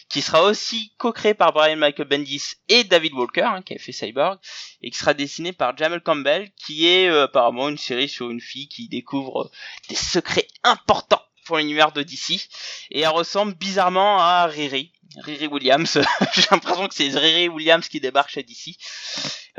qui 0.09 0.23
sera 0.23 0.43
aussi 0.43 0.93
co-créée 0.99 1.35
par 1.35 1.53
Brian 1.53 1.77
Michael 1.77 2.09
Bendis 2.09 2.55
et 2.69 2.85
David 2.85 3.13
Walker, 3.15 3.43
hein, 3.43 3.63
qui 3.63 3.75
a 3.75 3.79
fait 3.79 3.93
Cyborg, 3.93 4.39
et 4.83 4.91
qui 4.91 4.99
sera 4.99 5.15
dessinée 5.15 5.53
par 5.53 5.77
Jamal 5.77 6.03
Campbell, 6.03 6.51
qui 6.57 6.87
est 6.87 7.09
euh, 7.09 7.25
apparemment 7.25 7.69
une 7.69 7.79
série 7.79 8.09
sur 8.09 8.31
une 8.31 8.41
fille 8.41 8.69
qui 8.69 8.89
découvre 8.89 9.45
euh, 9.45 9.51
des 9.89 9.95
secrets 9.95 10.49
importants 10.65 11.23
pour 11.47 11.59
l'univers 11.59 11.93
de 11.93 12.03
DC, 12.03 12.49
et 12.91 13.01
elle 13.01 13.09
ressemble 13.09 13.55
bizarrement 13.55 14.19
à 14.19 14.47
Riri. 14.47 14.93
Riri 15.19 15.49
Williams, 15.49 15.99
j'ai 16.35 16.43
l'impression 16.51 16.87
que 16.89 16.95
c'est 16.95 17.09
Riri 17.09 17.49
Williams 17.49 17.89
qui 17.89 18.01
débarque 18.01 18.31
chez 18.31 18.43
DC. 18.43 18.77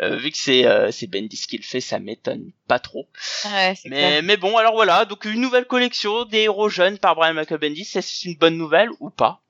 Euh, 0.01 0.15
vu 0.15 0.31
que 0.31 0.37
c'est 0.37 0.65
euh, 0.65 0.91
c'est 0.91 1.07
Bendis 1.07 1.45
qui 1.47 1.57
le 1.57 1.63
fait, 1.63 1.81
ça 1.81 1.99
m'étonne 1.99 2.51
pas 2.67 2.79
trop. 2.79 3.07
Ouais, 3.45 3.73
c'est 3.75 3.89
clair. 3.89 4.09
Mais, 4.09 4.21
mais 4.21 4.37
bon, 4.37 4.55
alors 4.57 4.73
voilà, 4.73 5.03
donc 5.05 5.25
une 5.25 5.41
nouvelle 5.41 5.65
collection 5.65 6.23
des 6.25 6.39
héros 6.43 6.69
jeunes 6.69 6.97
par 6.97 7.15
Brian 7.15 7.33
Michael 7.33 7.59
Bendis, 7.59 7.89
est-ce 7.95 8.27
une 8.27 8.35
bonne 8.35 8.57
nouvelle 8.57 8.89
ou 9.01 9.09
pas? 9.09 9.41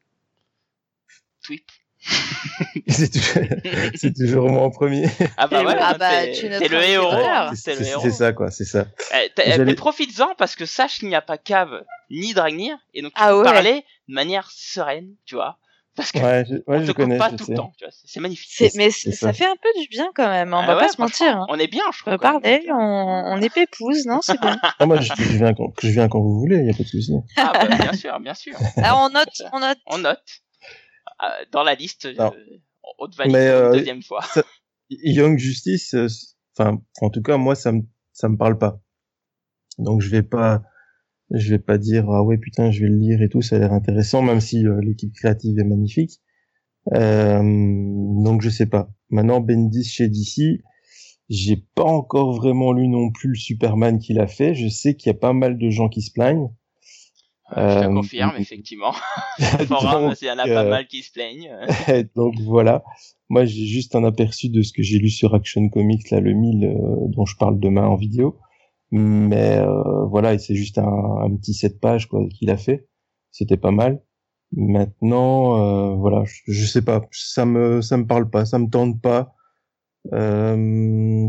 Tweet. 1.44 1.66
c'est 2.88 3.12
toujours, 3.12 3.44
c'est 3.96 4.14
toujours 4.16 4.50
moi 4.50 4.64
en 4.64 4.72
premier. 4.72 5.08
Ah 5.38 5.46
bah 5.48 5.62
Et 5.62 5.66
ouais. 5.68 5.76
Ah 5.80 5.94
bah, 5.94 6.26
t'es 6.26 6.68
le 6.68 6.82
héros, 6.82 7.12
C'est 7.56 7.64
t'es 7.64 7.76
le 7.76 7.84
c'est- 7.84 7.90
héros. 7.92 8.02
c'est 8.02 8.12
ça, 8.12 8.34
quoi, 8.34 8.50
c'est 8.50 8.66
ça. 8.66 8.88
Eh, 9.14 9.30
t'as- 9.36 9.44
eh, 9.46 9.58
mais 9.60 9.76
profites-en 9.76 10.34
parce 10.36 10.56
que 10.56 10.66
sache 10.66 10.98
qu'il 11.00 11.10
n'y 11.10 11.16
a 11.16 11.22
pas 11.22 11.38
Cave 11.38 11.84
ni 12.10 12.34
Dragnir 12.34 12.76
et 12.96 13.04
donc 13.04 13.14
tu 13.14 13.22
Ah 13.22 13.30
peux 13.30 13.38
ouais. 13.38 13.44
parler 13.44 13.86
de 14.08 14.14
manière 14.16 14.50
sereine, 14.52 15.14
tu 15.26 15.36
vois. 15.36 15.60
Parce 15.96 16.12
que 16.14 16.20
Ouais, 16.20 16.46
je, 16.48 16.56
ouais, 16.56 16.62
on 16.68 16.86
te 16.86 16.92
connais, 16.94 17.18
pas 17.18 17.30
je 17.32 17.36
tout 17.36 17.44
sais. 17.46 17.52
le 17.52 17.58
temps. 17.58 17.74
tu 17.78 17.84
vois, 17.84 17.92
C'est 18.06 18.20
magnifique. 18.22 18.50
C'est- 18.54 18.76
mais 18.78 18.92
c'est 18.92 19.12
ça. 19.12 19.28
ça. 19.28 19.34
fait 19.34 19.46
un 19.46 19.56
peu 19.62 19.70
du 19.82 19.88
bien 19.90 20.10
quand 20.16 20.28
même, 20.30 20.54
hein, 20.54 20.60
on 20.60 20.64
Ah 20.64 20.68
va 20.68 20.76
ouais, 20.76 20.82
pas 20.84 20.88
se 20.88 21.02
mentir. 21.02 21.36
Hein. 21.38 21.46
On 21.50 21.60
est 21.60 21.68
bien, 21.68 21.84
je 21.94 22.02
On 22.06 22.12
trouve. 22.12 22.18
parler, 22.20 22.66
on, 22.70 22.76
on 22.76 23.42
est 23.42 23.54
pépouze, 23.54 24.06
non 24.06 24.22
C'est. 24.22 24.38
Ah, 24.80 24.86
moi, 24.86 25.02
je, 25.02 25.12
je 25.18 25.38
viens 25.38 25.54
quand, 25.54 25.74
je 25.82 25.90
viens 25.90 26.08
quand 26.08 26.22
vous 26.22 26.40
voulez, 26.40 26.58
il 26.60 26.66
y 26.68 26.70
a 26.70 26.74
pas 26.74 26.84
de 26.84 26.88
souci. 26.88 27.14
Ah, 27.36 27.52
bah, 27.54 27.76
bien 27.76 27.94
sûr, 27.94 28.20
bien 28.22 28.34
sûr. 28.34 28.54
Ah, 28.78 28.96
on 29.06 29.10
note, 29.10 29.42
on 29.52 29.60
note. 29.60 29.78
On 29.88 29.98
note. 29.98 30.24
Euh, 31.24 31.28
dans 31.52 31.64
la 31.64 31.76
liste, 31.76 32.06
euh, 32.06 32.14
Non. 32.18 32.32
on 33.00 33.08
te 33.08 33.16
valide 33.18 33.34
Mais, 33.34 33.50
pour 33.52 33.60
une 33.60 33.66
euh, 33.66 33.72
deuxième 33.74 34.02
fois. 34.02 34.22
Young 34.90 35.38
Justice, 35.38 35.94
euh, 35.94 36.08
enfin, 36.58 36.78
en 37.02 37.10
tout 37.10 37.22
cas, 37.22 37.36
moi, 37.38 37.56
ça 37.56 37.72
me, 37.74 37.82
ça 38.14 38.30
me 38.30 38.38
parle 38.38 38.58
pas. 38.58 38.80
Donc, 39.78 40.02
je 40.02 40.10
vais 40.10 40.24
pas, 40.24 40.62
je 41.34 41.50
vais 41.50 41.60
pas 41.60 41.78
dire, 41.78 42.10
ah 42.10 42.24
ouais, 42.24 42.38
putain, 42.38 42.72
je 42.72 42.82
vais 42.82 42.90
le 42.90 42.98
lire 42.98 43.22
et 43.22 43.30
tout, 43.30 43.42
ça 43.42 43.56
a 43.56 43.60
l'air 43.60 43.74
intéressant, 43.74 44.22
même 44.22 44.42
si 44.42 44.66
euh, 44.66 44.80
l'équipe 44.82 45.14
créative 45.14 45.60
est 45.60 45.64
magnifique. 45.64 46.20
Euh, 46.94 47.42
donc, 47.42 48.42
je 48.42 48.50
sais 48.50 48.66
pas. 48.66 48.90
Maintenant, 49.10 49.40
Bendis 49.40 49.84
chez 49.84 50.10
DC, 50.10 50.62
j'ai 51.30 51.64
pas 51.76 51.84
encore 51.84 52.36
vraiment 52.36 52.74
lu 52.74 52.88
non 52.88 53.12
plus 53.12 53.30
le 53.30 53.36
Superman 53.36 54.00
qu'il 54.00 54.20
a 54.20 54.28
fait. 54.28 54.54
Je 54.56 54.68
sais 54.68 54.96
qu'il 54.96 55.08
y 55.08 55.16
a 55.16 55.18
pas 55.18 55.34
mal 55.34 55.58
de 55.58 55.70
gens 55.70 55.90
qui 55.90 56.02
se 56.02 56.12
plaignent. 56.12 56.50
Euh, 57.58 57.70
je 57.70 57.80
te 57.80 57.90
euh, 57.90 57.94
confirme, 57.94 58.34
effectivement. 58.38 58.94
Forum, 59.68 60.14
il 60.22 60.28
y 60.28 60.32
en 60.32 60.38
a 60.38 60.44
pas 60.44 60.66
euh, 60.66 60.70
mal 60.70 60.88
qui 60.88 61.04
se 61.04 61.12
plaignent. 61.12 61.52
Donc 62.16 62.36
voilà. 62.42 62.84
Moi, 63.30 63.46
j'ai 63.46 63.66
juste 63.66 63.96
un 63.96 64.04
aperçu 64.04 64.50
de 64.50 64.62
ce 64.62 64.74
que 64.74 64.84
j'ai 64.84 65.00
lu 65.00 65.10
sur 65.10 65.34
Action 65.34 65.70
Comics, 65.70 66.10
là, 66.12 66.20
le 66.20 66.34
1000, 66.34 66.66
euh, 66.66 67.08
dont 67.10 67.26
je 67.26 67.36
parle 67.38 67.60
demain 67.60 67.86
en 67.86 67.96
vidéo. 67.96 68.38
Mais 68.92 69.58
euh, 69.60 70.06
voilà, 70.06 70.34
et 70.34 70.40
c'est 70.40 70.56
juste 70.56 70.78
un, 70.78 70.84
un 71.24 71.36
petit 71.36 71.54
7 71.54 71.80
pages 71.80 72.08
quoi 72.08 72.22
qu'il 72.30 72.50
a 72.50 72.58
fait. 72.58 72.88
C'était 73.32 73.58
pas 73.58 73.72
mal. 73.72 74.02
Maintenant, 74.52 75.92
euh, 75.94 75.96
voilà, 75.96 76.26
je, 76.26 76.52
je 76.52 76.66
sais 76.66 76.82
pas, 76.82 77.02
ça 77.12 77.46
me 77.46 77.82
ça 77.82 77.96
me 77.96 78.06
parle 78.06 78.30
pas, 78.30 78.46
ça 78.46 78.60
me 78.60 78.70
tente 78.70 79.02
pas. 79.02 79.34
Euh, 80.12 81.28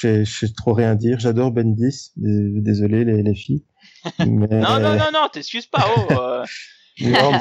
je 0.00 0.24
sais 0.24 0.52
trop 0.54 0.74
rien 0.74 0.94
dire. 0.94 1.18
J'adore 1.18 1.52
Bendis. 1.52 2.12
Dés- 2.16 2.60
Désolé 2.60 3.04
les, 3.04 3.22
les 3.22 3.34
filles. 3.34 3.64
Mais... 4.18 4.60
Non, 4.60 4.78
non, 4.80 4.96
non, 4.96 5.10
non, 5.12 5.28
t'excuses 5.32 5.66
pas, 5.66 5.86
oh. 5.96 6.12
euh, 6.12 6.44
Non, 7.00 7.32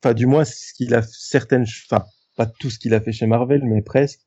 enfin 0.00 0.14
du 0.14 0.26
moins 0.26 0.44
ce 0.44 0.72
qu'il 0.74 0.94
a 0.94 1.02
certaines 1.02 1.64
enfin 1.90 2.04
pas 2.36 2.46
tout 2.46 2.70
ce 2.70 2.78
qu'il 2.78 2.94
a 2.94 3.00
fait 3.00 3.10
chez 3.10 3.26
Marvel 3.26 3.62
mais 3.64 3.82
presque 3.82 4.20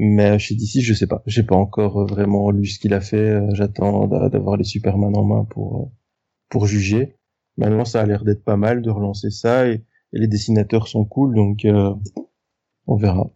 mais 0.00 0.38
chez 0.38 0.54
DC 0.54 0.80
je 0.80 0.94
sais 0.94 1.08
pas 1.08 1.22
j'ai 1.26 1.42
pas 1.42 1.56
encore 1.56 1.98
euh, 2.02 2.06
vraiment 2.06 2.50
lu 2.52 2.66
ce 2.66 2.78
qu'il 2.78 2.94
a 2.94 3.00
fait 3.00 3.16
euh, 3.30 3.48
j'attends 3.52 4.06
d'a- 4.06 4.28
d'avoir 4.28 4.56
les 4.56 4.64
Superman 4.64 5.16
en 5.16 5.24
main 5.24 5.44
pour 5.44 5.82
euh, 5.82 5.86
pour 6.48 6.66
juger 6.66 7.16
maintenant 7.56 7.84
ça 7.84 8.00
a 8.02 8.06
l'air 8.06 8.24
d'être 8.24 8.44
pas 8.44 8.56
mal 8.56 8.80
de 8.82 8.90
relancer 8.90 9.30
ça 9.30 9.68
et, 9.68 9.84
les 10.12 10.28
dessinateurs 10.28 10.88
sont 10.88 11.04
cool 11.04 11.34
donc 11.34 11.64
euh, 11.64 11.92
on 12.86 12.96
verra 12.96 13.30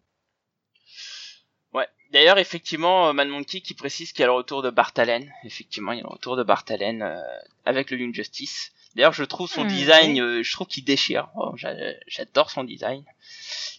Ouais. 1.75 1.87
D'ailleurs, 2.13 2.39
effectivement, 2.39 3.13
Man 3.13 3.29
Monkey 3.29 3.61
qui 3.61 3.75
précise 3.75 4.13
qu'il 4.13 4.21
y 4.21 4.25
a 4.25 4.29
le 4.29 4.33
retour 4.33 4.63
de 4.63 4.71
Bart 4.71 4.93
Allen. 4.97 5.31
Effectivement, 5.45 5.93
il 5.93 5.99
y 5.99 6.01
a 6.01 6.05
le 6.05 6.09
retour 6.09 6.37
de 6.37 6.43
Bart 6.43 6.65
Allen 6.69 7.03
euh, 7.03 7.21
avec 7.65 7.91
le 7.91 7.99
Young 7.99 8.15
Justice. 8.15 8.73
D'ailleurs, 8.95 9.13
je 9.13 9.25
trouve 9.25 9.49
son 9.51 9.65
Hmm, 9.65 9.69
design, 9.69 10.21
euh, 10.21 10.43
je 10.43 10.53
trouve 10.53 10.67
qu'il 10.67 10.85
déchire. 10.85 11.29
Oh, 11.37 11.53
j'a- 11.57 11.75
J'adore 12.07 12.51
son 12.51 12.65
design. 12.65 13.05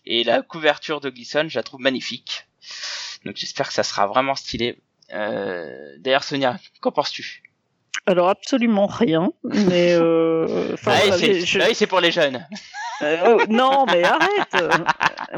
Et 0.06 0.24
la 0.24 0.42
couverture 0.42 1.00
de 1.02 1.10
Gleason, 1.10 1.48
je 1.48 1.58
la 1.60 1.64
trouve 1.64 1.80
magnifique. 1.82 2.46
Donc 3.26 3.38
j'espère 3.38 3.68
que 3.68 3.74
ça 3.74 3.84
sera 3.84 4.08
vraiment 4.08 4.36
stylé. 4.36 4.82
Euh, 5.14 5.96
D'ailleurs, 6.00 6.24
Sonia, 6.24 6.60
qu'en 6.82 6.92
penses-tu? 6.92 7.44
Alors 8.06 8.28
absolument 8.30 8.86
rien, 8.88 9.32
mais 9.44 9.94
euh, 9.94 10.76
Ah 10.86 10.92
voilà, 11.08 11.18
c'est 11.18 11.62
ah 11.62 11.68
c'est 11.74 11.88
pour 11.88 12.02
les 12.02 12.12
jeunes. 12.12 12.46
Euh, 13.02 13.18
oh, 13.26 13.42
non, 13.50 13.86
mais 13.92 14.04
arrête. 14.04 14.54
Euh, 14.56 14.70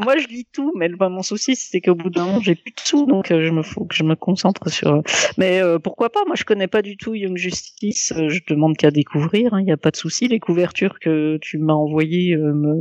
Moi, 0.03 0.17
je 0.17 0.27
lis 0.27 0.45
tout, 0.51 0.71
mais 0.75 0.87
le- 0.87 0.97
mon 0.97 1.21
souci, 1.23 1.55
c'est 1.55 1.79
qu'au 1.79 1.95
bout 1.95 2.09
d'un 2.09 2.25
moment, 2.25 2.39
j'ai 2.41 2.55
plus 2.55 2.71
de 2.71 2.79
sous, 2.83 3.05
donc 3.05 3.31
euh, 3.31 3.45
je 3.45 3.51
me 3.51 3.61
faut 3.63 3.85
que 3.85 3.95
je 3.95 4.03
me 4.03 4.15
concentre 4.15 4.69
sur. 4.69 5.01
Mais 5.37 5.61
euh, 5.61 5.79
pourquoi 5.79 6.09
pas? 6.09 6.19
Moi, 6.25 6.35
je 6.35 6.43
connais 6.43 6.67
pas 6.67 6.81
du 6.81 6.97
tout 6.97 7.13
Young 7.15 7.37
Justice. 7.37 8.13
euh, 8.17 8.29
je 8.29 8.39
demande 8.49 8.75
qu'à 8.77 8.91
découvrir. 8.91 9.55
Il 9.59 9.65
n'y 9.65 9.71
a 9.71 9.77
pas 9.77 9.91
de 9.91 9.95
souci. 9.95 10.27
Les 10.27 10.39
couvertures 10.39 10.99
que 10.99 11.37
tu 11.41 11.57
m'as 11.59 11.73
envoyées 11.73 12.33
euh, 12.35 12.51
me, 12.53 12.73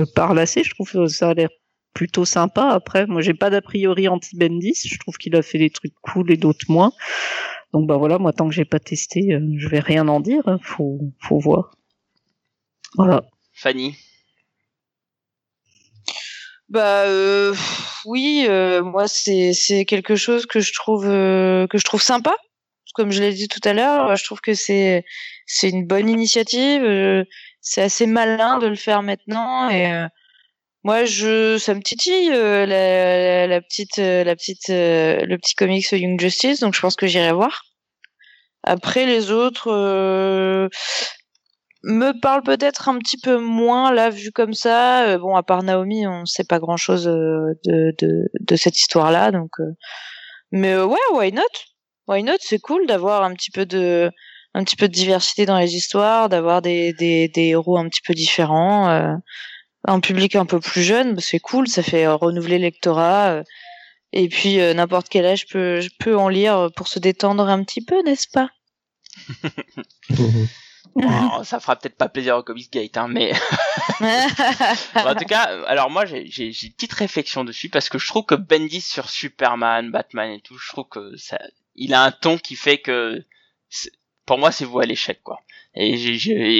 me 0.00 0.04
parlent 0.04 0.38
assez. 0.38 0.62
Je 0.62 0.70
trouve 0.70 0.90
que 0.90 1.06
ça 1.06 1.30
a 1.30 1.34
l'air 1.34 1.48
plutôt 1.92 2.24
sympa. 2.26 2.68
Après, 2.68 3.06
moi, 3.06 3.20
j'ai 3.22 3.34
pas 3.34 3.50
d'a 3.50 3.62
priori 3.62 4.06
anti 4.06 4.36
Bendis. 4.36 4.82
Je 4.86 4.98
trouve 4.98 5.16
qu'il 5.16 5.34
a 5.34 5.42
fait 5.42 5.58
des 5.58 5.70
trucs 5.70 5.94
cool 6.02 6.30
et 6.30 6.36
d'autres 6.36 6.66
moins. 6.68 6.92
Donc 7.72 7.86
bah 7.86 7.96
voilà, 7.96 8.18
moi 8.18 8.32
tant 8.32 8.48
que 8.48 8.54
j'ai 8.54 8.64
pas 8.64 8.78
testé, 8.80 9.34
euh, 9.34 9.40
je 9.58 9.68
vais 9.68 9.80
rien 9.80 10.08
en 10.08 10.20
dire. 10.20 10.42
hein. 10.46 10.58
Faut, 10.62 10.98
faut 11.20 11.38
voir. 11.38 11.72
Voilà. 12.96 13.22
Fanny. 13.52 13.96
Bah 16.68 17.02
euh, 17.06 17.54
oui, 18.06 18.46
euh, 18.48 18.82
moi 18.82 19.06
c'est 19.06 19.52
c'est 19.52 19.84
quelque 19.84 20.16
chose 20.16 20.46
que 20.46 20.58
je 20.60 20.72
trouve 20.72 21.06
euh, 21.06 21.66
que 21.68 21.78
je 21.78 21.84
trouve 21.84 22.02
sympa. 22.02 22.34
Comme 22.94 23.12
je 23.12 23.20
l'ai 23.22 23.32
dit 23.32 23.46
tout 23.48 23.60
à 23.64 23.72
l'heure, 23.72 24.16
je 24.16 24.24
trouve 24.24 24.40
que 24.40 24.54
c'est 24.54 25.04
c'est 25.46 25.68
une 25.68 25.86
bonne 25.86 26.08
initiative. 26.08 26.82
euh, 26.82 27.24
c'est 27.60 27.82
assez 27.82 28.06
malin 28.06 28.58
de 28.58 28.66
le 28.68 28.76
faire 28.76 29.02
maintenant 29.02 29.68
et 29.70 29.92
euh, 29.92 30.06
moi 30.86 31.04
je 31.04 31.58
ça 31.58 31.74
me 31.74 31.82
titille 31.82 32.30
euh, 32.32 32.64
la, 32.64 33.60
petite 33.60 33.98
euh, 33.98 34.22
la 34.22 34.36
petite 34.36 34.70
euh, 34.70 35.18
le 35.26 35.36
petit 35.36 35.56
comics 35.56 35.90
Young 35.90 36.20
Justice 36.20 36.60
donc 36.60 36.74
je 36.76 36.80
pense 36.80 36.94
que 36.94 37.08
j'irai 37.08 37.32
voir. 37.32 37.64
Après 38.62 39.04
les 39.04 39.32
autres 39.32 39.68
me 41.82 42.20
parle 42.20 42.42
peut-être 42.42 42.88
un 42.88 42.98
petit 42.98 43.18
peu 43.18 43.36
moins 43.36 43.92
là 43.92 44.10
vu 44.10 44.30
comme 44.30 44.54
ça. 44.54 45.18
Bon, 45.18 45.34
à 45.34 45.42
part 45.42 45.64
Naomi, 45.64 46.06
on 46.06 46.24
sait 46.24 46.44
pas 46.44 46.58
grand 46.60 46.76
chose 46.76 47.04
de, 47.04 47.94
de, 47.98 48.28
de 48.40 48.56
cette 48.56 48.78
histoire-là, 48.78 49.30
donc. 49.30 49.52
Mais 50.50 50.76
ouais, 50.76 51.06
why 51.12 51.32
not? 51.32 51.42
Why 52.08 52.22
not? 52.24 52.38
C'est 52.40 52.58
cool 52.58 52.86
d'avoir 52.86 53.22
un 53.22 53.34
petit 53.34 53.50
peu 53.52 53.66
de 53.66 54.10
un 54.54 54.64
petit 54.64 54.76
peu 54.76 54.88
de 54.88 54.94
diversité 54.94 55.46
dans 55.46 55.58
les 55.58 55.76
histoires, 55.76 56.28
d'avoir 56.28 56.62
des, 56.62 56.92
des, 56.94 57.28
des 57.28 57.48
héros 57.48 57.76
un 57.78 57.88
petit 57.88 58.02
peu 58.04 58.14
différents, 58.14 59.18
un 59.86 60.00
public 60.00 60.36
un 60.36 60.46
peu 60.46 60.60
plus 60.60 60.82
jeune, 60.82 61.14
bah, 61.14 61.22
c'est 61.22 61.38
cool, 61.40 61.68
ça 61.68 61.82
fait 61.82 62.06
euh, 62.06 62.14
renouveler 62.16 62.58
le 62.58 62.64
lectorat. 62.64 63.30
euh, 63.30 63.42
et 64.12 64.28
puis 64.28 64.60
euh, 64.60 64.72
n'importe 64.74 65.08
quel 65.08 65.26
âge 65.26 65.46
peut, 65.46 65.80
peut 65.98 66.16
en 66.16 66.28
lire 66.28 66.70
pour 66.76 66.88
se 66.88 66.98
détendre 66.98 67.48
un 67.48 67.62
petit 67.64 67.84
peu, 67.84 68.02
n'est-ce 68.02 68.28
pas? 68.28 68.50
Oh, 70.98 71.44
ça 71.44 71.60
fera 71.60 71.76
peut-être 71.76 71.98
pas 71.98 72.08
plaisir 72.08 72.36
au 72.38 72.42
Comics 72.42 72.72
Gate, 72.72 72.96
hein, 72.96 73.06
mais 73.08 73.32
Bon, 74.00 75.06
en 75.06 75.14
tout 75.14 75.26
cas, 75.26 75.42
alors 75.66 75.90
moi 75.90 76.06
j'ai 76.06 76.22
une 76.46 76.72
petite 76.72 76.94
réflexion 76.94 77.44
dessus 77.44 77.68
parce 77.68 77.90
que 77.90 77.98
je 77.98 78.06
trouve 78.06 78.24
que 78.24 78.34
Bendis 78.34 78.80
sur 78.80 79.10
Superman, 79.10 79.90
Batman 79.90 80.30
et 80.30 80.40
tout, 80.40 80.56
je 80.56 80.68
trouve 80.68 80.88
que 80.88 81.14
ça, 81.18 81.38
il 81.74 81.92
a 81.92 82.02
un 82.02 82.12
ton 82.12 82.38
qui 82.38 82.56
fait 82.56 82.78
que 82.78 83.22
pour 84.24 84.38
moi 84.38 84.50
c'est 84.52 84.64
vous 84.64 84.80
à 84.80 84.86
l'échec 84.86 85.22
quoi. 85.22 85.40
Et 85.76 85.96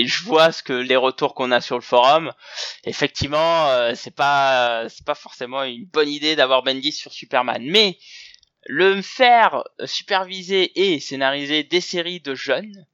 je 0.07 0.25
vois 0.25 0.53
ce 0.53 0.63
que 0.63 0.75
les 0.75 0.97
retours 0.97 1.35
qu'on 1.35 1.51
a 1.51 1.61
sur 1.61 1.77
le 1.77 1.83
forum, 1.83 2.33
effectivement 2.85 3.69
euh, 3.69 3.93
c'est 3.95 4.15
pas 4.15 4.89
c'est 4.89 5.07
pas 5.07 5.15
forcément 5.15 5.63
une 5.65 5.87
bonne 5.87 6.09
idée 6.09 6.37
d'avoir 6.37 6.63
Bendis 6.63 6.93
sur 6.93 7.13
Superman, 7.13 7.63
mais 7.65 7.99
le 8.67 9.01
faire 9.01 9.65
superviser 9.85 10.73
et 10.79 11.01
scénariser 11.01 11.63
des 11.63 11.81
séries 11.81 12.21
de 12.21 12.35
jeunes 12.35 12.87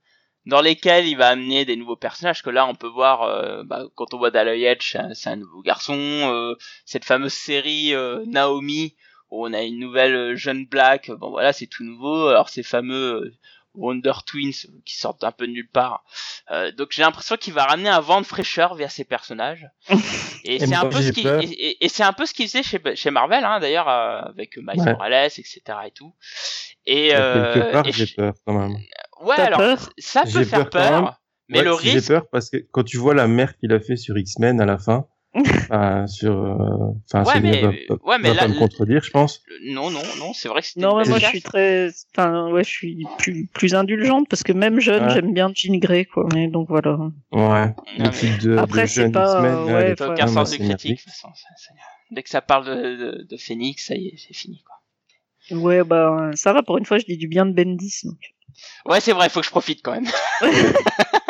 dans 0.47 0.61
lesquels 0.61 1.07
il 1.07 1.17
va 1.17 1.29
amener 1.29 1.65
des 1.65 1.77
nouveaux 1.77 1.97
personnages 1.97 2.43
que 2.43 2.51
là 2.51 2.67
on 2.67 2.75
peut 2.75 2.89
voir 2.89 3.23
euh, 3.23 3.63
bah, 3.65 3.85
quand 3.95 4.15
on 4.15 4.19
voit 4.19 4.31
Dalley 4.31 4.63
Edge 4.63 4.97
c'est 5.15 5.29
un, 5.29 5.37
nouveau 5.37 5.63
garçon 5.63 5.95
euh, 5.97 6.55
cette 6.85 7.05
fameuse 7.05 7.33
série 7.33 7.95
euh, 7.95 8.25
Naomi 8.27 8.95
où 9.33 9.47
on 9.47 9.53
a 9.55 9.63
une 9.63 9.79
nouvelle 9.79 10.15
euh, 10.15 10.37
jeune 10.37 10.67
black. 10.67 11.11
Bon 11.11 11.31
voilà 11.31 11.53
c'est 11.53 11.67
tout 11.67 11.85
nouveau. 11.85 12.29
Alors 12.29 12.51
ces 12.51 12.63
fameux 12.63 13.33
Wonder 13.75 14.13
Twins 14.27 14.53
qui 14.85 14.97
sortent 14.97 15.25
un 15.25 15.33
peu 15.33 15.47
de 15.47 15.53
nulle 15.53 15.69
part. 15.69 16.05
Euh, 16.51 16.73
donc 16.73 16.89
j'ai 16.91 17.03
l'impression 17.03 17.37
qu'il 17.37 17.53
va 17.55 17.65
ramener 17.65 17.89
un 17.89 18.01
vent 18.01 18.21
de 18.21 18.27
fraîcheur 18.27 18.75
vers 18.75 18.91
ces 18.91 19.05
personnages. 19.05 19.67
Et, 20.45 20.59
c'est 20.59 20.75
un 20.75 20.87
peu 20.87 21.01
ce 21.01 21.13
qui 21.13 21.27
et, 21.27 21.45
et- 21.45 21.85
et 21.85 21.89
c'est 21.89 22.03
un 22.03 22.13
peu 22.13 22.27
ce 22.27 22.35
qu'il 22.35 22.47
faisait 22.49 22.63
chez 22.65 22.81
chez 22.97 23.11
Marvel 23.11 23.45
hein, 23.45 23.61
d'ailleurs 23.61 23.89
euh, 23.89 24.21
avec 24.23 24.57
Miles 24.57 24.81
Ouais. 24.81 24.93
Morales 24.93 25.15
etc 25.27 25.61
et 25.87 25.91
tout. 25.93 26.15
Et, 26.85 27.15
euh, 27.15 27.55
quelque 27.55 27.73
part 27.73 27.87
et 27.87 27.93
j'ai 27.93 28.07
je- 28.07 28.15
peur 28.17 28.35
quand 28.45 28.55
même. 28.59 28.77
Ouais 29.21 29.37
T'as 29.37 29.45
alors 29.47 29.59
peur 29.61 29.91
ça 29.99 30.25
peut 30.25 30.45
faire 30.45 30.69
peur 30.69 31.15
mais 31.49 31.59
Ouais, 31.61 31.65
le 31.65 31.77
si 31.77 31.85
J'ai 31.87 31.93
risque 31.95 32.09
peur 32.09 32.25
parce 32.31 32.51
que 32.51 32.57
quand 32.73 32.83
tu 32.83 32.97
vois 32.97 33.15
la 33.15 33.29
merde 33.29 33.55
qu'il 33.61 33.73
a 33.73 33.79
fait 33.81 33.97
sur 33.97 34.19
X-Men 34.19 34.61
à 34.61 34.65
la 34.67 34.79
fin, 34.79 35.07
enfin, 35.35 36.07
sur, 36.07 36.33
euh, 36.33 36.93
enfin, 37.13 37.25
Ouais, 37.25 37.41
mais- 37.41 37.61
va, 37.63 37.69
va- 37.69 37.75
ouais, 38.05 38.19
mais 38.21 38.29
va 38.29 38.35
là- 38.35 38.41
pas 38.43 38.49
me 38.49 38.59
contredire, 38.59 39.03
je 39.03 39.11
pense. 39.11 39.41
Non, 39.65 39.91
non, 39.91 40.03
non, 40.19 40.33
c'est 40.35 40.49
vrai 40.49 40.61
que 40.63 40.67
Non, 40.79 40.99
une 40.99 41.05
mais 41.05 41.09
moi 41.09 41.19
je 41.19 41.27
suis 41.27 41.43
très, 41.43 41.89
enfin 42.15 42.51
ouais, 42.51 42.65
je 42.65 42.69
suis 42.69 43.07
plus, 43.19 43.47
plus 43.47 43.75
indulgente 43.75 44.29
parce 44.29 44.43
que 44.43 44.53
même 44.53 44.79
jeune, 44.81 45.05
Ouais. 45.05 45.11
j'aime 45.15 45.33
bien 45.33 45.51
Jean 45.55 45.79
Grey 45.79 46.05
quoi. 46.05 46.29
Mais 46.35 46.49
donc 46.49 46.69
voilà. 46.69 46.97
Ouais. 47.33 47.75
De, 47.99 48.57
Après, 48.59 48.85
de 48.85 49.09
pas, 49.11 49.41
là, 49.43 49.65
ouais, 49.65 50.03
aucun 50.03 50.27
sens 50.27 50.51
de 50.51 50.57
critique, 50.57 50.63
de 50.63 50.69
merdique. 50.69 50.99
toute 51.03 51.11
façon. 51.13 51.29
ça- 51.35 51.49
ça- 51.57 51.73
Dès 52.11 52.23
que 52.23 52.29
ça 52.29 52.43
parle 52.43 52.67
de, 52.67 52.75
de, 52.97 53.27
de 53.31 53.37
Phoenix, 53.39 53.87
ça 53.87 53.95
y 53.95 54.09
est, 54.09 54.17
c'est 54.19 54.35
fini, 54.35 54.63
quoi. 54.67 55.57
Ouais, 55.59 55.83
bah 55.83 56.31
ça 56.35 56.53
va. 56.53 56.63
Pour 56.63 56.77
une 56.79 56.85
fois, 56.85 56.99
je 56.99 57.05
dis 57.07 57.17
du 57.17 57.27
bien 57.27 57.47
de 57.47 57.53
Bendis. 57.53 58.01
Donc. 58.05 58.19
Ouais, 58.87 59.01
c'est 59.01 59.13
vrai, 59.13 59.29
faut 59.31 59.41
que 59.41 59.47
je 59.47 59.51
profite 59.51 59.81
quand 59.83 59.93
même. 59.93 60.07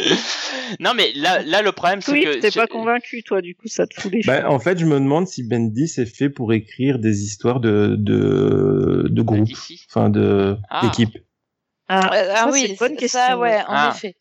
non 0.80 0.92
mais 0.94 1.12
là, 1.14 1.42
là 1.42 1.62
le 1.62 1.72
problème 1.72 2.00
c'est 2.00 2.12
Oui, 2.12 2.24
que 2.24 2.40
t'es 2.40 2.50
je- 2.50 2.58
pas 2.58 2.66
convaincu, 2.66 3.22
toi, 3.22 3.40
du 3.42 3.54
coup, 3.54 3.68
ça 3.68 3.86
te 3.86 4.00
fout 4.00 4.12
les 4.12 4.22
Bah, 4.26 4.50
en 4.50 4.58
fait, 4.58 4.78
je 4.78 4.86
me 4.86 4.98
demande 4.98 5.26
si 5.26 5.42
Bendis 5.42 5.92
est 5.98 6.06
fait 6.06 6.30
pour 6.30 6.52
écrire 6.52 6.98
des 6.98 7.22
histoires 7.24 7.60
de 7.60 7.96
de, 7.98 9.06
de 9.10 9.22
groupe, 9.22 9.44
d'ici. 9.44 9.84
enfin 9.88 10.08
de 10.10 10.56
Ah. 10.70 10.80
d'équipe. 10.82 11.16
Ah, 11.88 12.08
ah 12.12 12.36
ça, 12.44 12.50
oui, 12.52 12.60
c'est 12.62 12.68
une 12.70 12.76
bonne 12.76 12.94
ça, 12.94 12.96
question. 13.00 13.40
ouais, 13.40 13.56
en 13.60 13.64
Ah. 13.68 13.92
effet. 13.94 14.14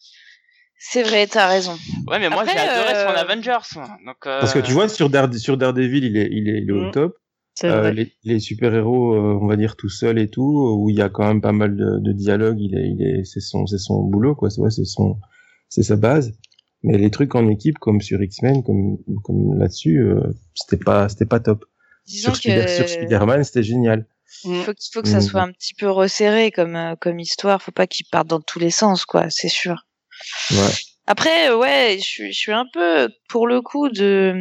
C'est 0.81 1.03
vrai, 1.03 1.27
t'as 1.27 1.47
raison. 1.47 1.73
Ouais, 2.07 2.19
mais 2.19 2.29
moi 2.29 2.45
j'ai 2.45 2.57
adoré 2.57 2.93
son 2.93 3.09
euh, 3.09 3.21
Avengers. 3.21 3.79
Donc, 4.05 4.15
euh, 4.25 4.39
Parce 4.39 4.53
que 4.53 4.59
tu 4.59 4.71
vois, 4.71 4.87
sur, 4.87 5.09
Dare- 5.09 5.33
sur 5.33 5.57
Daredevil, 5.57 6.05
il 6.05 6.15
est, 6.17 6.29
il 6.31 6.47
est, 6.49 6.61
il 6.61 6.69
est 6.69 6.71
au 6.71 6.85
Mm. 6.85 6.91
top. 6.91 7.15
Euh, 7.65 7.91
les, 7.91 8.13
les 8.23 8.39
super-héros, 8.39 9.13
euh, 9.15 9.37
on 9.41 9.45
va 9.47 9.57
dire 9.57 9.75
tout 9.75 9.89
seul 9.89 10.17
et 10.17 10.29
tout, 10.29 10.77
où 10.79 10.89
il 10.89 10.95
y 10.95 11.01
a 11.01 11.09
quand 11.09 11.27
même 11.27 11.41
pas 11.41 11.51
mal 11.51 11.75
de, 11.75 11.99
de 11.99 12.13
dialogue, 12.13 12.57
il 12.61 12.73
est, 12.77 12.87
il 12.89 13.01
est, 13.05 13.25
c'est 13.25 13.41
son, 13.41 13.65
c'est 13.67 13.77
son 13.77 14.01
boulot, 14.03 14.33
quoi. 14.35 14.49
C'est, 14.49 14.61
ouais, 14.61 14.69
c'est 14.71 14.85
son, 14.85 15.17
c'est 15.69 15.83
sa 15.83 15.95
base. 15.95 16.33
Mais 16.83 16.97
les 16.97 17.11
trucs 17.11 17.35
en 17.35 17.47
équipe, 17.49 17.77
comme 17.79 18.01
sur 18.01 18.21
X-Men, 18.21 18.63
comme, 18.63 18.97
comme 19.23 19.57
là-dessus, 19.59 19.99
euh, 20.01 20.21
c'était 20.55 20.81
pas, 20.83 21.09
c'était 21.09 21.25
pas 21.25 21.39
top. 21.39 21.65
Disons 22.07 22.33
Sur, 22.33 22.53
que 22.53 22.67
sur 22.67 22.87
Spider-Man, 22.87 23.43
c'était 23.43 23.63
génial. 23.63 24.05
Mm. 24.45 24.61
faut, 24.61 24.73
faut 24.93 25.01
que 25.01 25.09
ça 25.09 25.17
Mm. 25.17 25.21
soit 25.21 25.41
un 25.41 25.51
petit 25.51 25.73
peu 25.73 25.89
resserré 25.89 26.51
comme, 26.51 26.75
euh, 26.75 26.95
comme 26.95 27.19
histoire. 27.19 27.61
Faut 27.61 27.71
pas 27.73 27.85
qu'il 27.87 28.05
parte 28.11 28.27
dans 28.27 28.39
tous 28.39 28.59
les 28.59 28.69
sens, 28.71 29.05
quoi, 29.05 29.29
c'est 29.29 29.49
sûr. 29.49 29.85
Ouais. 30.51 30.57
Après, 31.05 31.49
euh, 31.49 31.57
ouais, 31.57 31.95
je 31.97 32.03
suis, 32.05 32.31
je 32.33 32.37
suis 32.37 32.51
un 32.53 32.65
peu 32.71 33.09
pour 33.27 33.45
le 33.47 33.61
coup 33.61 33.89
de, 33.89 34.33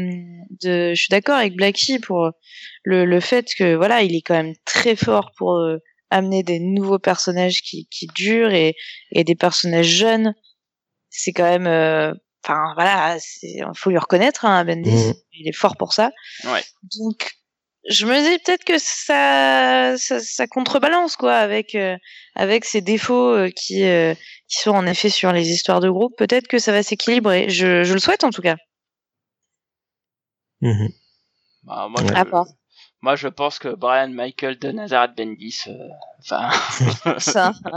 de, 0.63 0.91
je 0.95 1.01
suis 1.01 1.09
d'accord 1.11 1.37
avec 1.37 1.57
Blackie 1.57 1.99
pour 1.99 2.31
le, 2.85 3.05
le 3.05 3.21
fait 3.21 3.47
que 3.57 3.75
voilà, 3.75 4.03
il 4.03 4.15
est 4.15 4.23
quand 4.23 4.35
même 4.35 4.55
très 4.65 4.95
fort 4.95 5.33
pour 5.37 5.57
euh, 5.57 5.79
amener 6.11 6.43
des 6.43 6.61
nouveaux 6.61 6.99
personnages 6.99 7.63
qui, 7.63 7.89
qui 7.91 8.07
durent 8.15 8.53
et, 8.53 8.77
et 9.13 9.25
des 9.25 9.35
personnages 9.35 9.87
jeunes. 9.89 10.35
C'est 11.11 11.33
quand 11.33 11.45
même, 11.45 11.67
euh, 11.67 12.13
enfin 12.45 12.73
voilà, 12.75 13.17
c'est, 13.21 13.61
faut 13.75 13.91
lui 13.91 13.99
reconnaître, 13.99 14.45
hein, 14.45 14.65
Bendis, 14.65 14.91
Mhm. 15.09 15.15
il 15.33 15.49
est 15.49 15.53
fort 15.57 15.77
pour 15.77 15.93
ça. 15.93 16.11
Ouais. 16.45 16.63
Donc, 16.99 17.33
je 17.89 18.05
me 18.07 18.15
dis 18.21 18.39
peut-être 18.45 18.65
que 18.65 18.79
ça, 18.79 19.95
ça, 19.97 20.21
ça 20.21 20.47
contrebalance 20.47 21.17
quoi 21.17 21.35
avec 21.37 21.75
euh, 21.75 21.97
avec 22.35 22.65
ces 22.67 22.81
défauts 22.83 23.33
euh, 23.35 23.51
qui 23.51 23.85
euh, 23.85 24.15
qui 24.49 24.59
sont 24.59 24.73
en 24.73 24.87
effet 24.87 25.09
sur 25.09 25.33
les 25.33 25.49
histoires 25.51 25.81
de 25.81 25.89
groupe. 25.89 26.13
Peut-être 26.19 26.49
que 26.49 26.59
ça 26.59 26.73
va 26.73 26.83
s'équilibrer. 26.83 27.49
Je, 27.49 27.85
je 27.85 27.95
le 27.95 28.01
souhaite 28.01 28.25
en 28.25 28.31
tout 28.31 28.43
cas. 28.43 28.57
Mhm. 30.61 30.89
bah, 31.63 31.89
moi, 31.89 32.03
Ouais. 32.03 32.09
je, 32.09 32.15
À 32.15 32.25
part. 32.25 32.47
Moi 33.01 33.17
je 33.17 33.29
pense 33.29 33.59
que 33.59 33.69
Brian 33.69 34.09
Michael 34.09 34.59
de 34.59 34.71
Nazareth 34.73 35.17
Bendis, 35.17 35.65
euh, 35.69 35.73
enfin, 36.21 36.51
Ça. 37.19 37.53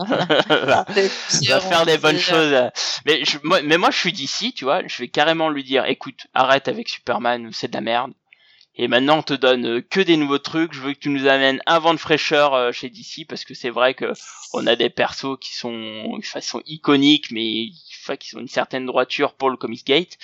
va, 0.49 0.85
va 0.85 1.59
faire 1.59 1.85
des 1.85 1.97
bonnes 1.97 2.17
choses. 2.19 2.53
euh. 2.53 2.69
Mais 3.05 3.23
je, 3.25 3.37
moi, 3.43 3.61
mais 3.61 3.77
moi 3.77 3.91
je 3.91 3.97
suis 3.97 4.13
d'ici, 4.13 4.53
tu 4.53 4.65
vois, 4.65 4.81
je 4.87 4.97
vais 4.97 5.07
carrément 5.07 5.49
lui 5.49 5.63
dire, 5.63 5.85
écoute, 5.85 6.27
arrête 6.33 6.67
avec 6.67 6.89
Superman, 6.89 7.49
c'est 7.53 7.67
de 7.69 7.73
la 7.73 7.81
merde. 7.81 8.13
Et 8.75 8.87
maintenant 8.87 9.17
on 9.19 9.23
te 9.23 9.33
donne 9.33 9.65
euh, 9.67 9.81
que 9.81 9.99
des 9.99 10.17
nouveaux 10.17 10.39
trucs. 10.39 10.73
Je 10.73 10.79
veux 10.79 10.93
que 10.93 10.99
tu 10.99 11.09
nous 11.09 11.27
amènes 11.27 11.61
un 11.65 11.79
vent 11.79 11.93
de 11.93 11.99
fraîcheur 11.99 12.53
euh, 12.53 12.71
chez 12.71 12.89
DC 12.89 13.27
parce 13.27 13.43
que 13.43 13.53
c'est 13.53 13.69
vrai 13.69 13.93
que 13.93 14.13
on 14.53 14.65
a 14.65 14.75
des 14.75 14.89
persos 14.89 15.37
qui 15.39 15.53
sont, 15.55 16.17
ils 16.17 16.41
sont 16.41 16.61
iconiques, 16.65 17.31
mais 17.31 17.67
enfin, 18.01 18.15
qui 18.17 18.35
ont 18.35 18.39
une 18.39 18.47
certaine 18.47 18.85
droiture 18.85 19.33
pour 19.33 19.49
le 19.49 19.57
Comics 19.57 19.85
Gate. 19.85 20.17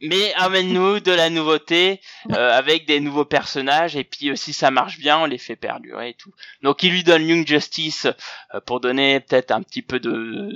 Mais 0.00 0.32
amène-nous 0.34 1.00
de 1.00 1.12
la 1.12 1.30
nouveauté 1.30 2.00
euh, 2.30 2.50
avec 2.58 2.86
des 2.86 3.00
nouveaux 3.00 3.24
personnages 3.24 3.96
et 3.96 4.04
puis 4.04 4.30
euh, 4.30 4.36
si 4.36 4.52
ça 4.52 4.70
marche 4.70 4.98
bien, 4.98 5.18
on 5.18 5.24
les 5.26 5.38
fait 5.38 5.56
perdurer 5.56 6.10
et 6.10 6.14
tout. 6.14 6.32
Donc 6.62 6.82
il 6.82 6.90
lui 6.92 7.04
donne 7.04 7.26
Young 7.28 7.46
Justice 7.46 8.06
euh, 8.54 8.60
pour 8.66 8.80
donner 8.80 9.20
peut-être 9.20 9.50
un 9.50 9.62
petit 9.62 9.82
peu 9.82 10.00
de, 10.00 10.10
de, 10.10 10.52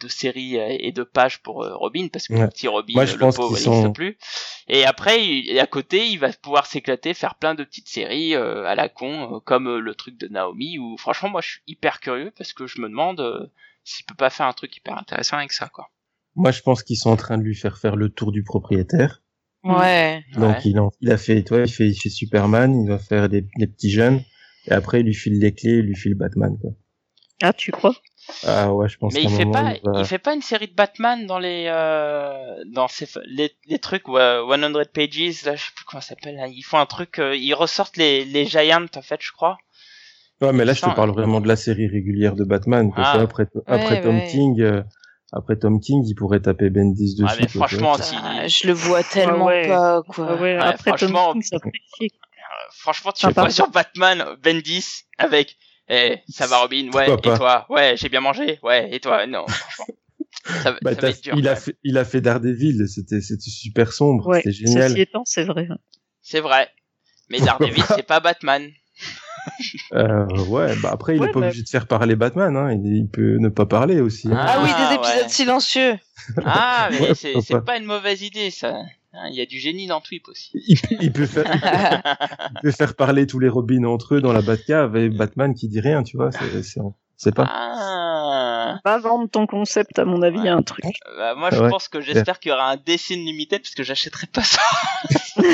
de 0.00 0.08
série 0.08 0.58
euh, 0.58 0.76
et 0.80 0.92
de 0.92 1.02
pages 1.02 1.38
pour 1.40 1.64
Robin 1.66 2.08
parce 2.12 2.28
que 2.28 2.34
Ouais. 2.34 2.40
le 2.42 2.48
petit 2.48 2.68
Robin, 2.68 2.94
Moi, 2.94 3.04
je 3.06 3.12
le 3.14 3.18
pense 3.20 3.36
pauvre, 3.36 3.50
n'existe 3.52 3.64
sont- 3.66 3.92
plus. 3.92 4.18
Et 4.68 4.84
après, 4.84 5.24
il- 5.24 5.58
à 5.60 5.66
côté, 5.66 6.06
il 6.08 6.18
va 6.18 6.32
pouvoir 6.32 6.66
s'éclater, 6.66 7.14
faire 7.14 7.36
plein 7.36 7.54
de 7.54 7.62
petites 7.64 7.88
séries 7.88 8.34
euh, 8.34 8.64
à 8.64 8.74
la 8.74 8.88
con, 8.88 9.36
euh, 9.36 9.40
comme 9.40 9.76
le 9.78 9.94
truc 9.94 10.16
de 10.18 10.26
Naomi. 10.28 10.78
Où 10.78 10.96
franchement, 10.98 11.28
moi, 11.30 11.40
je 11.40 11.50
suis 11.52 11.60
hyper 11.66 12.00
curieux 12.00 12.32
parce 12.36 12.52
que 12.52 12.66
je 12.66 12.80
me 12.80 12.88
demande 12.88 13.20
euh, 13.20 13.46
s'il 13.84 14.04
peut 14.06 14.14
pas 14.14 14.30
faire 14.30 14.46
un 14.46 14.52
truc 14.52 14.76
hyper 14.76 14.96
intéressant 14.98 15.36
avec 15.36 15.52
ça, 15.52 15.68
quoi. 15.68 15.90
Moi, 16.34 16.50
je 16.50 16.62
pense 16.62 16.82
qu'ils 16.82 16.96
sont 16.96 17.10
en 17.10 17.16
train 17.16 17.38
de 17.38 17.42
lui 17.44 17.54
faire 17.54 17.78
faire 17.78 17.94
le 17.96 18.08
tour 18.08 18.32
du 18.32 18.42
propriétaire. 18.42 19.22
Ouais. 19.62 20.24
Donc 20.34 20.56
Ouais. 20.56 20.60
il, 20.64 20.78
en, 20.80 20.90
il 21.00 21.10
a 21.12 21.16
fait, 21.16 21.42
toi, 21.42 21.60
il 21.60 21.70
fait, 21.70 21.88
il 21.88 21.94
fait 21.94 22.10
Superman, 22.10 22.82
il 22.82 22.88
va 22.88 22.98
faire 22.98 23.28
des, 23.28 23.42
des 23.56 23.66
petits 23.66 23.90
jeunes, 23.90 24.22
et 24.66 24.72
après 24.72 25.00
il 25.00 25.06
lui 25.06 25.14
file 25.14 25.38
les 25.38 25.54
clés, 25.54 25.78
il 25.78 25.86
lui 25.86 25.94
file 25.96 26.14
Batman. 26.16 26.56
Quoi. 26.60 26.72
Ah, 27.42 27.52
tu 27.52 27.70
crois? 27.72 27.94
Ah 28.46 28.72
ouais, 28.74 28.88
je 28.88 28.96
pense 28.98 29.12
Mais 29.14 29.22
il 29.22 29.26
un 29.26 29.36
fait 29.36 29.44
moment, 29.44 29.62
pas, 29.64 29.74
il 29.74 29.80
va- 29.84 30.00
il 30.00 30.04
fait 30.06 30.18
pas 30.18 30.34
une 30.34 30.42
série 30.42 30.68
de 30.68 30.74
Batman 30.74 31.26
dans 31.26 31.38
les, 31.38 31.66
euh, 31.68 32.62
dans 32.72 32.88
ces, 32.88 33.06
les, 33.26 33.52
les 33.66 33.78
trucs 33.78 34.08
ouais, 34.08 34.40
100 34.48 34.84
pages, 34.92 35.44
là, 35.44 35.54
je 35.56 35.62
sais 35.64 35.70
plus 35.74 35.84
comment 35.86 36.00
ça 36.00 36.08
s'appelle. 36.08 36.36
Là. 36.36 36.46
Ils 36.48 36.62
font 36.62 36.78
un 36.78 36.86
truc, 36.86 37.18
euh, 37.18 37.36
ils 37.36 37.54
ressortent 37.54 37.96
les, 37.96 38.24
les 38.24 38.46
Giants 38.46 38.86
en 38.96 39.02
fait, 39.02 39.20
je 39.22 39.32
crois. 39.32 39.58
Ouais, 40.40 40.52
mais 40.52 40.64
là, 40.64 40.74
je 40.74 40.80
te 40.82 40.90
parle 40.94 41.10
vraiment 41.10 41.40
de 41.40 41.48
la 41.48 41.56
série 41.56 41.86
régulière 41.86 42.34
de 42.34 42.44
Batman. 42.44 42.90
Ah. 42.96 43.12
Vois, 43.14 43.22
Après, 43.22 43.46
après 43.66 43.94
Ouais, 43.96 44.00
Tom 44.02 44.16
ouais. 44.16 44.26
King, 44.28 44.60
euh, 44.60 44.82
après 45.32 45.56
Tom 45.56 45.80
King, 45.80 46.04
il 46.06 46.14
pourrait 46.14 46.40
taper 46.40 46.70
Bendis 46.70 47.14
dessus. 47.14 47.24
Ah, 47.26 47.36
mais 47.40 47.48
franchement, 47.48 47.94
vois. 47.94 48.02
si, 48.04 48.14
Ah, 48.18 48.46
je 48.48 48.66
le 48.66 48.72
vois 48.72 49.02
tellement 49.02 49.46
ouais. 49.46 49.66
pas 49.68 50.02
quoi. 50.02 50.26
Ah 50.30 50.34
ouais, 50.34 50.40
Ouais, 50.40 50.56
Après 50.60 50.90
Tom 50.92 51.10
franchement- 51.10 51.32
King, 51.34 51.42
ça 51.42 51.58
fait 51.60 51.70
chier. 51.96 52.10
euh, 52.12 52.70
franchement, 52.72 53.12
tu 53.12 53.26
Ah, 53.26 53.32
pardon. 53.32 53.50
sur 53.50 53.70
Batman, 53.70 54.24
Bendis, 54.42 55.04
avec, 55.18 55.56
eh, 55.88 56.18
ça 56.28 56.46
va 56.46 56.58
Robin, 56.58 56.90
ouais, 56.92 57.06
Pourquoi 57.06 57.14
et 57.14 57.20
pas? 57.20 57.36
toi, 57.38 57.66
ouais, 57.70 57.96
j'ai 57.96 58.08
bien 58.08 58.20
mangé, 58.20 58.58
ouais, 58.62 58.94
et 58.94 59.00
toi, 59.00 59.26
non, 59.26 59.46
franchement. 59.48 59.86
Ça, 60.62 60.76
Bah, 60.82 60.94
ça 60.94 61.10
dur. 61.12 61.34
il, 61.38 61.48
a 61.48 61.56
fait, 61.56 61.76
il 61.84 61.96
a 61.96 62.04
fait 62.04 62.20
Daredevil, 62.20 62.86
c'était 62.88 63.20
c'était 63.22 63.48
super 63.50 63.92
sombre, 63.92 64.26
Ouais, 64.26 64.38
c'était 64.38 64.52
génial. 64.52 64.90
ceci 64.90 65.00
étant, 65.00 65.22
c'est 65.24 65.44
vrai. 65.44 65.68
C'est 66.20 66.40
vrai. 66.40 66.68
Mais 67.30 67.38
Pourquoi 67.38 67.58
Daredevil, 67.58 67.84
c'est 67.96 68.02
pas 68.02 68.20
Batman. 68.20 68.68
Euh, 69.92 70.26
ouais, 70.48 70.74
bah 70.76 70.90
après, 70.92 71.16
il 71.16 71.20
Ouais, 71.20 71.28
est 71.28 71.32
pas 71.32 71.40
bah- 71.40 71.46
obligé 71.48 71.62
de 71.62 71.68
faire 71.68 71.86
parler 71.86 72.16
Batman, 72.16 72.56
hein. 72.56 72.72
il, 72.72 72.86
il 72.96 73.06
peut 73.08 73.36
ne 73.38 73.48
pas 73.50 73.66
parler 73.66 74.00
aussi. 74.00 74.28
hein. 74.28 74.36
Ah 74.38 74.60
oui, 74.62 74.70
Ah, 74.74 74.88
des 74.88 74.94
épisodes 74.94 75.22
ouais. 75.24 75.28
silencieux. 75.28 75.98
Ah, 76.44 76.88
mais 76.92 77.00
Ouais, 77.10 77.14
c'est 77.14 77.34
pas. 77.50 77.60
pas 77.60 77.76
une 77.76 77.84
mauvaise 77.84 78.22
idée, 78.22 78.50
ça. 78.50 78.74
Hein, 79.12 79.28
Il 79.30 79.34
y 79.36 79.42
a 79.42 79.46
du 79.46 79.58
génie 79.58 79.86
dans 79.86 80.00
Tweep 80.00 80.28
aussi. 80.28 80.50
Il, 80.54 80.80
peut- 80.80 80.96
il 81.00 81.12
peut 81.12 81.26
faire, 81.26 81.44
il 82.56 82.60
peut 82.62 82.70
faire 82.72 82.94
parler 82.96 83.26
tous 83.26 83.38
les 83.38 83.48
Robins 83.50 83.84
entre 83.84 84.14
eux 84.14 84.20
dans 84.22 84.32
la 84.32 84.40
Batcave 84.42 84.96
et 84.96 85.08
Batman 85.10 85.54
qui 85.54 85.68
dit 85.68 85.80
rien, 85.80 86.02
tu 86.02 86.16
vois, 86.16 86.30
c'est, 86.32 86.62
c'est, 86.62 86.80
c'est 87.16 87.34
pas. 87.34 87.44
Ah. 87.48 88.80
Va 88.84 88.98
vendre 88.98 89.28
ton 89.30 89.46
concept, 89.46 89.98
à 89.98 90.04
mon 90.06 90.22
avis, 90.22 90.38
il 90.38 90.44
y 90.46 90.48
a 90.48 90.56
un 90.56 90.62
truc. 90.62 90.84
Bah, 91.18 91.34
moi, 91.36 91.50
je 91.52 91.60
Ouais. 91.62 91.68
pense 91.70 91.86
que 91.88 92.00
j'espère 92.00 92.40
qu'il 92.40 92.50
y 92.50 92.52
aura 92.52 92.70
un 92.70 92.76
dessin 92.76 93.14
limited 93.16 93.60
parce 93.62 93.74
que 93.74 93.82
j'achèterai 93.84 94.26
pas 94.28 94.42
ça. 94.42 94.62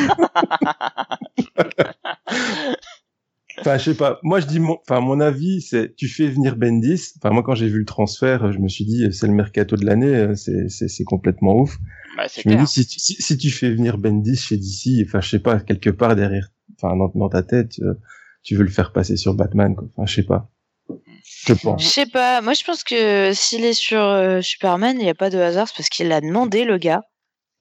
Enfin, 3.61 3.77
je 3.79 3.85
sais 3.85 3.95
pas. 3.97 4.19
Moi, 4.23 4.41
je 4.41 4.47
dis 4.47 4.59
mon, 4.61 4.79
enfin, 4.89 5.01
mon 5.01 5.21
avis, 5.21 5.61
c'est, 5.61 5.95
tu 5.95 6.09
fais 6.09 6.29
venir 6.29 6.57
Bendis. 6.57 7.13
Enfin, 7.19 7.31
moi, 7.33 7.43
quand 7.43 7.55
j'ai 7.55 7.69
vu 7.69 7.79
le 7.79 7.85
transfert, 7.85 8.53
je 8.53 8.59
me 8.59 8.69
suis 8.69 8.85
dit, 8.85 9.07
c'est 9.13 9.27
le 9.27 9.35
mercato 9.35 9.77
de 9.77 9.85
l'année, 9.85 10.35
c'est, 10.35 10.69
c'est, 10.69 10.89
c'est 10.89 11.05
complètement 11.05 11.55
ouf. 11.57 11.77
Bah, 12.17 12.25
c'est 12.29 12.43
Je 12.43 12.49
me 12.49 12.55
clair. 12.55 12.65
dis, 12.65 12.73
si, 12.73 12.87
tu- 12.87 12.99
si, 12.99 13.15
si 13.21 13.37
tu 13.37 13.51
fais 13.51 13.71
venir 13.71 13.99
Bendis 13.99 14.37
chez 14.37 14.57
DC, 14.57 15.05
enfin, 15.07 15.21
je 15.21 15.29
sais 15.29 15.39
pas, 15.41 15.61
quelque 15.61 15.91
part 15.91 16.17
derrière, 16.17 16.49
enfin, 16.81 16.97
dans, 16.97 17.11
dans 17.15 17.29
ta 17.29 17.43
tête, 17.43 17.79
euh, 17.81 17.95
tu 18.43 18.57
veux 18.57 18.65
le 18.65 18.71
faire 18.71 18.93
passer 18.93 19.17
sur 19.17 19.35
Batman, 19.35 19.75
quoi. 19.75 19.89
Enfin, 19.95 20.07
je 20.07 20.15
sais 20.15 20.25
pas. 20.27 20.49
Je 20.89 21.53
Je 21.53 21.55
pense. 21.55 21.85
sais 21.95 22.07
pas. 22.07 22.41
Moi, 22.41 22.55
je 22.55 22.65
pense 22.65 22.83
que 22.83 23.33
s'il 23.35 23.65
est 23.65 23.75
sur 23.75 24.01
euh, 24.03 24.41
Superman, 24.41 24.97
il 24.99 25.03
n'y 25.05 25.11
a 25.11 25.15
pas 25.15 25.31
de 25.31 25.39
hasard, 25.39 25.69
c'est 25.69 25.77
parce 25.77 25.89
qu'il 25.89 26.09
l'a 26.09 26.21
demandé, 26.21 26.65
le 26.65 26.79
gars. 26.79 27.03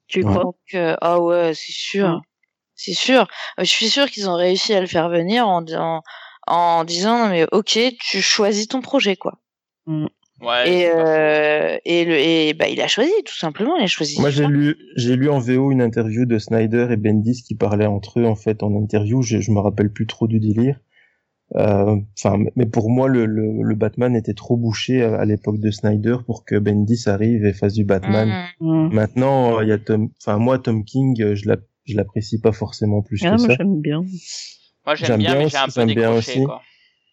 Tu 0.08 0.24
Ouais. 0.24 0.30
crois 0.32 0.52
euh, 0.74 0.96
ah 1.00 1.20
ouais, 1.20 1.52
c'est 1.54 1.72
sûr. 1.72 2.20
C'est 2.82 2.94
sûr. 2.94 3.22
Euh, 3.58 3.64
Je 3.64 3.68
suis 3.70 3.88
sûr 3.88 4.06
qu'ils 4.10 4.28
ont 4.30 4.36
réussi 4.36 4.72
à 4.74 4.80
le 4.80 4.86
faire 4.86 5.08
venir 5.10 5.46
en, 5.46 5.62
en, 5.76 6.02
en 6.46 6.84
disant, 6.84 7.18
non 7.24 7.28
mais 7.28 7.46
ok, 7.52 7.78
tu 8.00 8.22
choisis 8.22 8.68
ton 8.68 8.80
projet, 8.80 9.16
quoi. 9.16 9.38
Ouais, 9.86 10.84
et 10.84 10.88
pas 10.88 10.92
faux. 10.92 11.08
euh, 11.08 11.78
et, 11.84 12.04
le, 12.06 12.14
et 12.18 12.54
bah, 12.54 12.68
il 12.68 12.80
a 12.80 12.88
choisi, 12.88 13.10
tout 13.26 13.36
simplement, 13.36 13.76
il 13.76 13.84
a 13.84 13.86
choisi. 13.86 14.18
Moi, 14.20 14.30
j'ai 14.30 14.46
lu, 14.46 14.76
j'ai 14.96 15.16
lu 15.16 15.28
en 15.28 15.38
VO 15.38 15.70
une 15.70 15.82
interview 15.82 16.24
de 16.24 16.38
Snyder 16.38 16.88
et 16.90 16.96
Bendis 16.96 17.42
qui 17.42 17.54
parlaient 17.54 17.84
entre 17.86 18.20
eux, 18.20 18.24
en 18.24 18.36
fait, 18.36 18.62
en 18.62 18.74
interview. 18.74 19.20
Je, 19.20 19.40
je 19.40 19.50
me 19.50 19.60
rappelle 19.60 19.92
plus 19.92 20.06
trop 20.06 20.26
du 20.26 20.40
délire. 20.40 20.80
Euh, 21.56 21.96
Enfin, 22.18 22.38
mais 22.56 22.64
pour 22.66 22.88
moi, 22.90 23.08
le, 23.08 23.26
le, 23.26 23.62
le 23.62 23.74
Batman 23.74 24.14
était 24.16 24.34
trop 24.34 24.56
bouché 24.56 25.02
à, 25.02 25.16
à 25.20 25.24
l'époque 25.26 25.58
de 25.58 25.70
Snyder 25.70 26.16
pour 26.24 26.44
que 26.46 26.54
Bendis 26.56 27.02
arrive 27.06 27.44
et 27.44 27.52
fasse 27.52 27.74
du 27.74 27.84
Batman. 27.84 28.28
Mm. 28.60 28.66
Mmh. 28.66 28.94
Maintenant, 28.94 29.60
il 29.60 29.68
y 29.68 29.72
a 29.72 29.78
Tom, 29.78 30.08
enfin, 30.22 30.38
moi, 30.38 30.58
Tom 30.58 30.84
King, 30.84 31.34
je 31.34 31.48
je 31.90 31.96
l'apprécie 31.96 32.40
pas 32.40 32.52
forcément 32.52 33.02
plus 33.02 33.20
Ah, 33.24 33.32
que 33.32 33.36
moi, 33.40 33.48
ça. 33.48 33.54
j'aime 33.56 33.80
bien. 33.80 34.00
Moi, 34.86 34.94
j'aime 34.94 35.06
j'aime 35.08 35.18
bien, 35.18 35.30
bien 35.34 35.38
mais 35.44 35.48
j'ai 35.48 35.56
un 35.58 35.66
peu 35.66 35.70
j'aime 35.72 35.86
bien 35.88 35.94
décroché, 36.10 36.32
aussi. 36.32 36.44
quoi. 36.44 36.62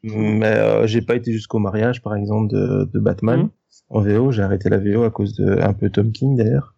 Mais 0.04 0.46
euh, 0.46 0.88
j'ai 0.88 1.02
pas 1.02 1.16
été 1.16 1.32
jusqu'au 1.34 1.60
mariage, 1.60 2.02
par 2.02 2.16
exemple, 2.16 2.54
de, 2.54 2.90
de 2.94 3.00
Batman 3.00 3.42
Mhm. 3.42 3.50
en 3.90 4.02
VO. 4.02 4.32
J'ai 4.32 4.44
arrêté 4.44 4.70
la 4.70 4.78
VO 4.78 5.04
à 5.04 5.10
cause 5.12 5.34
de 5.36 5.60
un 5.60 5.74
peu 5.74 5.90
Tom 5.90 6.12
King 6.12 6.38
d'ailleurs. 6.38 6.76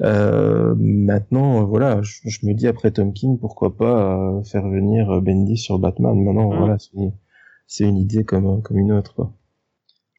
Euh, 0.00 0.74
maintenant, 0.78 1.60
euh, 1.60 1.64
voilà, 1.64 2.00
je, 2.02 2.12
je 2.24 2.46
me 2.46 2.54
dis 2.54 2.66
après 2.66 2.90
Tom 2.90 3.12
King, 3.12 3.38
pourquoi 3.38 3.76
pas 3.76 4.16
euh, 4.38 4.42
faire 4.44 4.66
venir 4.66 5.20
Bendis 5.20 5.58
sur 5.58 5.78
Batman. 5.78 6.18
Maintenant, 6.18 6.50
Mhm. 6.50 6.58
voilà, 6.58 6.78
c'est 6.78 6.90
c'est 7.66 7.84
une 7.84 7.98
idée 7.98 8.24
comme 8.24 8.62
comme 8.62 8.78
une 8.78 8.92
autre. 8.92 9.14
Quoi. 9.14 9.32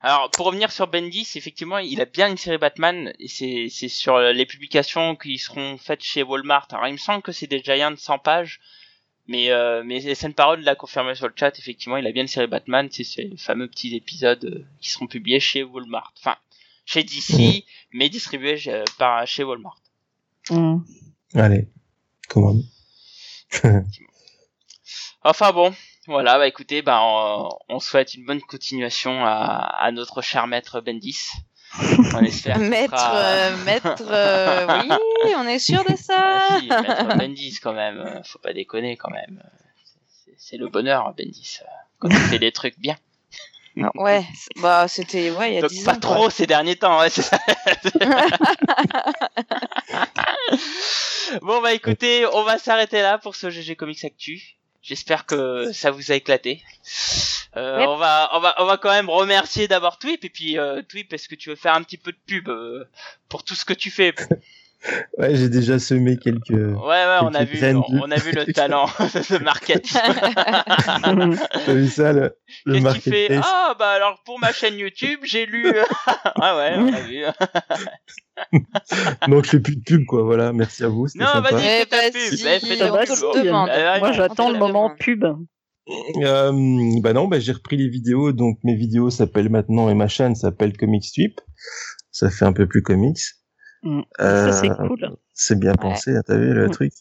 Alors 0.03 0.31
pour 0.31 0.47
revenir 0.47 0.71
sur 0.71 0.87
Bendis, 0.87 1.29
effectivement, 1.35 1.77
il 1.77 2.01
a 2.01 2.05
bien 2.05 2.29
une 2.29 2.37
série 2.37 2.57
Batman 2.57 3.13
et 3.19 3.27
c'est 3.27 3.67
c'est 3.69 3.87
sur 3.87 4.19
les 4.19 4.45
publications 4.47 5.15
qui 5.15 5.37
seront 5.37 5.77
faites 5.77 6.03
chez 6.03 6.23
Walmart. 6.23 6.67
Alors 6.71 6.87
il 6.87 6.93
me 6.93 6.97
semble 6.97 7.21
que 7.21 7.31
c'est 7.31 7.45
des 7.45 7.61
Giants 7.61 7.95
100 7.95 8.17
pages, 8.19 8.59
mais 9.27 9.51
euh, 9.51 9.83
mais 9.85 10.01
SN 10.15 10.33
Parole 10.33 10.61
l'a 10.61 10.75
confirmé 10.75 11.13
sur 11.13 11.27
le 11.27 11.33
chat. 11.35 11.57
Effectivement, 11.59 11.97
il 11.97 12.07
a 12.07 12.11
bien 12.11 12.23
une 12.23 12.27
série 12.27 12.47
Batman. 12.47 12.87
C'est 12.91 13.03
ces 13.03 13.31
fameux 13.37 13.67
petits 13.67 13.95
épisodes 13.95 14.43
euh, 14.43 14.65
qui 14.79 14.89
seront 14.89 15.05
publiés 15.05 15.39
chez 15.39 15.61
Walmart. 15.61 16.13
Enfin, 16.17 16.35
chez 16.85 17.03
DC, 17.03 17.63
mais 17.93 18.09
distribués 18.09 18.59
euh, 18.67 18.83
par 18.97 19.27
chez 19.27 19.43
Walmart. 19.43 19.77
Mm. 20.49 20.79
Allez, 21.35 21.67
comment 22.27 22.55
Enfin 25.23 25.51
bon, 25.53 25.71
voilà, 26.07 26.37
bah 26.37 26.47
écoutez, 26.47 26.81
bah 26.81 26.99
on, 27.03 27.49
on 27.69 27.79
souhaite 27.79 28.13
une 28.15 28.25
bonne 28.25 28.41
continuation 28.41 29.23
à, 29.25 29.75
à 29.79 29.91
notre 29.91 30.21
cher 30.21 30.47
maître 30.47 30.81
Bendis. 30.81 31.29
On 32.13 32.19
espère 32.23 32.59
Maître, 32.59 32.99
sera- 32.99 33.15
euh, 33.15 33.55
maître, 33.63 34.03
euh, 34.09 34.67
oui, 35.23 35.31
on 35.37 35.47
est 35.47 35.57
sûr 35.59 35.85
de 35.85 35.95
ça. 35.95 36.39
Ah 36.49 36.57
si, 36.59 36.67
maître 36.67 37.17
Bendis 37.17 37.59
quand 37.63 37.71
même, 37.71 38.21
faut 38.25 38.39
pas 38.39 38.51
déconner 38.51 38.97
quand 38.97 39.09
même. 39.09 39.41
C'est- 40.37 40.57
le 40.57 40.67
bonheur 40.67 41.13
Bendis 41.17 41.59
quand 41.99 42.09
il 42.09 42.17
fait 42.17 42.39
des 42.39 42.51
trucs 42.51 42.77
bien. 42.77 42.97
Ouais, 43.95 44.25
bah 44.57 44.89
c'était 44.89 45.31
ouais 45.31 45.51
il 45.51 45.55
y 45.55 45.57
a 45.59 45.61
Donc 45.61 45.69
10 45.69 45.83
pas 45.85 45.91
ans. 45.91 45.93
quoi. 46.01 46.15
trop 46.15 46.29
ces 46.29 46.45
derniers 46.45 46.75
temps, 46.75 46.99
ouais, 46.99 47.09
c'est 47.09 47.21
ça. 47.21 47.39
bon 51.41 51.61
bah 51.61 51.71
écoutez, 51.73 52.25
on 52.33 52.43
va 52.43 52.57
s'arrêter 52.57 53.01
là 53.01 53.17
pour 53.17 53.37
ce 53.37 53.49
GG 53.49 53.77
Comics 53.77 54.03
Actu. 54.03 54.57
J'espère 54.81 55.25
que 55.25 55.71
ça 55.73 55.91
vous 55.91 56.11
a 56.11 56.15
éclaté. 56.15 56.63
Euh, 57.57 57.79
Yep. 57.79 57.89
On 57.89 57.97
va, 57.97 58.29
on 58.33 58.39
va, 58.39 58.55
on 58.59 58.65
va 58.65 58.77
quand 58.77 58.91
même 58.91 59.09
remercier 59.09 59.67
d'abord 59.67 59.99
Twip 59.99 60.23
et 60.23 60.29
puis 60.29 60.57
euh, 60.57 60.81
Twip, 60.81 61.11
est-ce 61.13 61.27
que 61.27 61.35
tu 61.35 61.49
veux 61.49 61.55
faire 61.55 61.75
un 61.75 61.83
petit 61.83 61.97
peu 61.97 62.11
de 62.13 62.17
pub 62.25 62.47
euh, 62.49 62.85
pour 63.27 63.43
tout 63.43 63.55
ce 63.55 63.65
que 63.65 63.73
tu 63.73 63.91
fais? 63.91 64.13
Ouais, 65.17 65.35
j'ai 65.35 65.47
déjà 65.49 65.77
semé 65.77 66.17
quelques. 66.17 66.49
Ouais, 66.49 66.73
ouais, 66.75 67.17
on 67.21 67.33
a 67.35 67.43
vu, 67.43 67.59
on, 68.01 68.09
a 68.09 68.15
vu 68.15 68.31
le 68.31 68.45
talent 68.53 68.85
de 68.99 69.43
marketing. 69.43 70.01
T'as 71.65 71.73
vu 71.73 71.87
ça, 71.87 72.13
le, 72.13 72.35
le 72.65 72.79
Qu'est-ce 72.81 72.99
qu'il 72.99 73.13
fait 73.13 73.39
Ah 73.43 73.75
bah 73.77 73.91
alors 73.91 74.21
pour 74.25 74.39
ma 74.39 74.51
chaîne 74.51 74.77
YouTube, 74.79 75.19
j'ai 75.23 75.45
lu. 75.45 75.65
ah 76.23 76.57
ouais, 76.57 76.73
on 76.77 76.93
a 76.93 76.99
vu. 77.01 77.23
Donc 79.27 79.45
je 79.45 79.49
fais 79.51 79.59
plus 79.59 79.75
de 79.75 79.83
pub, 79.83 80.05
quoi. 80.05 80.23
Voilà, 80.23 80.51
merci 80.53 80.83
à 80.83 80.87
vous. 80.87 81.07
C'était 81.07 81.25
Non, 81.25 81.31
sympa. 81.31 81.51
vas-y, 81.51 81.63
Eh 81.65 81.79
fais 81.81 81.85
ta 81.85 81.97
bah, 81.97 82.03
pub. 82.11 82.37
si, 82.37 82.43
Bah, 82.43 82.59
fais 82.59 82.75
Ça 82.75 82.85
ta 82.87 82.91
va, 82.91 83.05
pub. 83.05 83.15
si, 83.15 83.43
demande. 83.43 83.69
Ah, 83.71 83.93
ouais, 83.93 83.99
Moi, 83.99 84.11
j'attends 84.13 84.49
le 84.51 84.57
moment 84.57 84.85
demande. 84.87 84.97
pub. 84.99 85.25
Euh, 86.23 86.51
bah 87.01 87.13
non, 87.13 87.27
bah 87.27 87.39
j'ai 87.39 87.51
repris 87.51 87.75
les 87.75 87.89
vidéos, 87.89 88.31
donc 88.31 88.59
mes 88.63 88.75
vidéos 88.75 89.09
s'appellent 89.09 89.49
maintenant 89.49 89.89
et 89.89 89.93
ma 89.93 90.07
chaîne 90.07 90.35
s'appelle 90.35 90.77
Comic 90.77 91.03
Strip. 91.03 91.41
Ça 92.11 92.29
fait 92.29 92.45
un 92.45 92.53
peu 92.53 92.67
plus 92.67 92.81
comics. 92.81 93.19
Mm. 93.83 94.01
Euh, 94.19 94.51
Ça, 94.51 94.61
c'est 94.61 94.69
cool. 94.69 95.17
C'est 95.33 95.59
bien 95.59 95.73
pensé, 95.75 96.15
hein, 96.15 96.21
t'as 96.25 96.37
vu 96.37 96.53
le 96.53 96.67
Mm. 96.67 96.71
truc? 96.71 96.93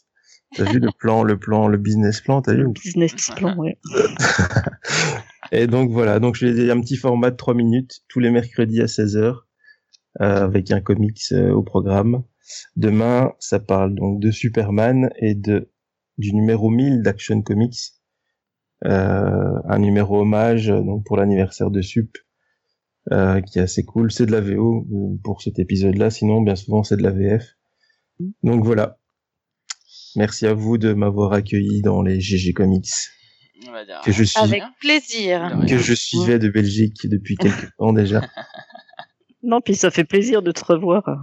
T'as 0.57 0.65
vu 0.65 0.81
le 0.81 0.90
plan, 0.90 1.23
le 1.23 1.39
plan, 1.39 1.69
le 1.69 1.78
business 1.78 2.20
plan, 2.20 2.43
t'as 2.43 2.55
vu? 2.55 2.62
Le 2.65 2.70
business 2.70 3.31
plan, 3.36 3.57
ouais. 3.57 3.78
Et 5.52 5.66
donc 5.66 5.90
voilà, 5.90 6.19
donc 6.20 6.35
j'ai 6.36 6.70
un 6.70 6.81
petit 6.81 6.97
format 6.97 7.31
de 7.31 7.36
3 7.36 7.55
minutes 7.55 8.01
tous 8.09 8.20
les 8.20 8.31
mercredis 8.31 8.81
à 8.81 8.86
16h 8.86 9.19
euh, 9.27 9.35
avec 10.20 10.70
un 10.70 10.81
comics 10.81 11.20
euh, 11.32 11.52
au 11.52 11.62
programme. 11.62 12.23
Demain, 12.77 13.32
ça 13.39 13.61
parle 13.61 13.94
donc 13.94 14.20
de 14.20 14.31
Superman 14.31 15.11
et 15.16 15.35
de 15.35 15.70
du 16.19 16.35
numéro 16.35 16.69
1000 16.69 17.02
d'Action 17.02 17.43
Comics. 17.43 17.78
Euh, 18.86 19.55
un 19.69 19.78
numéro 19.78 20.20
hommage 20.20 20.69
donc 20.69 21.05
pour 21.05 21.16
l'anniversaire 21.16 21.70
de 21.70 21.81
Sup 21.82 22.16
euh, 23.13 23.41
qui 23.41 23.59
est 23.59 23.63
assez 23.63 23.85
cool. 23.85 24.11
C'est 24.13 24.27
de 24.27 24.33
la 24.33 24.41
VO 24.41 24.87
euh, 24.93 25.19
pour 25.25 25.43
cet 25.43 25.59
épisode-là, 25.59 26.11
sinon 26.11 26.41
bien 26.43 26.57
souvent 26.57 26.83
c'est 26.83 26.97
de 26.97 27.03
la 27.03 27.11
VF. 27.11 27.57
Donc 28.43 28.65
voilà. 28.65 28.99
Merci 30.17 30.47
à 30.47 30.55
vous 30.55 30.77
de 30.79 30.93
m'avoir 30.93 31.33
accueilli 31.33 31.83
dans 31.83 32.03
les 32.03 32.21
GG 32.21 32.53
Comics 32.53 32.89
que 34.05 34.13
je 34.13 34.25
suis 34.25 34.41
Avec 34.41 34.63
plaisir. 34.81 35.55
Que 35.69 35.77
je 35.79 35.93
suivais 35.95 36.39
de 36.39 36.49
Belgique 36.49 37.07
depuis 37.09 37.37
quelques 37.37 37.71
temps 37.79 37.93
déjà. 37.93 38.23
Non, 39.43 39.61
puis 39.61 39.75
ça 39.75 39.91
fait 39.91 40.05
plaisir 40.05 40.43
de 40.43 40.51
te 40.51 40.65
revoir 40.65 41.07
euh, 41.09 41.15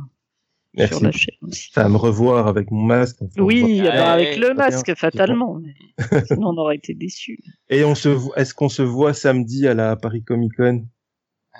Merci. 0.75 0.93
sur 0.93 1.03
la 1.03 1.11
chaîne 1.11 1.35
aussi. 1.41 1.69
Enfin, 1.75 1.89
me 1.89 1.97
revoir 1.97 2.47
avec 2.47 2.69
mon 2.71 2.83
masque. 2.83 3.17
enfin, 3.21 3.41
Oui, 3.43 3.79
voit- 3.81 3.89
bah, 3.91 4.11
avec 4.13 4.37
le 4.37 4.53
masque, 4.53 4.93
fatalement. 4.95 5.59
Sinon, 6.27 6.49
on 6.49 6.57
aurait 6.57 6.75
été 6.75 6.93
déçus. 6.93 7.39
Et 7.69 7.83
on 7.83 7.95
se 7.95 8.09
voit, 8.09 8.37
est-ce 8.39 8.53
qu'on 8.53 8.69
se 8.69 8.83
voit 8.83 9.13
samedi 9.13 9.67
à 9.67 9.73
la 9.73 9.95
Paris 9.95 10.23
Comic 10.23 10.51
Con? 10.55 10.85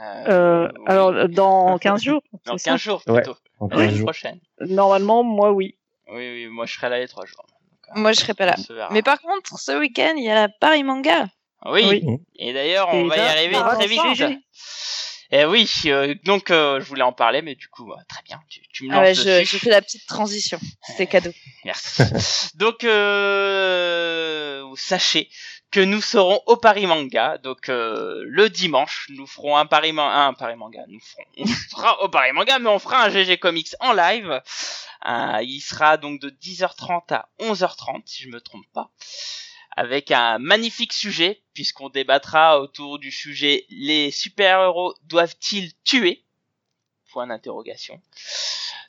Euh, 0.02 0.68
oui. 0.78 0.84
alors, 0.88 1.30
dans 1.30 1.78
15 1.78 2.04
jours 2.04 2.22
dans 2.46 2.58
c'est 2.58 2.66
ça 2.66 2.72
15 2.72 2.80
jours 2.82 3.04
Ouais. 3.08 3.22
plutôt. 3.22 3.38
en 3.60 3.68
La 3.68 3.76
15 3.76 3.80
semaine 3.86 3.96
jours 3.96 4.06
prochaine. 4.06 4.40
Normalement, 4.62 5.24
moi, 5.24 5.52
oui. 5.52 5.78
Oui, 6.10 6.16
oui, 6.18 6.48
moi 6.48 6.66
je 6.66 6.74
serai 6.74 6.90
là 6.90 7.00
les 7.00 7.08
3 7.08 7.26
jours. 7.26 7.46
Donc, 7.48 7.98
euh, 7.98 8.00
Moi 8.00 8.12
je 8.14 8.20
serai 8.20 8.34
pas 8.34 8.46
là. 8.46 8.56
Mais 8.92 9.02
par 9.02 9.20
contre, 9.22 9.60
ce 9.60 9.78
week-end, 9.78 10.14
il 10.18 10.24
y 10.24 10.30
a 10.30 10.36
la 10.36 10.50
Paris 10.50 10.84
Manga. 10.84 11.28
Oui. 11.66 11.82
Oui. 11.90 12.18
Et 12.36 12.54
d'ailleurs, 12.54 12.90
on 12.94 13.06
Et 13.06 13.08
va 13.08 13.18
y 13.18 13.20
arriver 13.20 13.56
va 13.56 13.76
très 13.76 13.88
vite. 13.88 13.98
parler. 14.02 14.38
Et 15.30 15.44
oui, 15.44 15.70
euh, 15.88 16.16
donc 16.24 16.52
euh, 16.52 16.80
je 16.80 16.86
voulais 16.86 17.04
en 17.04 17.12
parler, 17.12 17.42
mais 17.42 17.56
du 17.56 17.68
coup, 17.68 17.92
euh, 17.92 17.96
très 18.08 18.22
bien, 18.24 18.40
tu, 18.48 18.62
tu 18.72 18.88
me 18.88 18.94
Ah 18.94 19.02
ouais, 19.02 19.14
lances 19.14 19.26
je, 19.26 19.44
je 19.44 19.58
fais 19.58 19.70
la 19.72 19.82
petite 19.82 20.06
transition. 20.08 20.58
C'était 20.84 21.06
cadeau. 21.08 21.32
Merci. 21.66 22.02
donc, 22.56 22.86
euh, 22.86 24.64
sachez 24.78 25.30
que 25.72 25.80
nous 25.80 26.02
serons 26.02 26.42
au 26.46 26.58
Paris 26.58 26.86
Manga. 26.86 27.38
Donc, 27.38 27.70
euh, 27.70 28.24
le 28.26 28.50
dimanche, 28.50 29.08
nous 29.10 29.28
ferons 29.28 29.58
un 29.58 29.66
Paris, 29.66 29.94
un 29.98 30.34
Paris 30.34 30.56
Manga. 30.56 30.84
Nous 30.88 31.00
ferons, 31.00 31.98
on 32.00 32.04
au 32.06 32.10
Paris 32.10 32.32
Manga, 32.34 32.60
mais 32.60 32.70
on 32.70 32.80
fera 32.80 33.04
un 33.04 33.10
GG 33.10 33.38
Comics 33.38 33.76
en 33.80 33.94
live. 33.94 34.42
Euh, 35.06 35.40
il 35.44 35.62
sera 35.62 35.98
donc 35.98 36.20
de 36.22 36.30
10h30 36.30 37.14
à 37.14 37.30
11h30, 37.40 38.02
si 38.06 38.24
je 38.24 38.30
me 38.30 38.42
trompe 38.42 38.66
pas. 38.74 38.92
Avec 39.76 40.12
un 40.12 40.40
magnifique 40.40 40.94
sujet, 40.94 41.44
puisqu'on 41.54 41.90
débattra 41.90 42.60
autour 42.60 42.98
du 42.98 43.12
sujet 43.12 43.66
les 43.70 44.10
super-héros 44.10 44.96
doivent-ils 45.04 45.74
tuer? 45.84 46.24
Point 47.18 47.26
d'interrogation. 47.26 48.00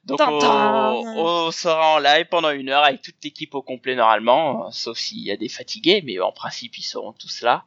Donc 0.05 0.21
on, 0.21 0.35
on 0.37 1.51
sera 1.51 1.95
en 1.95 1.99
live 1.99 2.27
pendant 2.27 2.51
une 2.51 2.69
heure 2.69 2.85
avec 2.85 3.01
toute 3.01 3.15
l'équipe 3.25 3.55
au 3.55 3.63
complet 3.63 3.95
normalement, 3.95 4.67
euh, 4.67 4.71
sauf 4.71 4.99
s'il 4.99 5.21
y 5.21 5.31
a 5.31 5.39
des 5.39 5.49
fatigués, 5.49 6.03
mais 6.05 6.21
en 6.21 6.31
principe 6.31 6.77
ils 6.77 6.83
seront 6.83 7.15
tous 7.15 7.41
là. 7.41 7.65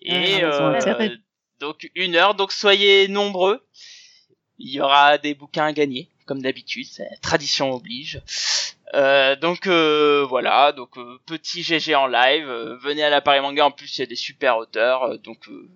Et 0.00 0.42
intérêt. 0.42 1.12
donc 1.58 1.90
une 1.94 2.16
heure, 2.16 2.34
donc 2.34 2.50
soyez 2.50 3.08
nombreux. 3.08 3.62
Il 4.58 4.70
y 4.70 4.80
aura 4.80 5.18
des 5.18 5.34
bouquins 5.34 5.66
à 5.66 5.72
gagner, 5.74 6.08
comme 6.24 6.40
d'habitude, 6.40 6.88
tradition 7.20 7.70
oblige. 7.70 8.22
Euh, 8.94 9.36
donc 9.36 9.66
euh, 9.68 10.24
voilà, 10.28 10.72
donc 10.72 10.98
euh, 10.98 11.18
petit 11.26 11.62
GG 11.62 11.94
en 11.94 12.08
live, 12.08 12.48
euh, 12.48 12.76
venez 12.78 13.04
à 13.04 13.10
la 13.10 13.20
Paris 13.20 13.40
Manga, 13.40 13.66
en 13.66 13.70
plus 13.70 13.96
il 13.96 14.00
y 14.00 14.02
a 14.02 14.06
des 14.06 14.16
super 14.16 14.56
auteurs, 14.56 15.04
euh, 15.04 15.16
donc 15.16 15.48
euh, 15.48 15.68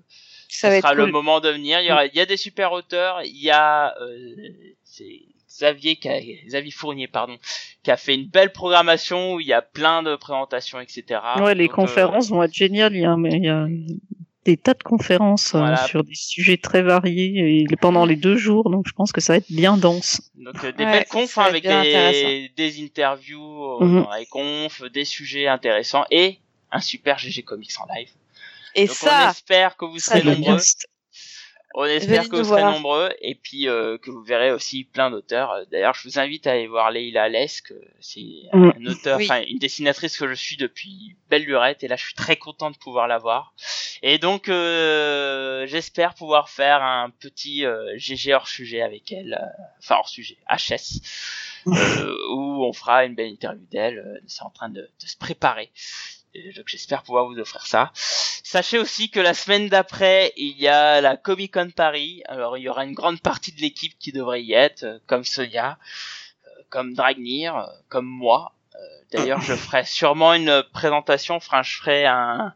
Ça 0.55 0.69
ce 0.69 0.75
va 0.75 0.81
sera 0.81 0.91
être 0.93 0.97
le 0.97 1.05
cool. 1.05 1.13
moment 1.13 1.41
de 1.41 1.49
venir. 1.51 1.81
Il 1.81 1.87
y, 1.87 1.93
aura, 1.93 2.07
il 2.07 2.15
y 2.15 2.21
a 2.21 2.27
des 2.27 2.37
super 2.37 2.73
auteurs. 2.73 3.23
Il 3.25 3.37
y 3.43 3.51
a 3.51 3.95
euh, 4.01 4.35
c'est 4.85 5.23
Xavier, 5.49 5.97
qui 5.97 6.09
a, 6.09 6.21
Xavier 6.47 6.71
Fournier, 6.73 7.07
pardon, 7.09 7.37
qui 7.83 7.91
a 7.91 7.97
fait 7.97 8.15
une 8.15 8.27
belle 8.27 8.53
programmation 8.53 9.35
où 9.35 9.41
il 9.41 9.47
y 9.47 9.53
a 9.53 9.63
plein 9.63 10.03
de 10.03 10.17
présentations, 10.17 10.81
etc. 10.81 11.21
ouais, 11.41 11.55
les 11.55 11.67
Donc, 11.67 11.73
euh, 11.73 11.83
conférences 11.83 12.29
vont 12.31 12.43
être 12.43 12.55
géniales. 12.55 12.95
Il 12.95 13.03
y 13.03 13.07
a, 13.07 13.17
il 13.31 13.45
y 13.45 13.49
a 13.49 13.67
des 14.45 14.57
tas 14.57 14.75
de 14.75 14.83
conférences 14.83 15.55
euh, 15.55 15.59
Voilà. 15.59 15.87
sur 15.87 16.05
des 16.05 16.15
sujets 16.15 16.57
très 16.59 16.83
variés 16.83 17.63
et 17.71 17.77
pendant 17.77 18.05
les 18.05 18.17
deux 18.17 18.37
jours, 18.37 18.69
donc 18.69 18.87
je 18.87 18.93
pense 18.93 19.11
que 19.13 19.21
ça 19.21 19.33
va 19.35 19.37
être 19.39 19.51
bien 19.51 19.77
dense. 19.79 20.21
donc 20.37 20.63
euh, 20.65 20.73
des 20.73 20.85
Ouais, 20.85 20.91
belles 20.93 21.07
confs 21.07 21.39
hein, 21.39 21.45
avec 21.45 21.63
des, 21.63 22.83
interviews 22.85 23.65
euh, 23.81 23.85
Mhm. 23.85 24.03
dans 24.05 24.15
les 24.15 24.27
confs, 24.27 24.83
des 24.93 25.05
sujets 25.07 25.47
intéressants 25.47 26.05
et 26.11 26.39
un 26.73 26.81
super 26.81 27.19
GG 27.19 27.43
Comics 27.43 27.71
en 27.81 27.87
live. 27.95 28.11
Et 28.75 28.87
Donc 28.87 28.97
on 29.03 29.07
ça, 29.07 29.31
espère 29.31 29.77
que 29.77 29.85
vous 29.85 29.99
serez 29.99 30.23
nombreux. 30.23 30.59
On 31.77 31.85
espère 31.87 32.19
Venez 32.23 32.29
que 32.29 32.37
vous 32.37 32.45
serez 32.45 32.61
voir. 32.61 32.73
nombreux 32.73 33.11
et 33.21 33.35
puis 33.35 33.67
euh, 33.69 33.99
que 33.99 34.09
vous 34.13 34.23
verrez 34.23 34.53
aussi 34.53 34.85
plein 34.85 35.11
d'auteurs. 35.11 35.51
Euh, 35.51 35.65
D'ailleurs, 35.73 35.93
je 35.95 36.07
vous 36.07 36.21
invite 36.21 36.47
à 36.47 36.53
aller 36.53 36.69
voir 36.69 36.93
Leila 36.93 37.29
Lesk, 37.29 37.73
euh, 37.73 37.81
c'est 37.99 38.21
Mm. 38.53 38.71
un 38.77 38.87
auteur, 38.87 39.19
Oui. 39.19 39.25
enfin 39.25 39.43
une 39.49 39.59
dessinatrice 39.59 40.17
que 40.17 40.29
je 40.29 40.35
suis 40.35 40.57
depuis 40.57 41.17
belle 41.31 41.43
lurette 41.43 41.83
et 41.83 41.89
là 41.89 41.97
je 41.97 42.05
suis 42.05 42.15
très 42.15 42.37
content 42.37 42.71
de 42.71 42.77
pouvoir 42.77 43.09
la 43.09 43.19
voir. 43.19 43.55
Et 44.05 44.19
donc 44.19 44.49
euh, 44.49 45.67
j'espère 45.67 46.15
pouvoir 46.15 46.49
faire 46.49 46.81
un 46.81 47.11
petit 47.11 47.65
euh, 47.67 47.93
GG 47.97 48.33
hors 48.35 48.47
sujet 48.47 48.81
avec 48.81 49.11
elle, 49.11 49.35
euh, 49.43 49.65
enfin 49.81 49.97
hors 49.97 50.09
sujet, 50.09 50.37
HS, 50.49 51.01
euh, 51.67 52.15
où 52.31 52.65
on 52.65 52.73
fera 52.73 53.05
une 53.05 53.17
belle 53.17 53.31
interview 53.31 53.67
d'elle. 53.73 53.99
euh, 53.99 54.21
C'est 54.29 54.43
en 54.45 54.51
train 54.51 54.69
de, 54.69 54.83
de 54.83 55.07
se 55.07 55.17
préparer. 55.17 55.73
J'espère 56.67 57.03
pouvoir 57.03 57.27
vous 57.27 57.39
offrir 57.39 57.67
ça. 57.67 57.91
Sachez 57.95 58.79
aussi 58.79 59.09
que 59.09 59.21
la 59.21 59.35
semaine 59.35 59.69
d'après, 59.69 60.33
il 60.37 60.59
y 60.59 60.67
a 60.67 61.01
la 61.01 61.17
Comic 61.17 61.55
Con 61.55 61.71
Paris. 61.71 62.23
Alors 62.27 62.59
il 62.59 62.63
y 62.63 62.69
aura 62.69 62.85
une 62.85 62.95
grande 62.95 63.21
partie 63.21 63.53
de 63.53 63.61
l'équipe 63.61 63.97
qui 63.99 64.11
devrait 64.11 64.43
y 64.43 64.53
être, 64.53 64.83
euh, 64.83 64.99
comme 65.07 65.25
Sonia, 65.25 65.79
euh, 66.47 66.51
comme 66.71 66.95
Dragnir, 66.95 67.57
euh, 67.57 67.67
comme 67.89 68.07
moi. 68.07 68.53
D'ailleurs, 69.13 69.41
je 69.41 69.55
ferai 69.55 69.85
sûrement 69.85 70.35
une 70.35 70.65
présentation. 70.73 71.37
Enfin, 71.37 71.63
je 71.63 71.77
ferai 71.77 72.05
un, 72.05 72.53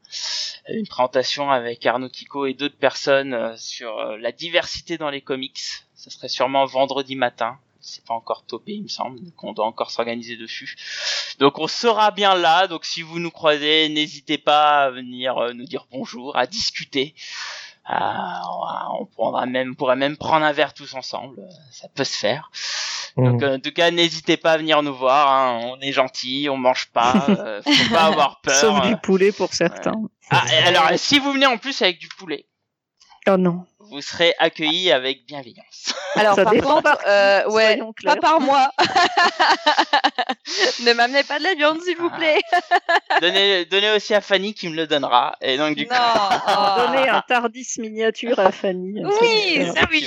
une 0.68 0.88
présentation 0.88 1.52
avec 1.52 1.86
Arnaud 1.86 2.08
Kiko 2.08 2.46
et 2.46 2.54
d'autres 2.54 2.76
personnes 2.76 3.56
sur 3.56 4.16
la 4.16 4.32
diversité 4.32 4.98
dans 4.98 5.10
les 5.10 5.20
comics. 5.20 5.60
Ce 5.94 6.10
serait 6.10 6.28
sûrement 6.28 6.64
vendredi 6.64 7.14
matin 7.14 7.60
c'est 7.80 8.04
pas 8.04 8.14
encore 8.14 8.44
topé, 8.44 8.72
il 8.72 8.84
me 8.84 8.88
semble, 8.88 9.20
qu'on 9.36 9.52
doit 9.52 9.66
encore 9.66 9.90
s'organiser 9.90 10.36
dessus. 10.36 10.76
Donc 11.38 11.58
on 11.58 11.68
sera 11.68 12.10
bien 12.10 12.34
là, 12.34 12.66
donc 12.66 12.84
si 12.84 13.02
vous 13.02 13.18
nous 13.18 13.30
croisez, 13.30 13.88
n'hésitez 13.88 14.38
pas 14.38 14.84
à 14.84 14.90
venir 14.90 15.38
euh, 15.38 15.52
nous 15.52 15.64
dire 15.64 15.86
bonjour, 15.90 16.36
à 16.36 16.46
discuter. 16.46 17.14
on 17.88 19.06
prendra 19.06 19.46
même, 19.46 19.76
pourrait 19.76 19.96
même 19.96 20.16
prendre 20.16 20.44
un 20.44 20.52
verre 20.52 20.74
tous 20.74 20.94
ensemble, 20.94 21.42
ça 21.70 21.88
peut 21.88 22.04
se 22.04 22.16
faire. 22.16 22.50
Donc 23.18 23.42
mmh. 23.42 23.46
en 23.46 23.60
tout 23.60 23.72
cas, 23.72 23.90
n'hésitez 23.90 24.36
pas 24.36 24.52
à 24.52 24.58
venir 24.58 24.80
nous 24.82 24.94
voir. 24.94 25.32
Hein. 25.32 25.60
On 25.64 25.80
est 25.80 25.92
gentil, 25.92 26.48
on 26.50 26.56
mange 26.56 26.86
pas, 26.92 27.26
euh, 27.28 27.60
faut 27.62 27.94
pas 27.94 28.04
avoir 28.04 28.40
peur. 28.40 28.54
Sauf 28.54 28.86
du 28.86 28.96
poulet 28.96 29.32
pour 29.32 29.52
certains. 29.54 30.00
Ah, 30.30 30.44
alors 30.66 30.90
si 30.96 31.18
vous 31.18 31.32
venez 31.32 31.46
en 31.46 31.58
plus 31.58 31.82
avec 31.82 31.98
du 31.98 32.08
poulet. 32.08 32.46
Oh 33.26 33.36
non 33.36 33.66
vous 33.90 34.00
serez 34.00 34.34
accueillis 34.38 34.92
avec 34.92 35.26
bienveillance. 35.26 35.94
Alors, 36.14 36.36
par 36.36 36.52
contre, 36.52 36.96
euh, 37.06 37.50
ouais, 37.50 37.80
pas 38.04 38.16
par 38.16 38.40
moi. 38.40 38.70
ne 40.84 40.92
m'amenez 40.92 41.24
pas 41.24 41.38
de 41.38 41.44
la 41.44 41.54
viande, 41.54 41.80
s'il 41.82 41.96
vous 41.96 42.10
plaît. 42.10 42.40
donnez, 43.20 43.64
donnez 43.66 43.90
aussi 43.90 44.14
à 44.14 44.20
Fanny 44.20 44.54
qui 44.54 44.68
me 44.68 44.76
le 44.76 44.86
donnera. 44.86 45.36
Et 45.40 45.56
donc, 45.56 45.76
du 45.76 45.86
non. 45.86 45.90
coup. 45.90 45.96
donnez 46.78 47.08
un 47.08 47.22
Tardis 47.22 47.66
miniature 47.78 48.38
à 48.38 48.52
Fanny. 48.52 49.02
Oui, 49.04 49.66
ça, 49.74 49.86
oui. 49.90 50.06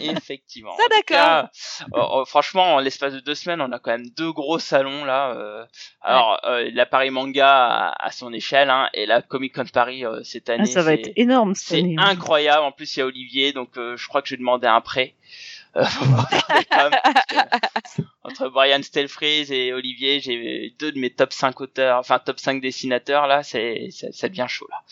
Effectivement. 0.00 0.76
Ça, 0.76 0.84
d'accord. 0.90 1.48
Oh, 1.92 2.20
oh, 2.20 2.24
franchement, 2.24 2.74
en 2.74 2.80
l'espace 2.80 3.12
de 3.12 3.20
deux 3.20 3.34
semaines, 3.34 3.60
on 3.60 3.72
a 3.72 3.78
quand 3.78 3.92
même 3.92 4.08
deux 4.16 4.32
gros 4.32 4.58
salons, 4.58 5.04
là. 5.04 5.32
Euh. 5.32 5.64
alors, 6.00 6.40
euh, 6.44 6.70
la 6.72 6.86
Paris 6.86 7.10
Manga 7.10 7.94
à, 7.98 8.10
son 8.10 8.32
échelle, 8.32 8.70
hein, 8.70 8.88
et 8.94 9.06
la 9.06 9.22
Comic 9.22 9.54
Con 9.54 9.64
Paris 9.72 10.04
euh, 10.04 10.22
cette 10.22 10.48
ah, 10.48 10.54
année. 10.54 10.66
ça 10.66 10.82
va 10.82 10.94
être 10.94 11.10
énorme 11.16 11.54
C'est 11.54 11.80
hein. 11.80 11.96
incroyable. 11.98 12.64
En 12.64 12.72
plus, 12.76 12.96
il 12.96 13.00
y 13.00 13.02
a 13.02 13.06
Olivier, 13.06 13.52
donc 13.52 13.76
euh, 13.76 13.96
je 13.96 14.08
crois 14.08 14.22
que 14.22 14.28
je 14.28 14.34
vais 14.34 14.38
demander 14.38 14.66
un 14.66 14.80
prêt. 14.80 15.14
Euh, 15.76 15.84
entre 18.24 18.48
Brian 18.48 18.82
Stelfreeze 18.82 19.52
et 19.52 19.72
Olivier, 19.72 20.20
j'ai 20.20 20.74
deux 20.78 20.92
de 20.92 20.98
mes 20.98 21.10
top 21.10 21.32
5 21.32 21.60
auteurs, 21.60 21.98
enfin 21.98 22.18
top 22.18 22.40
5 22.40 22.62
dessinateurs 22.62 23.26
là, 23.26 23.42
c'est 23.42 23.88
ça, 23.90 24.28
devient 24.28 24.46
chaud 24.48 24.66
là. 24.70 24.82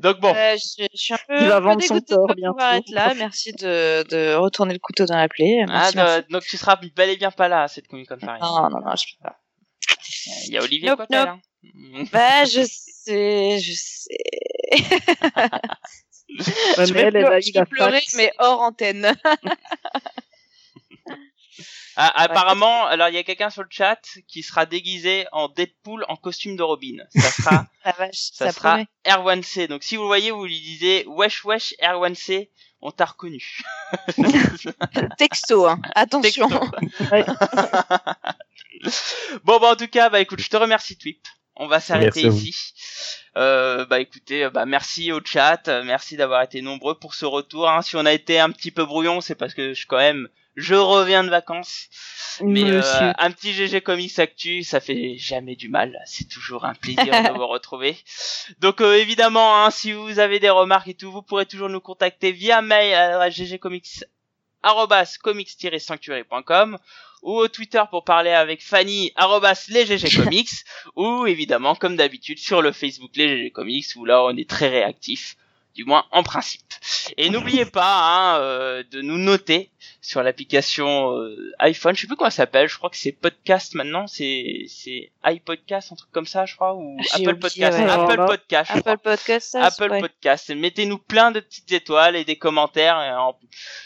Donc 0.00 0.18
bon. 0.18 0.34
Euh, 0.34 0.56
je, 0.56 0.86
suis 0.94 1.14
un 1.14 1.18
peu, 1.28 1.52
un 1.52 1.62
peu 1.62 1.76
dégoûtée 1.76 2.14
de 2.14 2.34
bien 2.34 2.50
pouvoir 2.50 2.74
être 2.74 2.90
là. 2.90 3.14
Merci 3.14 3.52
de, 3.52 4.02
de 4.08 4.34
retourner 4.34 4.72
le 4.72 4.80
couteau 4.80 5.04
dans 5.04 5.16
la 5.16 5.28
plaie. 5.28 5.64
ah, 5.68 6.22
donc 6.30 6.42
tu 6.42 6.56
seras 6.56 6.76
bel 6.96 7.10
et 7.10 7.16
bien 7.16 7.30
pas 7.30 7.48
là 7.48 7.62
à 7.62 7.68
cette 7.68 7.86
Comic 7.86 8.08
Con 8.08 8.18
Paris. 8.18 8.40
Non, 8.42 8.70
non, 8.70 8.80
non, 8.80 8.96
je 8.96 9.14
peux 9.14 9.22
pas. 9.22 9.38
Il 10.46 10.54
y 10.54 10.58
a 10.58 10.62
Olivier 10.62 10.88
nope, 10.88 11.04
nope. 11.10 11.28
Hein. 11.28 11.40
bah, 12.12 12.44
je 12.44 12.64
sais, 12.66 13.58
je 13.58 13.72
sais. 13.74 14.72
je 16.38 16.92
vais, 16.92 17.64
pleurer, 17.66 18.02
mais 18.16 18.32
hors 18.38 18.60
antenne. 18.60 19.14
Ah, 21.96 22.10
apparemment, 22.24 22.86
alors 22.86 23.08
il 23.08 23.14
y 23.14 23.18
a 23.18 23.22
quelqu'un 23.22 23.50
sur 23.50 23.62
le 23.62 23.68
chat 23.70 24.00
qui 24.26 24.42
sera 24.42 24.66
déguisé 24.66 25.26
en 25.30 25.48
Deadpool 25.48 26.04
en 26.08 26.16
costume 26.16 26.56
de 26.56 26.62
Robin. 26.62 26.96
Ça 27.14 27.30
sera, 27.30 27.66
ça, 28.12 28.50
sera 28.52 28.80
R1C. 29.06 29.68
Donc 29.68 29.84
si 29.84 29.96
vous 29.96 30.06
voyez, 30.06 30.32
vous 30.32 30.44
lui 30.44 30.60
disiez 30.60 31.04
wesh 31.06 31.44
wesh 31.44 31.74
R1C, 31.80 32.50
on 32.80 32.90
t'a 32.90 33.04
reconnu. 33.04 33.60
Texto, 35.18 35.66
hein. 35.66 35.80
attention. 35.94 36.48
bon, 39.44 39.60
bah 39.60 39.70
en 39.70 39.76
tout 39.76 39.88
cas, 39.88 40.10
bah 40.10 40.20
écoute, 40.20 40.40
je 40.40 40.50
te 40.50 40.56
remercie 40.56 40.98
Twip. 40.98 41.24
On 41.56 41.66
va 41.66 41.80
s'arrêter 41.80 42.22
ici. 42.22 42.74
Euh, 43.36 43.84
bah 43.86 44.00
écoutez, 44.00 44.48
bah 44.50 44.66
merci 44.66 45.12
au 45.12 45.20
chat, 45.24 45.68
merci 45.84 46.16
d'avoir 46.16 46.42
été 46.42 46.62
nombreux 46.62 46.94
pour 46.94 47.14
ce 47.14 47.24
retour. 47.24 47.68
Hein. 47.68 47.82
Si 47.82 47.96
on 47.96 48.06
a 48.06 48.12
été 48.12 48.40
un 48.40 48.50
petit 48.50 48.70
peu 48.70 48.84
brouillon, 48.84 49.20
c'est 49.20 49.34
parce 49.34 49.54
que 49.54 49.74
je 49.74 49.86
quand 49.86 49.98
même 49.98 50.28
je 50.56 50.74
reviens 50.74 51.24
de 51.24 51.30
vacances. 51.30 51.88
Mais 52.40 52.64
euh, 52.64 53.12
un 53.18 53.30
petit 53.30 53.52
GG 53.52 53.80
Comics 53.80 54.18
Actu, 54.18 54.62
ça 54.62 54.80
fait 54.80 55.16
jamais 55.16 55.56
du 55.56 55.68
mal. 55.68 56.00
C'est 56.06 56.28
toujours 56.28 56.64
un 56.64 56.74
plaisir 56.74 57.06
de 57.06 57.32
vous 57.36 57.46
retrouver. 57.46 57.96
Donc 58.60 58.80
euh, 58.80 58.94
évidemment, 58.94 59.64
hein, 59.64 59.70
si 59.70 59.92
vous 59.92 60.18
avez 60.18 60.40
des 60.40 60.50
remarques 60.50 60.88
et 60.88 60.94
tout, 60.94 61.12
vous 61.12 61.22
pourrez 61.22 61.46
toujours 61.46 61.68
nous 61.68 61.80
contacter 61.80 62.32
via 62.32 62.62
mail 62.62 62.94
à 62.94 63.30
ggcomics 63.30 64.04
comics-sanctuary.com 65.22 66.78
ou 67.24 67.38
au 67.38 67.48
Twitter 67.48 67.82
pour 67.90 68.04
parler 68.04 68.30
avec 68.30 68.62
Fanny, 68.62 69.10
arrobas 69.16 69.66
les 69.70 69.86
GG 69.86 70.16
Comics, 70.22 70.64
ou 70.94 71.26
évidemment, 71.26 71.74
comme 71.74 71.96
d'habitude, 71.96 72.38
sur 72.38 72.62
le 72.62 72.70
Facebook 72.70 73.10
les 73.16 73.28
GG 73.28 73.50
Comics, 73.50 73.86
où 73.96 74.04
là, 74.04 74.22
on 74.22 74.36
est 74.36 74.48
très 74.48 74.68
réactif 74.68 75.36
du 75.74 75.84
moins 75.84 76.04
en 76.10 76.22
principe. 76.22 76.62
Et 77.16 77.30
n'oubliez 77.30 77.64
pas 77.64 78.36
hein, 78.36 78.38
euh, 78.40 78.82
de 78.90 79.02
nous 79.02 79.18
noter 79.18 79.70
sur 80.00 80.22
l'application 80.22 81.16
euh, 81.16 81.52
iPhone, 81.58 81.96
je 81.96 82.02
sais 82.02 82.06
plus 82.06 82.16
comment 82.16 82.30
ça 82.30 82.36
s'appelle, 82.36 82.68
je 82.68 82.76
crois 82.76 82.90
que 82.90 82.96
c'est 82.96 83.12
podcast 83.12 83.74
maintenant, 83.74 84.06
c'est 84.06 84.66
c'est 84.68 85.10
iPodcast, 85.24 85.92
un 85.92 85.96
truc 85.96 86.10
comme 86.12 86.26
ça, 86.26 86.44
je 86.44 86.54
crois, 86.54 86.74
ou 86.74 86.98
Apple 87.12 87.36
Podcast, 87.36 87.78
Apple 87.78 88.26
Podcast, 88.26 88.70
Apple 88.74 88.98
Podcast, 89.02 89.54
Apple 89.54 90.00
Podcast. 90.00 90.50
Mettez-nous 90.50 90.98
plein 90.98 91.30
de 91.30 91.40
petites 91.40 91.72
étoiles 91.72 92.16
et 92.16 92.24
des 92.24 92.36
commentaires, 92.36 93.34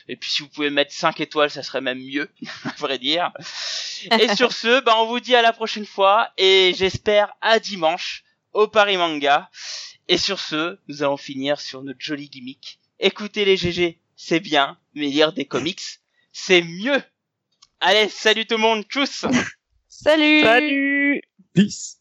et, 0.09 0.16
puis 0.16 0.31
si 0.31 0.43
vous 0.43 0.48
pouvez 0.48 0.70
mettre 0.70 0.93
5 0.93 1.20
étoiles, 1.20 1.51
ça 1.51 1.62
serait 1.62 1.81
même 1.81 2.01
mieux, 2.01 2.28
à 2.65 2.74
vrai 2.78 2.98
dire. 2.98 3.32
Et 4.19 4.35
sur 4.35 4.52
ce, 4.52 4.81
bah 4.81 4.94
on 4.98 5.06
vous 5.06 5.20
dit 5.20 5.36
à 5.36 5.43
la 5.43 5.52
prochaine 5.52 5.86
fois, 5.86 6.31
et 6.36 6.74
j'espère 6.77 7.32
à 7.40 7.60
dimanche 7.60 8.24
au 8.52 8.66
Paris 8.66 8.97
Manga. 8.97 9.48
Et 10.10 10.16
sur 10.16 10.40
ce, 10.40 10.78
nous 10.89 11.02
allons 11.02 11.18
finir 11.18 11.60
sur 11.60 11.82
notre 11.82 12.01
jolie 12.01 12.30
gimmick. 12.30 12.80
Écoutez 12.98 13.44
les 13.44 13.59
GG, 13.59 14.01
c'est 14.16 14.40
bien, 14.40 14.78
mais 14.94 15.09
lire 15.09 15.35
des 15.35 15.44
comics, 15.44 16.01
c'est 16.32 16.62
mieux. 16.62 17.02
Allez, 17.80 18.09
salut 18.09 18.47
tout 18.47 18.56
le 18.56 18.62
monde, 18.62 18.85
tchuss 18.85 19.26
Salut 19.89 20.43
Salut 20.43 21.20
Peace 21.52 21.98